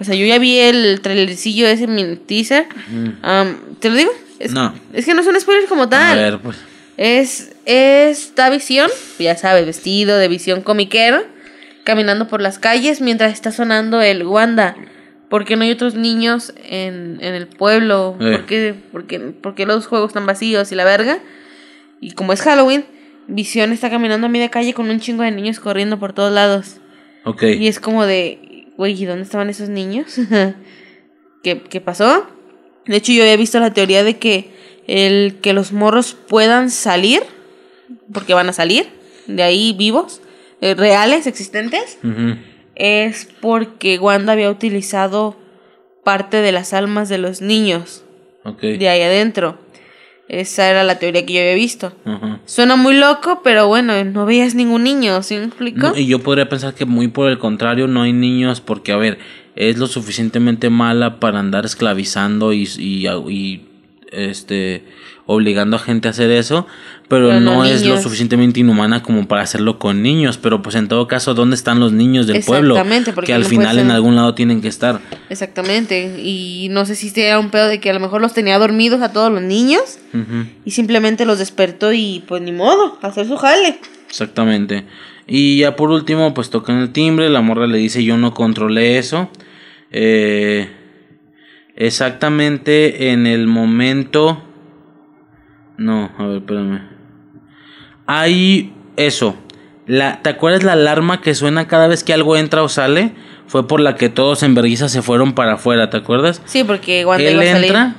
[0.00, 2.66] O sea, yo ya vi el trailercillo ese mini teaser.
[3.22, 4.10] Am, ¿Te lo digo?
[4.40, 4.50] Es.
[4.52, 4.74] No.
[4.92, 6.18] Es que no es un spoiler como A tal.
[6.18, 6.56] ver, pues.
[7.04, 8.88] Es esta visión,
[9.18, 11.24] ya sabes, vestido de visión comiquera,
[11.82, 14.76] caminando por las calles mientras está sonando el Wanda.
[15.28, 18.16] ¿Por qué no hay otros niños en, en el pueblo?
[18.20, 18.30] Eh.
[18.36, 21.18] ¿Por, qué, por qué- por qué los juegos están vacíos y la verga?
[22.00, 22.84] Y como es Halloween,
[23.26, 26.76] Visión está caminando a media calle con un chingo de niños corriendo por todos lados.
[27.24, 27.42] Ok.
[27.44, 30.14] Y es como de, güey, ¿y dónde estaban esos niños?
[31.42, 32.28] ¿Qué, ¿Qué pasó?
[32.86, 34.50] De hecho, yo había visto la teoría de que
[34.86, 37.22] el que los morros puedan salir,
[38.12, 38.86] porque van a salir
[39.26, 40.20] de ahí vivos,
[40.60, 41.98] eh, reales, existentes,
[42.74, 45.36] es porque Wanda había utilizado
[46.04, 48.04] parte de las almas de los niños
[48.60, 49.58] de ahí adentro.
[50.28, 51.92] Esa era la teoría que yo había visto.
[52.46, 55.88] Suena muy loco, pero bueno, no veías ningún niño, ¿sí me explico?
[55.88, 58.96] No, y yo podría pensar que muy por el contrario no hay niños porque, a
[58.96, 59.18] ver,
[59.56, 63.68] es lo suficientemente mala para andar esclavizando y, y, y,
[64.12, 64.84] este
[65.26, 66.66] obligando a gente a hacer eso,
[67.08, 70.38] pero, Pero no no, es lo suficientemente inhumana como para hacerlo con niños.
[70.38, 72.74] Pero pues en todo caso, ¿dónde están los niños del pueblo?
[72.74, 75.00] Exactamente, porque Que al no final en algún lado tienen que estar.
[75.28, 76.18] Exactamente.
[76.18, 79.02] Y no sé si era un pedo de que a lo mejor los tenía dormidos
[79.02, 79.98] a todos los niños
[80.64, 83.78] y simplemente los despertó y pues ni modo, hacer su jale.
[84.08, 84.84] Exactamente.
[85.26, 88.98] Y ya por último, pues tocan el timbre, la morra le dice yo no controlé
[88.98, 89.30] eso.
[89.90, 90.68] Eh,
[91.86, 94.42] exactamente en el momento...
[95.76, 96.80] No, a ver, espérame.
[98.06, 99.36] Hay eso.
[99.86, 103.12] La, ¿Te acuerdas la alarma que suena cada vez que algo entra o sale?
[103.46, 106.40] Fue por la que todos en Berguisa se fueron para afuera, ¿te acuerdas?
[106.44, 107.66] Sí, porque Wanda él iba a salir.
[107.66, 107.94] entra,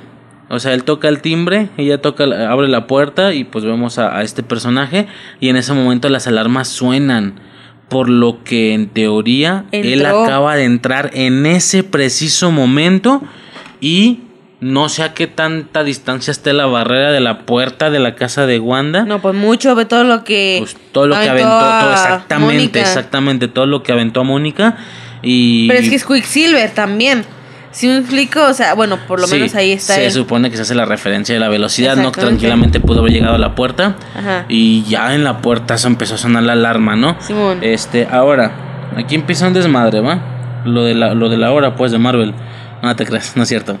[0.48, 4.16] o sea, él toca el timbre, ella toca, abre la puerta y pues vemos a,
[4.16, 5.06] a este personaje
[5.40, 7.40] y en ese momento las alarmas suenan.
[7.88, 13.22] Por lo que en teoría él acaba de entrar en ese preciso momento
[13.84, 14.20] y
[14.60, 18.46] no sé a qué tanta distancia esté la barrera de la puerta de la casa
[18.46, 19.04] de Wanda.
[19.04, 20.56] No, pues mucho, ve todo lo que.
[20.60, 21.50] Pues todo lo que aventó,
[21.80, 22.80] todo exactamente, Mónica.
[22.80, 24.76] exactamente, todo lo que aventó a Mónica
[25.22, 27.26] y Pero es que es Quicksilver también.
[27.72, 30.12] Si me explico, o sea, bueno, por lo Sí, menos ahí está Se él.
[30.12, 32.10] supone que se hace la referencia de la velocidad, ¿no?
[32.12, 33.96] Tranquilamente pudo haber llegado a la puerta.
[34.16, 34.46] Ajá.
[34.48, 37.16] Y ya en la puerta se empezó a sonar la alarma, ¿no?
[37.20, 37.58] Simón.
[37.62, 38.52] Este, ahora,
[38.96, 40.62] aquí empieza un desmadre, ¿va?
[40.64, 42.32] Lo de la, lo de la hora, pues, de Marvel.
[42.84, 43.78] No te creas, no es cierto.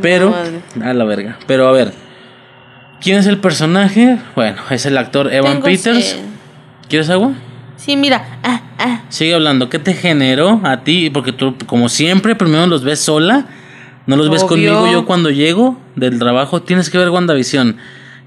[0.00, 0.60] Pero, madre.
[0.82, 1.38] a la verga.
[1.46, 1.92] Pero a ver,
[3.00, 4.18] ¿quién es el personaje?
[4.34, 6.04] Bueno, es el actor Evan Tengo Peters.
[6.04, 6.18] sed.
[6.88, 7.32] ¿Quieres agua?
[7.76, 8.38] Sí, mira.
[8.42, 9.02] Ah, ah.
[9.08, 9.68] Sigue hablando.
[9.68, 11.10] ¿Qué te generó a ti?
[11.10, 13.46] Porque tú, como siempre, primero los ves sola.
[14.06, 14.90] No los ves conmigo.
[14.90, 17.76] Yo cuando llego del trabajo, tienes que ver WandaVision.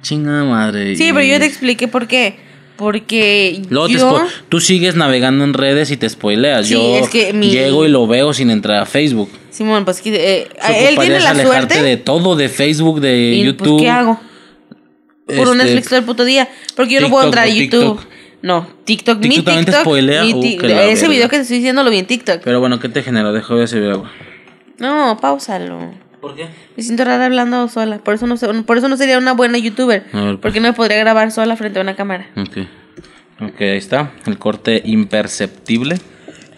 [0.02, 0.96] Chinga madre.
[0.96, 2.40] Sí, pero yo te expliqué por qué.
[2.76, 4.22] Porque Luego yo.
[4.48, 6.68] tú sigues navegando en redes y te spoileas.
[6.68, 9.30] Sí, yo es que mi- llego y lo veo sin entrar a Facebook.
[9.52, 10.48] Simón, pues que, eh,
[10.90, 11.82] él tiene la alejarte suerte.
[11.84, 13.68] de todo, de Facebook, de y, YouTube.
[13.70, 14.20] Pues, ¿qué hago?
[15.26, 16.48] Puro Este, Netflix todo el puto día.
[16.76, 17.98] Porque yo no puedo TikTok entrar a YouTube.
[18.00, 18.14] TikTok.
[18.42, 19.82] No, TikTok, mi ¿TikTok te TikTok.
[19.82, 20.24] spoilea?
[20.24, 21.08] mi Uh, ti- ese verga.
[21.10, 22.42] video que te estoy diciendo lo vi en TikTok.
[22.44, 23.34] Pero bueno, ¿qué te generó?
[23.34, 24.10] Dejo de servir agua.
[24.78, 25.92] No, pausalo.
[26.22, 26.48] ¿Por qué?
[26.76, 27.98] Me siento rara hablando sola.
[28.00, 30.06] Por eso no, sé- por eso no sería una buena youtuber.
[30.14, 30.38] A ver, pues.
[30.42, 32.30] Porque no me podría grabar sola frente a una cámara.
[32.38, 32.58] Ok.
[33.42, 34.12] Ok, ahí está.
[34.26, 35.98] El corte imperceptible.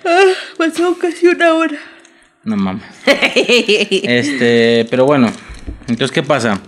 [0.05, 1.77] Ah, pasó casi una hora.
[2.43, 2.84] No mames.
[3.05, 5.27] Este, pero bueno.
[5.88, 6.59] Entonces, ¿qué pasa?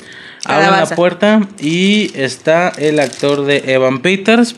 [0.45, 4.55] Abren la puerta y está el actor de Evan Peters,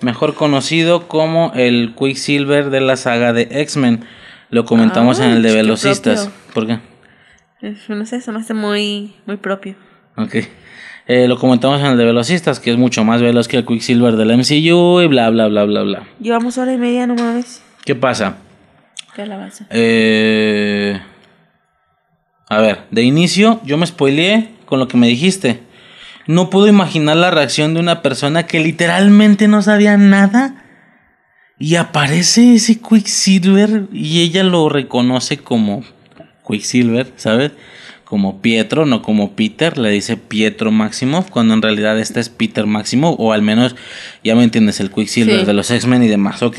[0.00, 4.04] mejor conocido como el Quicksilver de la saga de X-Men.
[4.50, 6.28] Lo comentamos Ah, en el de Velocistas.
[6.28, 6.54] propio.
[6.54, 6.78] ¿Por qué?
[7.66, 9.74] Eso no sé, se me hace muy, muy propio.
[10.16, 10.36] Ok.
[11.08, 14.14] Eh, lo comentamos en el de Velocistas, que es mucho más veloz que el Quicksilver
[14.16, 16.02] del MCU y bla, bla, bla, bla, bla.
[16.20, 17.62] Llevamos hora y media, no mames.
[17.84, 18.36] ¿Qué pasa?
[19.14, 19.66] Qué alabanza.
[19.70, 21.00] Eh,
[22.48, 25.60] a ver, de inicio yo me spoileé con lo que me dijiste.
[26.26, 30.64] No puedo imaginar la reacción de una persona que literalmente no sabía nada
[31.58, 35.84] y aparece ese Quicksilver y ella lo reconoce como
[36.46, 37.52] Quicksilver, ¿sabes?
[38.04, 42.66] Como Pietro, no como Peter, le dice Pietro Maximoff, cuando en realidad este es Peter
[42.66, 43.74] Maximoff, o al menos,
[44.22, 45.46] ya me entiendes, el Quicksilver Sí.
[45.46, 46.58] de los X-Men y demás, ok.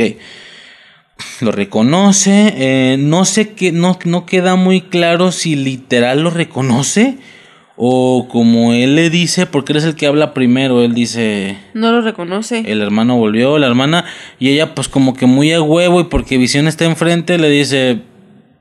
[1.42, 2.54] Lo reconoce.
[2.58, 7.18] eh, no sé que no, no queda muy claro si literal lo reconoce.
[7.76, 11.92] O como él le dice, porque él es el que habla primero, él dice, No
[11.92, 12.64] lo reconoce.
[12.68, 14.06] el hermano volvió, la hermana,
[14.38, 18.02] y ella pues como que muy a huevo y porque Visión está enfrente le dice,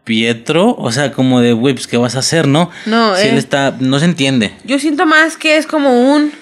[0.05, 2.70] Pietro, o sea, como de, güey, pues qué vas a hacer, ¿no?
[2.86, 3.39] No, si él eh.
[3.39, 4.52] está, no se entiende.
[4.64, 6.32] Yo siento más que es como un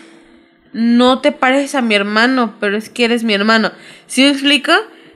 [0.72, 3.72] no te pareces a mi hermano, pero es que eres mi hermano.
[4.06, 4.72] ¿Sí me explico?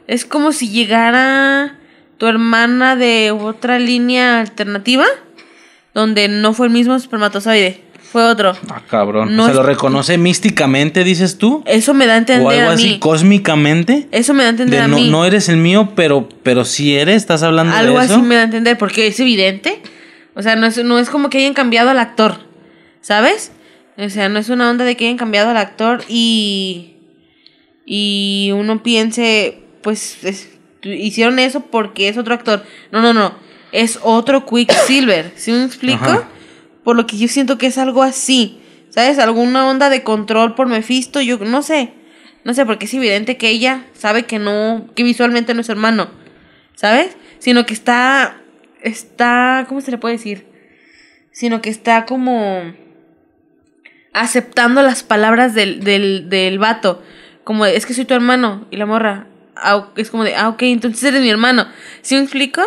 [0.06, 1.78] Es como si llegara
[2.18, 5.04] tu hermana de otra línea alternativa,
[5.94, 7.80] donde no fue el mismo espermatozoide,
[8.12, 8.54] fue otro.
[8.68, 9.34] Ah, cabrón.
[9.34, 11.62] No ¿Se lo es- reconoce místicamente, dices tú?
[11.66, 14.06] Eso me da a entender o algo a así cósmicamente.
[14.12, 15.08] Eso me da a entender De a no, mí.
[15.10, 18.14] no eres el mío, pero, pero sí eres, estás hablando Algo de eso.
[18.14, 19.80] así me da a entender, porque es evidente.
[20.34, 22.38] O sea, no es, no es como que hayan cambiado al actor,
[23.00, 23.52] ¿sabes?
[23.96, 26.90] O sea, no es una onda de que hayan cambiado al actor y.
[27.86, 30.48] Y uno piense, pues, es-
[30.82, 32.64] hicieron eso porque es otro actor.
[32.90, 33.36] No, no, no.
[33.70, 35.32] Es otro Quicksilver.
[35.36, 36.04] ¿Sí me explico?
[36.04, 36.28] Ajá.
[36.82, 38.60] Por lo que yo siento que es algo así.
[38.90, 39.18] ¿Sabes?
[39.18, 41.20] Alguna onda de control por Mephisto.
[41.20, 41.92] Yo no sé.
[42.44, 44.88] No sé, porque es evidente que ella sabe que no.
[44.94, 46.08] que visualmente no es hermano.
[46.74, 47.16] ¿Sabes?
[47.38, 48.40] Sino que está.
[48.82, 49.64] Está.
[49.68, 50.46] ¿Cómo se le puede decir?
[51.32, 52.74] Sino que está como.
[54.12, 57.02] aceptando las palabras del, del, del vato.
[57.42, 58.66] Como es que soy tu hermano.
[58.70, 59.26] Y la morra.
[59.56, 61.66] Ah, es como de, ah, ok, entonces eres mi hermano.
[62.02, 62.62] ¿Sí me explico?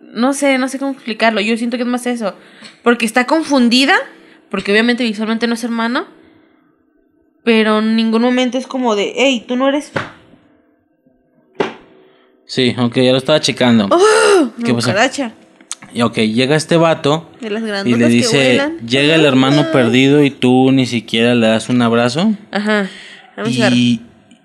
[0.00, 1.40] No sé, no sé cómo explicarlo.
[1.40, 2.34] Yo siento que es más eso.
[2.82, 3.94] Porque está confundida.
[4.50, 6.06] Porque obviamente visualmente no es hermano.
[7.42, 9.92] Pero en ningún momento es como de, hey, tú no eres.
[12.46, 13.88] Sí, ok, ya lo estaba checando.
[13.88, 14.90] ¿Qué no, pasó?
[14.90, 15.32] cucaracha.
[15.92, 20.30] Y ok, llega este vato De las y le dice, llega el hermano perdido y
[20.30, 22.32] tú ni siquiera le das un abrazo.
[22.50, 22.88] Ajá.
[23.44, 23.76] Cigarro.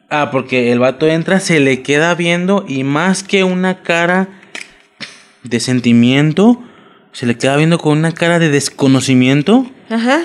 [0.10, 0.15] Y...
[0.15, 4.27] Ah, porque el vato entra, se le queda viendo y más que una cara
[5.44, 6.61] de sentimiento,
[7.11, 9.69] se le queda viendo con una cara de desconocimiento.
[9.90, 10.22] Ajá.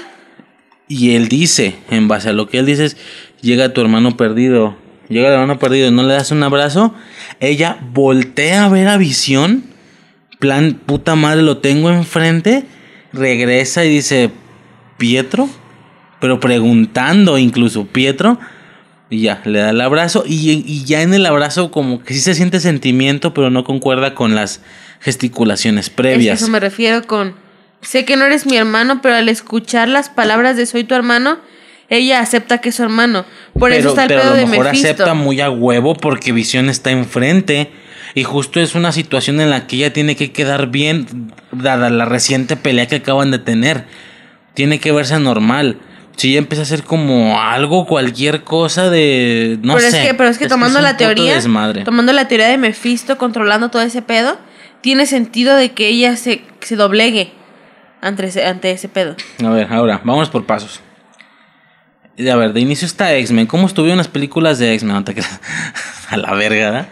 [0.89, 2.97] Y él dice, en base a lo que él dice, es,
[3.40, 4.77] llega tu hermano perdido,
[5.09, 6.94] llega el hermano perdido, no le das un abrazo.
[7.40, 9.65] Ella voltea a ver a Visión,
[10.39, 12.65] plan, puta madre, lo tengo enfrente,
[13.12, 14.31] regresa y dice,
[14.98, 15.48] Pietro,
[16.20, 18.39] pero preguntando incluso, Pietro,
[19.10, 22.20] y ya, le da el abrazo y, y ya en el abrazo como que sí
[22.20, 24.60] se siente sentimiento, pero no concuerda con las
[25.01, 26.43] gesticulaciones Es previas.
[26.43, 27.35] eso me refiero con.
[27.82, 31.39] Sé que no eres mi hermano, pero al escuchar las palabras de soy tu hermano,
[31.90, 33.26] ella acepta que es su hermano.
[33.59, 34.89] Por eso pero, está el pero pedo a de lo mejor Mephisto.
[34.89, 37.70] acepta muy a huevo porque Visión está enfrente.
[38.14, 42.05] Y justo es una situación en la que ella tiene que quedar bien, dada la
[42.05, 43.85] reciente pelea que acaban de tener.
[44.55, 45.78] Tiene que verse normal.
[46.16, 49.58] Si ella empieza a hacer como algo, cualquier cosa de.
[49.62, 50.00] No pero sé.
[50.02, 51.82] es que, pero es que tomando es la teoría, desmadre.
[51.84, 54.38] tomando la teoría de Mephisto controlando todo ese pedo,
[54.80, 57.32] tiene sentido de que ella se, se doblegue
[58.00, 59.16] ante ese, ante ese pedo.
[59.44, 60.80] A ver, ahora, vámonos por pasos.
[62.18, 63.46] A ver, de inicio está X-Men.
[63.46, 64.94] ¿Cómo estuvieron las películas de X-Men?
[64.94, 65.40] No te creas.
[66.10, 66.88] a la verga,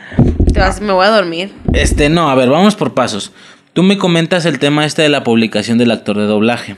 [0.57, 1.53] vas- me voy a dormir.
[1.73, 3.31] Este, no, a ver, vamos por pasos.
[3.73, 6.77] Tú me comentas el tema este de la publicación del actor de doblaje.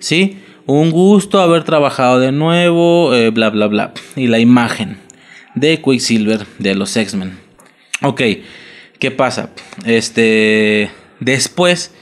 [0.00, 0.42] ¿Sí?
[0.66, 3.92] Un gusto haber trabajado de nuevo, eh, bla, bla, bla.
[4.14, 4.98] Y la imagen
[5.54, 7.38] de Quicksilver de los X-Men.
[8.02, 8.22] Ok,
[8.98, 9.50] ¿qué pasa?
[9.84, 10.90] Este,
[11.20, 11.92] después,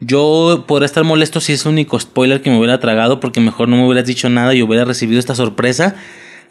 [0.00, 3.68] yo podría estar molesto si es el único spoiler que me hubiera tragado, porque mejor
[3.68, 5.96] no me hubieras dicho nada y hubiera recibido esta sorpresa.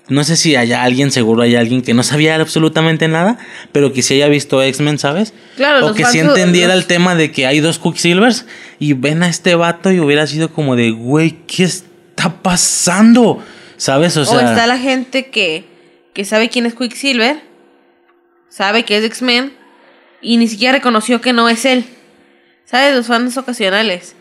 [0.09, 3.37] No sé si haya alguien, seguro hay alguien que no sabía absolutamente nada,
[3.71, 5.33] pero que sí haya visto X-Men, ¿sabes?
[5.55, 8.45] Claro, o que sí entendiera los- el tema de que hay dos Quicksilvers
[8.79, 13.41] y ven a este vato y hubiera sido como de, güey, ¿qué está pasando?
[13.77, 14.17] ¿Sabes?
[14.17, 15.63] O O, sea, está la gente que,
[16.13, 17.41] que sabe quién es Quicksilver,
[18.49, 19.53] sabe que es X-Men
[20.21, 21.85] y ni siquiera reconoció que no es él.
[22.65, 22.95] ¿Sabes?
[22.95, 24.15] Los fans ocasionales.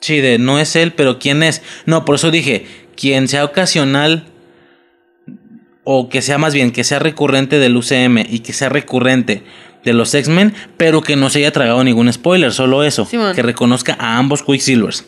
[0.00, 1.60] sí, de no es él, pero ¿quién es?
[1.86, 2.66] No, por eso dije,
[2.96, 4.26] quien sea ocasional
[5.90, 9.42] o que sea más bien, que sea recurrente del UCM y que sea recurrente
[9.86, 13.96] de los X-Men, pero que no se haya tragado ningún spoiler, solo eso, que reconozca
[13.98, 15.06] a ambos Quicksilvers.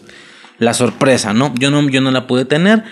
[0.56, 1.52] La sorpresa, ¿no?
[1.58, 2.82] Yo no, yo no la pude tener.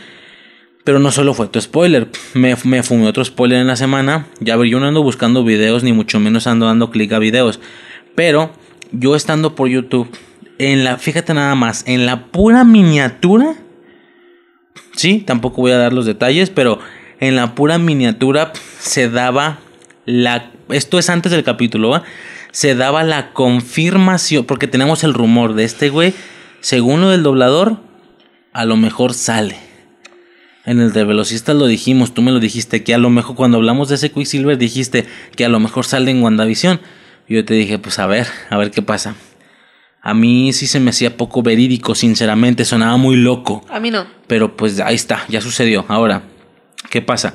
[0.85, 4.27] Pero no solo fue tu spoiler, me, me fumé otro spoiler en la semana.
[4.40, 7.59] Ya ver, yo no ando buscando videos, ni mucho menos ando dando clic a videos.
[8.15, 8.52] Pero
[8.93, 10.10] yo estando por YouTube,
[10.59, 13.55] en la, fíjate nada más, en la pura miniatura,
[14.94, 16.81] sí, tampoco voy a dar los detalles, pero
[17.20, 19.59] en la pura miniatura se daba
[20.07, 22.05] la, esto es antes del capítulo, ¿va?
[22.51, 26.15] se daba la confirmación, porque tenemos el rumor de este güey,
[26.61, 27.77] según lo del doblador,
[28.53, 29.57] a lo mejor sale.
[30.65, 33.59] En el de velocistas lo dijimos, tú me lo dijiste, que a lo mejor cuando
[33.59, 36.81] hablamos de ese Quicksilver dijiste que a lo mejor sale en WandaVision.
[37.28, 39.15] Yo te dije, pues a ver, a ver qué pasa.
[40.03, 43.65] A mí sí se me hacía poco verídico, sinceramente, sonaba muy loco.
[43.70, 44.07] A mí no.
[44.27, 45.85] Pero pues ahí está, ya sucedió.
[45.89, 46.23] Ahora,
[46.91, 47.35] ¿qué pasa?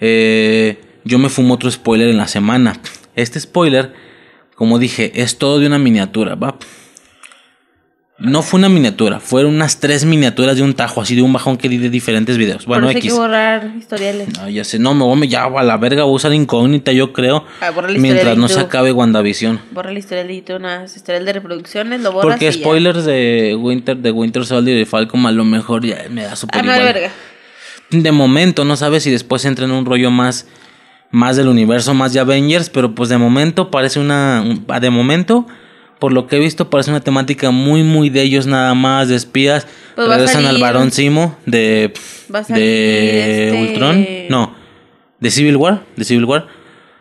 [0.00, 2.78] Eh, yo me fumo otro spoiler en la semana.
[3.16, 3.92] Este spoiler,
[4.54, 6.56] como dije, es todo de una miniatura, ¿va?
[8.18, 11.56] No fue una miniatura, fueron unas tres miniaturas de un tajo, así de un bajón
[11.56, 12.66] que di de diferentes videos.
[12.66, 14.28] Bueno, Por eso hay que borrar historiales.
[14.38, 16.92] No, ya sé, no, me voy a ya a la verga, voy a usar incógnita,
[16.92, 17.46] yo creo.
[17.62, 19.58] Ah, borra mientras no se acabe WandaVision.
[19.70, 22.52] Borra la historial de YouTube, unas historial de reproducciones, lo borras Porque ya.
[22.52, 26.36] spoilers de Winter, de Winter Soldier y de Falcon a lo mejor ya me da
[26.36, 26.78] súper Ah, igual.
[26.82, 27.10] verga.
[27.90, 30.46] De momento, no sabes si después entra en un rollo más,
[31.10, 35.46] más del universo, más de Avengers, pero pues de momento parece una, un- de momento,
[35.98, 39.16] por lo que he visto, parece una temática muy, muy de ellos nada más, de
[39.16, 39.66] espías.
[39.96, 41.92] Pues Regresan al varón Simo de,
[42.48, 44.54] de este- Ultron, no,
[45.18, 46.46] de Civil War, de Civil War.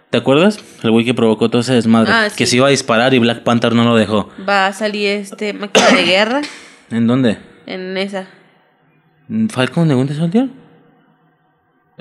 [0.09, 0.57] ¿Te acuerdas?
[0.81, 2.11] El güey que provocó todo ese desmadre.
[2.11, 4.27] Ah, Que se iba a disparar y Black Panther no lo dejó.
[4.47, 6.41] Va a salir este máquina de guerra
[6.89, 7.37] ¿En dónde?
[7.67, 8.25] en esa.
[9.49, 10.47] ¿Falcon de Winter Soldier?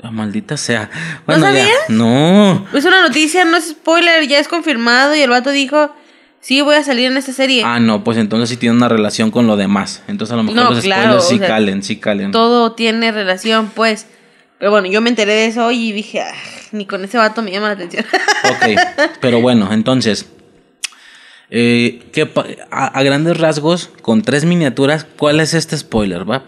[0.01, 0.89] Ah, maldita sea.
[1.25, 1.49] Bueno, ya.
[1.51, 1.77] sabías?
[1.89, 2.65] No.
[2.73, 5.93] Es una noticia, no es spoiler, ya es confirmado y el vato dijo,
[6.39, 7.63] sí, voy a salir en esta serie.
[7.65, 10.01] Ah, no, pues entonces sí tiene una relación con lo demás.
[10.07, 12.31] Entonces a lo mejor No, los claro, spoilers sí sea, calen, sí calen.
[12.31, 14.07] Todo tiene relación, pues.
[14.57, 16.33] Pero bueno, yo me enteré de eso y dije, "Ah,
[16.71, 18.05] ni con ese vato me llama la atención.
[18.43, 20.27] Ok, pero bueno, entonces.
[21.49, 22.29] eh, ¿qué
[22.71, 26.43] a grandes rasgos, con tres miniaturas, ¿cuál es este spoiler, va?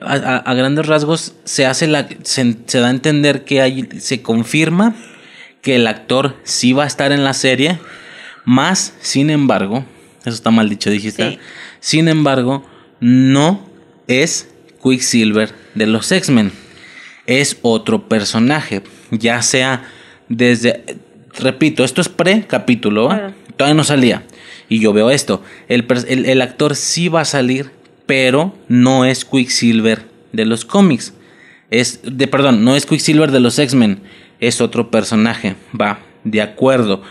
[0.00, 2.08] A, a- grandes rasgos se hace la.
[2.22, 3.88] Se, se da a entender que hay.
[3.98, 4.94] Se confirma
[5.62, 7.78] que el actor sí va a estar en la serie.
[8.44, 9.84] Más, sin embargo.
[10.20, 11.30] Eso está mal dicho, dijiste.
[11.32, 11.38] Sí.
[11.80, 12.64] Sin embargo,
[13.00, 13.68] no
[14.06, 14.48] es
[14.82, 16.52] Quicksilver de los X-Men.
[17.26, 18.82] Es otro personaje.
[19.10, 19.88] Ya sea
[20.28, 20.84] desde.
[21.38, 23.08] Repito, esto es pre-capítulo.
[23.56, 24.22] Todavía no salía.
[24.68, 25.42] Y yo veo esto.
[25.68, 25.86] El-
[26.26, 27.70] el actor sí va a salir,
[28.08, 31.12] pero no es Quicksilver de los cómics.
[31.70, 32.00] Es.
[32.02, 34.00] De, perdón, no es Quicksilver de los X-Men.
[34.40, 35.56] Es otro personaje.
[35.78, 37.02] Va, de acuerdo.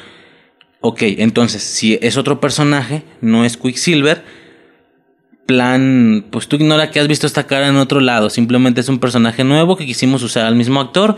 [0.81, 4.23] Ok, entonces, si es otro personaje, no es Quicksilver.
[5.45, 8.31] Plan, pues tú ignora que has visto esta cara en otro lado.
[8.31, 11.15] Simplemente es un personaje nuevo que quisimos usar al mismo actor,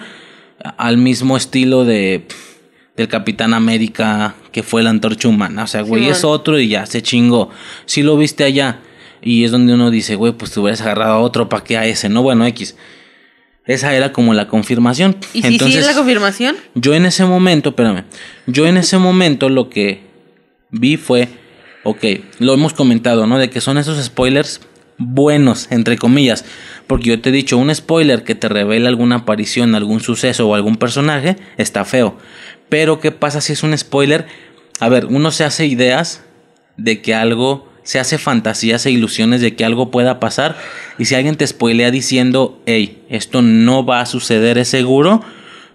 [0.77, 2.27] al mismo estilo de
[2.97, 5.63] del Capitán América que fue la antorcha humana.
[5.63, 7.49] O sea, güey, es otro y ya se chingó.
[7.85, 8.81] Si lo viste allá.
[9.21, 11.85] Y es donde uno dice, güey, pues te hubieras agarrado a otro para que a
[11.85, 12.21] ese, ¿no?
[12.23, 12.75] Bueno, X.
[13.65, 15.17] Esa era como la confirmación.
[15.33, 16.55] ¿Y si sí es la confirmación?
[16.73, 18.05] Yo en ese momento, espérame,
[18.47, 20.01] yo en ese momento lo que
[20.71, 21.27] vi fue,
[21.83, 22.03] ok,
[22.39, 23.37] lo hemos comentado, ¿no?
[23.37, 24.61] De que son esos spoilers
[24.99, 26.45] buenos, entre comillas,
[26.85, 30.55] porque yo te he dicho, un spoiler que te revela alguna aparición, algún suceso o
[30.55, 32.17] algún personaje, está feo.
[32.67, 34.27] Pero ¿qué pasa si es un spoiler?
[34.79, 36.23] A ver, uno se hace ideas
[36.77, 40.55] de que algo, se hace fantasías e ilusiones de que algo pueda pasar.
[40.99, 45.23] Y si alguien te spoilea diciendo, hey, esto no va a suceder, es seguro,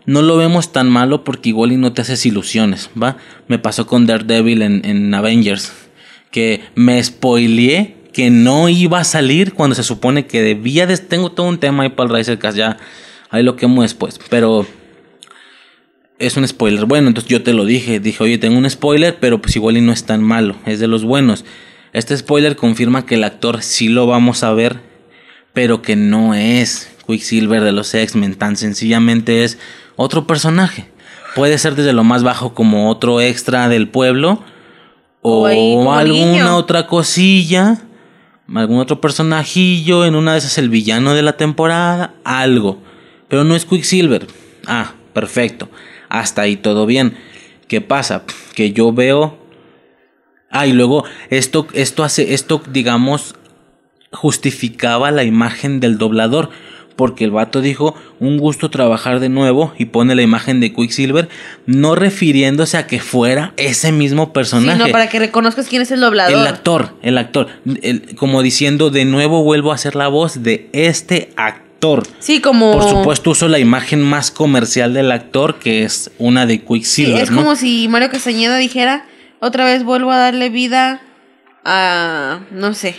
[0.07, 3.17] no lo vemos tan malo porque igual y no te haces ilusiones, ¿va?
[3.49, 5.73] Me pasó con Daredevil en, en Avengers,
[6.31, 10.97] que me spoileé que no iba a salir cuando se supone que debía de...
[10.99, 12.77] Tengo todo un tema ahí para el Risercast, ya
[13.29, 14.65] ahí lo quemo después, pero
[16.21, 16.85] es un spoiler.
[16.85, 17.99] Bueno, entonces yo te lo dije.
[17.99, 20.55] Dije, oye, tengo un spoiler, pero pues igual y no es tan malo.
[20.65, 21.45] Es de los buenos.
[21.95, 24.81] Este spoiler confirma que el actor sí lo vamos a ver,
[25.53, 28.35] pero que no es Quicksilver de los X-Men.
[28.35, 29.59] Tan sencillamente es
[29.95, 30.89] otro personaje.
[31.37, 34.43] Puede ser desde lo más bajo como otro extra del pueblo.
[35.23, 36.57] O, alguna niño.
[36.57, 37.83] otra cosilla.
[38.53, 40.05] Algún otro personajillo.
[40.05, 42.15] En una de esas el villano de la temporada.
[42.25, 42.83] Algo.
[43.29, 44.27] Pero no es Quicksilver.
[44.67, 45.69] Ah, perfecto.
[46.09, 47.17] Hasta ahí todo bien.
[47.69, 48.25] ¿Qué pasa?
[48.57, 49.44] Que yo veo.
[50.55, 53.35] Ah, y luego esto, esto hace, esto, digamos,
[54.13, 56.51] justificaba la imagen del doblador.
[56.97, 61.29] Porque el vato dijo, un gusto trabajar de nuevo y pone la imagen de Quicksilver,
[61.67, 64.79] no refiriéndose a que fuera ese mismo personaje.
[64.79, 66.39] Sí, no, para que reconozcas quién es el doblador.
[66.39, 67.49] El actor, el actor,
[67.83, 72.05] el- como diciendo, de nuevo vuelvo a hacer la voz de este actor.
[72.21, 72.71] Sí, como...
[72.71, 77.23] Por supuesto uso la imagen más comercial del actor, que es una de Sí, Quicksilver,
[77.25, 77.39] es ¿no?
[77.39, 79.05] como si Mario Castañeda dijera,
[79.45, 81.03] otra vez vuelvo a darle vida
[81.65, 82.97] a, no sé,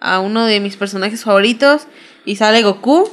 [0.00, 1.86] a uno de mis personajes favoritos
[2.24, 3.08] y sale Goku.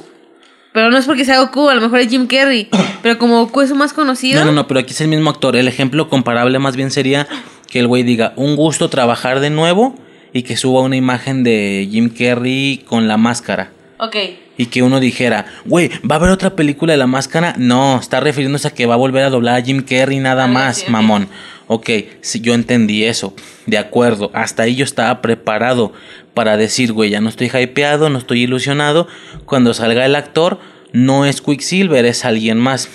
[0.72, 2.68] Pero no es porque sea Goku, a lo mejor es Jim Carrey.
[3.02, 4.40] Pero como Goku es su más conocido.
[4.40, 5.56] No, no, no, pero aquí es el mismo actor.
[5.56, 7.26] El ejemplo comparable más bien sería
[7.70, 9.94] que el güey diga, un gusto trabajar de nuevo
[10.32, 13.70] y que suba una imagen de Jim Carrey con la máscara.
[13.98, 14.16] Ok.
[14.56, 17.54] Y que uno dijera, güey, ¿va a haber otra película de la máscara?
[17.58, 20.88] No, está refiriéndose a que va a volver a doblar a Jim Carrey nada más,
[20.88, 21.28] mamón.
[21.68, 23.34] Ok, si yo entendí eso,
[23.66, 25.92] de acuerdo, hasta ahí yo estaba preparado
[26.32, 29.08] para decir, güey, ya no estoy hypeado, no estoy ilusionado,
[29.46, 30.60] cuando salga el actor,
[30.92, 32.88] no es Quicksilver, es alguien más.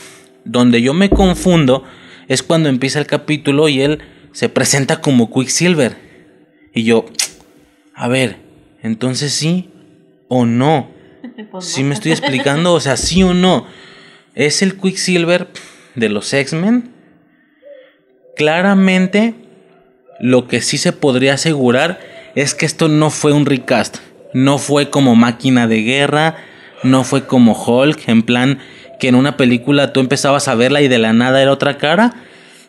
[0.45, 1.83] Donde yo me confundo
[2.27, 3.99] es cuando empieza el capítulo y él
[4.31, 5.97] se presenta como Quicksilver.
[6.73, 7.05] Y yo,
[7.93, 8.38] a ver,
[8.81, 9.69] entonces sí
[10.27, 10.89] o no.
[11.49, 11.85] Pues no.
[11.85, 13.65] me estoy explicando, o sea, sí o no.
[14.35, 15.47] ¿Es el Quicksilver
[15.95, 16.91] de los X-Men?
[18.35, 19.35] Claramente,
[20.19, 21.99] lo que sí se podría asegurar
[22.35, 23.97] es que esto no fue un recast.
[24.34, 26.38] No fue como máquina de guerra,
[26.84, 28.59] no fue como Hulk, en plan
[28.99, 32.13] que en una película tú empezabas a verla y de la nada era otra cara,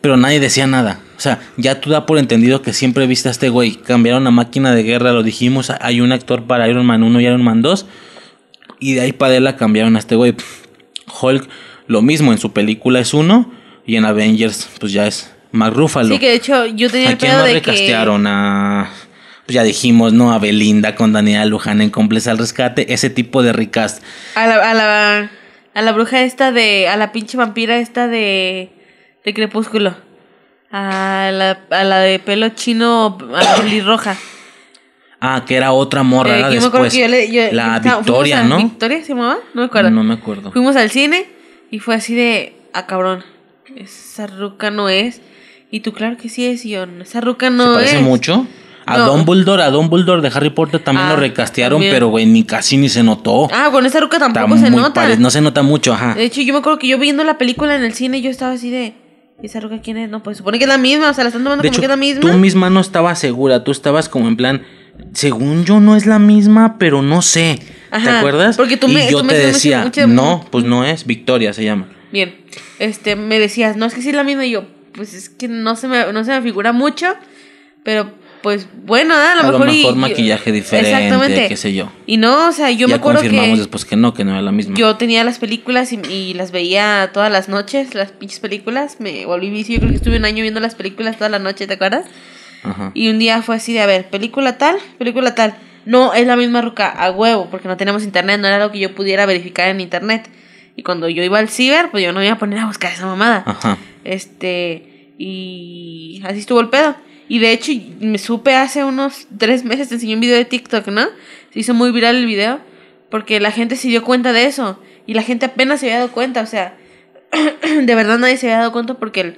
[0.01, 0.99] pero nadie decía nada.
[1.15, 3.75] O sea, ya tú da por entendido que siempre viste a este güey.
[3.75, 7.25] Cambiaron a máquina de guerra, lo dijimos, hay un actor para Iron Man 1 y
[7.25, 7.85] Iron Man 2.
[8.83, 10.35] Y de ahí para la cambiaron a este güey.
[11.21, 11.47] Hulk,
[11.87, 13.49] lo mismo, en su película es uno.
[13.85, 16.13] Y en Avengers, pues ya es Mark Ruffalo.
[16.13, 18.27] Sí, que de hecho yo tenía ¿A el pedo de recastearon?
[18.27, 18.89] A.
[19.45, 20.33] Pues ya dijimos, ¿no?
[20.33, 22.93] A Belinda con Daniela Luján en Complex al Rescate.
[22.93, 24.03] Ese tipo de recast.
[24.35, 25.31] a la, a la
[25.73, 28.69] a la bruja esta de a la pinche vampira esta de
[29.23, 29.95] de Crepúsculo.
[30.71, 34.17] A la, a la de pelo chino a pelirroja.
[35.25, 36.93] Ah, que era otra morra Eh, después.
[36.93, 38.57] yo le- yo- la estaba- Victoria, ¿no?
[38.57, 39.37] ¿Victoria se llamaba?
[39.53, 39.89] No me acuerdo.
[39.89, 40.51] No me acuerdo.
[40.51, 41.25] Fuimos al cine
[41.71, 43.23] y fue así de, ah, cabrón,
[43.77, 45.21] esa ruca no es.
[45.71, 48.01] Y tú, claro que sí es, y yo, esa ruca no ¿Se parece es.
[48.03, 48.45] mucho?
[48.85, 49.05] A No.
[49.15, 51.93] Dumbledore, a Dumbledore de Harry Potter también Ah, lo recastearon, también.
[51.93, 53.47] pero güey, ni casi ni se notó.
[53.53, 54.93] Ah, con esa ruca Está tampoco se nota.
[54.93, 56.15] pare- No se nota mucho, ajá.
[56.15, 58.51] De hecho, yo me acuerdo que yo viendo la película en el cine, yo estaba
[58.51, 58.93] así de,
[59.41, 60.09] ¿y esa ruca quién es?
[60.09, 61.79] No, pues supone que es la misma, o sea, la están tomando De como hecho,
[61.81, 62.19] que es la misma.
[62.33, 64.63] tú misma no estabas segura, tú estabas como en plan,
[65.13, 67.59] según yo no es la misma, pero no sé.
[67.91, 68.57] ¿Te acuerdas?
[68.57, 71.53] porque tú y me- yo tú me te decía, mucho- no, pues no es, Victoria
[71.53, 71.87] se llama.
[72.11, 72.35] Bien,
[72.79, 75.47] este, me decías, no, es que sí es la misma, y yo, pues es que
[75.47, 77.07] no se me, no se me figura mucho,
[77.83, 78.11] pero
[78.41, 79.17] pues bueno, ¿eh?
[79.17, 79.69] a lo A lo mejor.
[79.73, 81.47] y- mejor y- maquillaje diferente, Exactamente.
[81.47, 81.91] qué sé yo.
[82.07, 84.31] Y no, o sea, yo me ya acuerdo confirmamos que después que no, que no
[84.31, 84.75] era la misma.
[84.75, 89.25] yo tenía las películas y, y las veía todas las noches, las pinches películas, me
[89.27, 91.73] volví vicio, yo creo que estuve un año viendo las películas toda la noche, ¿te
[91.75, 92.05] acuerdas?
[92.63, 92.91] Ajá.
[92.93, 95.55] Y un día fue así de, a ver, película tal, película tal.
[95.85, 98.79] No, es la misma ruca, a huevo, porque no tenemos internet, no era algo que
[98.79, 100.29] yo pudiera verificar en internet.
[100.75, 102.91] Y cuando yo iba al ciber, pues yo no me iba a poner a buscar
[102.91, 103.43] esa mamada.
[103.45, 103.77] Ajá.
[104.03, 106.95] Este, y así estuvo el pedo.
[107.27, 110.87] Y de hecho, me supe hace unos tres meses, te enseñé un video de TikTok,
[110.87, 111.07] ¿no?
[111.51, 112.59] Se hizo muy viral el video,
[113.09, 114.79] porque la gente se dio cuenta de eso.
[115.05, 116.77] Y la gente apenas se había dado cuenta, o sea,
[117.81, 119.37] de verdad nadie se había dado cuenta porque el,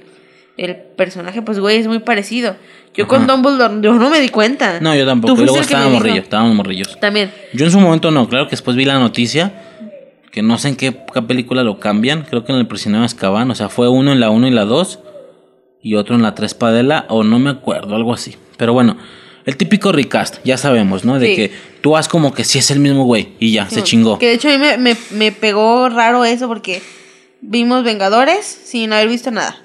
[0.57, 2.55] el personaje, pues, güey, es muy parecido.
[2.93, 3.27] Yo con.
[3.27, 4.79] Dumbledore, yo no me di cuenta.
[4.79, 5.41] No, yo tampoco.
[5.41, 6.99] Y luego estábamos morrillos, estábamos morrillos.
[6.99, 7.31] También.
[7.53, 9.53] Yo en su momento no, claro que después vi la noticia,
[10.31, 10.93] que no sé en qué,
[11.27, 14.19] película lo cambian, creo que en el prisionero de Azkaban, o sea, fue uno en
[14.19, 14.99] la 1 y la 2
[15.81, 18.35] y otro en la 3 Padela, o no me acuerdo, algo así.
[18.57, 18.97] Pero bueno,
[19.45, 21.19] el típico recast, ya sabemos, ¿no?
[21.19, 21.35] De Sí.
[21.35, 21.51] que
[21.81, 24.17] tú haz como que sí es el mismo güey y ya, se chingó.
[24.17, 26.81] Que de hecho a mí me, me, me pegó raro eso porque
[27.41, 29.64] vimos Vengadores sin haber visto nada.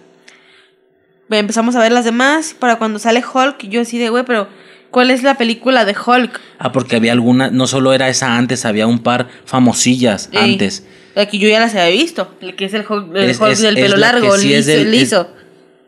[1.30, 4.48] Empezamos a ver las demás para cuando sale Hulk, yo así de, güey, pero
[4.90, 6.40] ¿cuál es la película de Hulk?
[6.58, 10.84] Ah, porque había alguna, no solo era esa antes, había un par famosillas antes.
[11.14, 13.52] La que yo ya las había visto, el que es el Hulk, el Es- Hulk
[13.52, 15.28] es- del pelo la largo, sí liso, del- liso.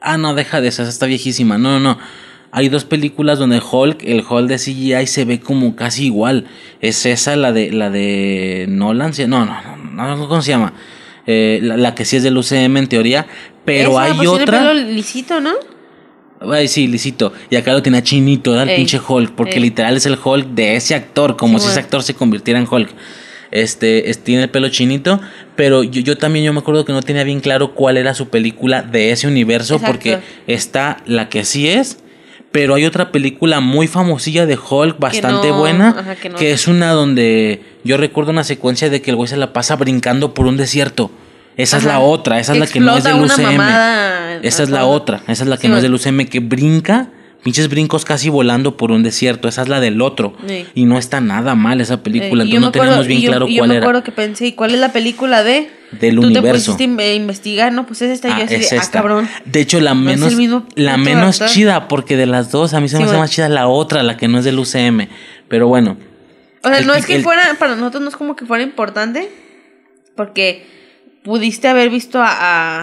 [0.00, 1.58] Ah, no, deja de esa, esa está viejísima.
[1.58, 1.98] No, no, no.
[2.50, 6.46] Hay dos películas donde Hulk, el Hulk de CGI se ve como casi igual.
[6.80, 9.12] Es esa, la de la de Nolan.
[9.28, 10.74] no, no, no, no, ¿cómo se llama?
[11.26, 13.26] Eh, la, la que sí es del UCM en teoría.
[13.64, 14.58] Pero Esa, hay pues, tiene otra.
[14.58, 15.52] pelo lisito, ¿no?
[16.40, 17.32] Ay, sí, lisito.
[17.50, 18.64] Y acá lo tenía chinito, ¿verdad?
[18.64, 19.32] El Ey, pinche Hulk.
[19.36, 19.60] Porque ey.
[19.60, 21.36] literal es el Hulk de ese actor.
[21.36, 21.84] Como Sí, si ese bueno.
[21.86, 22.88] actor se convirtiera en Hulk.
[23.52, 25.20] Este, es- tiene el pelo chinito.
[25.54, 28.28] Pero yo, yo también yo me acuerdo que no tenía bien claro cuál era su
[28.28, 29.74] película de ese universo.
[29.74, 29.92] Exacto.
[29.92, 30.18] Porque
[30.48, 31.98] está la que sí es.
[32.50, 35.90] Pero hay otra película muy famosilla de Hulk, bastante no, buena.
[35.98, 36.36] ajá, que no.
[36.36, 39.76] que es una donde yo recuerdo una secuencia de que el güey se la pasa
[39.76, 41.10] brincando por un desierto.
[41.56, 43.42] Esa es la otra, esa es la que no es del UCM.
[43.42, 45.94] mamada Esa es la otra, esa es la que Sí, no es del.
[45.94, 47.08] UCM, que brinca,
[47.44, 49.48] pinches brincos casi volando por un desierto.
[49.48, 50.34] Esa es la del otro.
[50.48, 50.66] Sí.
[50.74, 53.48] Y no está nada mal esa película, entonces yo no acuerdo- teníamos bien yo- claro
[53.48, 53.84] y yo cuál me era.
[53.84, 55.68] acuerdo que pensé, ¿y cuál es la película de?
[55.92, 56.72] Del Tú universo.
[56.76, 58.80] te pusiste a investigar, no, pues es esta y Ah, yo así es de, ah,
[58.80, 58.98] esta.
[59.00, 59.28] cabrón.
[59.44, 60.32] De hecho, la menos,
[60.74, 63.20] la menos chida, porque de las dos a mí se me hace bueno.
[63.20, 65.08] más chida la otra, la que no es del UCM.
[65.48, 65.98] Pero bueno,
[66.64, 68.62] O sea, El no es que el- fuera, para nosotros no es como que fuera
[68.64, 69.28] importante,
[70.16, 70.64] porque
[71.24, 72.28] pudiste haber visto a,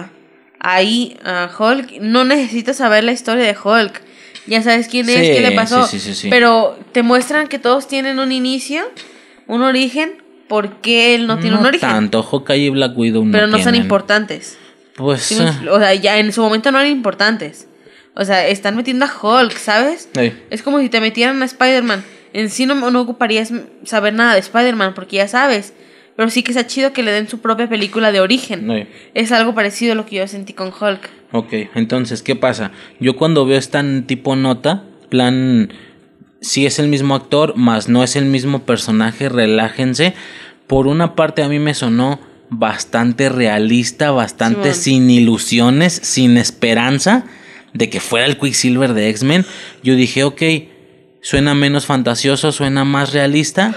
[0.00, 0.10] a-
[0.58, 4.00] ahí a Hulk, no necesitas saber la historia de Hulk,
[4.46, 7.88] ya sabes quién es, Sí, qué le pasó, sí, sí, pero te muestran que todos
[7.88, 8.82] tienen un inicio,
[9.46, 11.88] un origen, por qué él no, tiene un origen.
[11.88, 14.58] tanto, Hawkeye y Black Widow no pero no son importantes.
[14.96, 17.68] Pues, eh, o sea, ya en su momento no eran importantes.
[18.14, 20.08] O sea, están metiendo a Hulk, ¿sabes?
[20.50, 22.04] Es como si te metieran a Spider-Man.
[22.32, 23.52] En sí no, no ocuparías
[23.84, 25.72] saber nada de Spider-Man porque ya sabes.
[26.16, 28.88] Pero sí que está chido que le den su propia película de origen.
[29.14, 31.08] Es algo parecido a lo que yo sentí con Hulk.
[31.32, 32.72] Ok, entonces, ¿qué pasa?
[32.98, 35.72] Yo cuando veo esta tipo nota, plan,
[36.40, 40.14] sí es el mismo actor, más no es el mismo personaje, relájense.
[40.66, 42.20] Por una parte a mí me sonó
[42.50, 47.24] bastante realista, bastante sin ilusiones, sin esperanza
[47.72, 49.46] de que fuera el Quicksilver de X-Men.
[49.82, 50.42] Yo dije, ok,
[51.22, 53.74] suena menos fantasioso, suena más realista,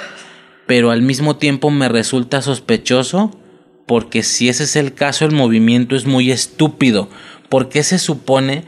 [0.68, 3.38] pero al mismo tiempo me resulta sospechoso
[3.85, 7.10] porque si ese es el caso, el movimiento es muy estúpido.
[7.49, 8.64] ¿Por qué se supone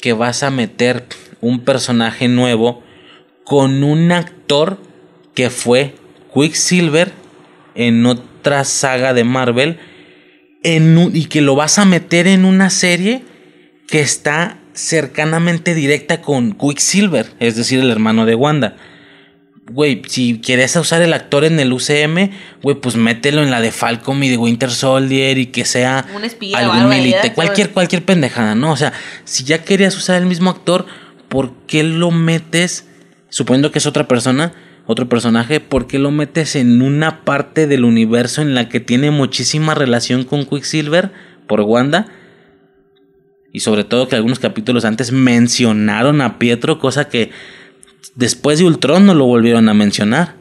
[0.00, 1.06] que vas a meter
[1.40, 2.82] un personaje nuevo
[3.44, 4.78] con un actor
[5.34, 5.94] que fue
[6.34, 7.12] Quicksilver
[7.74, 9.78] en otra saga de Marvel
[10.62, 13.22] en un- y que lo vas a meter en una serie
[13.86, 18.76] que está cercanamente directa con Quicksilver, es decir, el hermano de Wanda?
[19.70, 22.30] Güey, si quieres usar el actor en el UCM,
[22.62, 26.24] güey, pues mételo en la de Falcon y de Winter Soldier y que sea Un
[26.24, 27.34] espía algún milite, ¿verdad?
[27.34, 28.72] cualquier, cualquier pendejada, ¿no?
[28.72, 30.86] O sea, si ya querías usar el mismo actor,
[31.28, 32.88] ¿por qué lo metes,
[33.28, 34.52] suponiendo que es otra persona,
[34.86, 39.10] otro personaje, ¿por qué lo metes en una parte del universo en la que tiene
[39.10, 41.12] muchísima relación con Quicksilver
[41.46, 42.06] por Wanda?
[43.52, 47.30] Y sobre todo que algunos capítulos antes mencionaron a Pietro, cosa que
[48.18, 50.34] después de Ultron no lo volvieron a mencionar.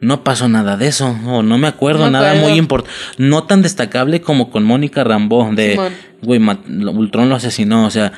[0.00, 2.48] No pasó nada de eso, o no me acuerdo, No nada acuerdo.
[2.48, 2.96] muy importante.
[3.18, 5.78] No tan destacable como con Mónica Rambeau, de,
[6.22, 8.12] güey, Ultron lo asesinó, o sea,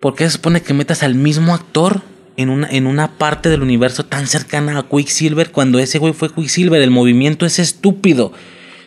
[0.00, 2.00] ¿por qué se supone que metas al mismo actor
[2.38, 6.32] en una, en una parte del universo tan cercana a Quicksilver cuando ese güey fue
[6.32, 6.80] Quicksilver?
[6.80, 8.32] El movimiento es estúpido,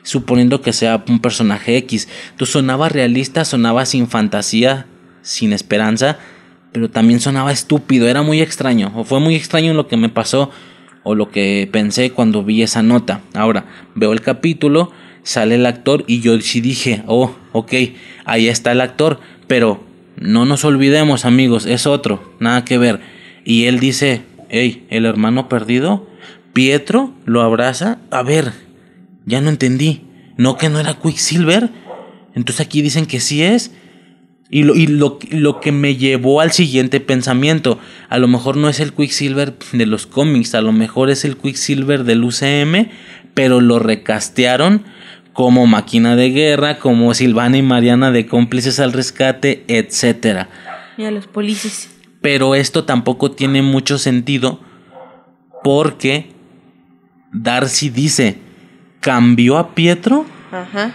[0.01, 2.07] suponiendo que sea un personaje X.
[2.37, 4.87] Tú sonaba realista, sonaba sin fantasía,
[5.21, 6.17] sin esperanza,
[6.71, 10.51] pero también sonaba estúpido, era muy extraño, o fue muy extraño lo que me pasó
[11.03, 13.21] o lo que pensé cuando vi esa nota.
[13.33, 13.65] Ahora,
[13.95, 14.91] veo el capítulo,
[15.23, 17.73] sale el actor y yo sí dije, oh, ok,
[18.25, 19.83] ahí está el actor, pero
[20.17, 22.99] no nos olvidemos amigos, es otro, nada que ver.
[23.45, 26.07] Y él dice, hey, el hermano perdido,
[26.53, 28.51] Pietro lo abraza, a ver,
[29.25, 30.01] ya no entendí,
[30.37, 31.69] no que no era Quicksilver,
[32.35, 33.71] entonces aquí dicen que sí es.
[34.51, 38.67] Y, lo, y lo, lo que me llevó al siguiente pensamiento, a lo mejor no
[38.67, 42.89] es el Quicksilver de los cómics, a lo mejor es el Quicksilver del UCM,
[43.35, 44.83] pero lo recastearon
[45.33, 50.49] como máquina de guerra, como Silvana y Mariana de cómplices al rescate, etcétera.
[50.97, 51.89] Mira, los policías.
[52.21, 54.59] Pero esto tampoco tiene mucho sentido
[55.63, 56.31] porque
[57.31, 58.37] Darcy dice,
[58.99, 60.93] cambió a Pietro Ajá.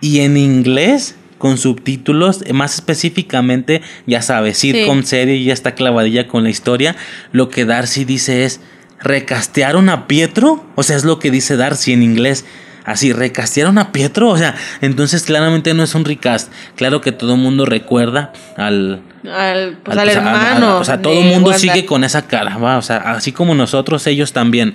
[0.00, 6.28] y en inglés con subtítulos, eh, más específicamente, ya sabes, sitcom, serie, ya está clavadilla
[6.28, 6.94] con la historia,
[7.32, 8.60] lo que Darcy dice es,
[9.00, 10.64] ¿recastearon a Pietro?
[10.76, 12.44] O sea, es lo que dice Darcy en inglés.
[12.84, 14.28] Así, ¿recastearon a Pietro?
[14.28, 16.52] O sea, entonces claramente no es un recast.
[16.76, 20.78] Claro que todo el mundo recuerda al, Al, pues, al- al pues, a- a- hermano.
[20.78, 22.78] o sea, todo el mundo sigue con esa cara, ¿va?
[22.78, 24.74] O sea, así como nosotros, ellos también.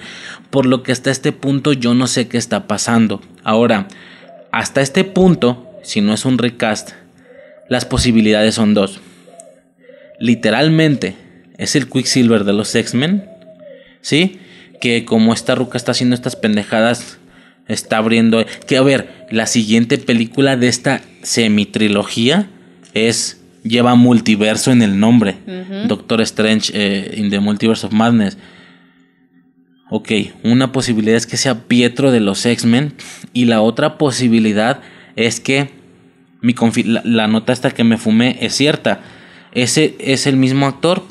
[0.50, 3.22] Por lo que hasta este punto yo no sé qué está pasando.
[3.46, 3.88] Ahora,
[4.54, 6.92] hasta este punto, si no es un recast,
[7.70, 9.00] las posibilidades son dos.
[10.20, 11.16] Literalmente,
[11.58, 13.24] es el Quicksilver de los X-Men,
[14.02, 14.42] ¿sí?
[14.82, 17.20] Que como esta ruca está haciendo estas pendejadas,
[17.70, 18.46] está abriendo...
[18.68, 22.50] Que a ver, la siguiente película de esta semitrilogía
[22.94, 23.42] es...
[23.64, 25.38] Lleva multiverso en el nombre.
[25.88, 28.38] Doctor Strange eh, in the Multiverse of Madness.
[29.90, 30.12] Ok,
[30.44, 32.94] una posibilidad es que sea Pietro de los X-Men.
[33.32, 34.82] Y la otra posibilidad
[35.18, 35.77] es que
[36.42, 39.02] mi confi- la, nota esta que me fumé es cierta.
[39.54, 41.04] Ese es el mismo actor,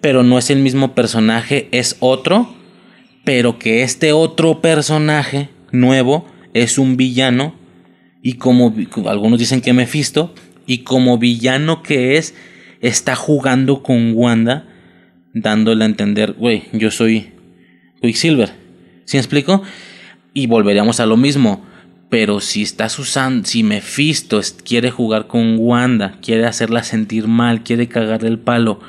[0.00, 2.54] pero no es el mismo personaje, es otro.
[3.24, 7.54] Pero que este otro personaje nuevo es un villano.
[8.22, 8.72] Y como
[9.06, 10.32] algunos dicen que Mephisto.
[10.66, 12.34] Y como villano que es,
[12.80, 14.68] está jugando con Wanda.
[15.34, 17.32] Dándole a entender, güey, yo soy
[18.00, 18.52] Quicksilver.
[19.04, 19.62] ¿Sí me explico?
[20.32, 21.66] Y volveríamos a lo mismo.
[22.18, 27.88] Pero si estás usando, si Mephisto quiere jugar con Wanda, quiere hacerla sentir mal, quiere
[27.88, 28.80] cagarle el palo,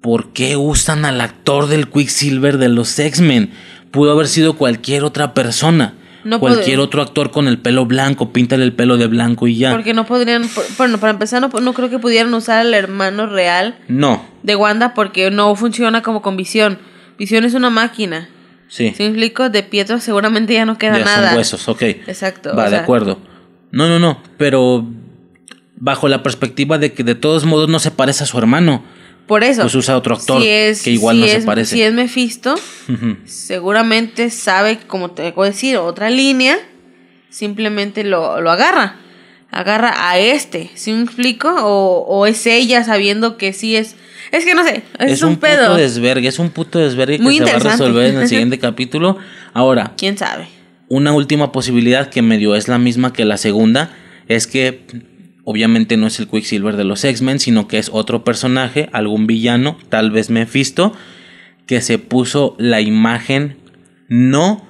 [0.00, 3.50] ¿por qué usan al actor del Quicksilver de los X-Men?
[3.90, 5.94] Pudo haber sido cualquier otra persona.
[6.22, 9.56] No cualquier puede- otro actor con el pelo blanco, píntale el pelo de blanco y
[9.56, 9.72] ya.
[9.72, 10.48] Porque no podrían.
[10.78, 14.94] Bueno, para empezar, no, no creo que pudieran usar al hermano real No, de Wanda
[14.94, 16.78] porque no funciona como con Visión.
[17.18, 18.28] Visión es una máquina.
[18.68, 18.92] Sí.
[18.96, 19.48] ¿Sí me explico?
[19.48, 21.28] De Pietro seguramente ya no queda ya nada.
[21.28, 21.82] son huesos, ok.
[21.82, 22.54] Exacto.
[22.54, 23.18] Va, de sea, acuerdo.
[23.70, 24.86] No, no, no, pero
[25.76, 28.82] bajo la perspectiva de que de todos modos no se parece a su hermano.
[29.26, 29.62] Por eso.
[29.62, 31.74] Pues usa otro actor si es, que igual si no se parece.
[31.74, 32.54] Si es Mephisto,
[33.24, 36.58] seguramente sabe, como te a decir, otra línea.
[37.28, 38.96] Simplemente lo, lo agarra.
[39.58, 40.70] Agarra a este.
[40.74, 41.48] ¿Sí me explico?
[41.48, 43.96] O, o es ella sabiendo que sí es.
[44.32, 44.82] Es que no sé.
[44.98, 45.68] Es, Es, un, un, pedo.
[45.68, 48.58] puto desvergue, es un puto desvergue Muy que se va a resolver en el siguiente
[48.58, 49.18] capítulo.
[49.54, 50.48] Ahora, ¿Quién sabe?
[50.88, 53.90] una última posibilidad que medio es la misma que la segunda
[54.28, 54.84] es que
[55.44, 59.78] obviamente no es el Quicksilver de los X-Men, sino que es otro personaje, algún villano,
[59.88, 60.92] tal vez Mephisto,
[61.66, 63.56] que se puso la imagen
[64.08, 64.66] no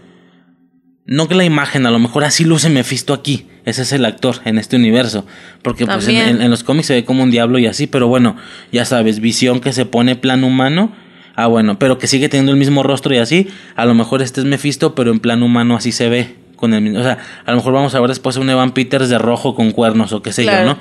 [1.06, 3.46] no que la imagen, a lo mejor así luce Mephisto aquí.
[3.66, 5.26] Ese es el actor en este universo.
[5.60, 6.36] Porque pues en, También.
[6.36, 8.36] en- en los cómics se ve como un diablo y así, pero bueno,
[8.72, 10.92] ya sabes, visión que se pone plan humano.
[11.34, 13.48] Ah, bueno, pero que sigue teniendo el mismo rostro y así.
[13.74, 16.36] A lo mejor este es Mephisto, pero en plan humano así se ve.
[16.56, 19.10] Con el mismo, o sea, a lo mejor vamos a ver después un Evan Peters
[19.10, 20.66] de rojo con cuernos o qué sé Claro.
[20.70, 20.74] yo,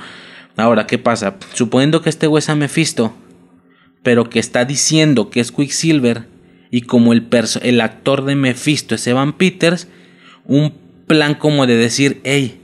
[0.56, 0.64] ¿no?
[0.64, 1.36] Ahora, ¿qué pasa?
[1.54, 3.14] Suponiendo que este güey sea Mephisto,
[4.02, 6.28] pero que está diciendo que es Quicksilver
[6.72, 9.90] y como el, perso- el actor de Mephisto es Evan Peters,
[10.46, 10.74] un
[11.08, 12.58] plan como de decir, hey,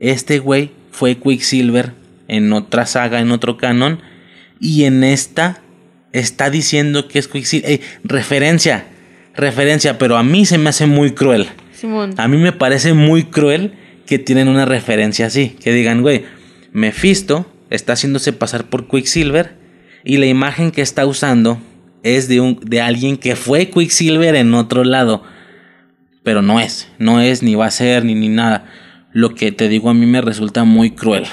[0.00, 1.92] este güey fue Quicksilver
[2.28, 4.00] en otra saga, en otro canon,
[4.60, 5.62] y en esta
[6.12, 7.70] está diciendo que es Quicksilver.
[7.70, 8.86] Ey, referencia,
[9.34, 11.48] referencia, pero a mí se me hace muy cruel.
[11.72, 12.14] Simón.
[12.16, 13.72] A mí me parece muy cruel
[14.06, 15.50] que tienen una referencia así.
[15.62, 16.24] Que digan, güey,
[16.72, 19.56] Mephisto está haciéndose pasar por Quicksilver
[20.04, 21.58] y la imagen que está usando
[22.02, 25.22] es de, un, de alguien que fue Quicksilver en otro lado.
[26.22, 28.66] Pero no es, no es, ni va a ser, ni, ni nada.
[29.12, 31.24] Lo que te digo a mí me resulta muy cruel.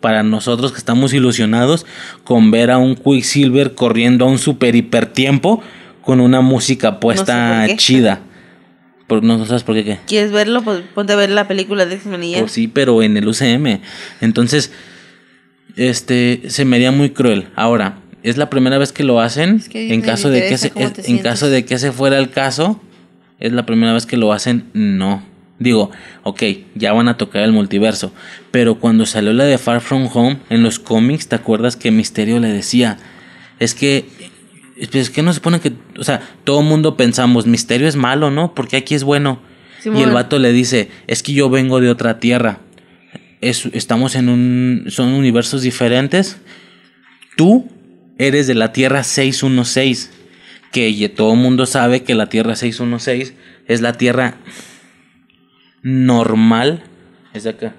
[0.00, 1.86] Para nosotros que estamos ilusionados
[2.24, 5.62] con ver a un Quicksilver corriendo a un super hiper tiempo
[6.02, 8.20] con una música puesta por chida.
[9.06, 9.98] Por- no, sabes por qué qué.
[10.06, 10.62] ¿Quieres verlo?
[10.62, 12.40] Pues ponte a ver la película de X-Men.
[12.40, 13.80] Pues sí, pero en el UCM.
[14.20, 14.72] Entonces,
[15.76, 17.48] este, se me haría muy cruel.
[17.56, 19.56] Ahora, es la primera vez que lo hacen.
[19.56, 21.22] Es que en caso de que te en sientes.
[21.22, 22.80] caso de que ese fuera el caso,
[23.38, 24.66] es la primera vez que lo hacen.
[24.72, 25.22] No.
[25.60, 25.90] Digo,
[26.24, 26.42] ok,
[26.74, 28.12] ya van a tocar el multiverso.
[28.50, 32.40] Pero cuando salió la de Far From Home en los cómics, ¿te acuerdas que Misterio
[32.40, 32.96] le decía?
[33.60, 34.06] Es que
[34.76, 38.54] es que no se supone que, o sea, todo mundo pensamos, Misterio es malo, ¿no?
[38.54, 39.42] Porque aquí es bueno.
[39.84, 42.60] y el vato le dice, es que yo vengo de otra tierra.
[43.42, 46.38] Es- estamos en un, son universos diferentes.
[47.36, 47.68] Tú
[48.18, 50.10] eres de la Tierra 616,
[50.72, 53.34] que todo mundo sabe que la Tierra 616
[53.66, 54.36] es la Tierra
[55.82, 56.82] normal.
[57.32, 57.74] Es de acá.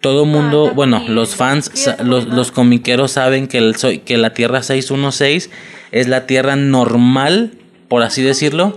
[0.00, 1.70] Todo mundo, bueno, los fans,
[2.04, 5.50] los, los comiqueros saben que, el, soy- que la Tierra 616
[5.90, 7.52] es la Tierra normal,
[7.88, 8.76] por así decirlo,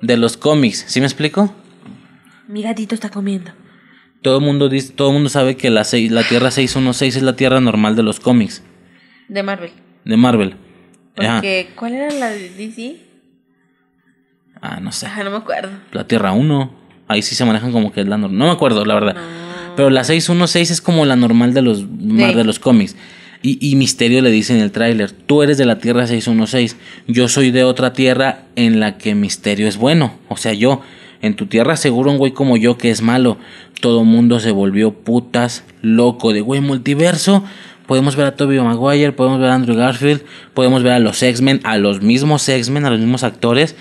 [0.00, 0.84] de los cómics.
[0.88, 1.54] ¿Sí me explico?
[2.48, 3.50] Mi gatito está comiendo.
[4.22, 7.34] Todo el mundo dice, todo mundo sabe que la, seis- la Tierra 616 es la
[7.36, 8.62] Tierra normal de los cómics
[9.28, 9.72] De Marvel.
[10.04, 10.56] de Marvel.
[11.18, 11.34] Ajá.
[11.34, 12.96] Porque, ¿cuál era la de DC?
[14.62, 15.06] Ah, no sé.
[15.06, 15.70] Ajá, no me acuerdo.
[15.90, 16.81] La Tierra 1.
[17.12, 18.38] Ahí sí se manejan como que es la normal.
[18.38, 19.14] No me acuerdo, la verdad.
[19.14, 19.42] No.
[19.76, 22.96] Pero la 616 es como la normal de los, de los cómics.
[23.42, 26.76] Y, y Misterio le dice en el tráiler, tú eres de la Tierra 616,
[27.08, 30.14] yo soy de otra Tierra en la que Misterio es bueno.
[30.28, 30.82] O sea, yo,
[31.22, 33.38] en tu Tierra seguro un güey como yo que es malo.
[33.80, 37.42] Todo mundo se volvió putas, loco de güey multiverso.
[37.86, 40.22] Podemos ver a Tobey Maguire, podemos ver a Andrew Garfield,
[40.54, 43.74] podemos ver a los X-Men, a los mismos X-Men, a los mismos actores.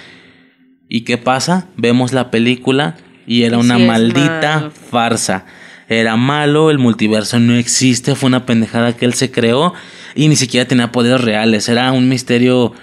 [0.89, 1.67] ¿Y qué pasa?
[1.77, 2.95] Vemos la película
[3.27, 5.45] y era Y una sí maldita farsa.
[5.87, 9.73] Era malo, el multiverso no existe, fue una pendejada que él se creó
[10.15, 11.67] y ni siquiera tenía poderes reales.
[11.67, 12.73] Era un misterio.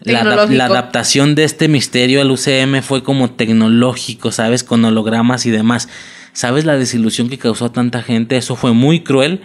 [0.00, 4.62] La, la adaptación de este misterio al UCM fue como tecnológico, ¿sabes?
[4.62, 5.88] Con hologramas y demás.
[6.32, 8.36] ¿Sabes la desilusión que causó a tanta gente?
[8.36, 9.40] Eso fue muy cruel,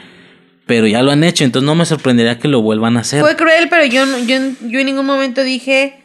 [0.66, 3.22] pero ya lo han hecho, entonces no me sorprendería que lo vuelvan a hacer.
[3.22, 4.38] Fue cruel, pero yo, yo,
[4.68, 6.02] yo en ningún momento dije,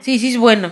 [0.00, 0.70] sí, sí es bueno.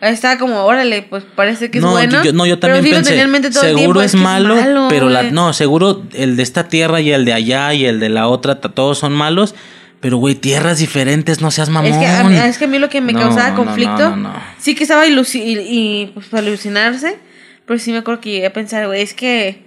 [0.00, 2.22] Estaba como, órale, pues parece que es no, bueno.
[2.22, 4.18] yo, no, yo pero también lo pensé, en mente todo el seguro tiempo, es, que
[4.18, 7.98] malo, pero la, no, seguro el de esta tierra y el de allá y el
[7.98, 9.54] de la otra, todos son malos,
[10.00, 11.92] pero güey, tierras diferentes, no seas mamón.
[11.92, 14.34] Es que, a mí, es que a mí lo que me No, causaba conflicto, no,
[14.58, 17.18] sí que estaba ilusi y, y, pues para ilusionarse,
[17.64, 19.62] pero sí me acuerdo que llegué a pensar, güey, es que,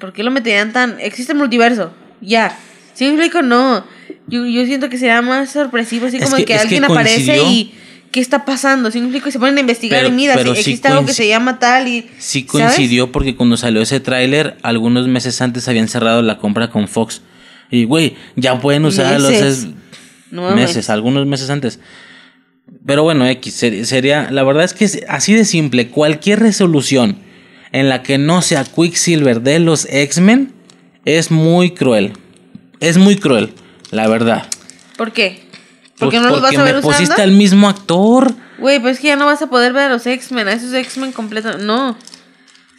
[0.00, 0.96] ¿por qué lo meterían tan?
[0.98, 2.58] Existe el multiverso, ya.
[2.94, 3.42] ¿Sí me explico?
[3.42, 3.84] No.
[4.26, 6.84] Yo, yo siento que sería más sorpresivo, así Es como que- que, es que alguien
[6.84, 7.74] aparece y
[8.14, 8.92] ¿qué está pasando?
[8.92, 9.28] ¿Sí me explico?
[9.28, 11.58] Y se ponen a investigar Pero- y mira, si sí existe algo que se llama
[11.58, 12.06] tal y...
[12.18, 12.66] Sí ¿sabes?
[12.76, 17.22] coincidió porque cuando salió ese tráiler, algunos meses antes habían cerrado la compra con Fox.
[17.72, 19.58] Y güey, ya pueden usar los Meses.
[19.64, 19.66] es-
[20.30, 20.68] No mames.
[20.68, 21.80] meses, algunos meses antes.
[22.86, 25.88] Pero bueno, X sería, la verdad es que es así de simple.
[25.88, 27.18] Cualquier resolución
[27.72, 30.52] en la que no sea Quicksilver de los X-Men
[31.04, 32.12] es muy cruel.
[32.78, 33.50] Es muy cruel,
[33.90, 34.46] la verdad.
[34.96, 35.42] ¿Por qué?
[35.98, 38.32] Porque no los vas a ver me pusiste al mismo actor.
[38.58, 40.72] Güey, pues es que ya no vas a poder ver a los X-Men, a esos
[40.72, 41.60] X-Men completos.
[41.62, 41.96] No.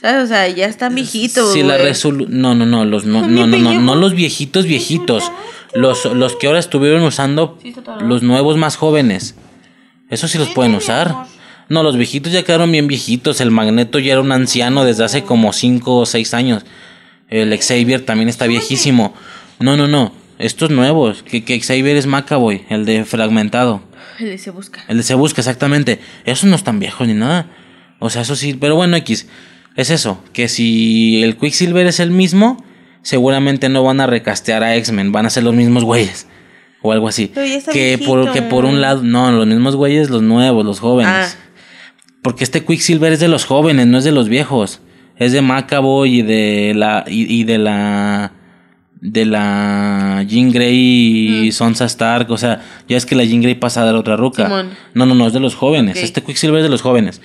[0.02, 0.26] ¿Sabes?
[0.26, 1.54] O sea, ya están viejitos.
[1.54, 5.32] Sí, la resolu no, no, no, los no, no, no, no, no los viejitos viejitos.
[5.74, 7.58] Los, los que ahora estuvieron usando
[8.02, 9.36] los nuevos más jóvenes.
[10.10, 11.16] Eso sí los pueden usar.
[11.68, 13.42] No, los viejitos ya quedaron bien viejitos.
[13.42, 16.66] El Magneto ya era un anciano desde hace como 5 o 6 años.
[17.30, 19.14] El Xavier también está viejísimo.
[19.60, 20.12] No, no, no.
[20.40, 21.24] Estos nuevos.
[21.24, 23.82] Que, que Xavier es Macaboy, el de fragmentado.
[24.20, 24.84] El de Se Busca.
[24.88, 26.00] El de Se Busca, exactamente.
[26.26, 27.50] Esos no están viejos ni nada.
[28.00, 28.54] O sea, eso sí.
[28.54, 29.28] Pero bueno, X.
[29.76, 30.24] Es eso.
[30.34, 32.64] Que si el Quicksilver es el mismo,
[33.02, 35.12] seguramente no van a recastear a X-Men.
[35.12, 36.28] Van a ser los mismos güeyes.
[36.82, 37.28] O algo así.
[37.72, 39.04] que, por, que por un lado.
[39.04, 41.12] No, los mismos güeyes, los nuevos, los jóvenes.
[41.14, 41.28] Ah.
[42.22, 44.82] Porque este Quicksilver es de los jóvenes, no es de los viejos.
[45.18, 47.04] Es de Macaboy y de la.
[47.08, 48.32] y, de la
[49.02, 53.56] de la Jean Grey y Sonsa Stark, o sea, ya es que la Jean Grey
[53.56, 54.48] pasa a dar otra ruca.
[54.94, 55.98] No, no, no, es de los jóvenes.
[55.98, 57.22] Este Quicksilver es de los jóvenes.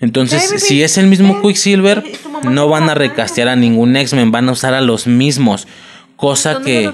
[0.00, 2.02] Entonces, si es el mismo Quicksilver,
[2.44, 5.66] no van a recastear a ningún X-Men, van a usar a los mismos.
[6.16, 6.90] Cosa que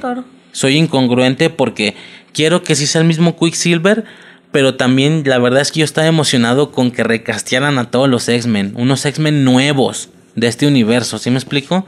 [0.53, 1.95] soy incongruente porque
[2.33, 4.05] quiero que sí sea el mismo Quicksilver,
[4.51, 8.29] pero también la verdad es que yo estaba emocionado con que recastearan a todos los
[8.29, 11.87] X-Men, unos X-Men nuevos de este universo, ¿sí me explico?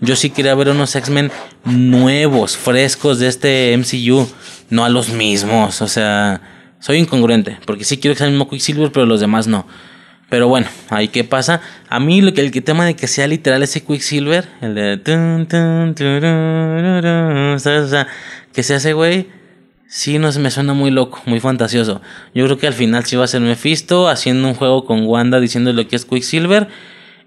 [0.00, 1.30] Yo sí quería ver unos X-Men
[1.64, 4.28] nuevos, frescos de este MCU,
[4.70, 6.42] no a los mismos, o sea,
[6.80, 9.66] soy incongruente, porque sí quiero que sea el mismo Quicksilver, pero los demás no.
[10.28, 11.60] Pero bueno, ahí qué pasa.
[11.88, 14.94] A mí lo que el tema de que sea literal ese Quicksilver, el de
[17.54, 18.08] o sea,
[18.52, 19.28] que sea ese güey,
[19.88, 22.02] sí no me suena muy loco, muy fantasioso.
[22.34, 25.40] Yo creo que al final sí va a ser Mephisto haciendo un juego con Wanda
[25.40, 26.68] diciendo lo que es Quicksilver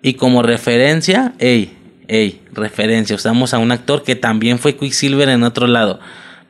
[0.02, 1.79] y como referencia, ey,
[2.10, 6.00] ey, referencia, usamos a un actor que también fue Quicksilver en otro lado.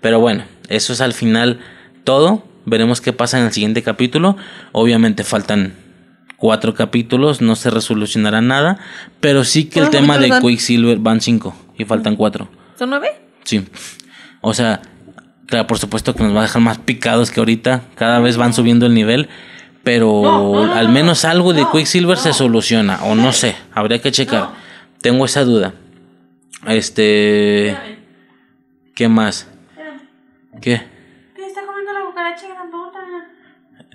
[0.02, 1.60] Pero bueno, eso es al final
[2.04, 2.44] todo.
[2.66, 4.38] Veremos qué pasa en el siguiente capítulo.
[4.72, 5.74] Obviamente faltan
[6.38, 8.80] cuatro capítulos, no se resolucionará nada,
[9.20, 12.50] pero sí que el tema de Quicksilver van cinco y faltan cuatro.
[12.78, 13.10] ¿Son nueve?
[13.44, 13.66] Sí.
[14.42, 14.82] O sea,
[15.46, 18.54] claro, por supuesto que nos va a dejar más picados que ahorita, cada vez van
[18.54, 19.28] subiendo el nivel,
[19.84, 24.69] pero al menos algo de Quicksilver se soluciona, o no sé, habría que checar.
[25.02, 25.74] Tengo esa duda.
[26.68, 27.76] Este...
[28.96, 29.48] ¿Qué más?
[30.62, 30.82] ¿Qué?
[31.36, 33.00] ¿Qué está comiendo la cucaracha grandota?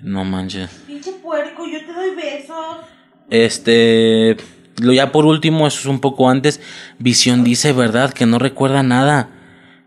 [0.01, 0.69] No manches.
[0.87, 2.77] Pinche puerco, yo te doy besos.
[3.29, 4.37] Este.
[4.81, 6.59] Lo ya por último, eso es un poco antes.
[6.97, 8.13] Visión dice, ¿verdad?
[8.13, 9.29] Que no recuerda nada.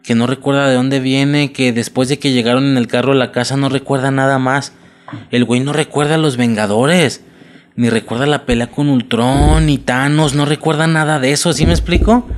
[0.02, 1.52] Que no recuerda de dónde viene.
[1.52, 4.72] Que después de que llegaron en el carro a la casa no recuerda nada más.
[5.30, 7.24] El güey no recuerda a los Vengadores.
[7.78, 10.34] Ni recuerda la pelea con Ultron, ni Thanos.
[10.34, 11.52] No recuerda nada de eso.
[11.52, 12.28] ¿Sí me explico?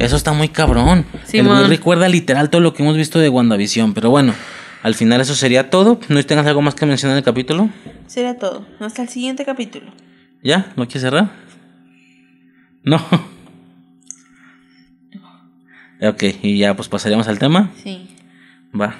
[0.00, 1.06] Eso está muy cabrón.
[1.32, 3.94] el güey recuerda literal todo lo que hemos visto de WandaVision.
[3.94, 4.34] Pero bueno.
[4.82, 6.00] Al final eso sería todo.
[6.08, 7.70] ¿No tengas algo más que mencionar en el capítulo?
[8.08, 8.66] Sería todo.
[8.80, 9.92] Hasta el siguiente capítulo.
[10.42, 10.72] ¿Ya?
[10.74, 11.30] ¿No quieres cerrar?
[12.82, 13.00] No.
[16.02, 17.70] Ok, y ya pues pasaríamos al tema.
[17.82, 18.08] Sí.
[18.78, 18.96] Va.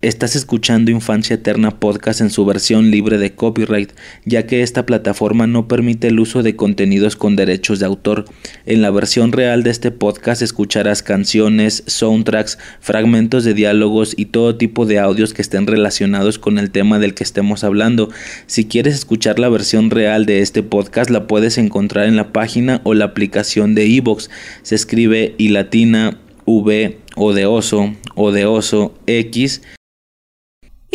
[0.00, 3.90] Estás escuchando Infancia Eterna Podcast en su versión libre de copyright,
[4.24, 8.24] ya que esta plataforma no permite el uso de contenidos con derechos de autor.
[8.64, 14.54] En la versión real de este podcast escucharás canciones, soundtracks, fragmentos de diálogos y todo
[14.54, 18.08] tipo de audios que estén relacionados con el tema del que estemos hablando.
[18.46, 22.82] Si quieres escuchar la versión real de este podcast la puedes encontrar en la página
[22.84, 24.30] o la aplicación de Evox.
[24.62, 29.60] Se escribe y latina V o de oso o de oso X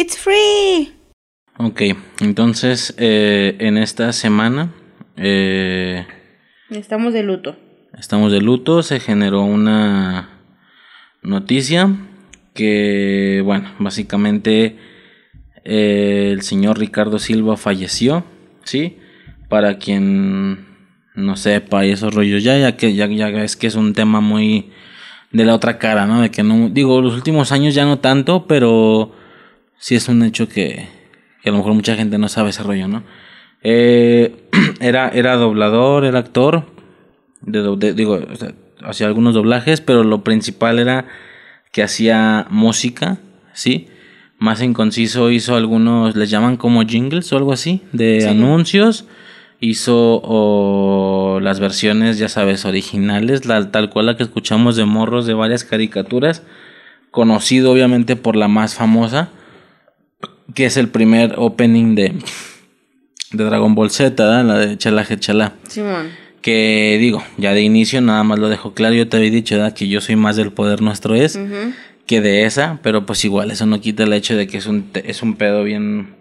[0.03, 0.91] It's free.
[1.57, 1.81] Ok,
[2.19, 4.73] entonces eh, en esta semana...
[5.15, 6.05] Eh,
[6.69, 7.55] estamos de luto.
[7.97, 10.41] Estamos de luto, se generó una
[11.21, 11.89] noticia
[12.53, 14.77] que, bueno, básicamente
[15.63, 18.25] eh, el señor Ricardo Silva falleció,
[18.65, 18.97] ¿sí?
[19.47, 20.65] Para quien
[21.15, 24.19] no sepa y esos rollos ya, ya que ya, ya es que es un tema
[24.19, 24.69] muy
[25.31, 26.19] de la otra cara, ¿no?
[26.19, 29.22] De que no, digo, los últimos años ya no tanto, pero
[29.77, 30.87] sí es un hecho que,
[31.41, 33.03] que a lo mejor mucha gente no sabe ese rollo, ¿no?
[33.61, 36.65] Eh, era, era doblador, era actor,
[37.41, 38.19] de, digo,
[38.83, 41.07] hacía algunos doblajes, pero lo principal era
[41.71, 43.17] que hacía música,
[43.53, 43.87] ¿sí?
[44.37, 49.05] Más en conciso hizo algunos, les llaman como jingles o algo así, de anuncios.
[49.59, 55.33] Hizo las versiones, ya sabes, originales, la, tal cual la que escuchamos de morros de
[55.33, 56.43] varias caricaturas.
[57.11, 59.29] Conocido obviamente por la más famosa,
[60.53, 62.15] que es el primer opening de,
[63.31, 65.53] de Dragon Ball Z, la de Chala Chala.
[65.67, 66.09] Simón.
[66.41, 69.73] Que digo, ya de inicio nada más lo dejo claro, yo te había dicho ¿verdad?
[69.73, 71.39] que yo soy más del poder nuestro es
[72.05, 74.89] que de esa, pero pues igual eso no quita el hecho de que es un,
[74.93, 76.15] es un pedo bien,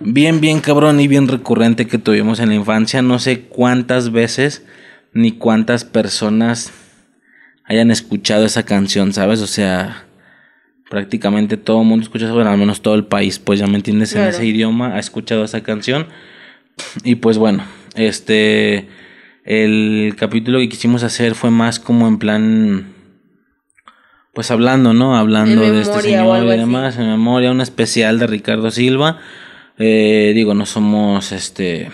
[0.00, 3.02] bien, bien cabrón y bien recurrente que tuvimos en la infancia.
[3.02, 4.64] No sé cuántas veces
[5.12, 6.72] ni cuántas personas
[7.64, 9.42] hayan escuchado esa canción, ¿sabes?
[9.42, 10.07] O sea,
[10.88, 14.14] prácticamente todo el mundo escucha, bueno, al menos todo el país, pues ya me entiendes,
[14.14, 16.06] en ese idioma ha escuchado esa canción.
[17.04, 18.88] Y pues bueno, este
[19.44, 22.86] el capítulo que quisimos hacer fue más como en plan,
[24.34, 25.16] pues hablando, ¿no?
[25.16, 29.18] Hablando de este señor y demás, en memoria, un especial de Ricardo Silva.
[29.78, 31.90] Eh, digo, no somos este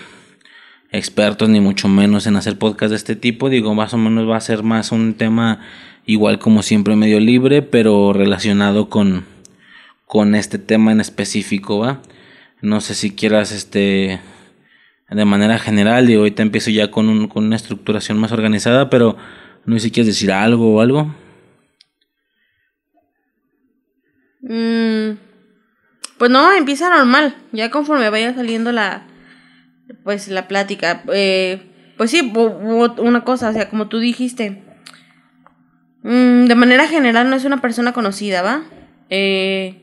[0.91, 3.49] expertos ni mucho menos en hacer podcast de este tipo.
[3.49, 5.61] Digo, más o menos va a ser más un tema
[6.05, 9.25] igual como siempre medio libre, pero relacionado con,
[10.05, 12.01] con este tema en específico, ¿va?
[12.61, 14.19] No sé si quieras este
[15.09, 19.17] de manera general, digo, ahorita empiezo ya con, un, con una estructuración más organizada, pero
[19.65, 21.13] no sé si quieres decir algo o algo.
[24.41, 25.17] Mm,
[26.17, 29.07] pues no, empieza normal, ya conforme vaya saliendo la,
[30.03, 31.03] pues la plática.
[31.13, 31.61] Eh,
[31.97, 32.33] pues sí,
[32.97, 34.64] una cosa, o sea, como tú dijiste,
[36.05, 38.61] mm, de manera general no es una persona conocida, ¿va?
[39.09, 39.75] Eh,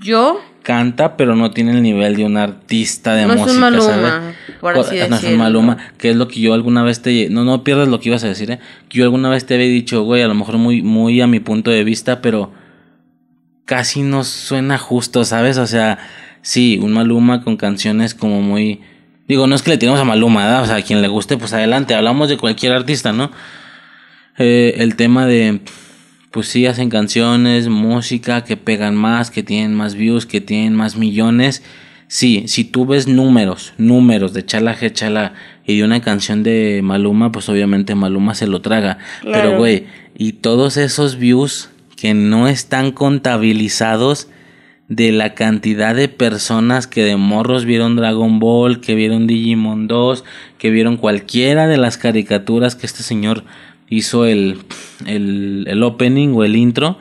[0.00, 4.34] yo canta, pero no tiene el nivel de un artista de música, es un Maluma,
[4.60, 7.30] Por así no es un Maluma, que es lo que yo alguna vez te...
[7.30, 8.58] No, no pierdas lo que ibas a decir, ¿eh?
[8.88, 11.38] Que yo alguna vez te había dicho, güey, a lo mejor muy, muy a mi
[11.38, 12.50] punto de vista, pero
[13.64, 15.56] casi no suena justo, ¿sabes?
[15.56, 15.98] O sea,
[16.42, 18.80] sí, un Maluma con canciones como muy...
[19.28, 20.62] Digo, no es que le tiremos a Maluma, ¿verdad?
[20.64, 23.30] O sea, a quien le guste, pues adelante, hablamos de cualquier artista, ¿no?
[24.38, 25.60] Eh, el tema de
[26.30, 30.96] pues sí hacen canciones, música que pegan más, que tienen más views, que tienen más
[30.96, 31.62] millones.
[32.08, 35.32] Sí, si tú ves números, números de Chala Chala
[35.66, 38.98] y de una canción de Maluma, pues obviamente Maluma se lo traga.
[39.22, 44.28] Pero güey, y todos esos views que no están contabilizados
[44.88, 50.22] de la cantidad de personas que de morros vieron Dragon Ball, que vieron Digimon 2,
[50.58, 53.44] que vieron cualquiera de las caricaturas que este señor
[53.88, 54.58] hizo el,
[55.06, 56.98] el, opening o el intro.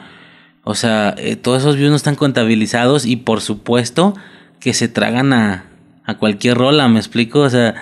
[0.63, 4.15] O sea, eh, todos esos views no están contabilizados y por supuesto
[4.59, 5.65] que se tragan a,
[6.05, 7.41] a cualquier rola, ¿me explico?
[7.41, 7.75] O sea,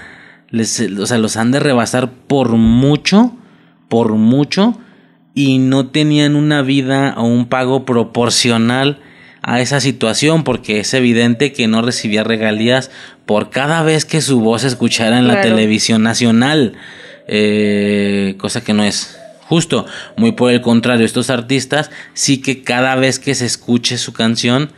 [0.49, 3.35] les, o sea, los han de rebasar por mucho,
[3.87, 4.77] por mucho,
[5.33, 8.99] y no tenían una vida o un pago proporcional
[9.41, 12.91] a esa situación porque es evidente que no recibía regalías
[13.25, 16.73] por cada vez que su voz se escuchara en la televisión nacional
[17.27, 19.85] eh, cosa que no es justo.
[20.17, 24.71] Muy por el contrario, estos artistas sí que cada vez que se escuche su canción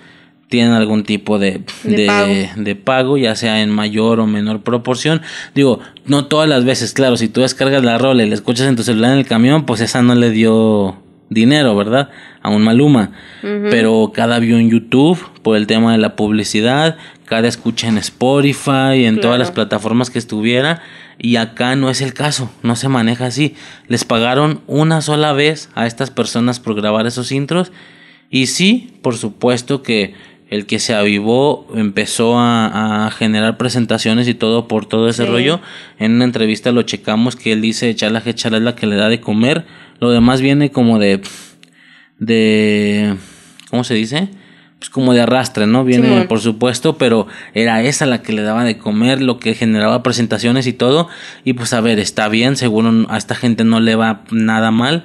[0.49, 3.17] tienen algún tipo de, de, pago.
[3.17, 5.21] ya sea en mayor o menor proporción.
[5.55, 8.75] Digo, no todas las veces, claro, si tú descargas la rola y la escuchas en
[8.75, 10.97] tu celular en el camión, pues esa no le dio
[11.29, 12.09] dinero, ¿verdad?
[12.41, 13.11] A un Maluma.
[13.41, 19.05] Pero cada view en YouTube, por el tema de la publicidad, cada escucha en Spotify,
[19.05, 20.81] en todas las plataformas que estuviera,
[21.17, 23.55] y acá no es el caso, no se maneja así.
[23.87, 27.71] Les pagaron una sola vez a estas personas por grabar esos intros
[28.29, 30.13] y sí, por supuesto que
[30.49, 35.59] el que se avivó empezó a, generar presentaciones y todo por todo ese rollo.
[35.99, 39.21] En una entrevista lo checamos que él dice chala es la que le da de
[39.21, 39.65] comer.
[39.99, 41.21] Lo demás viene como de
[42.19, 43.15] de
[43.69, 44.29] ¿cómo se dice?
[44.85, 45.83] Pues como de arrastre, ¿no?
[45.83, 47.25] Viene, por supuesto, pero
[47.55, 51.07] era esa la que le daba de comer, lo que generaba presentaciones y todo.
[51.43, 55.03] Y pues a ver, está bien, seguro a esta gente no le va nada mal,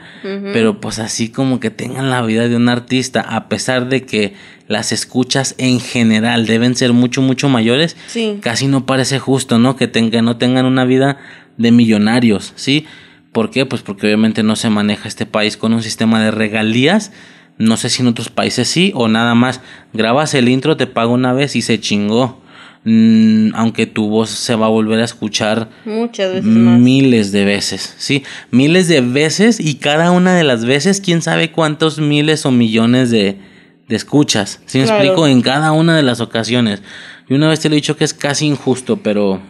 [0.52, 4.35] pero pues así como que tengan la vida de un artista, a pesar de que
[4.69, 7.97] las escuchas en general deben ser mucho, mucho mayores,
[8.43, 9.77] casi no parece justo, ¿no?
[9.77, 11.16] Que, tengan, no tengan una vida
[11.57, 12.85] de millonarios, ¿sí?
[13.32, 13.65] ¿Por qué?
[13.65, 17.12] Pues porque obviamente no se maneja este país con un sistema de regalías
[17.60, 19.60] no sé si en otros países sí o nada más.
[19.92, 22.40] Grabas el intro, te pago una vez y se chingó.
[22.84, 27.94] Mm, aunque tu voz se va a volver a escuchar muchas veces miles de veces,
[27.98, 32.50] sí, miles de veces y cada una de las veces, quién sabe cuántos miles o
[32.50, 33.36] millones de,
[33.86, 34.62] de escuchas.
[34.64, 35.26] Si me explico?
[35.26, 36.80] En cada una de las ocasiones.
[37.28, 39.42] Y una vez te lo he dicho que es casi injusto, pero,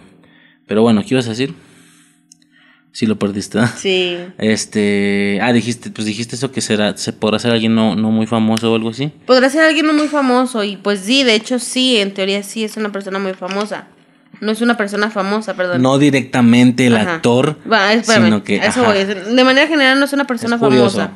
[0.66, 1.54] pero bueno, ¿qué ibas a decir?
[2.92, 3.60] Sí lo perdiste.
[3.76, 4.16] Sí.
[4.38, 8.26] Este, ah, dijiste, pues dijiste eso que será, se podrá ser alguien no, no muy
[8.26, 9.12] famoso o algo así.
[9.26, 12.64] Podrá ser alguien no muy famoso y pues sí, de hecho sí, en teoría sí
[12.64, 13.86] es una persona muy famosa.
[14.40, 15.82] No es una persona famosa, perdón.
[15.82, 17.58] No directamente el actor,
[18.02, 19.04] sino que eso voy.
[19.04, 21.10] De manera general no es una persona famosa.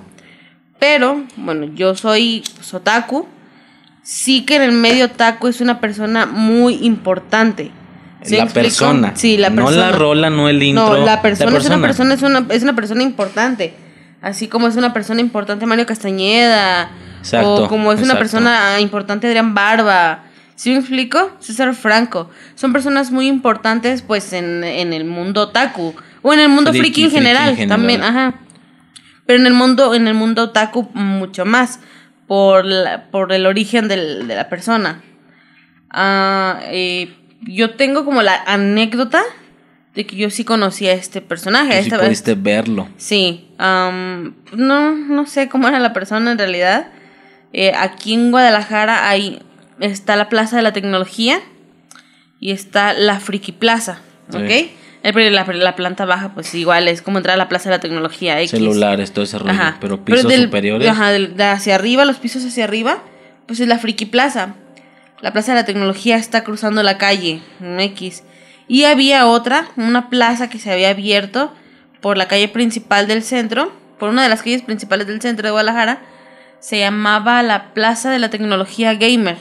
[0.79, 3.27] Pero, bueno, yo soy sotaku
[4.05, 7.73] sí que en el medio taco es una persona muy importante.
[8.31, 9.13] La persona.
[9.15, 9.71] Sí, la persona.
[9.71, 10.99] No la rola, no el intro.
[10.99, 13.75] No, la persona, es una persona, es una, es una persona importante.
[14.23, 16.91] Así como es una persona importante Mario Castañeda.
[17.19, 20.25] Exacto, o como es una persona importante Adrián Barba.
[20.57, 21.33] ¿Sí me explico?
[21.41, 22.31] César Franco.
[22.55, 25.95] Son personas muy importantes pues en, el mundo otaku.
[26.23, 28.35] O en el mundo friki, en, general, también, ajá.
[29.27, 31.81] Pero en el mundo, en el mundo otaku mucho más.
[32.27, 32.65] Por,
[33.11, 35.03] por el origen de la persona.
[35.91, 37.15] Ah, eh,
[37.47, 39.23] yo tengo como la anécdota
[39.95, 41.83] de que yo sí conocía a este personaje.
[41.83, 42.89] sí pudiste verlo.
[42.97, 43.49] Sí.
[43.59, 44.01] no,
[44.53, 46.89] no sé cómo era la persona en realidad.
[47.53, 49.41] Eh, aquí en Guadalajara hay
[49.79, 51.41] está la Plaza de la Tecnología
[52.41, 54.01] y está la Friki Plaza,
[54.33, 54.71] ¿ok?
[55.03, 58.53] La, planta baja, pues igual es como entrar a la Plaza de la Tecnología X.
[58.53, 60.89] Celulares, todo ese rollo, pero pisos superiores.
[60.89, 63.03] Ajá, de hacia arriba, los pisos hacia arriba,
[63.47, 64.57] pues es la Friki Plaza.
[65.25, 68.25] La Plaza de la Tecnología está cruzando la calle, en X.
[68.69, 71.51] Y había otra, una plaza que se había abierto
[72.03, 75.53] por la calle principal del centro, por una de las calles principales del centro de
[75.53, 76.03] Guadalajara,
[76.61, 79.39] se llamaba la Plaza de la Tecnología Gamer.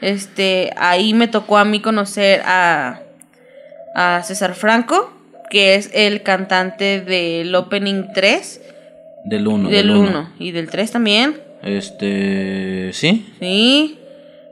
[0.00, 3.02] Este, ahí me tocó a mí conocer a,
[3.94, 5.12] a César Franco,
[5.48, 8.62] que es el cantante del Opening 3.
[9.26, 9.68] Del 1.
[9.68, 10.32] Del 1.
[10.40, 11.40] Y del 3 también.
[11.62, 13.32] Este, ¿sí?
[13.38, 13.99] Sí.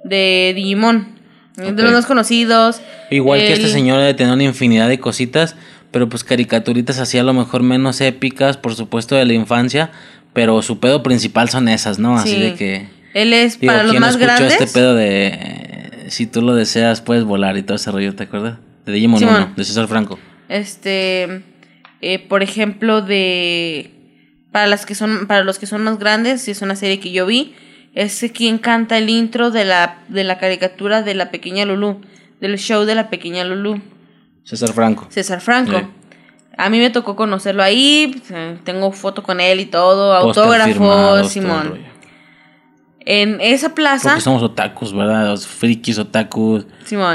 [0.04, 1.18] De Digimon.
[1.56, 2.80] De los más conocidos.
[3.10, 5.56] Igual que este señor de tener una infinidad de cositas,
[5.90, 9.90] pero pues caricaturitas así a lo mejor menos épicas, por supuesto, de la infancia,
[10.32, 12.16] pero su pedo principal son esas, ¿no?
[12.16, 12.88] Así de que...
[13.14, 14.52] Él es para los más grandes.
[14.52, 18.24] este pedo de eh, si tú lo deseas puedes volar y todo ese rollo, ¿te
[18.24, 18.58] acuerdas?
[18.86, 20.18] De Digimon 1, de César Franco.
[20.48, 21.42] Este,
[22.00, 23.90] eh, por ejemplo, de
[24.52, 27.10] para las que son para los que son más grandes, si es una serie que
[27.10, 27.54] yo vi,
[27.94, 32.00] es quien canta el intro de la de la caricatura de la pequeña Lulu,
[32.40, 33.80] del show de la pequeña Lulu.
[34.44, 35.06] César Franco.
[35.10, 35.88] César Franco.
[36.56, 38.20] A mí me tocó conocerlo ahí,
[38.64, 41.88] tengo foto con él y todo, autógrafos, Simón
[43.10, 44.10] en esa plaza.
[44.10, 45.28] Porque somos otakus, ¿verdad?
[45.28, 46.66] Los frikis, otakus,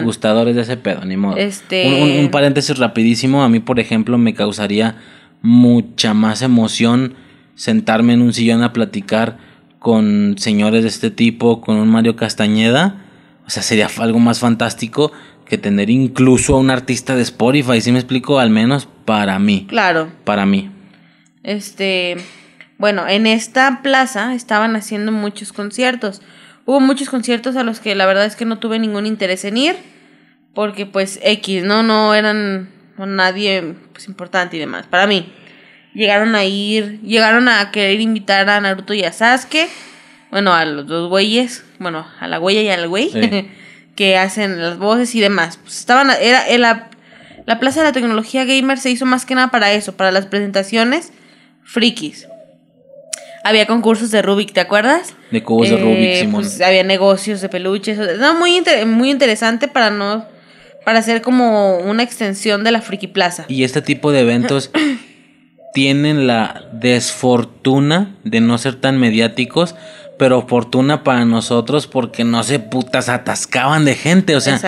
[0.04, 1.38] gustadores de ese pedo, ni modo.
[1.38, 2.20] Este...
[2.20, 4.96] Un, paréntesis rapidísimo, a mí, por ejemplo, me causaría
[5.44, 7.14] mucha más emoción
[7.54, 9.38] sentarme en un sillón a platicar
[9.84, 13.04] con señores de este tipo, con un Mario Castañeda.
[13.46, 15.12] O sea, sería algo más fantástico
[15.46, 18.40] que tener incluso a un artista de Spotify, si me explico?
[18.40, 19.66] Al menos para mí.
[19.68, 20.10] Claro.
[20.24, 20.72] Para mí.
[21.44, 22.16] Este...
[22.78, 26.22] Bueno, en esta plaza estaban haciendo muchos conciertos.
[26.64, 29.58] Hubo muchos conciertos a los que la verdad es que no tuve ningún interés en
[29.58, 29.76] ir.
[30.54, 31.84] Porque pues X, ¿no?
[31.84, 34.88] No eran nadie pues, importante y demás.
[34.88, 35.30] Para mí.
[35.94, 39.68] Llegaron a ir, llegaron a querer invitar a Naruto y a Sasuke.
[40.32, 41.64] Bueno, a los dos güeyes.
[41.80, 43.12] Bueno, a la huella y al güey.
[43.96, 45.58] que hacen las voces y demás.
[45.58, 46.90] Pues estaban, era, la,
[47.46, 50.26] la Plaza de la Tecnología Gamer se hizo más que nada para eso, para las
[50.26, 51.14] presentaciones
[51.64, 52.28] frikis
[53.44, 55.14] había concursos de Rubik, ¿te acuerdas?
[55.30, 56.42] De cubos de Rubik, eh, Simón.
[56.44, 58.00] Pues, había negocios de peluches.
[58.18, 60.26] No, muy, muy interesante para no.
[60.86, 63.46] Para hacer como una extensión de la Friki Plaza.
[63.48, 64.72] Y este tipo de eventos
[65.74, 69.76] tienen la desfortuna de no ser tan mediáticos,
[70.18, 74.36] pero fortuna para nosotros porque no se putas atascaban de gente.
[74.36, 74.60] O sea,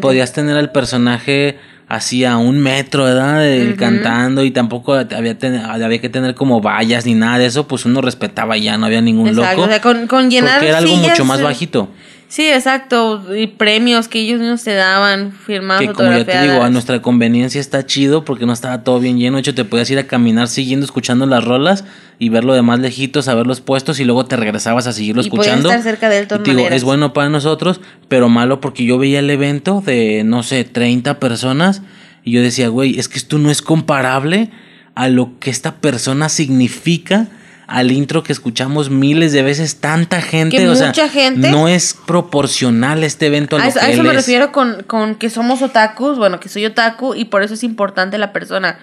[0.00, 1.58] podías tener al personaje
[1.88, 3.44] hacía un metro, ¿verdad?
[3.76, 8.00] Cantando y tampoco había, había que tener como vallas ni nada de eso, pues uno
[8.00, 9.62] respetaba ya, no había ningún loco.
[9.62, 11.90] O sea, con, con llenar Porque era algo mucho más bajito.
[12.34, 13.22] Sí, exacto.
[13.32, 17.00] Y premios que ellos mismos te daban, firmados, Que como ya te digo, a nuestra
[17.00, 19.36] conveniencia está chido porque no estaba todo bien lleno.
[19.36, 21.84] De hecho, te podías ir a caminar siguiendo, escuchando las rolas
[22.18, 25.22] y verlo de más lejitos, a ver los puestos y luego te regresabas a seguirlo
[25.22, 25.68] y escuchando.
[25.68, 29.20] estar cerca de él y digo, es bueno para nosotros, pero malo porque yo veía
[29.20, 31.82] el evento de, no sé, 30 personas
[32.24, 34.50] y yo decía, güey, es que esto no es comparable
[34.96, 37.28] a lo que esta persona significa
[37.66, 43.04] al intro que escuchamos miles de veces, tanta gente, o sea, gente, no es proporcional
[43.04, 46.48] este evento a, lo a eso me refiero con, con que somos otakus, bueno, que
[46.48, 48.78] soy otaku y por eso es importante la persona.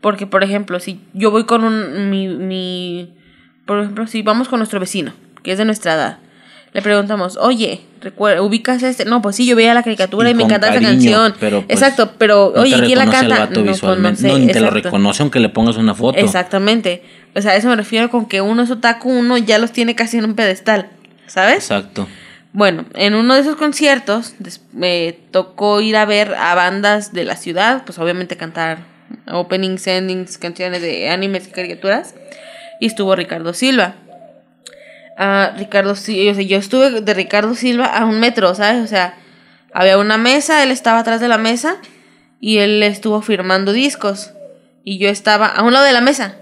[0.00, 3.14] Porque, por ejemplo, si yo voy con un, mi, mi,
[3.66, 6.18] por ejemplo, si vamos con nuestro vecino, que es de nuestra edad,
[6.72, 7.80] le preguntamos, oye,
[8.40, 9.04] ¿ubicas este?
[9.04, 11.34] No, pues sí, yo veía la caricatura y, me encanta esa canción.
[11.40, 13.46] Pero pues, Exacto, pero oye, ¿quién la canta?
[13.46, 13.82] no, pues,
[14.22, 16.18] no, ni te lo reconoce aunque le pongas una foto.
[16.18, 17.02] Exactamente.
[17.34, 19.94] O sea, a eso me refiero con que uno es otaku, uno ya los tiene
[19.94, 20.90] casi en un pedestal,
[21.26, 21.56] ¿sabes?
[21.56, 22.06] Exacto.
[22.52, 24.34] Bueno, en uno de esos conciertos
[24.72, 28.78] me tocó ir a ver a bandas de la ciudad, pues obviamente cantar
[29.30, 32.14] openings, endings, canciones de animes y caricaturas.
[32.80, 33.94] Y estuvo Ricardo Silva.
[35.18, 36.32] A Ricardo Silva.
[36.32, 38.82] O sea, yo estuve de Ricardo Silva a un metro, ¿sabes?
[38.82, 39.16] O sea,
[39.74, 41.76] había una mesa, él estaba atrás de la mesa
[42.40, 44.32] y él estuvo firmando discos.
[44.84, 46.36] Y yo estaba a un lado de la mesa.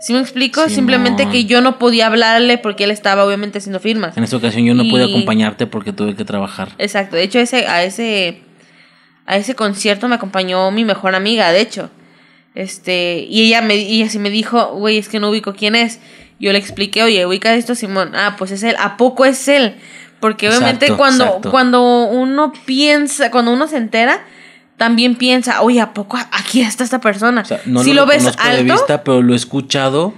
[0.00, 0.68] ¿Sí me explico?
[0.68, 4.16] Simplemente que yo no podía hablarle porque él estaba obviamente haciendo firmas.
[4.16, 6.72] En esa ocasión yo no pude acompañarte porque tuve que trabajar.
[6.78, 7.16] Exacto.
[7.16, 8.42] De hecho, ese, a ese
[9.26, 11.90] a ese concierto me acompañó mi mejor amiga, de hecho.
[12.54, 16.00] Este, y ella me ella sí me dijo, "Güey, es que no ubico quién es."
[16.38, 18.76] Yo le expliqué, "Oye, ubica esto, Simón." Ah, pues es él.
[18.78, 19.76] ¿A poco es él?
[20.20, 24.24] Porque obviamente cuando cuando uno piensa, cuando uno se entera,
[24.76, 27.44] también piensa, oye, ¿a poco aquí está esta persona?
[27.44, 30.14] si lo, ves alto, de vista, pero lo he escuchado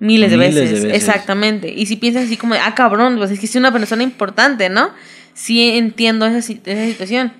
[0.00, 0.84] miles, de, veces.
[0.84, 1.72] Exactamente.
[1.72, 4.90] Y si piensas así como, ah, cabrón, pues es que es una persona importante, ¿no?
[5.34, 7.32] Sí entiendo esa, esa situación.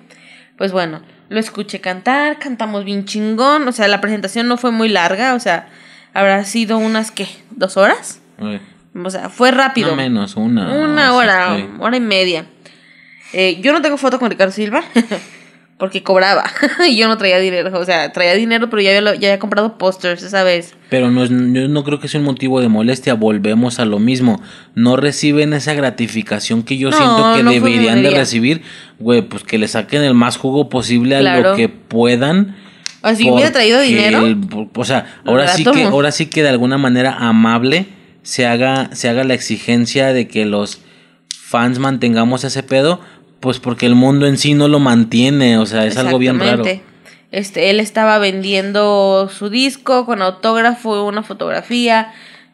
[0.57, 4.89] Pues bueno, lo escuché cantar, cantamos bien chingón, o sea, la presentación no fue muy
[4.89, 5.69] larga, o sea,
[6.13, 7.27] habrá sido unas, ¿qué?
[7.49, 8.20] ¿Dos horas?
[8.93, 9.91] O sea, fue rápido.
[9.91, 10.73] No menos, una.
[10.73, 12.45] Una hora, hora y media.
[13.33, 14.83] Eh, yo no tengo foto con Ricardo Silva.
[15.81, 16.43] porque cobraba
[16.87, 19.79] y yo no traía dinero, o sea, traía dinero, pero ya había, ya había comprado
[19.79, 20.75] pósters esa vez.
[20.89, 23.97] Pero no es, yo no creo que sea un motivo de molestia, volvemos a lo
[23.97, 24.39] mismo,
[24.75, 28.61] no reciben esa gratificación que yo siento que deberían de recibir,
[28.99, 32.55] güey, pues que le saquen el más jugo posible a lo que puedan.
[33.15, 34.23] Si hubiera traído dinero.
[34.75, 37.87] o sea, ahora sí que ahora sí que de alguna manera amable
[38.23, 40.81] se haga se haga la exigencia de que los
[41.29, 43.01] fans mantengamos ese pedo,
[43.39, 46.63] pues porque el mundo en sí no lo mantiene, o sea, es algo bien raro.
[47.31, 52.13] Este, él estaba vendiendo su disco con autógrafo, una fotografía,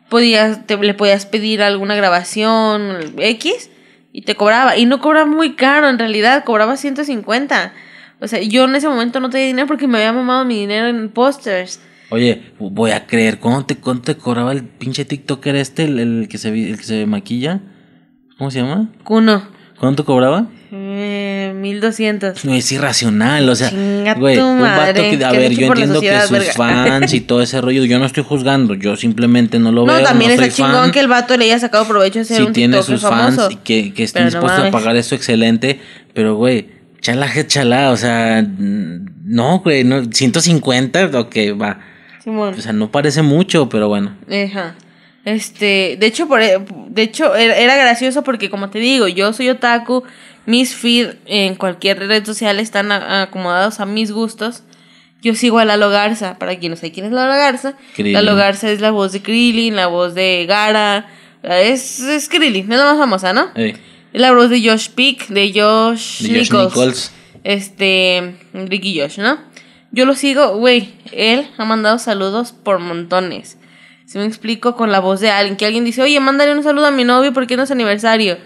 [0.09, 3.71] podías, te, le podías pedir alguna grabación X
[4.13, 4.77] y te cobraba.
[4.77, 7.73] Y no cobraba muy caro, en realidad, cobraba 150.
[8.19, 10.87] O sea, yo en ese momento no tenía dinero porque me había mamado mi dinero
[10.87, 11.79] en pósters.
[12.09, 16.37] Oye, voy a creer, ¿cuánto te, cuánto te cobraba el pinche TikToker este, el, que
[16.37, 17.61] se, el que se maquilla?
[18.37, 18.89] ¿Cómo se llama?
[19.03, 19.43] Kuno.
[19.79, 20.47] ¿Cuánto cobraba?
[20.71, 22.45] Eh, 1200.
[22.45, 23.71] No es irracional, o sea,
[24.17, 27.83] güey, un vato que, a ver, yo entiendo que sus fans y todo ese rollo,
[27.85, 29.97] yo no estoy juzgando, yo simplemente no lo veo.
[29.97, 32.81] No, también está chingón que el vato le haya sacado provecho de ser si tiene
[32.83, 35.79] sus fans y que, que estén dispuestos a pagar eso, excelente,
[36.13, 36.69] pero güey,
[37.01, 41.79] chala, chala, o sea, no, güey, no, 150, ok, va.
[42.27, 42.55] Simón.
[42.57, 44.13] O sea, no parece mucho, pero bueno.
[44.27, 44.75] Ajá.
[45.23, 46.59] Este, de hecho, por, e,
[46.89, 50.03] de hecho, era gracioso porque, como te digo, yo soy otaku,
[50.45, 54.63] mis feed en cualquier red social están acomodados a mis gustos.
[55.21, 57.75] Yo sigo a Lalo Garza, para quien no sabe quién es Lalo Garza.
[57.95, 61.07] Lalo Garza es la voz de Krillin, la voz de Gara,
[61.43, 63.51] es, es Krillin, es la más famosa, ¿no?
[63.55, 63.79] Es
[64.11, 67.13] la voz de Josh Peak, de Josh, Nichols,
[67.45, 69.39] Este, Ricky Josh, ¿no?
[69.91, 73.57] Yo lo sigo, güey, él ha mandado saludos por montones.
[74.05, 76.87] Si me explico con la voz de alguien, que alguien dice, oye, mándale un saludo
[76.87, 78.37] a mi novio porque no es aniversario.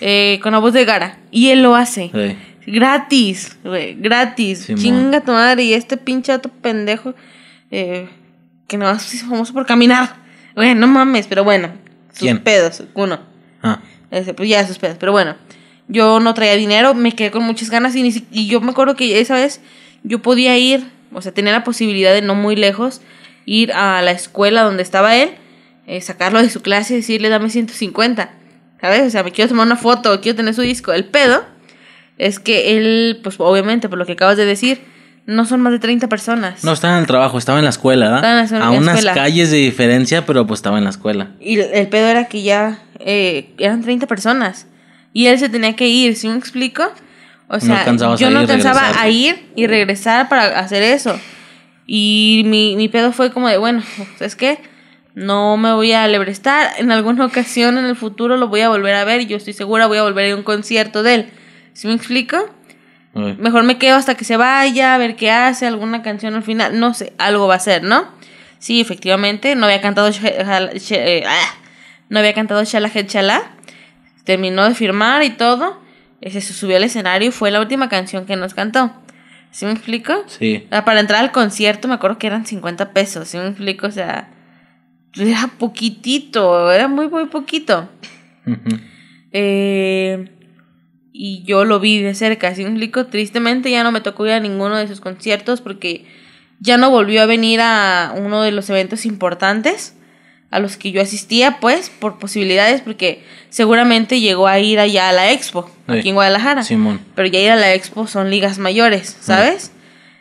[0.00, 1.18] Eh, con la voz de Gara.
[1.30, 2.10] Y él lo hace.
[2.66, 4.66] Gratis, güey, gratis.
[4.76, 5.64] Chinga tu madre.
[5.64, 7.14] Y este pinche ato pendejo
[7.70, 8.08] eh,
[8.66, 10.16] que no es famoso por caminar.
[10.54, 11.72] Güey, no mames, pero bueno.
[12.12, 13.20] Sus pedos, uno.
[13.62, 13.80] Ah.
[14.10, 15.36] pues ya sus pedos, pero bueno.
[15.88, 19.20] Yo no traía dinero, me quedé con muchas ganas y, y yo me acuerdo que
[19.20, 19.62] esa vez
[20.02, 23.00] yo podía ir, o sea, tenía la posibilidad de no muy lejos
[23.44, 25.30] ir a la escuela donde estaba él,
[25.86, 28.30] eh, sacarlo de su clase y decirle, dame 150.
[28.80, 29.06] ¿Sabes?
[29.06, 30.92] O sea, me quiero tomar una foto, quiero tener su disco.
[30.92, 31.44] El pedo
[32.16, 34.80] es que él, pues obviamente, por lo que acabas de decir,
[35.26, 36.64] no son más de 30 personas.
[36.64, 38.62] No, estaba en el trabajo, estaba en la escuela, ¿verdad?
[38.62, 41.32] a unas calles de diferencia, pero pues estaba en la escuela.
[41.40, 44.66] Y el pedo era que ya eh, eran 30 personas.
[45.12, 46.84] Y él se tenía que ir, ¿sí me explico?
[47.48, 51.18] O sea, yo no alcanzaba a ir y regresar para hacer eso.
[51.86, 53.82] Y mi, mi pedo fue como de, bueno,
[54.20, 54.58] es que
[55.14, 56.72] no me voy a alebrestar.
[56.78, 59.52] En alguna ocasión en el futuro lo voy a volver a ver y yo estoy
[59.54, 61.30] segura voy a volver a ir a un concierto de él.
[61.72, 62.36] ¿Sí me explico?
[63.14, 66.78] Mejor me quedo hasta que se vaya, a ver qué hace, alguna canción al final.
[66.78, 68.06] No sé, algo va a ser, ¿no?
[68.60, 70.08] Sí, efectivamente, no había cantado.
[70.08, 71.54] Eh, ah,
[72.08, 73.42] no había cantado Shala.
[74.24, 75.80] Terminó de firmar y todo.
[76.20, 78.92] Ese se subió al escenario y fue la última canción que nos cantó.
[79.50, 80.12] ¿Sí me explico?
[80.26, 80.66] Sí.
[80.70, 83.86] Para entrar al concierto me acuerdo que eran 50 pesos, ¿sí me explico?
[83.86, 84.30] O sea,
[85.16, 87.88] era poquitito, era muy, muy poquito.
[89.32, 90.30] eh,
[91.12, 93.06] y yo lo vi de cerca, ¿sí me explico?
[93.06, 96.06] Tristemente ya no me tocó ir a ninguno de sus conciertos porque
[96.60, 99.97] ya no volvió a venir a uno de los eventos importantes
[100.50, 105.12] a los que yo asistía, pues, por posibilidades, porque seguramente llegó a ir allá a
[105.12, 106.62] la expo, aquí en Guadalajara.
[106.62, 107.00] Simón.
[107.14, 109.72] Pero ya ir a la expo son ligas mayores, ¿sabes?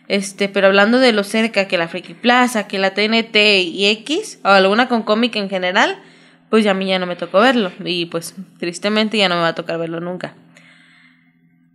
[0.07, 4.39] Este, pero hablando de lo cerca que la Friki Plaza, que la TNT y X,
[4.43, 5.97] o alguna con cómic en general,
[6.49, 7.71] pues ya a mí ya no me tocó verlo.
[7.83, 10.35] Y pues tristemente ya no me va a tocar verlo nunca.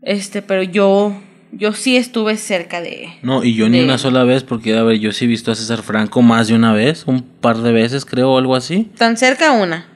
[0.00, 1.14] Este, pero yo,
[1.52, 3.10] yo sí estuve cerca de...
[3.22, 5.54] No, y yo ni una sola vez, porque a ver, yo sí he visto a
[5.54, 8.90] César Franco más de una vez, un par de veces creo, o algo así.
[8.96, 9.86] Tan cerca una.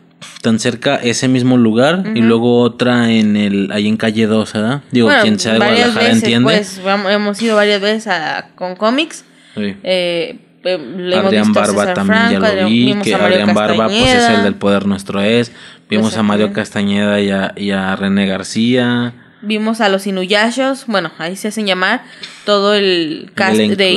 [0.42, 4.82] Tan cerca ese mismo lugar y luego otra en el ahí en calle 2, ¿verdad?
[4.90, 6.44] Digo, quien sea de Guadalajara entiende.
[6.44, 6.80] Pues
[7.10, 9.24] hemos ido varias veces a, con cómics.
[9.54, 9.76] Sí.
[9.82, 14.86] Eh, Adrián Barba también ya lo vi, que Adrián Barba pues es el del poder
[14.86, 15.52] nuestro es.
[15.88, 19.14] Vimos a Mario Castañeda y a, y a René García.
[19.46, 22.02] Vimos a los Inuyashos, bueno, ahí se hacen llamar
[22.44, 23.90] todo el cast de,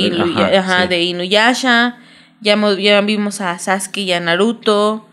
[1.02, 1.96] Inuyasha.
[2.40, 5.06] Ya, hemos, ya vimos a Sasuke y a Naruto.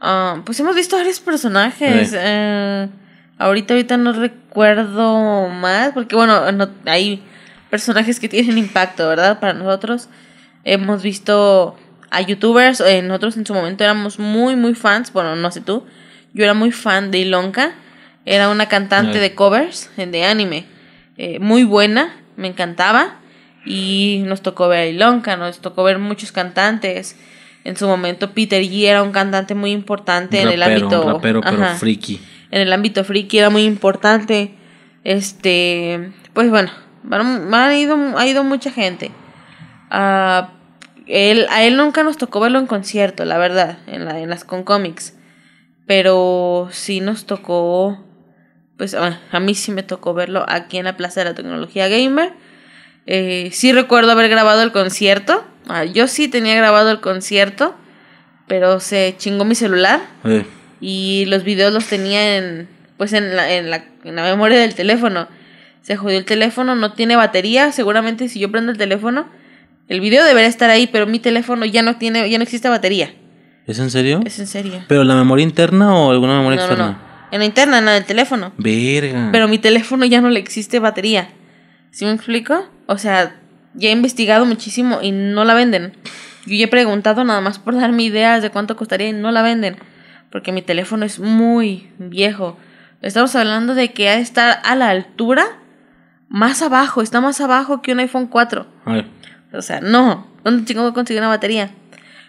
[0.00, 2.12] Ah, pues hemos visto varios personajes.
[2.16, 2.88] Eh,
[3.38, 6.42] ahorita, ahorita no recuerdo más, porque bueno,
[6.86, 7.22] hay
[7.70, 9.40] personajes que tienen impacto, ¿verdad?
[9.40, 10.08] Para nosotros.
[10.64, 11.76] Hemos visto
[12.12, 15.84] a youtubers, eh, nosotros en su momento éramos muy, muy fans, bueno, no sé tú,
[16.34, 17.72] yo era muy fan de Ilonka,
[18.24, 20.66] era una cantante de covers de anime,
[21.16, 23.20] eh, muy buena, me encantaba,
[23.64, 27.16] y nos tocó ver a Ilonka, nos tocó ver muchos cantantes.
[27.64, 31.20] En su momento Peter G era un cantante muy importante en el ámbito...
[31.22, 31.42] pero
[31.78, 32.20] friki.
[32.50, 34.54] En el ámbito friki era muy importante.
[35.04, 36.70] Este, pues bueno,
[37.10, 39.12] ha ido, ha ido mucha gente.
[39.90, 40.50] A
[41.06, 44.44] él, a él nunca nos tocó verlo en concierto, la verdad, en, la, en las
[44.44, 45.16] con cómics.
[45.86, 48.04] Pero sí nos tocó,
[48.76, 52.32] pues a, mí sí me tocó verlo aquí en la Plaza de la Tecnología Gamer.
[53.06, 55.44] Eh, sí recuerdo haber grabado el concierto.
[55.68, 57.74] Ah, yo sí tenía grabado el concierto,
[58.48, 60.00] pero se chingó mi celular.
[60.80, 64.74] Y los videos los tenía en, pues en la, en la, en la memoria del
[64.74, 65.28] teléfono.
[65.82, 67.72] Se jodió el teléfono, no tiene batería.
[67.72, 69.26] Seguramente si yo prendo el teléfono
[69.92, 73.12] el video debería estar ahí, pero mi teléfono ya no tiene, ya no existe batería.
[73.66, 74.20] ¿Es en serio?
[74.24, 74.82] Es en serio.
[74.88, 76.86] ¿Pero la memoria interna o alguna memoria externa?
[76.86, 77.11] No, no.
[77.32, 78.52] En la interna, en la del teléfono.
[78.58, 79.30] Verga.
[79.32, 81.30] Pero mi teléfono ya no le existe batería.
[81.90, 82.68] ¿Sí me explico?
[82.86, 83.34] O sea,
[83.74, 85.94] ya he investigado muchísimo y no la venden.
[86.44, 89.40] Yo ya he preguntado nada más por darme ideas de cuánto costaría y no la
[89.40, 89.78] venden.
[90.30, 92.58] Porque mi teléfono es muy viejo.
[93.00, 95.46] Estamos hablando de que ha de estar a la altura
[96.28, 97.00] más abajo.
[97.00, 98.66] Está más abajo que un iPhone 4.
[98.84, 99.10] Ay.
[99.54, 100.26] O sea, no.
[100.44, 101.70] ¿Dónde voy a conseguir una batería?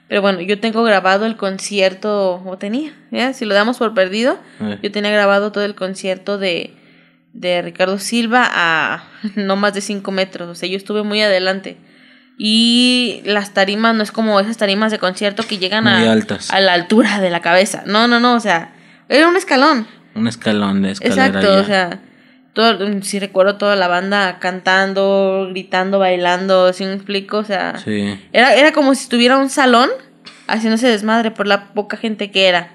[0.08, 3.34] Pero bueno, yo tengo grabado el concierto, o tenía, ¿ya?
[3.34, 4.38] Si lo damos por perdido,
[4.82, 6.74] yo tenía grabado todo el concierto de,
[7.34, 10.50] de Ricardo Silva a no más de 5 metros.
[10.50, 11.78] O sea, yo estuve muy adelante.
[12.38, 16.74] Y las tarimas no es como esas tarimas de concierto que llegan a, a la
[16.74, 17.84] altura de la cabeza.
[17.86, 18.74] No, no, no, o sea,
[19.08, 19.88] era un escalón.
[20.16, 21.28] Un escalón de escalera.
[21.28, 22.00] Exacto, o sea,
[22.54, 27.38] todo, si recuerdo toda la banda cantando, gritando, bailando, si me explico?
[27.40, 27.76] O sea,
[28.32, 29.90] era, era como si estuviera un salón
[30.48, 32.72] haciéndose desmadre por la poca gente que era.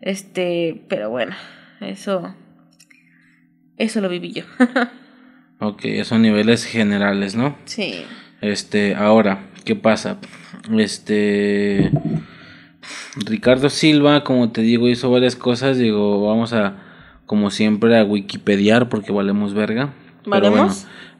[0.00, 1.34] Este, pero bueno,
[1.80, 2.34] eso,
[3.76, 4.44] eso lo viví yo.
[5.60, 7.56] ok, esos niveles generales, ¿no?
[7.66, 8.04] Sí.
[8.40, 10.18] Este, ahora, ¿qué pasa?
[10.78, 11.90] Este,
[13.16, 16.85] Ricardo Silva, como te digo, hizo varias cosas, digo, vamos a
[17.26, 19.92] como siempre, a Wikipediar porque valemos verga.
[20.30, 20.72] Pero bueno,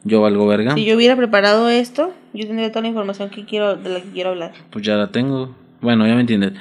[0.05, 0.75] yo valgo verga.
[0.75, 4.11] Si yo hubiera preparado esto, yo tendría toda la información que quiero, de la que
[4.11, 4.53] quiero hablar.
[4.71, 5.55] Pues ya la tengo.
[5.81, 6.55] Bueno, ya me entiendes.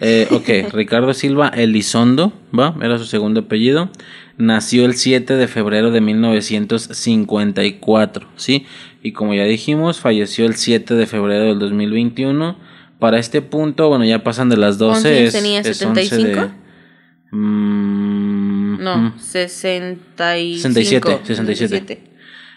[0.00, 2.74] Eh, ok, Ricardo Silva Elizondo, ¿va?
[2.82, 3.90] Era su segundo apellido.
[4.38, 8.64] Nació el 7 de febrero de 1954, ¿sí?
[9.02, 12.56] Y como ya dijimos, falleció el 7 de febrero del 2021.
[12.98, 15.24] Para este punto, bueno, ya pasan de las 12.
[15.24, 15.62] Es, tenía?
[15.62, 16.52] ¿75?
[17.32, 20.62] No, 65.
[20.62, 21.98] 67, 67.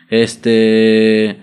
[0.09, 1.37] Este.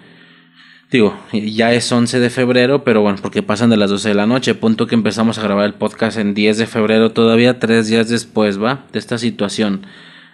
[0.90, 4.26] Digo, ya es 11 de febrero, pero bueno, porque pasan de las 12 de la
[4.26, 4.56] noche.
[4.56, 8.60] Punto que empezamos a grabar el podcast en 10 de febrero, todavía tres días después,
[8.60, 8.86] ¿va?
[8.92, 9.86] De esta situación.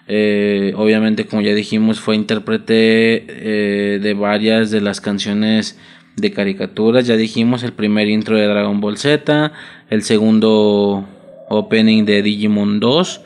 [0.09, 5.79] Eh, obviamente, como ya dijimos, fue intérprete eh, de varias de las canciones
[6.17, 7.07] de caricaturas.
[7.07, 9.53] Ya dijimos el primer intro de Dragon Ball Z,
[9.91, 11.07] el segundo
[11.49, 13.21] opening de Digimon 2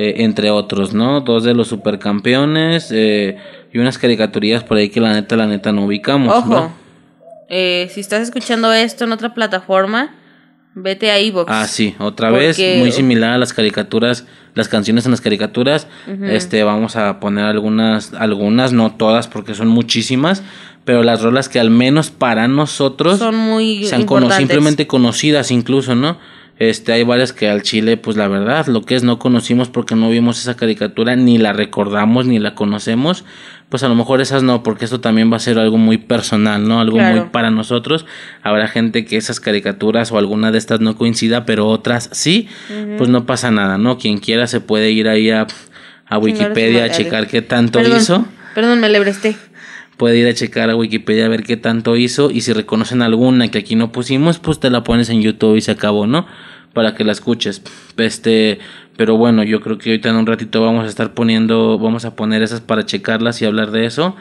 [0.00, 1.22] eh, entre otros, ¿no?
[1.22, 3.36] Dos de los supercampeones eh,
[3.72, 6.72] y unas caricaturías por ahí que la neta, la neta no ubicamos, Ojo.
[7.48, 10.14] Eh, si estás escuchando esto en otra plataforma,
[10.76, 11.50] vete a iVoox.
[11.50, 15.88] Ah, sí, otra vez, muy similar a las caricaturas, las canciones en las caricaturas.
[16.22, 20.44] Este, vamos a poner algunas, algunas, no todas, porque son muchísimas,
[20.84, 26.18] pero las rolas que al menos para nosotros son muy sean simplemente conocidas incluso, ¿no?
[26.58, 29.94] Este, hay varias que al Chile, pues la verdad, lo que es no conocimos porque
[29.94, 33.24] no vimos esa caricatura, ni la recordamos, ni la conocemos.
[33.68, 36.66] pues a lo mejor esas no, porque esto también va a ser algo muy personal,
[36.66, 36.80] ¿no?
[36.80, 38.06] Algo muy para nosotros.
[38.42, 42.48] Habrá gente que esas caricaturas o alguna de estas no coincida, pero otras sí,
[42.96, 43.98] pues no pasa nada, ¿no?
[43.98, 45.46] Quien quiera se puede ir ahí a,
[46.06, 48.26] a Wikipedia a checar qué tanto hizo.
[48.54, 49.36] Perdón, me lebresté.
[49.98, 53.48] Puede ir a checar a Wikipedia a ver qué tanto hizo y si reconocen alguna
[53.48, 56.26] que aquí no pusimos, pues te la pones en YouTube y se acabó, ¿no?
[56.72, 57.62] Para que la escuches.
[57.96, 58.60] Este,
[58.96, 62.14] pero bueno, yo creo que ahorita en un ratito vamos a estar poniendo, vamos a
[62.16, 64.16] poner esas para checarlas y hablar de eso.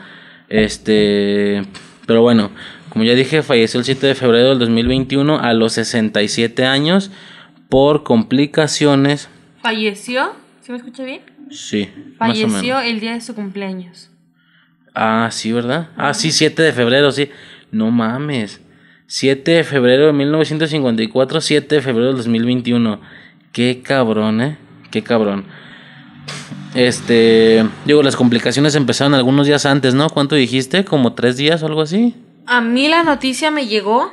[0.50, 1.64] Este,
[2.08, 2.52] pero bueno,
[2.90, 7.12] como ya dije, falleció el 7 de febrero del 2021 a los 67 años
[7.70, 9.30] por complicaciones.
[9.62, 10.32] ¿Falleció?
[10.62, 11.22] ¿Se me escucha bien?
[11.52, 11.90] Sí.
[12.18, 14.10] Falleció el día de su cumpleaños.
[15.00, 15.90] Ah, sí, ¿verdad?
[15.96, 17.30] Ah, sí, 7 de febrero, sí.
[17.72, 18.62] No mames.
[19.06, 23.00] 7 de febrero de 1954, 7 de febrero del 2021.
[23.52, 24.58] Qué cabrón, ¿eh?
[24.90, 25.46] Qué cabrón.
[26.74, 30.10] Este, digo, las complicaciones empezaron algunos días antes, ¿no?
[30.10, 30.84] ¿Cuánto dijiste?
[30.84, 32.16] ¿Como tres días o algo así?
[32.48, 34.12] A mí la noticia me llegó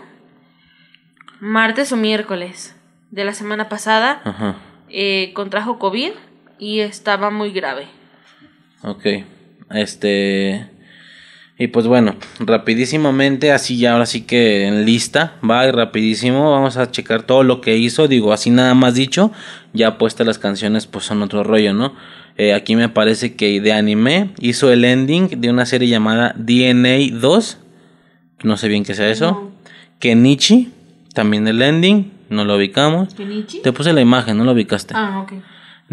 [1.40, 2.76] martes o miércoles
[3.10, 4.20] de la semana pasada.
[4.22, 4.56] Ajá.
[4.90, 6.10] Eh, contrajo COVID
[6.58, 7.86] y estaba muy grave.
[8.82, 9.06] Ok.
[9.70, 10.73] Este.
[11.56, 16.90] Y pues bueno, rapidísimamente, así ya ahora sí que en lista, va rapidísimo, vamos a
[16.90, 19.30] checar todo lo que hizo, digo, así nada más dicho,
[19.72, 21.94] ya puestas las canciones pues son otro rollo, ¿no?
[22.36, 27.20] Eh, aquí me parece que de anime hizo el ending de una serie llamada DNA
[27.20, 27.58] 2,
[28.42, 29.52] no sé bien qué sea eso,
[30.00, 30.72] Kenichi,
[31.14, 33.14] también el ending, no lo ubicamos.
[33.14, 33.62] ¿Kenichi?
[33.62, 34.94] Te puse la imagen, no lo ubicaste.
[34.96, 35.34] Ah, ok.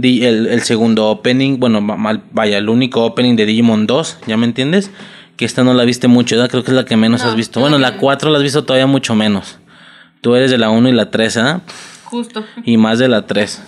[0.01, 1.85] El, el segundo opening, bueno,
[2.31, 4.89] vaya, el único opening de Digimon 2, ¿ya me entiendes?
[5.41, 6.51] Que esta no la viste mucho, ¿verdad?
[6.51, 7.59] Creo que es la que menos has visto.
[7.59, 9.57] Bueno, la 4 la has visto todavía mucho menos.
[10.21, 11.61] Tú eres de la 1 y la 3, ¿ah?
[12.03, 12.45] Justo.
[12.63, 13.59] Y más de la 3.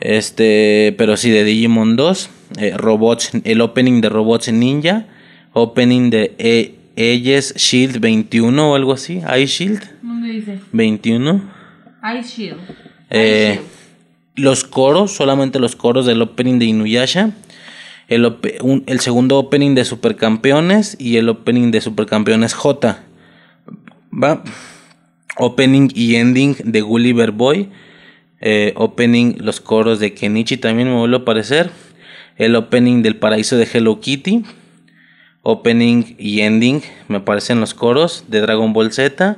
[0.00, 5.04] Este, pero sí, de Digimon 2, eh, Robots, el opening de Robots Ninja,
[5.52, 9.82] opening de e Shield 21 o algo así, Ice Shield.
[10.00, 10.58] ¿Dónde dice?
[10.72, 11.42] 21.
[12.18, 12.60] Ice Shield.
[13.10, 13.60] Eh,
[14.36, 17.32] los coros, solamente los coros del opening de Inuyasha
[18.08, 23.00] el, segundo opening de Supercampeones y el opening de Supercampeones J.
[24.12, 24.42] Va.
[25.36, 27.68] Opening y ending de Gulliver Boy.
[28.40, 31.70] Eh, opening los coros de Kenichi también me vuelve a aparecer.
[32.38, 34.42] El opening del paraíso de Hello Kitty.
[35.42, 39.36] Opening y ending me aparecen los coros de Dragon Ball Z.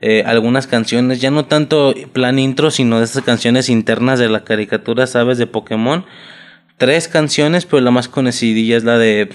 [0.00, 4.44] Eh, algunas canciones, ya no tanto plan intro, sino de estas canciones internas de la
[4.44, 5.38] caricatura, ¿sabes?
[5.38, 6.04] De Pokémon
[6.76, 9.28] tres canciones, pero la más conocida es la de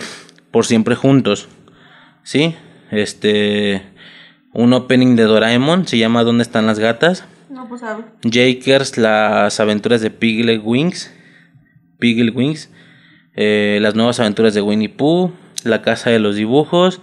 [0.51, 1.47] Por siempre juntos.
[2.23, 2.55] ¿Sí?
[2.91, 3.83] Este
[4.51, 7.25] un opening de Doraemon se llama ¿Dónde están las gatas?
[7.49, 8.03] No, pues sabe.
[8.23, 11.13] Jakers, las aventuras de Piglet Wings.
[11.99, 12.71] Piglet Wings.
[13.35, 15.31] Eh, las nuevas aventuras de Winnie Pooh.
[15.63, 16.99] La casa de los dibujos.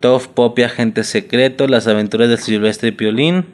[0.00, 1.66] Tough Poppy Agente Secreto.
[1.66, 3.46] Las aventuras de Silvestre Piolín.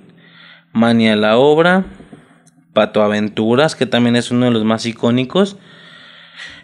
[0.73, 1.85] Mania la obra.
[2.73, 5.57] Pato Aventuras, que también es uno de los más icónicos.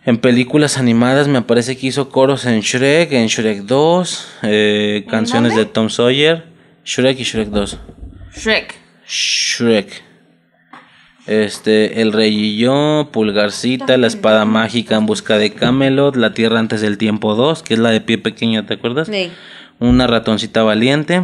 [0.04, 5.54] En películas animadas me parece que hizo coros en Shrek, en Shrek 2, eh, canciones
[5.54, 6.44] de Tom Sawyer,
[6.84, 7.78] Shrek y Shrek 2.
[8.36, 8.74] Shrek.
[9.06, 10.02] Shrek.
[11.26, 16.58] Este, El Rey y yo, Pulgarcita, La Espada Mágica en Busca de Camelot, La Tierra
[16.58, 19.08] antes del Tiempo 2, que es la de pie pequeño, ¿te acuerdas?
[19.08, 19.30] Sí.
[19.78, 21.22] Una ratoncita valiente.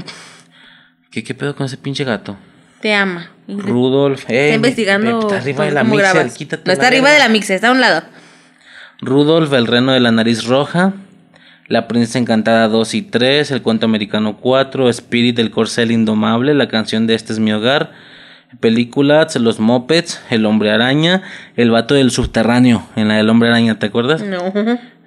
[1.10, 2.36] ¿Qué, ¿Qué pedo con ese pinche gato?
[2.80, 3.30] Te ama.
[3.48, 4.28] Rudolf.
[4.28, 5.20] está investigando.
[5.20, 6.26] está arriba de la mixer.
[6.64, 8.02] no está arriba de la mixer, está a un lado.
[9.00, 10.94] Rudolf, el reno de la nariz roja,
[11.68, 16.68] La princesa encantada 2 y 3, El cuento americano 4, Spirit del corcel indomable, La
[16.68, 17.92] canción de Este es mi hogar,
[18.60, 21.22] películas, Los Mopeds, El hombre araña,
[21.56, 24.22] El vato del subterráneo, en la del hombre araña, ¿te acuerdas?
[24.22, 24.52] No.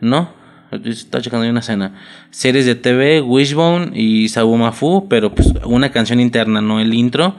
[0.01, 0.39] ¿No?
[0.85, 1.93] Estaba checando una escena.
[2.29, 7.35] Series de TV, Wishbone y Sabumafu, pero pues una canción interna, no el intro.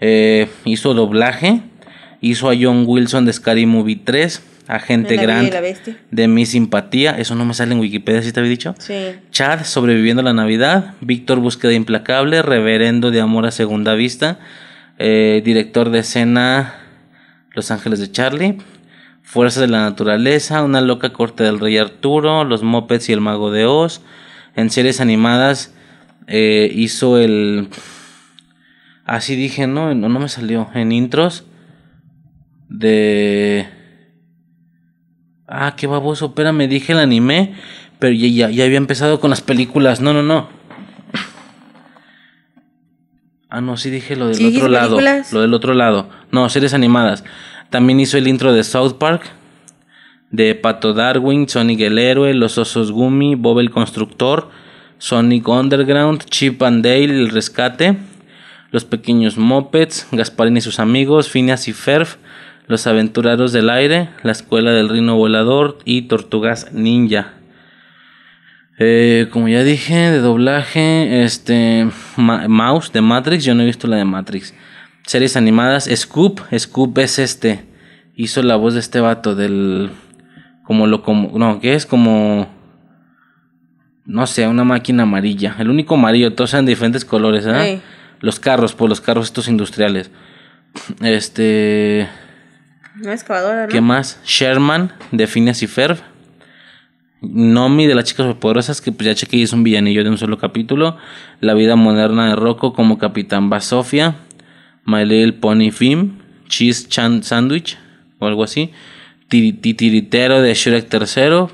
[0.00, 1.60] Eh, hizo doblaje.
[2.20, 5.52] Hizo a John Wilson de Scary Movie 3 Agente Grant
[6.10, 8.74] de Mi Simpatía, eso no me sale en Wikipedia, ¿sí te había dicho?
[8.78, 9.16] Sí.
[9.30, 14.38] Chad, Sobreviviendo a la Navidad, Víctor, Búsqueda Implacable, Reverendo de Amor a Segunda Vista,
[14.98, 16.76] eh, director de escena
[17.52, 18.58] Los Ángeles de Charlie,
[19.22, 23.50] Fuerzas de la Naturaleza, Una loca corte del Rey Arturo, Los Mopeds y el Mago
[23.50, 24.00] de Oz,
[24.56, 25.74] en series animadas
[26.26, 27.68] eh, hizo el...
[29.04, 31.44] Así dije, no, no me salió, en intros
[32.70, 33.68] de...
[35.46, 37.54] Ah, qué baboso, espérame, dije el anime,
[37.98, 40.00] pero ya, ya, había empezado con las películas.
[40.00, 40.48] No, no, no.
[43.50, 44.98] Ah, no, sí dije lo del otro lado.
[45.32, 46.08] Lo del otro lado.
[46.32, 47.24] No, series animadas.
[47.70, 49.22] También hizo el intro de South Park,
[50.30, 54.48] de Pato Darwin, Sonic el Héroe, Los Osos Gumi, Bob el Constructor,
[54.98, 57.96] Sonic Underground, Chip and Dale, El Rescate,
[58.70, 62.08] Los Pequeños Mopeds, Gasparín y sus amigos, Phineas y Ferb,
[62.66, 67.34] Los Aventureros del Aire, La Escuela del Rino Volador y Tortugas Ninja.
[68.78, 71.86] Eh, como ya dije, de doblaje, este
[72.16, 74.54] Mouse de Matrix, yo no he visto la de Matrix.
[75.06, 77.66] Series animadas, Scoop, Scoop es este,
[78.16, 79.90] hizo la voz de este vato del,
[80.64, 82.48] como lo, como, no, que es como,
[84.06, 87.80] no sé, una máquina amarilla, el único amarillo, todos en diferentes colores, ¿eh?
[88.20, 90.10] Los carros, por pues, los carros estos industriales.
[91.02, 92.08] Este...
[93.00, 93.68] Una excavadora, ¿no?
[93.68, 94.20] ¿Qué más?
[94.24, 95.98] Sherman, de Phineas y Ferb.
[97.20, 100.38] Nomi de las chicas superpoderosas, que pues ya chequé es un villanillo de un solo
[100.38, 100.96] capítulo.
[101.40, 104.16] La vida moderna de Rocco como Capitán Basofia.
[104.84, 106.18] My Little Pony Film.
[106.48, 107.78] Cheese Chan Sandwich
[108.18, 108.70] o algo así.
[109.28, 111.46] Titiritero de Shrek III.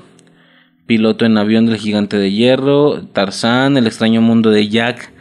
[0.85, 3.01] Piloto en avión del gigante de hierro.
[3.13, 5.11] Tarzán, El extraño mundo de Jack.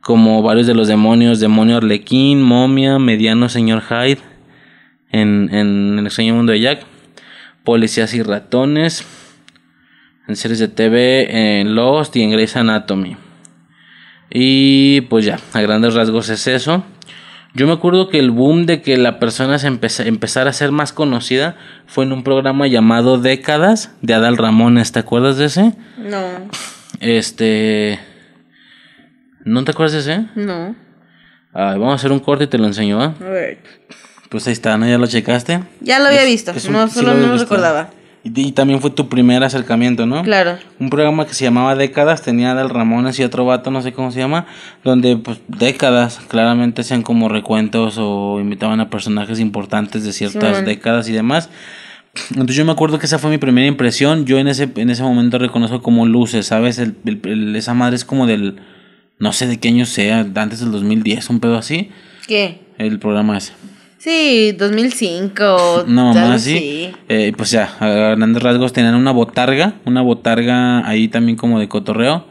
[0.00, 1.38] Como varios de los demonios.
[1.38, 4.31] Demonio Arlequín, Momia, Mediano Señor Hyde.
[5.12, 6.84] En, en El extraño mundo de Jack.
[7.64, 9.06] Policías y ratones
[10.28, 13.16] en series de TV, en Lost y en Grey's Anatomy.
[14.30, 16.84] Y pues ya, a grandes rasgos es eso.
[17.54, 20.94] Yo me acuerdo que el boom de que la persona se empezara a ser más
[20.94, 24.92] conocida fue en un programa llamado Décadas de Adal Ramones.
[24.92, 25.74] ¿Te acuerdas de ese?
[25.98, 26.48] No.
[27.00, 27.98] Este.
[29.44, 30.26] ¿No te acuerdas de ese?
[30.34, 30.74] No.
[31.52, 33.58] vamos a hacer un corte y te lo enseño, A ver.
[34.32, 34.88] Pues ahí está, ¿no?
[34.88, 35.60] ¿Ya lo checaste?
[35.82, 37.90] Ya lo había visto, no, solo no lo recordaba.
[38.24, 40.22] Y, también fue tu primer acercamiento, ¿no?
[40.22, 40.56] Claro.
[40.80, 44.10] Un programa que se llamaba Décadas, tenía Dal Ramones y otro vato, no sé cómo
[44.10, 44.46] se llama,
[44.84, 51.10] donde pues décadas claramente hacían como recuentos o invitaban a personajes importantes de ciertas décadas
[51.10, 51.50] y demás.
[52.30, 54.24] Entonces yo me acuerdo que esa fue mi primera impresión.
[54.24, 56.78] Yo en ese, en ese momento reconozco como luces, ¿sabes?
[56.78, 58.62] El, esa madre es como del,
[59.18, 61.90] no sé de qué año sea, antes del 2010, un pedo así.
[62.26, 62.60] ¿Qué?
[62.78, 63.52] El programa ese.
[64.02, 65.84] Sí, 2005.
[65.86, 66.90] No, más sí.
[67.08, 71.68] Eh, pues ya, a grandes rasgos tenían una botarga, una botarga ahí también como de
[71.68, 72.24] cotorreo.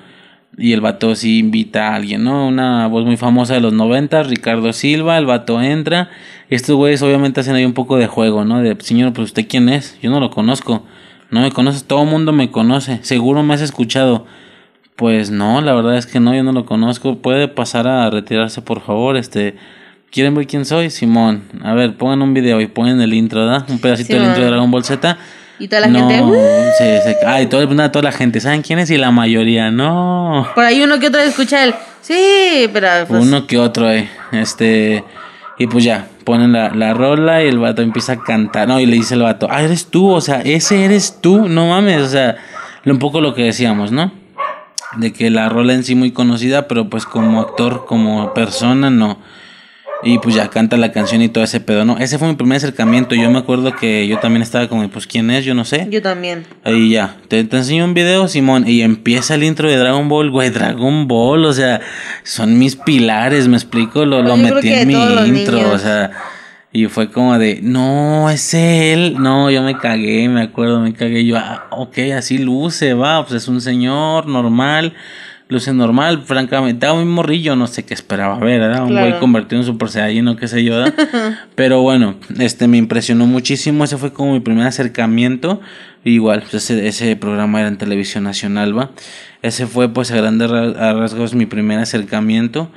[0.57, 2.45] Y el vato sí invita a alguien, ¿no?
[2.45, 6.09] Una voz muy famosa de los 90, Ricardo Silva, el vato entra.
[6.49, 8.61] Estos güeyes obviamente hacen ahí un poco de juego, ¿no?
[8.61, 9.97] De, señor, pues usted quién es?
[10.01, 10.83] Yo no lo conozco.
[11.29, 12.99] No me conoces, todo el mundo me conoce.
[13.01, 14.25] Seguro me has escuchado.
[14.97, 17.19] Pues no, la verdad es que no, yo no lo conozco.
[17.19, 19.15] Puede pasar a retirarse, por favor.
[19.15, 19.55] Este,
[20.11, 20.89] ¿Quieren ver quién soy?
[20.89, 21.43] Simón.
[21.63, 23.65] A ver, pongan un video y ponen el intro, ¿verdad?
[23.69, 25.17] Un pedacito del intro de Dragon Ball Z.
[25.57, 26.21] Y toda la gente.
[26.21, 26.33] ¡uh!
[26.77, 27.15] Sí, sí.
[27.25, 28.41] Ay, toda, toda la gente.
[28.41, 28.89] ¿Saben quién es?
[28.91, 30.49] Y la mayoría, no.
[30.53, 31.73] Por ahí uno que otro escucha el.
[32.01, 32.89] Sí, pero.
[33.07, 34.09] Pues uno que otro, eh.
[34.33, 35.05] Este.
[35.57, 38.67] Y pues ya, ponen la, la rola y el vato empieza a cantar.
[38.67, 41.67] No, y le dice el vato, ah, eres tú, o sea, ese eres tú, no
[41.67, 42.35] mames, o sea,
[42.83, 44.11] un poco lo que decíamos, ¿no?
[44.97, 49.19] De que la rola en sí muy conocida, pero pues como actor, como persona, no.
[50.03, 51.97] Y pues ya canta la canción y todo ese pedo, ¿no?
[51.99, 53.13] Ese fue mi primer acercamiento.
[53.13, 55.45] Yo me acuerdo que yo también estaba como, pues, ¿quién es?
[55.45, 55.87] Yo no sé.
[55.91, 56.45] Yo también.
[56.63, 57.17] Ahí ya.
[57.27, 58.67] Te, te enseño un video, Simón.
[58.67, 60.49] Y empieza el intro de Dragon Ball, güey.
[60.49, 61.81] Dragon Ball, o sea,
[62.23, 64.05] son mis pilares, me explico.
[64.05, 64.95] Lo, lo metí en mi
[65.27, 66.11] intro, o sea.
[66.73, 69.17] Y fue como de, no, es él.
[69.19, 71.25] No, yo me cagué, me acuerdo, me cagué.
[71.25, 73.23] Yo, ah, ok, así luce, va.
[73.25, 74.93] Pues es un señor normal
[75.51, 79.59] luce normal, francamente, estaba muy morrillo, no sé qué esperaba ver, era un güey convertido
[79.59, 80.81] en Super Saiyan o qué sé yo,
[81.55, 85.59] pero bueno, este me impresionó muchísimo, ese fue como mi primer acercamiento,
[86.05, 88.91] igual, pues ese, ese programa era en televisión nacional, va,
[89.41, 92.71] ese fue pues a grandes rasgos mi primer acercamiento,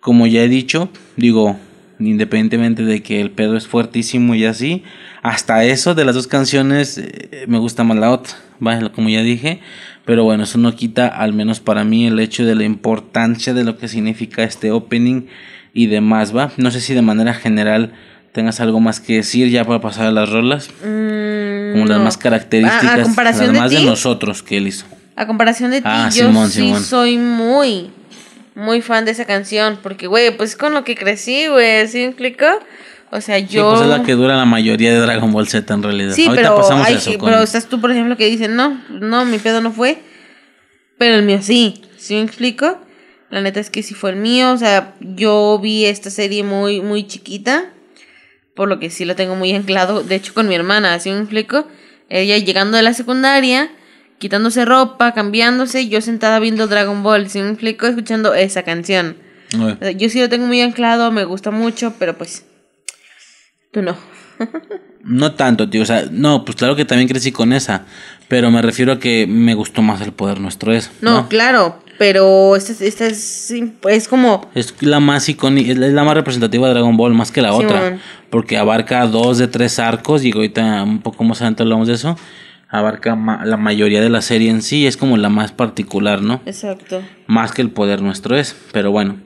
[0.00, 0.88] como ya he dicho,
[1.18, 1.58] digo,
[1.98, 4.82] independientemente de que el pedo es fuertísimo y así,
[5.22, 8.32] hasta eso de las dos canciones eh, me gusta más la otra,
[8.66, 9.60] va, como ya dije,
[10.04, 13.64] pero bueno, eso no quita, al menos para mí, el hecho de la importancia de
[13.64, 15.26] lo que significa este opening
[15.72, 16.52] y demás, ¿va?
[16.56, 17.92] No sé si de manera general
[18.32, 20.68] tengas algo más que decir ya para pasar a las rolas.
[20.84, 24.86] Mm, como las más características, a, comparación las de, nosotros que él hizo.
[25.16, 27.90] A comparación de ti, ah, yo sí soy muy,
[28.54, 29.78] muy fan de esa canción.
[29.82, 32.44] Porque, güey, pues con lo que crecí, güey, ¿sí me explico?
[33.14, 33.70] O sea, yo.
[33.70, 36.14] pues es la que dura la mayoría de Dragon Ball Z en realidad.
[36.14, 39.60] Sí, pero, pasamos eso pero estás tú, por ejemplo, que dicen, no, no, mi pedo
[39.60, 39.98] no fue.
[40.98, 41.80] Pero el mío sí.
[41.96, 42.76] ¿Sí me explico?
[43.30, 44.50] La neta es que sí fue el mío.
[44.50, 47.66] O sea, yo vi esta serie muy, muy chiquita.
[48.56, 50.02] Por lo que sí lo tengo muy anclado.
[50.02, 51.68] De hecho, con mi hermana, ¿sí me explico?
[52.08, 53.70] Ella llegando de la secundaria,
[54.18, 57.86] quitándose ropa, cambiándose, yo sentada viendo Dragon Ball, ¿sí me explico?
[57.86, 59.16] Escuchando esa canción.
[59.96, 62.44] yo sí lo tengo muy anclado, me gusta mucho, pero pues
[63.74, 63.96] Tú no.
[65.02, 65.82] No tanto, tío.
[65.82, 67.86] O sea, no, pues claro que también crecí con esa.
[68.28, 70.92] Pero me refiero a que me gustó más el poder nuestro es.
[71.00, 71.82] No, claro.
[71.98, 73.52] Pero esta, esta es,
[73.88, 74.48] es como...
[74.54, 77.98] Es la más icónica, es la más representativa de Dragon Ball, más que la otra.
[78.30, 82.16] Porque abarca dos de tres arcos y ahorita un poco más adelante hablamos de eso.
[82.68, 86.40] Abarca la mayoría de la serie en sí, es como la más particular, ¿no?
[86.46, 87.02] Exacto.
[87.26, 89.16] Más que el poder nuestro es, pero bueno.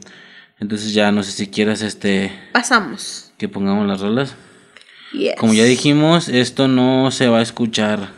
[0.59, 2.33] Entonces ya no sé si quieras este...
[2.53, 3.28] Pasamos.
[3.39, 4.35] Que pongamos las rolas.
[5.39, 8.11] Como ya dijimos, esto no se va a escuchar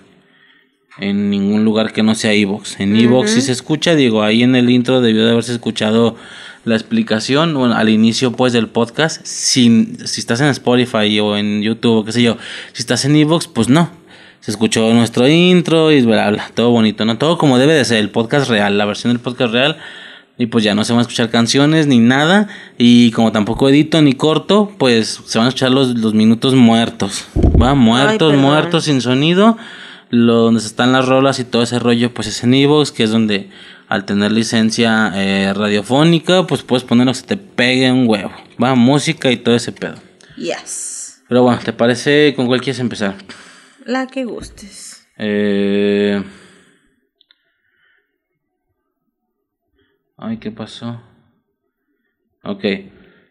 [0.98, 2.80] en ningún lugar que no sea Evox.
[2.80, 6.16] En Evox si se escucha, digo, ahí en el intro debió de haberse escuchado
[6.64, 11.62] la explicación, bueno, al inicio pues del podcast, si, si estás en Spotify o en
[11.62, 12.36] YouTube o qué sé yo,
[12.72, 13.90] si estás en Evox, pues no.
[14.40, 17.18] Se escuchó nuestro intro y bla, bla, todo bonito, ¿no?
[17.18, 19.76] Todo como debe de ser, el podcast real, la versión del podcast real
[20.40, 22.48] y pues ya no se van a escuchar canciones ni nada.
[22.78, 27.26] Y como tampoco edito ni corto, pues se van a escuchar los, los minutos muertos.
[27.36, 29.58] Va, muertos, muertos, sin sonido.
[30.08, 33.10] Lo, donde están las rolas y todo ese rollo, pues es en Evox, que es
[33.10, 33.50] donde
[33.86, 38.32] al tener licencia eh, radiofónica, pues puedes poner lo que se te pegue un huevo.
[38.60, 39.96] Va, música y todo ese pedo.
[40.38, 41.20] Yes.
[41.28, 43.14] Pero bueno, ¿te parece con cuál quieres empezar?
[43.84, 45.06] La que gustes.
[45.18, 46.22] Eh.
[50.22, 51.00] Ay, ¿qué pasó?
[52.44, 52.64] Ok.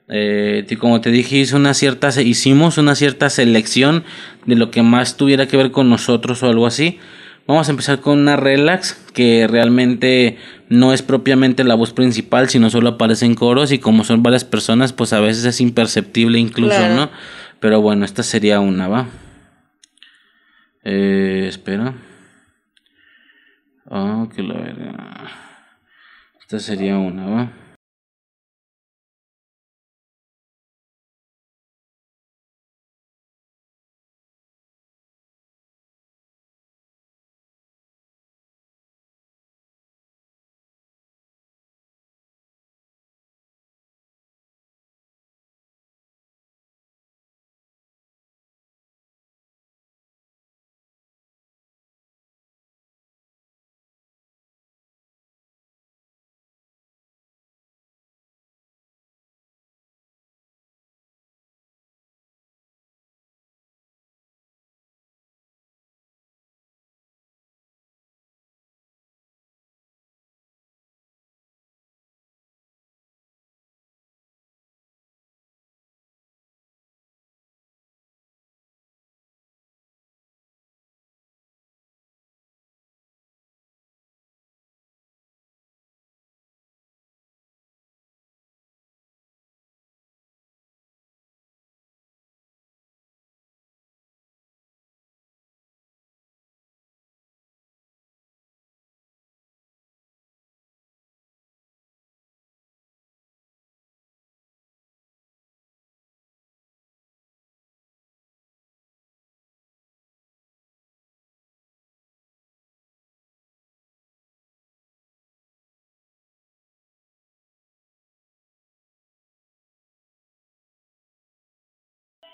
[0.07, 4.03] Eh, como te dije, una cierta, hicimos una cierta selección
[4.47, 6.99] de lo que más tuviera que ver con nosotros o algo así.
[7.45, 10.37] Vamos a empezar con una relax que realmente
[10.67, 14.43] no es propiamente la voz principal, sino solo aparece en coros y como son varias
[14.43, 17.11] personas, pues a veces es imperceptible incluso, ¿no?
[17.59, 19.07] Pero bueno, esta sería una, ¿va?
[20.83, 21.93] Eh, espera.
[23.85, 25.48] Oh, que la verga.
[26.51, 27.51] Esta sería una, ¿va?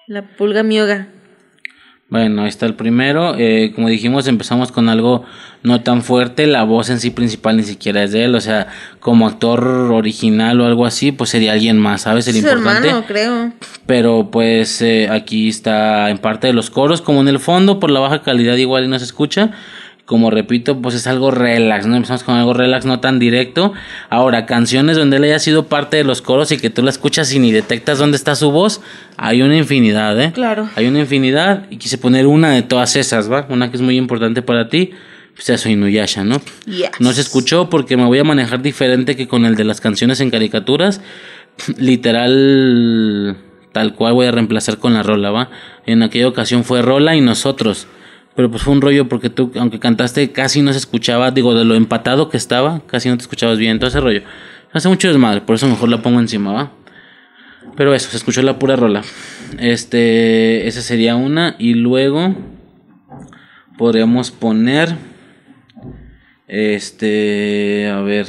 [0.08, 1.08] La pulga mioga.
[2.09, 3.35] Bueno, ahí está el primero.
[3.38, 5.25] Eh, como dijimos, empezamos con algo
[5.64, 6.45] no tan fuerte.
[6.45, 8.35] La voz en sí principal ni siquiera es de él.
[8.35, 8.67] O sea,
[9.00, 12.27] como actor original o algo así, pues sería alguien más, ¿sabes?
[12.27, 13.51] El Su hermano, creo.
[13.88, 17.90] Pero pues eh, aquí está en parte de los coros, como en el fondo, por
[17.90, 19.53] la baja calidad igual y no se escucha
[20.06, 21.95] como repito, pues es algo relax, ¿no?
[21.95, 23.74] Empezamos con algo relax, no tan directo.
[24.09, 27.34] Ahora, canciones donde él haya sido parte de los coros y que tú la escuchas
[27.34, 28.82] y ni detectas dónde está su voz,
[29.17, 30.32] hay una infinidad, ¿eh?
[30.32, 30.69] Claro.
[30.75, 33.48] Hay una infinidad y quise poner una de todas esas, ¿va?
[33.50, 34.92] Una que es muy importante para ti,
[35.34, 36.40] pues eso, Inuyasha, ¿no?
[37.00, 40.22] No se escuchó porque me voy a manejar diferente que con el de las canciones
[40.22, 41.01] en caricaturas.
[41.80, 43.38] Literal,
[43.72, 45.50] tal cual voy a reemplazar con la rola, ¿va?
[45.88, 47.88] En aquella ocasión fue rola y nosotros.
[48.36, 51.64] Pero pues fue un rollo porque tú, aunque cantaste, casi no se escuchaba, digo, de
[51.64, 54.22] lo empatado que estaba, casi no te escuchabas bien, todo ese rollo.
[54.74, 56.72] Hace mucho desmadre, por eso mejor la pongo encima, ¿va?
[57.76, 59.04] Pero eso, se escuchó la pura rola.
[59.60, 61.56] Este, esa sería una.
[61.60, 62.36] Y luego
[63.78, 64.96] podríamos poner,
[66.48, 68.28] este, a ver,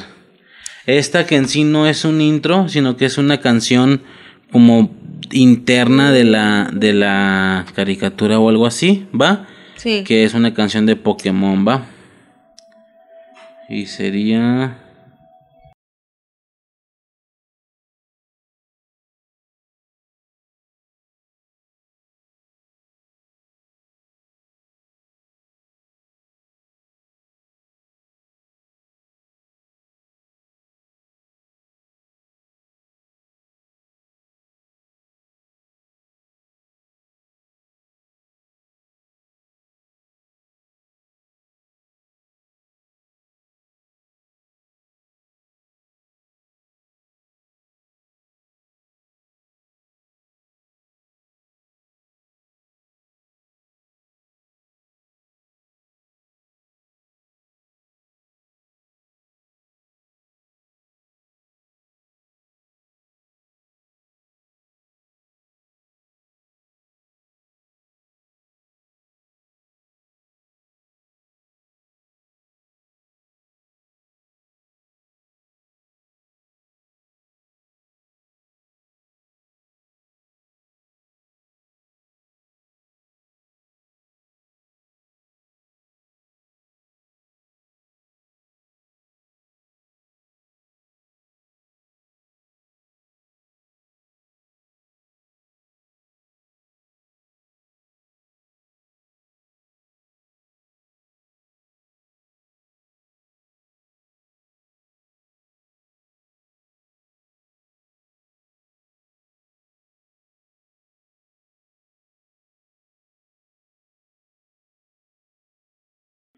[0.87, 4.03] esta que en sí no es un intro, sino que es una canción
[4.51, 4.95] como
[5.33, 9.47] interna de la, de la caricatura o algo así, ¿va?
[9.87, 11.87] Que es una canción de Pokémon, ¿va?
[13.69, 14.79] Y sería...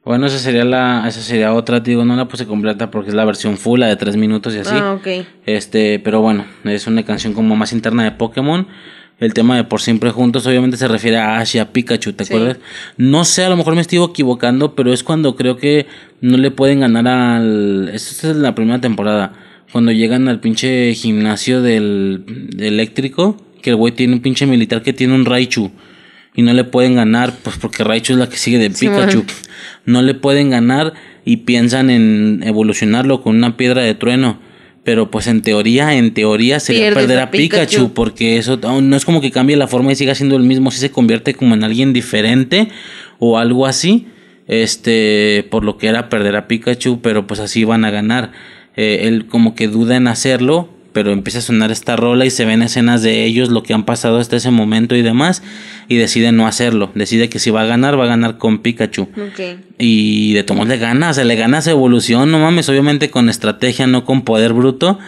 [0.09, 3.27] Bueno, esa sería la, esa sería otra, digo, no la puse completa porque es la
[3.27, 4.75] versión full, la de tres minutos y así.
[4.75, 5.07] Ah, ok.
[5.45, 8.67] Este, pero bueno, es una canción como más interna de Pokémon.
[9.21, 12.25] El tema de por siempre juntos, obviamente se refiere a Ash y a Pikachu, ¿te
[12.25, 12.33] Sí.
[12.33, 12.57] acuerdas?
[12.97, 15.87] No sé, a lo mejor me estoy equivocando, pero es cuando creo que
[16.23, 17.91] no le pueden ganar al.
[17.93, 19.35] Esta es la primera temporada.
[19.73, 22.23] Cuando llegan al pinche gimnasio del,
[22.55, 25.71] del eléctrico, que el güey tiene un pinche militar que tiene un Raichu.
[26.35, 28.71] Y no le pueden ganar, pues porque Raichu es la que sigue de.
[28.71, 29.25] Pikachu.
[29.85, 34.39] No le pueden ganar y piensan en evolucionarlo con una piedra de trueno.
[34.85, 37.95] Pero pues en teoría, en teoría sería Pierdes perder a Pikachu, Pikachu.
[37.95, 40.71] porque eso aún no es como que cambie la forma y siga siendo el mismo,
[40.71, 42.69] si se convierte como en alguien diferente
[43.19, 44.07] o algo así.
[44.47, 48.33] Este, por lo que era perder a Pikachu, pero pues así van a ganar.
[48.77, 52.45] Eh, él como que duda en hacerlo, pero empieza a sonar esta rola y se
[52.45, 55.43] ven escenas de ellos, lo que han pasado hasta ese momento y demás,
[55.89, 56.91] y decide no hacerlo.
[56.95, 59.09] Decide que si va a ganar, va a ganar con Pikachu.
[59.79, 63.87] Y de tomos le gana, se le gana esa evolución, no mames, obviamente con estrategia,
[63.87, 64.99] no con poder bruto.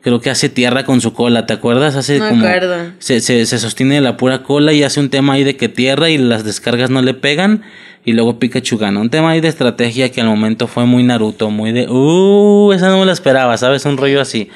[0.00, 1.96] Creo que hace tierra con su cola, ¿te acuerdas?
[1.96, 2.46] Hace Me como.
[2.46, 2.92] acuerdo.
[2.98, 5.68] Se, se, se sostiene de la pura cola y hace un tema ahí de que
[5.68, 7.62] tierra y las descargas no le pegan.
[8.04, 9.00] Y luego Pikachu gana.
[9.00, 11.88] Un tema ahí de estrategia que al momento fue muy Naruto, muy de.
[11.88, 13.84] Uh, esa no me la esperaba, ¿sabes?
[13.86, 14.48] Un rollo así.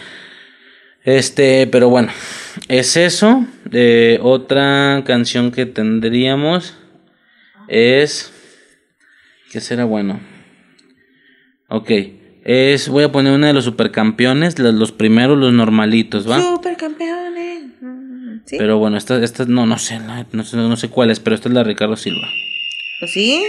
[1.05, 2.12] Este, pero bueno,
[2.68, 3.44] es eso.
[3.72, 6.76] Eh, otra canción que tendríamos
[7.68, 8.32] es.
[9.50, 10.20] ¿Qué será bueno?
[11.68, 11.90] Ok.
[12.44, 16.40] Es, voy a poner una de los supercampeones, los, los primeros, los normalitos, ¿va?
[16.40, 17.64] Supercampeones.
[17.81, 18.56] Mm, ¿Sí?
[18.58, 20.00] Pero bueno, esta, esta no, no sé,
[20.32, 22.26] no sé, no sé cuál es, pero esta es la de Ricardo Silva.
[23.02, 23.44] ¿O ¿Sí?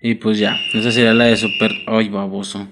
[0.00, 1.72] Y pues ya, esa sería la de super.
[1.86, 2.68] Ay, baboso.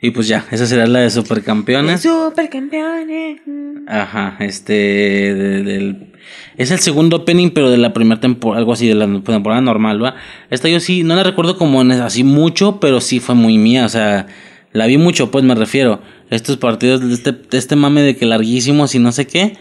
[0.00, 2.02] Y pues ya, esa sería la de supercampeones.
[2.02, 3.40] Supercampeones.
[3.86, 4.72] Ajá, este.
[4.72, 6.12] de- del,
[6.56, 10.02] es el segundo opening, pero de la primera temporada, algo así, de la temporada normal,
[10.02, 10.16] ¿va?
[10.50, 13.88] Esta yo sí, no la recuerdo como así mucho, pero sí fue muy mía, o
[13.88, 14.26] sea,
[14.72, 16.00] la vi mucho, pues me refiero.
[16.30, 19.56] Estos partidos, de este, de este mame de que larguísimos y no sé qué,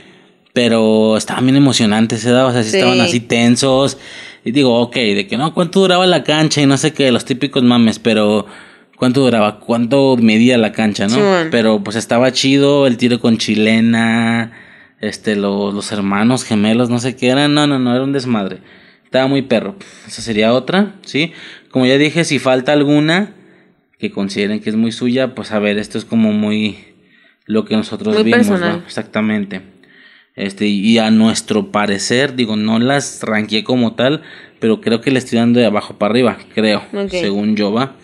[0.53, 2.49] pero estaban bien emocionantes, ¿se daba?
[2.49, 2.77] O sea, sí Sí.
[2.77, 3.97] estaban así tensos.
[4.45, 6.61] Y digo, ok, de que no, ¿cuánto duraba la cancha?
[6.61, 8.45] Y no sé qué, los típicos mames, pero.
[8.97, 9.59] ¿Cuánto duraba?
[9.59, 11.17] ¿Cuánto medía la cancha, no?
[11.51, 14.53] Pero pues estaba chido el tiro con chilena,
[15.01, 18.59] este, los, los hermanos gemelos, no sé qué eran, no, no, no, era un desmadre.
[19.03, 19.75] Estaba muy perro.
[20.07, 21.33] Esa sería otra, ¿sí?
[21.69, 23.33] Como ya dije, si falta alguna
[23.99, 26.77] que consideren que es muy suya, pues a ver, esto es como muy
[27.45, 28.79] lo que nosotros Muy vimos, personal.
[28.79, 28.83] ¿va?
[28.85, 29.61] Exactamente.
[30.35, 34.23] Este, y a nuestro parecer, digo, no las ranqueé como tal,
[34.59, 37.95] pero creo que le estoy dando de abajo para arriba, creo, según yo va.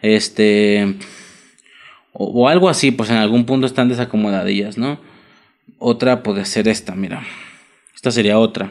[0.00, 0.96] Este,
[2.12, 4.98] o, o algo así, pues en algún punto están desacomodadillas, ¿no?
[5.78, 7.22] Otra puede ser esta, mira.
[7.94, 8.70] Esta sería otra.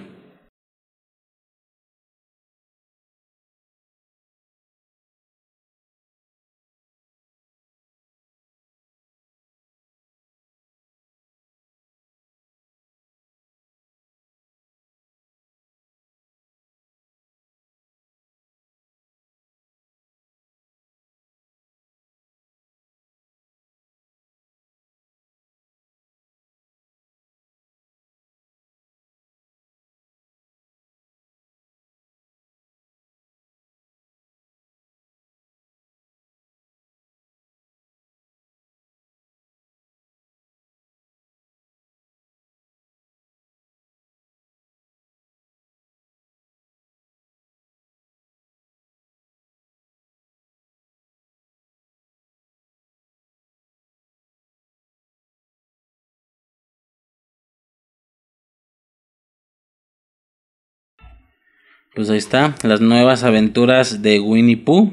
[61.95, 64.91] Pues ahí está, las nuevas aventuras de Winnie Pooh.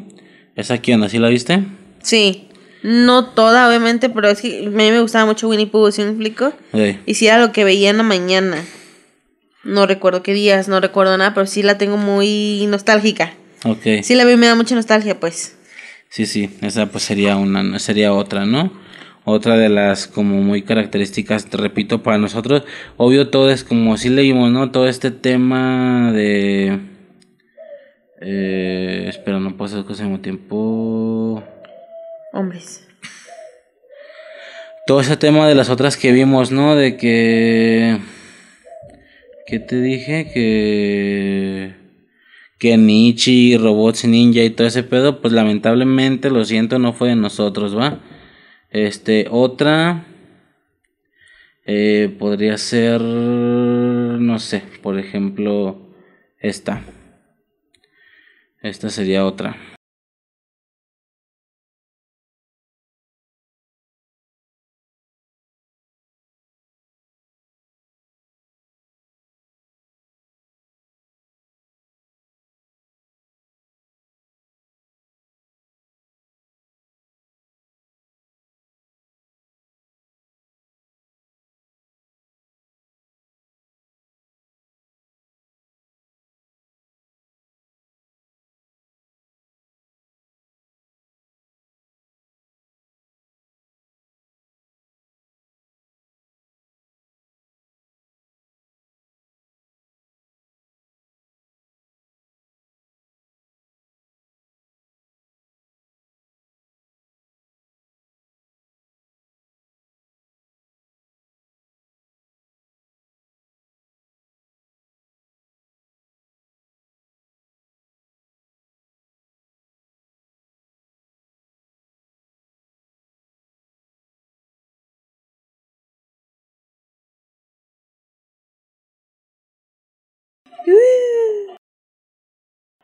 [0.54, 1.02] ¿Esa quién?
[1.02, 1.64] ¿Así la viste?
[2.02, 2.48] Sí.
[2.82, 6.08] No toda, obviamente, pero es que a mí me gustaba mucho Winnie Pooh, ¿sí me
[6.08, 6.52] explico?
[7.06, 8.56] Y si era lo que veía en la mañana.
[9.64, 13.34] No recuerdo qué días, no recuerdo nada, pero sí la tengo muy nostálgica.
[13.64, 14.02] Ok.
[14.02, 15.56] Sí la y me da mucha nostalgia, pues.
[16.10, 18.72] Sí, sí, esa pues sería una, sería otra, ¿no?
[19.24, 22.64] Otra de las como muy características, te repito, para nosotros,
[22.96, 24.70] obvio todo es como si leímos, ¿no?
[24.70, 26.89] Todo este tema de...
[28.20, 31.42] Eh, espera, no hacer cosas al mismo tiempo.
[32.32, 32.86] Hombres.
[34.86, 36.76] Todo ese tema de las otras que vimos, ¿no?
[36.76, 37.98] De que...
[39.46, 40.30] ¿Qué te dije?
[40.32, 41.74] Que...
[42.58, 47.16] Que Nietzsche, Robots Ninja y todo ese pedo, pues lamentablemente, lo siento, no fue de
[47.16, 48.00] nosotros, ¿va?
[48.70, 50.06] Este, otra...
[51.64, 53.00] Eh, podría ser...
[53.00, 55.94] No sé, por ejemplo,
[56.40, 56.82] esta.
[58.62, 59.56] Esta sería otra.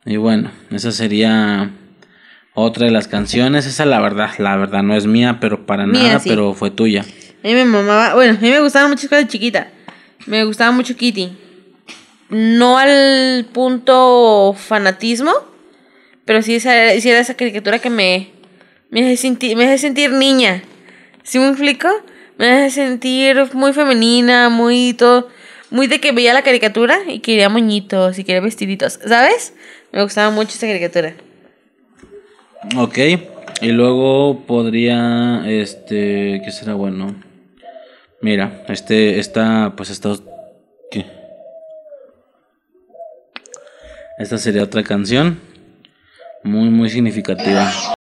[0.05, 1.71] Y bueno, esa sería
[2.55, 3.67] otra de las canciones.
[3.67, 7.03] Esa la verdad, la verdad no es mía, pero para nada, pero fue tuya.
[7.03, 9.69] A mí me mamaba, bueno, a mí me gustaban muchas cosas de chiquita.
[10.27, 11.37] Me gustaba mucho Kitty.
[12.31, 15.33] No al punto fanatismo,
[16.25, 18.33] pero sí, esa, era esa caricatura que me,
[18.91, 20.63] me, hace sentir, me hace sentir niña.
[21.23, 21.89] ¿Sí me explico?
[22.39, 25.29] Me hace sentir muy femenina, muy todo
[25.70, 29.55] muy de que veía la caricatura y quería moñitos y quería vestiditos, ¿sabes?
[29.93, 31.15] Me gustaba mucho esa caricatura.
[32.77, 32.99] Ok,
[33.61, 37.15] y luego podría, este, ¿qué será bueno?
[38.20, 40.15] Mira, este, esta, pues esta,
[40.91, 41.07] ¿qué?
[44.19, 45.39] Esta sería otra canción
[46.43, 47.95] muy, muy significativa.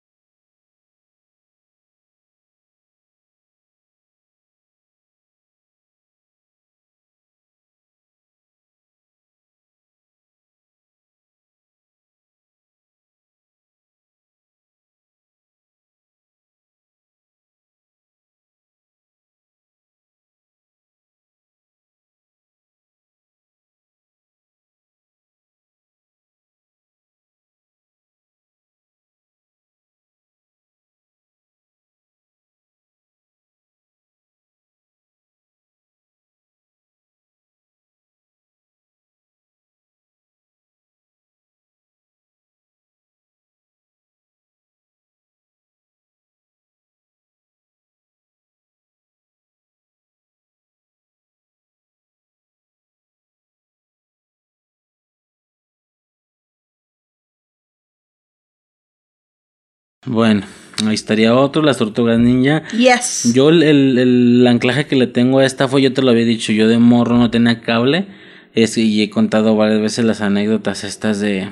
[60.08, 60.42] Bueno,
[60.88, 62.64] ahí estaría otro, las tortugas ninja.
[62.72, 63.34] Yes.
[63.36, 66.52] Yo el, el, anclaje que le tengo a esta fue, yo te lo había dicho,
[66.52, 68.08] yo de morro no tenía cable.
[68.56, 71.50] Es, y he contado varias veces las anécdotas estas de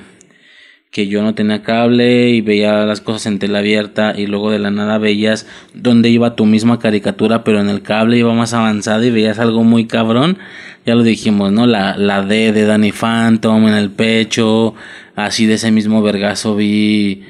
[0.90, 4.58] que yo no tenía cable y veía las cosas en tela abierta y luego de
[4.58, 9.06] la nada veías dónde iba tu misma caricatura, pero en el cable iba más avanzada
[9.06, 10.38] y veías algo muy cabrón.
[10.84, 11.66] Ya lo dijimos, ¿no?
[11.68, 14.74] La, la D de Danny Phantom en el pecho,
[15.14, 17.22] así de ese mismo vergazo vi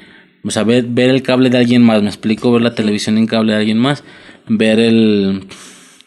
[0.43, 3.53] o sea, ver, el cable de alguien más, me explico, ver la televisión en cable
[3.53, 4.03] de alguien más,
[4.47, 5.45] ver el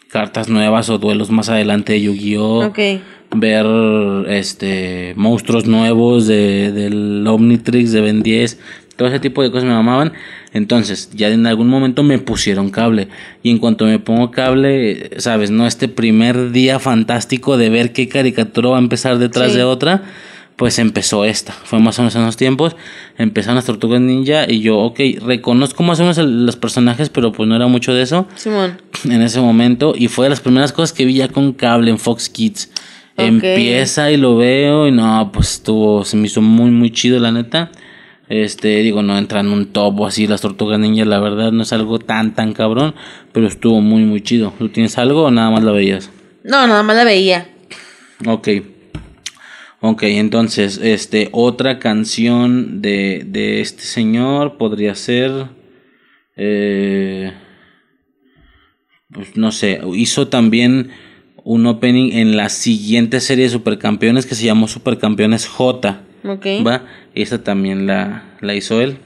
[0.09, 2.73] cartas nuevas o duelos más adelante de Yu-Gi-Oh!
[3.37, 3.67] Ver
[4.29, 8.61] este monstruos nuevos de, del Omnitrix de Ben 10,
[8.97, 10.13] todo ese tipo de cosas me mamaban.
[10.53, 13.09] Entonces, ya en algún momento me pusieron cable.
[13.43, 15.67] Y en cuanto me pongo cable, sabes, ¿no?
[15.67, 20.05] Este primer día fantástico de ver qué caricatura va a empezar detrás de otra
[20.57, 21.52] pues empezó esta.
[21.52, 22.76] Fue más o menos en los tiempos.
[23.18, 27.49] Empezaron las tortugas ninja y yo, ok, reconozco más o menos los personajes, pero pues
[27.49, 28.26] no era mucho de eso.
[28.36, 28.81] Simón.
[29.05, 29.94] En ese momento.
[29.97, 32.70] Y fue de las primeras cosas que vi ya con cable en Fox Kids.
[33.16, 37.31] Empieza y lo veo y no, pues estuvo, se me hizo muy, muy chido la
[37.31, 37.70] neta.
[38.28, 41.62] Este, digo, no entra en un top o así las tortugas ninja, la verdad no
[41.62, 42.94] es algo tan, tan cabrón,
[43.33, 44.52] pero estuvo muy, muy chido.
[44.58, 46.10] ¿Tú tienes algo o nada más la veías?
[46.42, 47.49] No, nada más la veía.
[48.26, 48.49] Ok.
[49.87, 55.49] Ok, entonces, este, otra canción de, de este señor podría ser,
[56.37, 57.35] eh,
[59.13, 60.89] pues no sé, hizo también
[61.45, 66.01] un opening en la siguiente serie de Supercampeones que se llamó Supercampeones J.
[66.25, 66.47] Ok.
[66.67, 66.87] ¿Va?
[67.15, 68.97] Esa también la, la hizo él.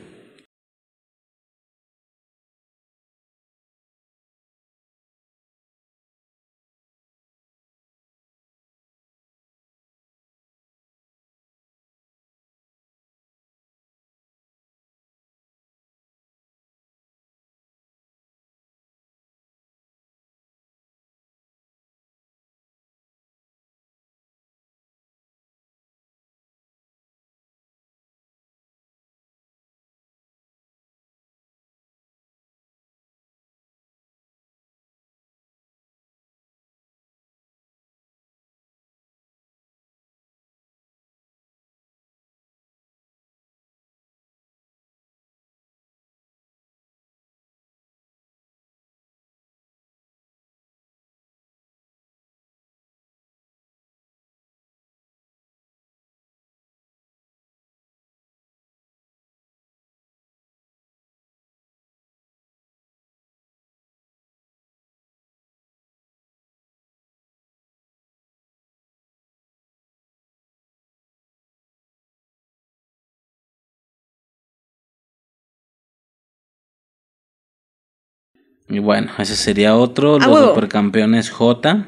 [78.69, 80.19] Y bueno, ese sería otro.
[80.19, 81.87] los supercampeones J.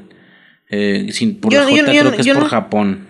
[0.70, 3.06] Eh, sin, por J creo que es por Japón.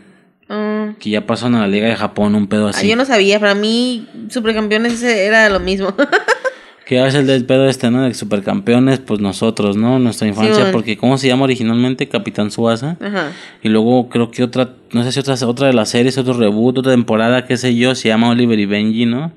[0.49, 0.95] Ah.
[0.99, 2.87] Que ya pasan a la Liga de Japón, un pedo así.
[2.87, 5.95] Ah, yo no sabía, para mí supercampeones era lo mismo.
[6.91, 8.03] que es el del pedo este, ¿no?
[8.03, 10.01] De supercampeones, pues nosotros, ¿no?
[10.01, 12.09] Nuestra infancia, porque ¿cómo se llama originalmente?
[12.09, 12.97] Capitán Suasa.
[13.01, 13.31] Ajá.
[13.63, 16.79] Y luego creo que otra, no sé si otra, otra de las series, otro reboot,
[16.79, 19.33] otra temporada, qué sé yo, se llama Oliver y Benji, ¿no?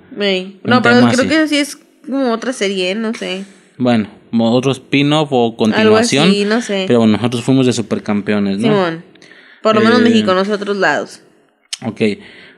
[0.64, 1.78] No, pero creo que sí es
[2.10, 3.46] como otra serie, no sé.
[3.78, 4.08] Bueno,
[4.40, 6.24] otro spin-off o continuación.
[6.24, 6.86] Algo así, no sé.
[6.88, 8.68] Pero nosotros fuimos de supercampeones, ¿no?
[8.68, 9.04] Simón.
[9.62, 11.22] Por lo menos eh, México, nosotros lados.
[11.86, 12.02] Ok.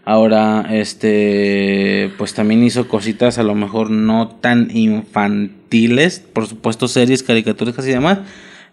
[0.04, 7.24] Ahora, este, pues también hizo cositas a lo mejor no tan infantiles, por supuesto series,
[7.24, 8.20] caricaturas y demás.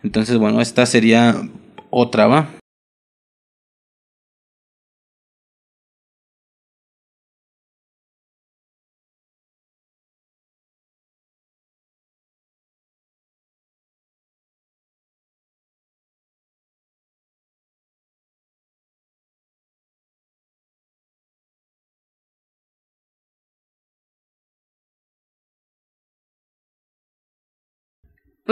[0.03, 1.37] Entonces, bueno, esta sería
[1.91, 2.51] otra, ¿va?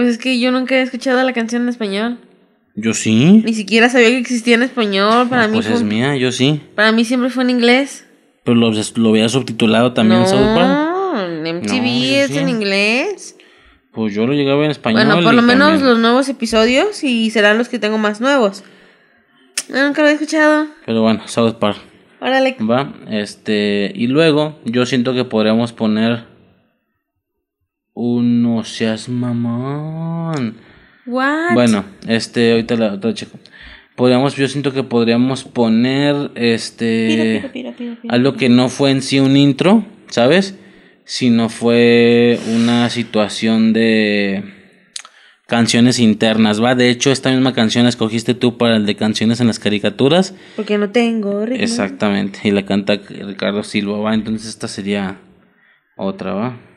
[0.01, 2.17] Pues es que yo nunca he escuchado la canción en español.
[2.75, 3.43] Yo sí.
[3.45, 5.29] Ni siquiera sabía que existía en español.
[5.29, 6.59] Para mí pues es mía, yo sí.
[6.75, 8.07] Para mí siempre fue en inglés.
[8.43, 10.57] Pero lo, lo veía subtitulado también no, South
[11.19, 13.37] en MTV es en inglés.
[13.93, 15.05] Pues yo lo llegaba en español.
[15.05, 18.65] Bueno, por lo menos los nuevos episodios y serán los que tengo más nuevos.
[19.69, 20.67] nunca lo he escuchado.
[20.87, 21.77] Pero bueno, South Park.
[22.23, 22.57] Órale.
[22.59, 26.30] Va, este, y luego yo siento que podríamos poner
[28.01, 30.57] uno seas mamón.
[31.05, 31.53] What?
[31.53, 33.39] Bueno, este, ahorita la otra checo.
[33.95, 37.51] Podríamos, yo siento que podríamos poner este
[38.09, 40.59] algo que no fue en sí un intro, ¿sabes?
[41.05, 44.45] Sino fue una situación de
[45.47, 46.75] canciones internas, ¿va?
[46.75, 50.35] De hecho, esta misma canción la escogiste tú para el de canciones en las caricaturas.
[50.57, 51.63] Porque no tengo ritmo.
[51.63, 54.15] Exactamente, y la canta Ricardo Silva, ¿va?
[54.15, 55.19] Entonces esta sería
[55.97, 56.70] otra, ¿va?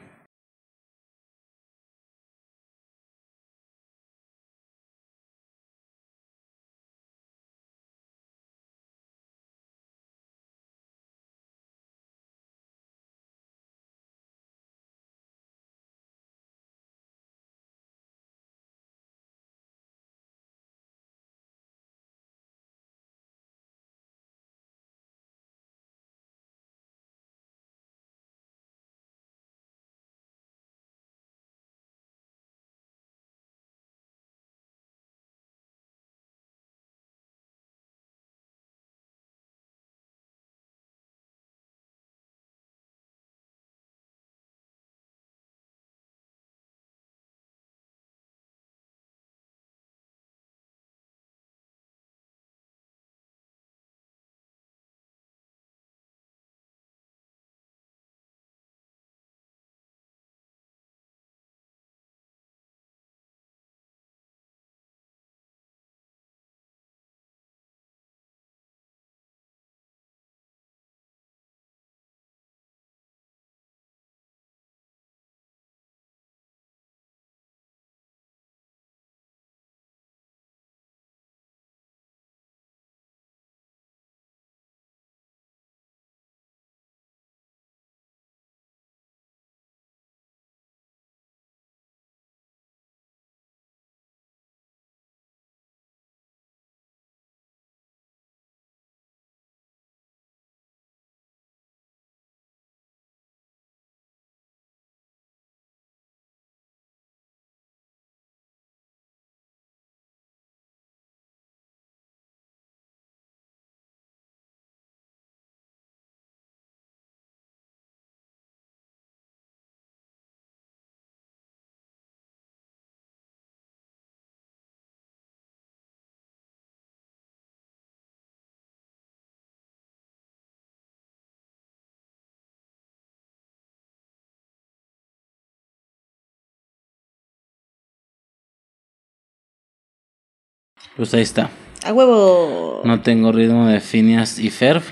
[140.95, 141.49] Pues ahí está.
[141.83, 142.81] A huevo.
[142.85, 144.83] No tengo ritmo de Phineas y Ferb.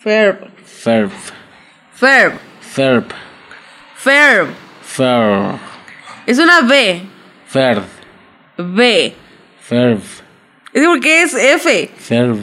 [0.00, 0.48] Ferb.
[0.64, 1.10] Ferb.
[1.94, 2.32] Ferb.
[2.60, 3.04] Ferb.
[3.96, 4.48] Ferb.
[4.82, 5.58] Ferb.
[6.26, 7.02] Es una B.
[7.46, 7.82] Ferb.
[8.56, 9.14] B.
[9.60, 10.00] Ferb.
[10.72, 11.90] Es porque es F.
[11.96, 12.38] Ferb.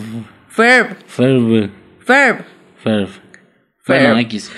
[0.50, 0.98] Ferb.
[1.08, 1.70] Ferb.
[2.06, 2.46] Ferb.
[2.84, 3.10] Ferb.
[3.82, 4.04] Ferb.
[4.04, 4.52] Bueno, X.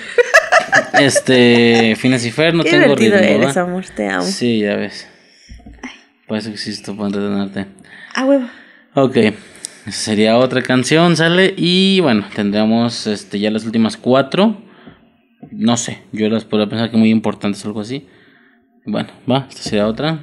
[0.94, 3.16] Este, Phineas y Ferb, no Qué tengo ritmo.
[3.18, 3.84] eres, amor.
[3.94, 4.22] Te amo.
[4.24, 5.08] Sí, ya ves.
[6.28, 7.66] Por eso existo, para entretenerte.
[8.14, 8.46] A huevo.
[8.94, 9.16] Ok,
[9.90, 11.54] sería otra canción, sale.
[11.56, 14.62] Y bueno, tendríamos este, ya las últimas cuatro.
[15.50, 18.06] No sé, yo las podría pensar que muy importantes o algo así.
[18.84, 20.20] Bueno, va, esta sería otra.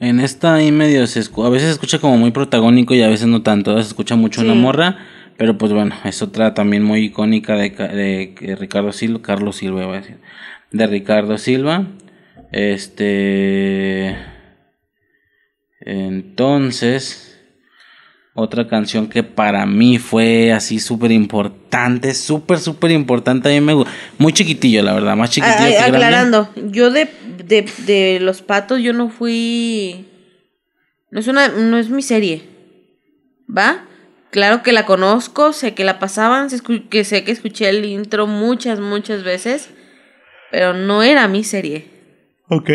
[0.00, 3.08] En esta ahí medio se escu- a veces se escucha como muy protagónico y a
[3.08, 3.74] veces no tanto.
[3.82, 4.98] Se escucha mucho una morra,
[5.36, 9.56] pero pues bueno, es otra también muy icónica de, Ca- de, de Ricardo Silva, Carlos
[9.56, 10.18] Silva, iba a decir.
[10.70, 11.86] De Ricardo Silva.
[12.52, 14.16] Este.
[15.80, 17.24] Entonces.
[18.40, 23.48] Otra canción que para mí fue así súper importante, súper, súper importante.
[23.48, 23.86] A mí me gu-
[24.18, 25.96] Muy chiquitillo, la verdad, más chiquitillo Ay, que grande.
[25.96, 27.08] aclarando, yo de,
[27.44, 30.06] de, de los patos yo no fui.
[31.10, 32.44] No es una, no es mi serie.
[33.50, 33.84] ¿Va?
[34.30, 36.60] Claro que la conozco, sé que la pasaban, sé
[36.90, 39.70] que sé que escuché el intro muchas, muchas veces,
[40.52, 41.86] pero no era mi serie.
[42.50, 42.70] Ok.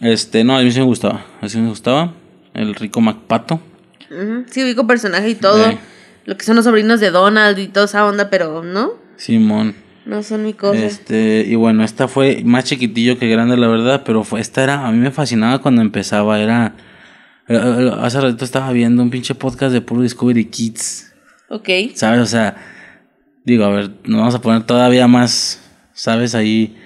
[0.00, 1.26] Este, no, a mí sí me gustaba.
[1.40, 2.14] A mí sí me gustaba.
[2.54, 3.60] El rico Macpato.
[4.10, 5.72] Ujú, Sí, ubico personaje y todo,
[6.24, 9.74] lo que son los sobrinos de Donald y toda esa onda, pero no, Simón.
[10.04, 10.78] no son mi cosa.
[10.84, 14.86] Este, y bueno, esta fue más chiquitillo que grande, la verdad, pero fue, esta era,
[14.86, 16.74] a mí me fascinaba cuando empezaba, era,
[17.48, 21.12] eh, eh, hace rato estaba viendo un pinche podcast de puro Discovery Kids,
[21.48, 21.68] Ok.
[21.94, 22.20] ¿sabes?
[22.20, 22.56] O sea,
[23.44, 25.60] digo, a ver, nos vamos a poner todavía más,
[25.94, 26.34] ¿sabes?
[26.34, 26.76] Ahí,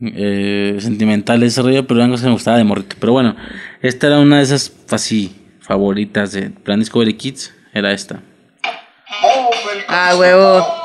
[0.00, 2.96] eh, sentimental ese rollo, pero cosas que me gustaba de morrito.
[3.00, 3.34] Pero bueno,
[3.82, 5.34] esta era una de esas, así,
[5.68, 8.22] favoritas de Plan Discovery Kids, era esta.
[9.86, 10.77] Ah, huevo.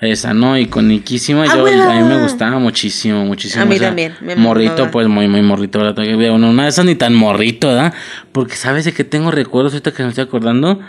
[0.00, 0.56] Esa, ¿no?
[0.56, 1.44] Iconiquísima.
[1.48, 3.62] ¡Ah, Yo, a mí me gustaba muchísimo, muchísimo.
[3.64, 5.80] A mí o sea, también, me morrito, pues muy, muy morrito.
[5.80, 5.96] ¿verdad?
[6.14, 7.92] Bueno, una de esas ni tan morrito, ¿verdad?
[8.30, 10.80] Porque sabes de que tengo recuerdos ahorita que me estoy acordando.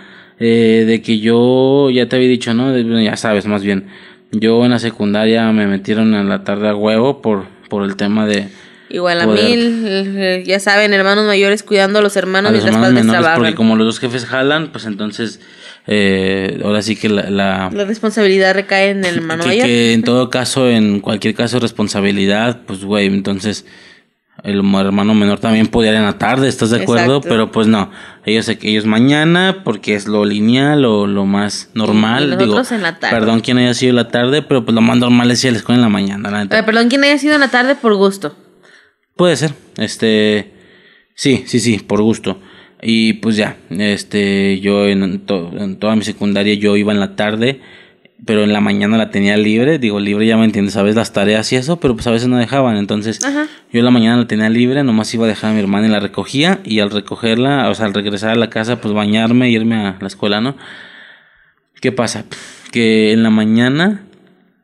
[0.41, 2.71] eh, de que yo, ya te había dicho, ¿no?
[2.71, 3.87] De- ya sabes, más bien.
[4.31, 8.25] Yo en la secundaria me metieron en la tarde a huevo por, por el tema
[8.25, 8.47] de.
[8.91, 9.43] Igual a Poder.
[9.43, 13.05] mil, eh, ya saben, hermanos mayores cuidando a los hermanos a los mientras hermanos padres
[13.05, 13.41] menores, trabajan.
[13.43, 15.41] porque como los dos jefes jalan, pues entonces.
[15.87, 19.65] Eh, ahora sí que la- la La responsabilidad recae en el hermano que, mayor.
[19.65, 23.65] que en todo caso, en cualquier caso, responsabilidad, pues, güey, entonces
[24.43, 27.17] el hermano menor también podía ir en la tarde, ¿estás de acuerdo?
[27.17, 27.27] Exacto.
[27.29, 27.91] Pero pues no,
[28.25, 32.33] ellos ellos mañana, porque es lo lineal o lo más normal.
[32.39, 33.13] Y Digo, en la tarde.
[33.17, 35.57] perdón quien haya sido la tarde, pero pues lo más normal es ir a la
[35.57, 36.43] escuela en la mañana, la.
[36.57, 38.33] Eh, perdón, ¿quién haya sido en la tarde por gusto?
[39.17, 40.53] Puede ser, este,
[41.15, 42.39] sí, sí, sí, por gusto.
[42.81, 47.59] Y pues ya, este, yo en, en toda mi secundaria yo iba en la tarde
[48.25, 51.51] pero en la mañana la tenía libre, digo libre ya me entiendes, sabes las tareas
[51.53, 53.19] y eso, pero pues a veces no dejaban, entonces
[53.71, 55.89] yo en la mañana la tenía libre, nomás iba a dejar a mi hermana y
[55.89, 59.75] la recogía y al recogerla, o sea, al regresar a la casa, pues bañarme irme
[59.75, 60.57] a la escuela, ¿no?
[61.81, 62.25] ¿Qué pasa?
[62.71, 64.03] Que en la mañana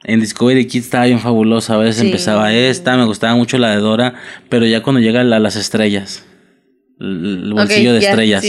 [0.04, 3.78] en Discovery Kids estaba bien fabulosa, a veces empezaba esta, me gustaba mucho la de
[3.78, 4.16] Dora,
[4.50, 6.26] pero ya cuando llega la, las estrellas,
[7.00, 8.46] el, bolsillo de estrellas,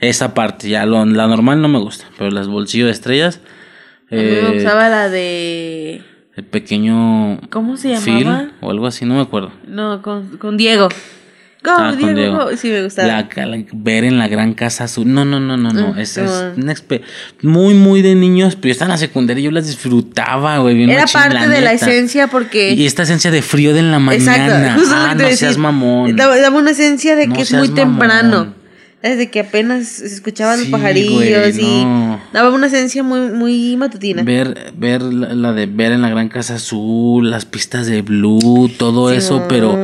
[0.00, 3.40] esa parte, ya lo, la normal no me gusta, pero las bolsillos de estrellas
[4.10, 6.02] me eh, gustaba la de.
[6.36, 7.40] El pequeño.
[7.50, 8.50] ¿Cómo se llamaba?
[8.60, 9.52] o algo así, no me acuerdo.
[9.66, 10.88] No, con, con Diego.
[11.64, 12.56] Ah, Diego, Diego.
[12.56, 13.28] Sí, me gustaba.
[13.72, 15.12] ver en la gran casa azul.
[15.12, 15.94] No, no, no, no, no.
[15.94, 16.16] Mm, es,
[16.56, 16.74] una
[17.42, 18.56] muy, muy de niños.
[18.56, 20.90] Pero yo estaba en la secundaria yo las disfrutaba, güey.
[20.90, 22.72] Era parte de la esencia porque.
[22.72, 24.74] Y esta esencia de frío de la mañana.
[24.76, 24.90] Exacto.
[24.94, 26.16] ah, no seas mamón.
[26.16, 28.60] Daba, una esencia de que es muy temprano.
[29.02, 31.86] Desde que apenas se escuchaban los pajarillos y
[32.34, 34.22] daba una esencia muy, muy matutina.
[34.22, 39.10] Ver, ver la, de ver en la gran casa azul, las pistas de blue, todo
[39.10, 39.74] eso, pero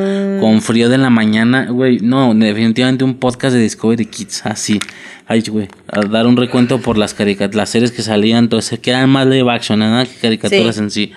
[0.40, 4.80] con frío de la mañana, güey, no, definitivamente un podcast de Discovery Kids, así.
[5.26, 8.80] Ay, güey, a dar un recuento por las caricaturas, las series que salían, todo eso,
[8.80, 11.12] que eran más live action, nada que caricaturas en sí.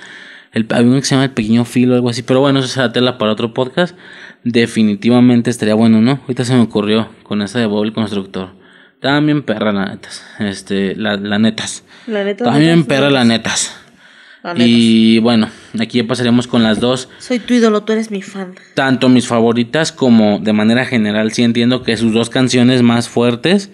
[0.52, 2.92] El, había uno que se llama El Pequeño Filo algo así, pero bueno, eso será
[2.92, 3.96] tela para otro podcast
[4.44, 6.20] definitivamente estaría bueno, ¿no?
[6.22, 8.50] Ahorita se me ocurrió con esa de Bob el Constructor.
[9.00, 10.26] También perra, la netas.
[10.40, 11.84] Este, la, la netas.
[12.06, 13.78] La También perra, la netas.
[14.56, 17.10] Y bueno, aquí ya pasaríamos con las dos.
[17.20, 18.56] Soy tu ídolo, tú eres mi fan.
[18.74, 23.70] Tanto mis favoritas como de manera general, sí entiendo que sus dos canciones más fuertes,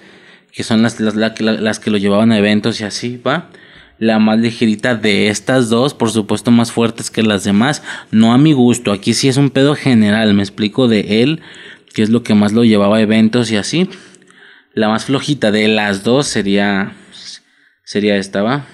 [0.52, 3.50] que son las, las, las que lo llevaban a eventos y así, ¿va?
[3.98, 8.38] la más ligerita de estas dos, por supuesto más fuertes que las demás, no a
[8.38, 11.42] mi gusto, aquí sí es un pedo general, me explico de él,
[11.94, 13.90] que es lo que más lo llevaba a eventos y así.
[14.74, 16.92] La más flojita de las dos sería
[17.85, 18.66] sería esta, ¿va?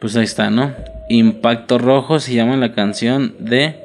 [0.00, 0.72] Pues ahí está, ¿no?
[1.08, 3.76] Impacto Rojo se llama la canción de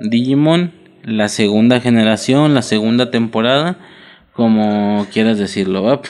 [0.00, 0.72] Digimon,
[1.02, 3.78] la segunda generación, la segunda temporada,
[4.32, 6.02] como quieras decirlo.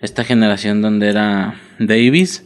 [0.00, 2.44] Esta generación donde era Davis,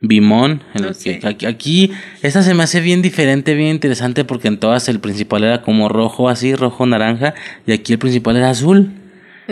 [0.00, 4.88] Bimon, el que, aquí, esta se me hace bien diferente, bien interesante porque en todas
[4.88, 7.34] el principal era como rojo así, rojo naranja,
[7.66, 8.90] y aquí el principal era azul.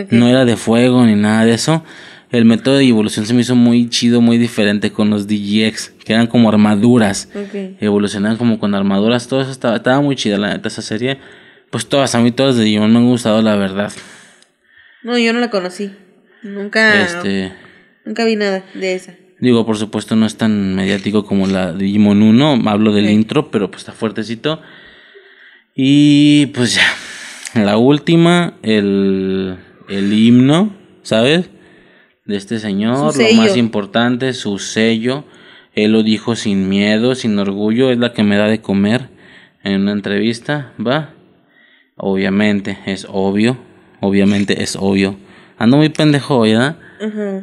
[0.09, 1.83] No era de fuego ni nada de eso
[2.33, 6.13] el método de evolución se me hizo muy chido, muy diferente con los DGX, que
[6.13, 7.29] eran como armaduras.
[7.79, 11.19] Evolucionaban como con armaduras, todo eso estaba, estaba muy chida, la neta, esa serie.
[11.69, 13.93] Pues todas, a mí todas de Digimon me han gustado, la verdad.
[15.03, 15.91] No, yo no la conocí.
[16.41, 17.03] Nunca.
[17.03, 17.53] Este.
[18.03, 19.13] Nunca vi nada de esa.
[19.39, 22.63] Digo, por supuesto, no es tan mediático como la de Digimon 1.
[22.65, 24.59] Hablo del intro, pero pues está fuertecito.
[25.75, 27.63] Y pues ya.
[27.63, 31.51] La última, el, el himno, ¿sabes?
[32.25, 35.25] De este señor, lo más importante, su sello.
[35.75, 39.09] Él lo dijo sin miedo, sin orgullo, es la que me da de comer
[39.63, 41.09] en una entrevista, ¿va?
[41.95, 43.57] Obviamente, es obvio,
[43.99, 45.17] obviamente es obvio.
[45.57, 46.77] Ando muy pendejo, ¿verdad?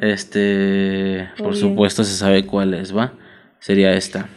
[0.00, 3.12] Este, por supuesto se sabe cuál es, ¿va?
[3.58, 4.28] Sería esta.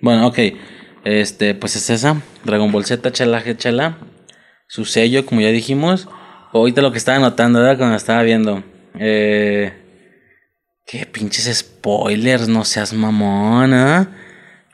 [0.00, 0.38] Bueno, ok.
[1.04, 2.20] Este, pues es esa.
[2.44, 3.98] Dragon Ball Z, chala, chala.
[4.66, 6.08] Su sello, como ya dijimos.
[6.52, 7.78] Ahorita lo que estaba notando, ¿verdad?
[7.78, 8.62] Cuando estaba viendo.
[8.98, 9.72] Eh,
[10.86, 14.10] qué pinches spoilers, no seas mamona.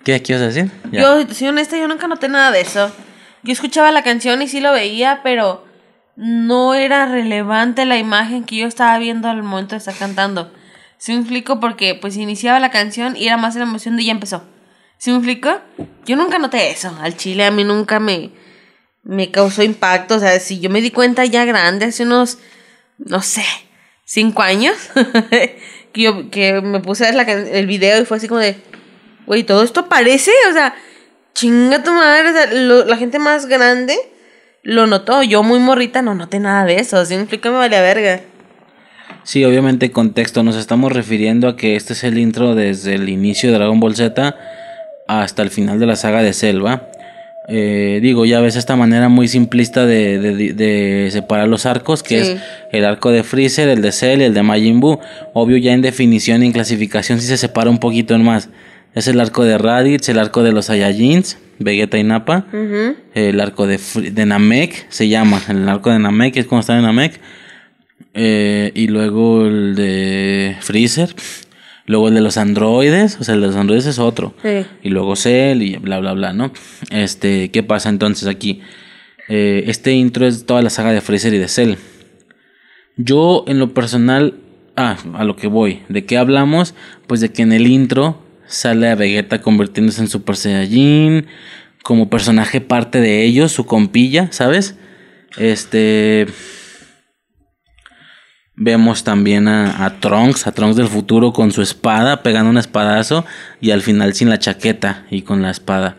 [0.05, 0.71] ¿Qué quieres decir?
[0.93, 2.91] Yo, soy honesta, yo nunca noté nada de eso.
[3.43, 5.65] Yo escuchaba la canción y sí lo veía, pero
[6.17, 10.53] no era relevante la imagen que yo estaba viendo al momento de estar cantando.
[10.99, 11.61] ¿Sí me explico?
[11.61, 14.45] Porque pues iniciaba la canción y era más la emoción de ya empezó.
[14.99, 15.61] ¿Sí me explico?
[16.05, 16.97] Yo nunca noté eso.
[17.01, 18.31] Al chile a mí nunca me,
[19.03, 20.17] me causó impacto.
[20.17, 22.39] O sea, si yo me di cuenta ya grande, hace unos,
[22.99, 23.45] no sé,
[24.05, 24.77] cinco años,
[25.93, 28.57] que, yo, que me puse a el video y fue así como de,
[29.27, 30.75] güey, todo esto parece, o sea,
[31.35, 33.97] chinga tu madre, o sea, la gente más grande
[34.63, 35.23] lo notó.
[35.23, 37.05] Yo muy morrita no noté nada de eso.
[37.05, 37.51] ¿Sí me explico?
[37.51, 38.21] Me vale verga.
[39.23, 43.51] Sí, obviamente contexto, nos estamos refiriendo a que este es el intro desde el inicio
[43.51, 44.37] de Dragon Ball Z
[45.07, 46.89] hasta el final de la saga de Selva.
[47.49, 52.37] Eh, digo, ya ves esta manera muy simplista de, de, separar los arcos, que es
[52.73, 54.99] el arco de Freezer, el de Cell y el de Majin Buu.
[55.33, 58.49] Obvio, ya en definición y en clasificación sí se separa un poquito más.
[58.95, 62.47] Es el arco de Raditz, el arco de los Saiyajins, Vegeta y Nappa.
[63.15, 63.79] El arco de,
[64.11, 67.21] de Namek se llama, el arco de Namek, es como está en Namek.
[68.15, 71.15] Eh, y luego el de Freezer.
[71.87, 74.35] Luego el de los androides, o sea, el de los androides es otro.
[74.83, 76.53] Y luego Cell y bla, bla, bla, ¿no?
[76.91, 78.61] Este, ¿qué pasa entonces aquí?
[79.29, 81.75] Eh, este intro es toda la saga de Freezer y de Cell.
[82.97, 84.35] Yo, en lo personal,
[84.77, 86.75] ah, a lo que voy, ¿de qué hablamos?
[87.07, 91.27] Pues de que en el intro sale a Vegeta convirtiéndose en Super Saiyajin,
[91.83, 94.77] como personaje parte de ellos, su compilla, ¿sabes?
[95.37, 96.27] Este
[98.57, 103.27] Vemos también a, a, Trunks, a Trunks del futuro con su espada, pegando un espadazo
[103.61, 105.99] y al final sin la chaqueta y con la espada.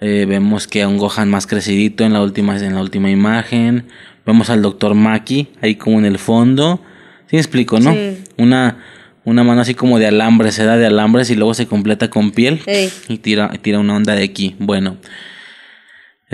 [0.00, 3.86] Eh, vemos que a un Gohan más crecidito en la última, en la última imagen.
[4.26, 4.94] Vemos al Dr.
[4.94, 6.82] Maki ahí como en el fondo.
[7.26, 7.94] ¿Sí me explico, no?
[8.36, 8.78] Una,
[9.24, 12.32] una mano así como de alambre, se da de alambres y luego se completa con
[12.32, 12.60] piel
[13.08, 14.56] y tira, tira una onda de aquí.
[14.58, 14.96] Bueno.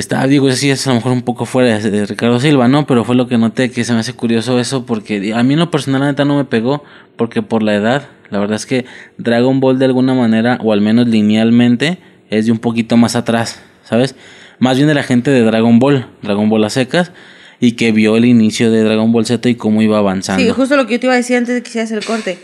[0.00, 2.86] Está, digo, sí, es a lo mejor un poco fuera de, Ricardo Silva, ¿no?
[2.86, 5.60] Pero fue lo que noté que se me hace curioso eso porque a mí en
[5.60, 6.82] lo personal neta no me pegó
[7.16, 8.86] porque por la edad, la verdad es que
[9.18, 11.98] Dragon Ball de alguna manera, o al menos linealmente,
[12.30, 14.16] es de un poquito más atrás, ¿sabes?
[14.58, 17.12] Más bien de la gente de Dragon Ball, Dragon Ball a secas,
[17.60, 20.42] y que vio el inicio de Dragon Ball Z y cómo iba avanzando.
[20.42, 22.38] Sí, justo lo que yo te iba a decir antes de que hicieras el corte.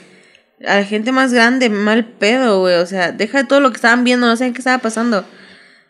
[0.66, 2.74] A la gente más grande, mal pedo, güey.
[2.74, 5.24] O sea, deja de todo lo que estaban viendo, no sé qué estaba pasando.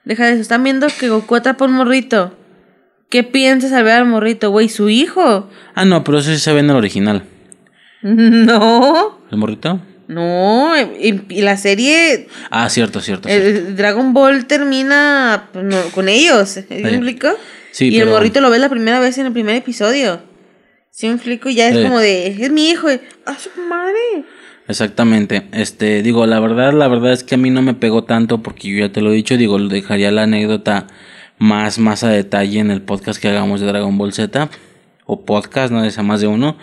[0.07, 0.41] Deja de eso.
[0.41, 2.35] Están viendo que Goku atrapa un morrito.
[3.10, 4.68] ¿Qué piensas al ver al morrito, güey?
[4.68, 5.51] ¿Su hijo?
[5.75, 7.23] Ah, no, pero eso sí se ve en el original.
[8.02, 9.20] No.
[9.33, 9.81] ¿El morrito?
[10.07, 12.28] No, y, la serie.
[12.51, 13.28] Ah, cierto, cierto.
[13.28, 16.60] El Dragon Ball termina pues, con ellos.
[16.70, 17.28] ¿Me explico?
[17.73, 20.20] Sí, y el morrito lo ve la primera vez en el primer episodio.
[20.91, 21.51] ¿Sí me explico?
[21.51, 22.28] Ya es como de.
[22.28, 22.86] Es mi hijo.
[23.25, 24.25] ¡Ah, su madre!
[24.69, 25.47] Exactamente.
[25.53, 28.69] Este, digo, la verdad, la verdad es que a mí no me pegó tanto porque
[28.69, 30.89] yo ya te lo he dicho, digo, dejaría la anécdota
[31.39, 34.51] más, más a detalle en el podcast que hagamos de Dragon Ball Z
[35.05, 36.57] o podcast, no sea más de uno,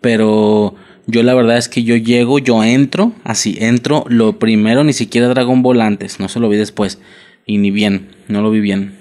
[0.00, 0.74] pero
[1.06, 5.28] yo la verdad es que yo llego, yo entro, así, entro, lo primero ni siquiera
[5.28, 7.00] Dragon Ball antes, no se lo vi después
[7.44, 8.98] y ni bien, no lo vi bien.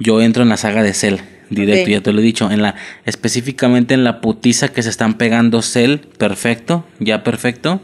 [0.00, 1.16] Yo entro en la saga de Cell
[1.50, 5.14] directo, ya te lo he dicho, en la específicamente en la putiza que se están
[5.14, 7.80] pegando Cell, perfecto, ya perfecto.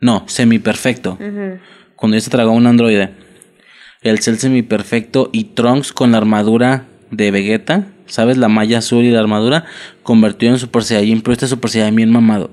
[0.00, 1.18] No, semi perfecto.
[1.96, 3.10] Cuando ya se tragó un androide.
[4.02, 8.36] El Cell semi perfecto y Trunks con la armadura de Vegeta, ¿sabes?
[8.36, 9.64] La malla azul y la armadura
[10.02, 12.50] convertido en Super Saiyajin, pero este Super Saiyajin bien mamado.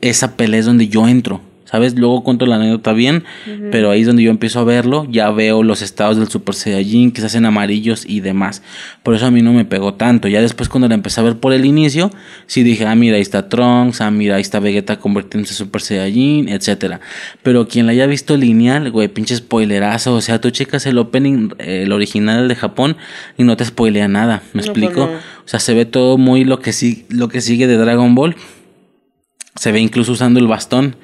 [0.00, 1.40] Esa pelea es donde yo entro.
[1.72, 1.98] ¿Sabes?
[1.98, 3.24] Luego cuento la anécdota bien,
[3.70, 7.12] pero ahí es donde yo empiezo a verlo, ya veo los estados del Super Saiyajin
[7.12, 8.62] que se hacen amarillos y demás.
[9.02, 10.28] Por eso a mí no me pegó tanto.
[10.28, 12.10] Ya después cuando la empecé a ver por el inicio,
[12.46, 15.80] sí dije, ah, mira, ahí está Trunks, ah, mira, ahí está Vegeta convirtiéndose en Super
[15.80, 17.00] Saiyajin, etcétera.
[17.42, 21.54] Pero quien la haya visto lineal, güey, pinche spoilerazo, o sea, tú checas el opening,
[21.56, 22.98] el original de Japón
[23.38, 25.04] y no te spoilea nada, ¿me explico?
[25.04, 28.36] O sea, se ve todo muy lo que, sí, lo que sigue de Dragon Ball.
[29.54, 30.96] Se ve incluso usando el bastón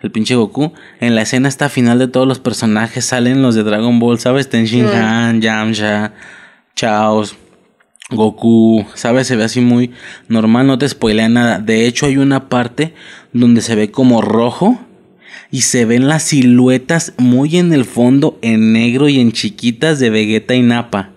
[0.00, 0.72] el pinche Goku.
[1.00, 4.48] En la escena esta final de todos los personajes salen los de Dragon Ball, ¿sabes?
[4.48, 6.12] Ten Han, Yamcha,
[6.74, 7.36] Chaos,
[8.10, 9.26] Goku, ¿sabes?
[9.26, 9.90] Se ve así muy
[10.28, 11.58] normal, no te spoilea nada.
[11.58, 12.94] De hecho, hay una parte
[13.32, 14.78] donde se ve como rojo
[15.50, 20.10] y se ven las siluetas muy en el fondo, en negro y en chiquitas de
[20.10, 21.10] Vegeta y Nappa.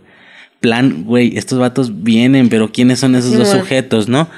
[0.59, 4.29] Plan, güey, estos vatos vienen, pero ¿quiénes son esos dos sujetos, no?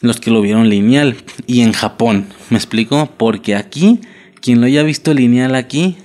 [0.00, 2.26] Los que lo vieron lineal y en Japón.
[2.50, 3.10] ¿Me explico?
[3.16, 4.00] Porque aquí,
[4.40, 5.96] quien lo haya visto lineal aquí,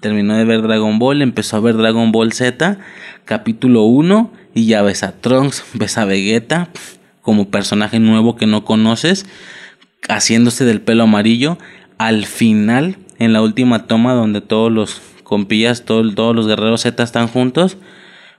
[0.00, 2.78] terminó de ver Dragon Ball, empezó a ver Dragon Ball Z,
[3.24, 6.68] capítulo 1, y ya ves a Trunks, ves a Vegeta
[7.22, 9.26] como personaje nuevo que no conoces,
[10.08, 11.56] haciéndose del pelo amarillo.
[11.98, 17.28] Al final, en la última toma donde todos los compillas, todos los guerreros Z están
[17.28, 17.78] juntos,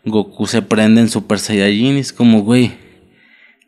[0.06, 2.74] Goku se prende en Super Saiyajin y es como, güey,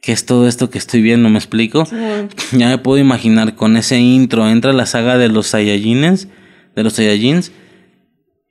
[0.05, 1.29] ¿qué es todo esto que estoy viendo?
[1.29, 1.87] ¿Me explico?
[2.51, 6.27] Ya me puedo imaginar con ese intro, entra la saga de los Saiyajines,
[6.75, 7.51] de los Saiyajins,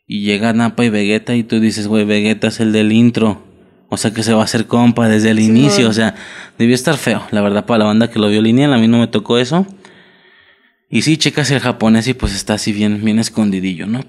[0.07, 3.43] y llega Nappa y Vegeta y tú dices, güey, Vegeta es el del intro.
[3.89, 5.89] O sea que se va a hacer compa desde el inicio.
[5.89, 6.17] O sea,
[6.59, 8.73] debió estar feo, la verdad, para la banda que lo vio lineal.
[8.75, 9.67] A mí no me tocó eso.
[10.91, 14.05] Y sí, checas el japonés y pues está así bien, bien escondidillo, ¿no?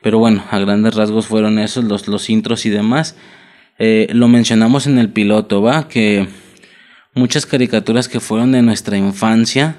[0.00, 3.16] Pero bueno, a grandes rasgos fueron esos, los, los intros y demás.
[3.78, 5.88] Eh, lo mencionamos en el piloto, ¿va?
[5.88, 6.26] Que
[7.14, 9.76] muchas caricaturas que fueron de nuestra infancia,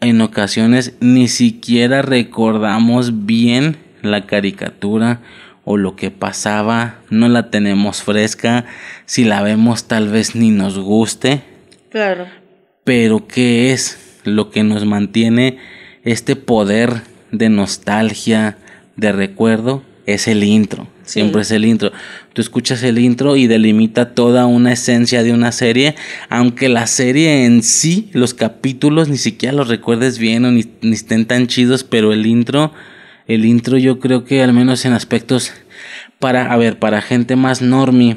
[0.00, 5.20] en ocasiones ni siquiera recordamos bien la caricatura
[5.64, 8.64] o lo que pasaba, no la tenemos fresca,
[9.04, 11.42] si la vemos tal vez ni nos guste.
[11.90, 12.26] Claro.
[12.84, 15.58] Pero ¿qué es lo que nos mantiene
[16.02, 18.58] este poder de nostalgia,
[18.96, 19.82] de recuerdo?
[20.06, 21.92] Es el intro, siempre es el intro.
[22.32, 25.96] Tú escuchas el intro y delimita toda una esencia de una serie,
[26.28, 30.92] aunque la serie en sí, los capítulos ni siquiera los recuerdes bien o ni, ni
[30.92, 32.72] estén tan chidos, pero el intro
[33.30, 35.52] el intro yo creo que al menos en aspectos
[36.18, 38.16] para, a ver, para gente más normie,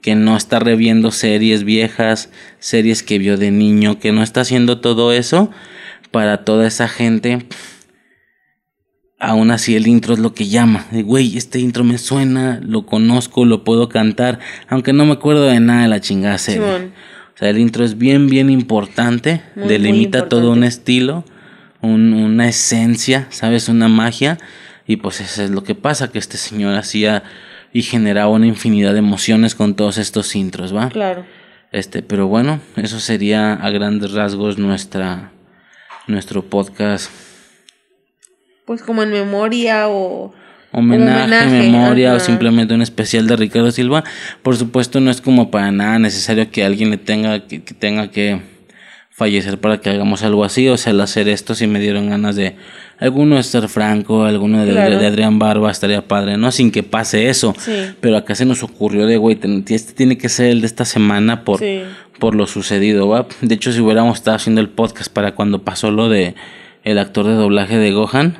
[0.00, 2.30] que no está reviendo series viejas,
[2.60, 5.50] series que vio de niño, que no está haciendo todo eso,
[6.12, 7.44] para toda esa gente,
[9.22, 10.86] aún así el intro es lo que llama.
[10.90, 15.60] Güey, este intro me suena, lo conozco, lo puedo cantar, aunque no me acuerdo de
[15.60, 16.92] nada de la chingada serie.
[17.34, 21.24] O sea, el intro es bien, bien importante, delimita todo un estilo
[21.82, 23.68] una esencia, ¿sabes?
[23.68, 24.38] Una magia.
[24.86, 27.22] Y pues eso es lo que pasa, que este señor hacía
[27.72, 30.88] y generaba una infinidad de emociones con todos estos intros, ¿va?
[30.88, 31.24] Claro.
[31.70, 35.32] Este, pero bueno, eso sería a grandes rasgos nuestra
[36.06, 37.10] nuestro podcast.
[38.64, 40.32] Pues como en memoria o
[40.72, 44.04] homenaje, memoria o simplemente un especial de Ricardo Silva.
[44.42, 48.40] Por supuesto, no es como para nada necesario que alguien le tenga que tenga que
[49.10, 50.68] fallecer para que hagamos algo así.
[50.68, 52.56] O sea, al hacer esto si me dieron ganas de
[52.98, 56.50] alguno de Esther Franco, alguno de, Adrián Barba, estaría padre, ¿no?
[56.52, 57.54] Sin que pase eso.
[58.00, 61.44] Pero acá se nos ocurrió de, güey, este tiene que ser el de esta semana
[61.44, 61.60] por,
[62.18, 63.26] por lo sucedido, ¿va?
[63.40, 66.34] De hecho, si hubiéramos estado haciendo el podcast para cuando pasó lo de
[66.84, 68.38] el actor de doblaje de Gohan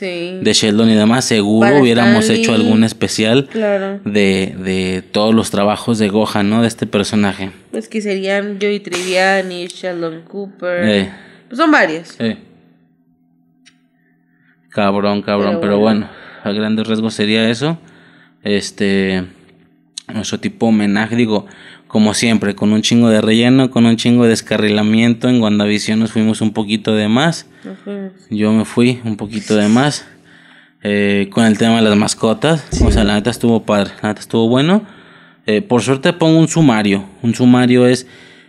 [0.00, 6.08] de Sheldon y demás, seguro hubiéramos hecho algún especial de, de todos los trabajos de
[6.08, 6.62] Gohan, ¿no?
[6.62, 7.50] De este personaje.
[7.70, 10.88] Pues que serían Joey Triviani, Sheldon Cooper.
[10.88, 11.12] Eh.
[11.48, 12.16] Pues son varios.
[12.18, 12.38] Eh.
[14.70, 16.08] Cabrón, cabrón, pero bueno.
[16.42, 17.78] a grandes rasgos sería eso.
[18.42, 19.24] Este,
[20.12, 21.46] nuestro tipo homenaje, digo,
[21.86, 25.28] como siempre, con un chingo de relleno, con un chingo de descarrilamiento.
[25.28, 27.46] En WandaVision nos fuimos un poquito de más.
[28.30, 30.06] Yo me fui un poquito de más.
[30.82, 32.64] Eh, con el tema de las mascotas.
[32.84, 34.82] O sea, la neta estuvo padre, la neta estuvo bueno.
[35.46, 37.04] Eh, por suerte pongo un sumario.
[37.22, 38.06] Un sumario es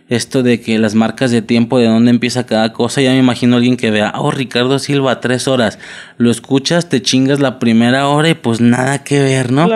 [0.08, 3.00] esto de que las marcas de tiempo, de dónde empieza cada cosa.
[3.00, 5.78] Ya me imagino alguien que vea, oh, Ricardo Silva, tres horas.
[6.16, 9.68] Lo escuchas, te chingas la primera hora y pues nada que ver, ¿no?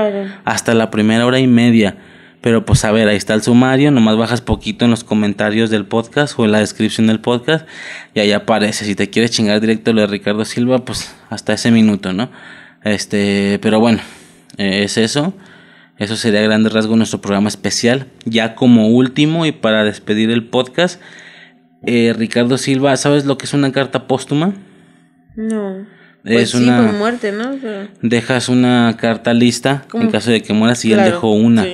[0.44, 1.97] Hasta la primera hora y media.
[2.43, 5.87] Pero pues a ver, ahí está el sumario, nomás bajas poquito en los comentarios del
[5.87, 7.69] podcast o en la descripción del podcast
[8.15, 8.85] y ahí aparece.
[8.85, 12.31] Si te quieres chingar directo lo de Ricardo Silva, pues hasta ese minuto, ¿no?
[12.83, 14.01] Este, pero bueno,
[14.59, 15.35] eh, es eso.
[15.99, 18.09] Eso sería a rasgos nuestro programa especial.
[18.25, 21.01] Ya como último y para despedir el podcast,
[21.87, 24.55] eh, Ricardo Silva, ¿sabes lo que es una carta póstuma?
[25.37, 25.87] No.
[26.25, 27.57] Pues es una muerte, ¿no?
[28.01, 31.67] Dejas una carta lista en caso de que mueras y él dejó una.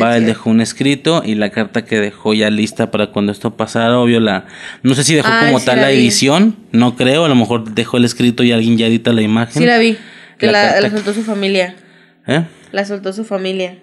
[0.00, 3.56] Va, él dejó un escrito y la carta que dejó ya lista para cuando esto
[3.56, 4.46] pasara, obvio la
[4.84, 8.04] no sé si dejó como tal la, edición, no creo, a lo mejor dejó el
[8.04, 9.60] escrito y alguien ya edita la imagen.
[9.60, 9.98] Sí la vi,
[10.38, 11.74] que la, la, soltó su familia.
[12.28, 12.44] ¿Eh?
[12.70, 13.78] La soltó su familia.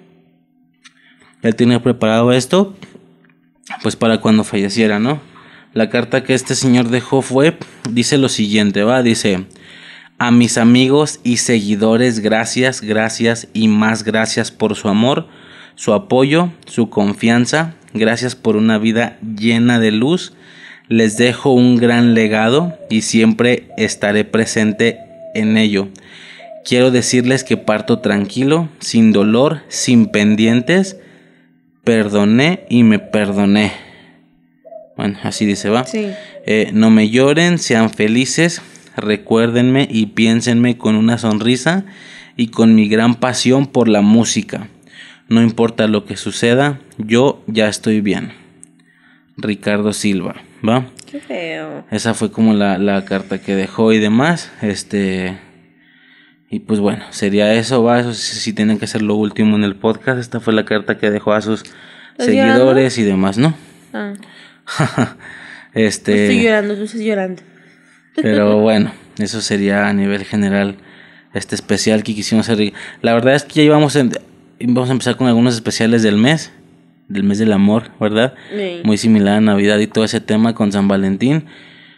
[1.42, 2.74] Él tenía preparado esto
[3.84, 5.22] pues para cuando falleciera, ¿no?
[5.74, 7.58] La carta que este señor dejó fue
[7.92, 9.46] dice lo siguiente, va, dice
[10.20, 15.28] a mis amigos y seguidores, gracias, gracias y más gracias por su amor,
[15.76, 17.76] su apoyo, su confianza.
[17.94, 20.34] Gracias por una vida llena de luz.
[20.90, 25.00] Les dejo un gran legado y siempre estaré presente
[25.34, 25.88] en ello.
[26.66, 30.98] Quiero decirles que parto tranquilo, sin dolor, sin pendientes.
[31.86, 33.72] Perdoné y me perdoné.
[34.98, 35.86] Bueno, así dice, va.
[35.86, 36.10] Sí.
[36.46, 38.62] Eh, no me lloren, sean felices
[39.02, 41.86] recuérdenme y piénsenme con una sonrisa
[42.36, 44.68] y con mi gran pasión por la música.
[45.28, 48.34] No importa lo que suceda, yo ya estoy bien.
[49.38, 50.36] Ricardo Silva,
[50.68, 50.88] ¿va?
[51.10, 51.86] Qué feo.
[51.92, 54.52] Esa fue como la, la carta que dejó y demás.
[54.62, 55.38] Este.
[56.50, 58.00] Y pues bueno, sería eso, va.
[58.00, 60.20] Eso sí, sí tienen que ser lo último en el podcast.
[60.20, 61.64] Esta fue la carta que dejó a sus
[62.18, 63.54] seguidores y demás, ¿no?
[63.94, 64.14] Ah.
[65.74, 66.26] este.
[66.26, 67.42] Estoy llorando, tú estás llorando.
[68.16, 70.78] Pero bueno, eso sería a nivel general
[71.34, 72.74] este especial que quisimos hacer.
[73.02, 74.12] La verdad es que ya íbamos, en,
[74.62, 76.52] vamos a empezar con algunos especiales del mes,
[77.08, 78.34] del mes del amor, ¿verdad?
[78.56, 78.82] Sí.
[78.84, 81.46] Muy similar a Navidad y todo ese tema con San Valentín.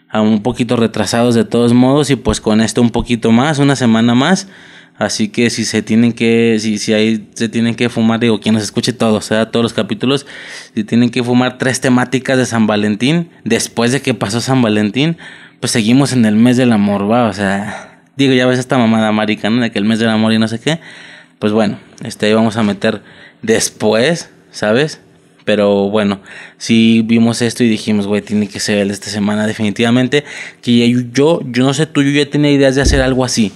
[0.09, 3.77] A un poquito retrasados de todos modos y pues con esto un poquito más, una
[3.77, 4.49] semana más.
[4.97, 8.53] Así que si se tienen que, si, si ahí se tienen que fumar, digo, quien
[8.53, 10.27] nos escuche todos, sea, todos los capítulos,
[10.75, 15.17] si tienen que fumar tres temáticas de San Valentín, después de que pasó San Valentín,
[15.61, 19.11] pues seguimos en el mes del amor, va, o sea, digo, ya ves esta mamada
[19.11, 19.61] marica, ¿no?
[19.61, 20.79] De que el mes del amor y no sé qué.
[21.39, 23.01] Pues bueno, este ahí vamos a meter
[23.43, 24.99] después, ¿sabes?
[25.45, 26.19] Pero bueno,
[26.57, 30.23] sí vimos esto y dijimos, güey, tiene que ser el de esta semana definitivamente.
[30.61, 33.51] Que yo, yo no sé tú, yo ya tenía ideas de hacer algo así.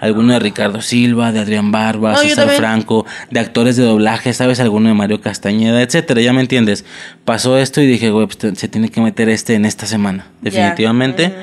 [0.00, 2.48] Alguno de Ricardo Silva, de Adrián Barba, No, César.
[2.50, 4.60] Franco, de actores de doblaje, ¿sabes?
[4.60, 6.84] Alguno de Mario Castañeda, etcétera, ya me entiendes.
[7.24, 11.34] Pasó esto y dije, güey, pues se tiene que meter este en esta semana, definitivamente.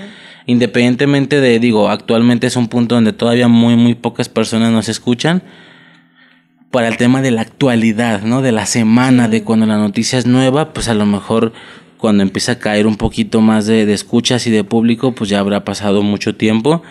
[0.45, 5.43] Independientemente de, digo, actualmente es un punto donde todavía muy, muy pocas personas nos escuchan.
[6.71, 8.41] Para el tema de la actualidad, ¿no?
[8.41, 11.51] De la semana, de cuando la noticia es nueva, pues a lo mejor
[11.97, 15.39] cuando empieza a caer un poquito más de, de escuchas y de público, pues ya
[15.39, 16.81] habrá pasado mucho tiempo.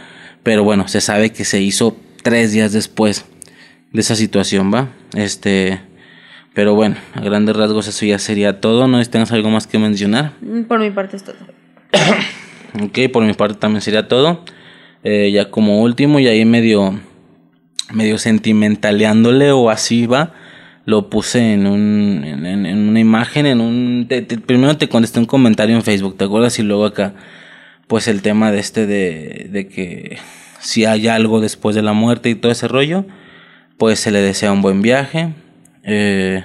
[0.43, 3.27] Pero bueno, se sabe que se hizo tres días después
[3.93, 4.89] de esa situación, ¿va?
[5.15, 5.81] Este.
[6.55, 8.89] Pero bueno, a grandes rasgos eso ya sería todo.
[8.89, 10.33] ¿No tengas algo más que mencionar?
[10.41, 11.37] Mm, Por mi parte es todo.
[12.83, 14.45] Ok, por mi parte también sería todo.
[15.03, 17.01] Eh, ya como último, y ahí medio,
[17.93, 20.35] medio sentimentaleándole o así va,
[20.85, 24.07] lo puse en, un, en, en- en una imagen, en un...
[24.09, 26.59] te- te- primero te contesté un comentario en Facebook, ¿te acuerdas?
[26.61, 27.15] Y luego acá,
[27.91, 30.19] pues el tema de este de, de que
[30.61, 33.05] si hay algo después de la muerte y todo ese rollo,
[33.79, 35.35] pues se le desea un buen viaje.
[35.83, 36.45] Eh,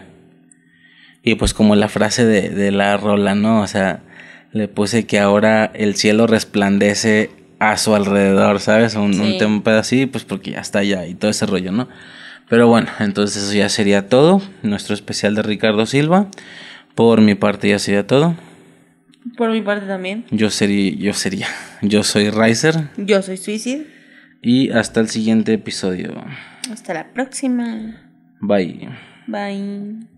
[1.21, 3.61] y pues como la frase de, de la rola, ¿no?
[3.61, 4.01] O sea,
[4.53, 8.95] le puse que ahora el cielo resplandece a su alrededor, ¿sabes?
[8.95, 11.87] Un, un tema así, pues porque ya está allá y todo ese rollo, ¿no?
[12.49, 14.41] Pero bueno, entonces eso ya sería todo.
[14.63, 16.25] Nuestro especial de Ricardo Silva.
[16.95, 18.33] Por mi parte ya sería todo.
[19.37, 20.25] Por mi parte también.
[20.31, 21.47] Yo sería, yo sería,
[21.81, 23.87] yo soy Riser Yo soy Suicide.
[24.41, 26.13] y hasta el siguiente episodio.
[26.71, 28.01] Hasta la próxima.
[28.39, 28.89] Bye.
[29.27, 30.14] Bye.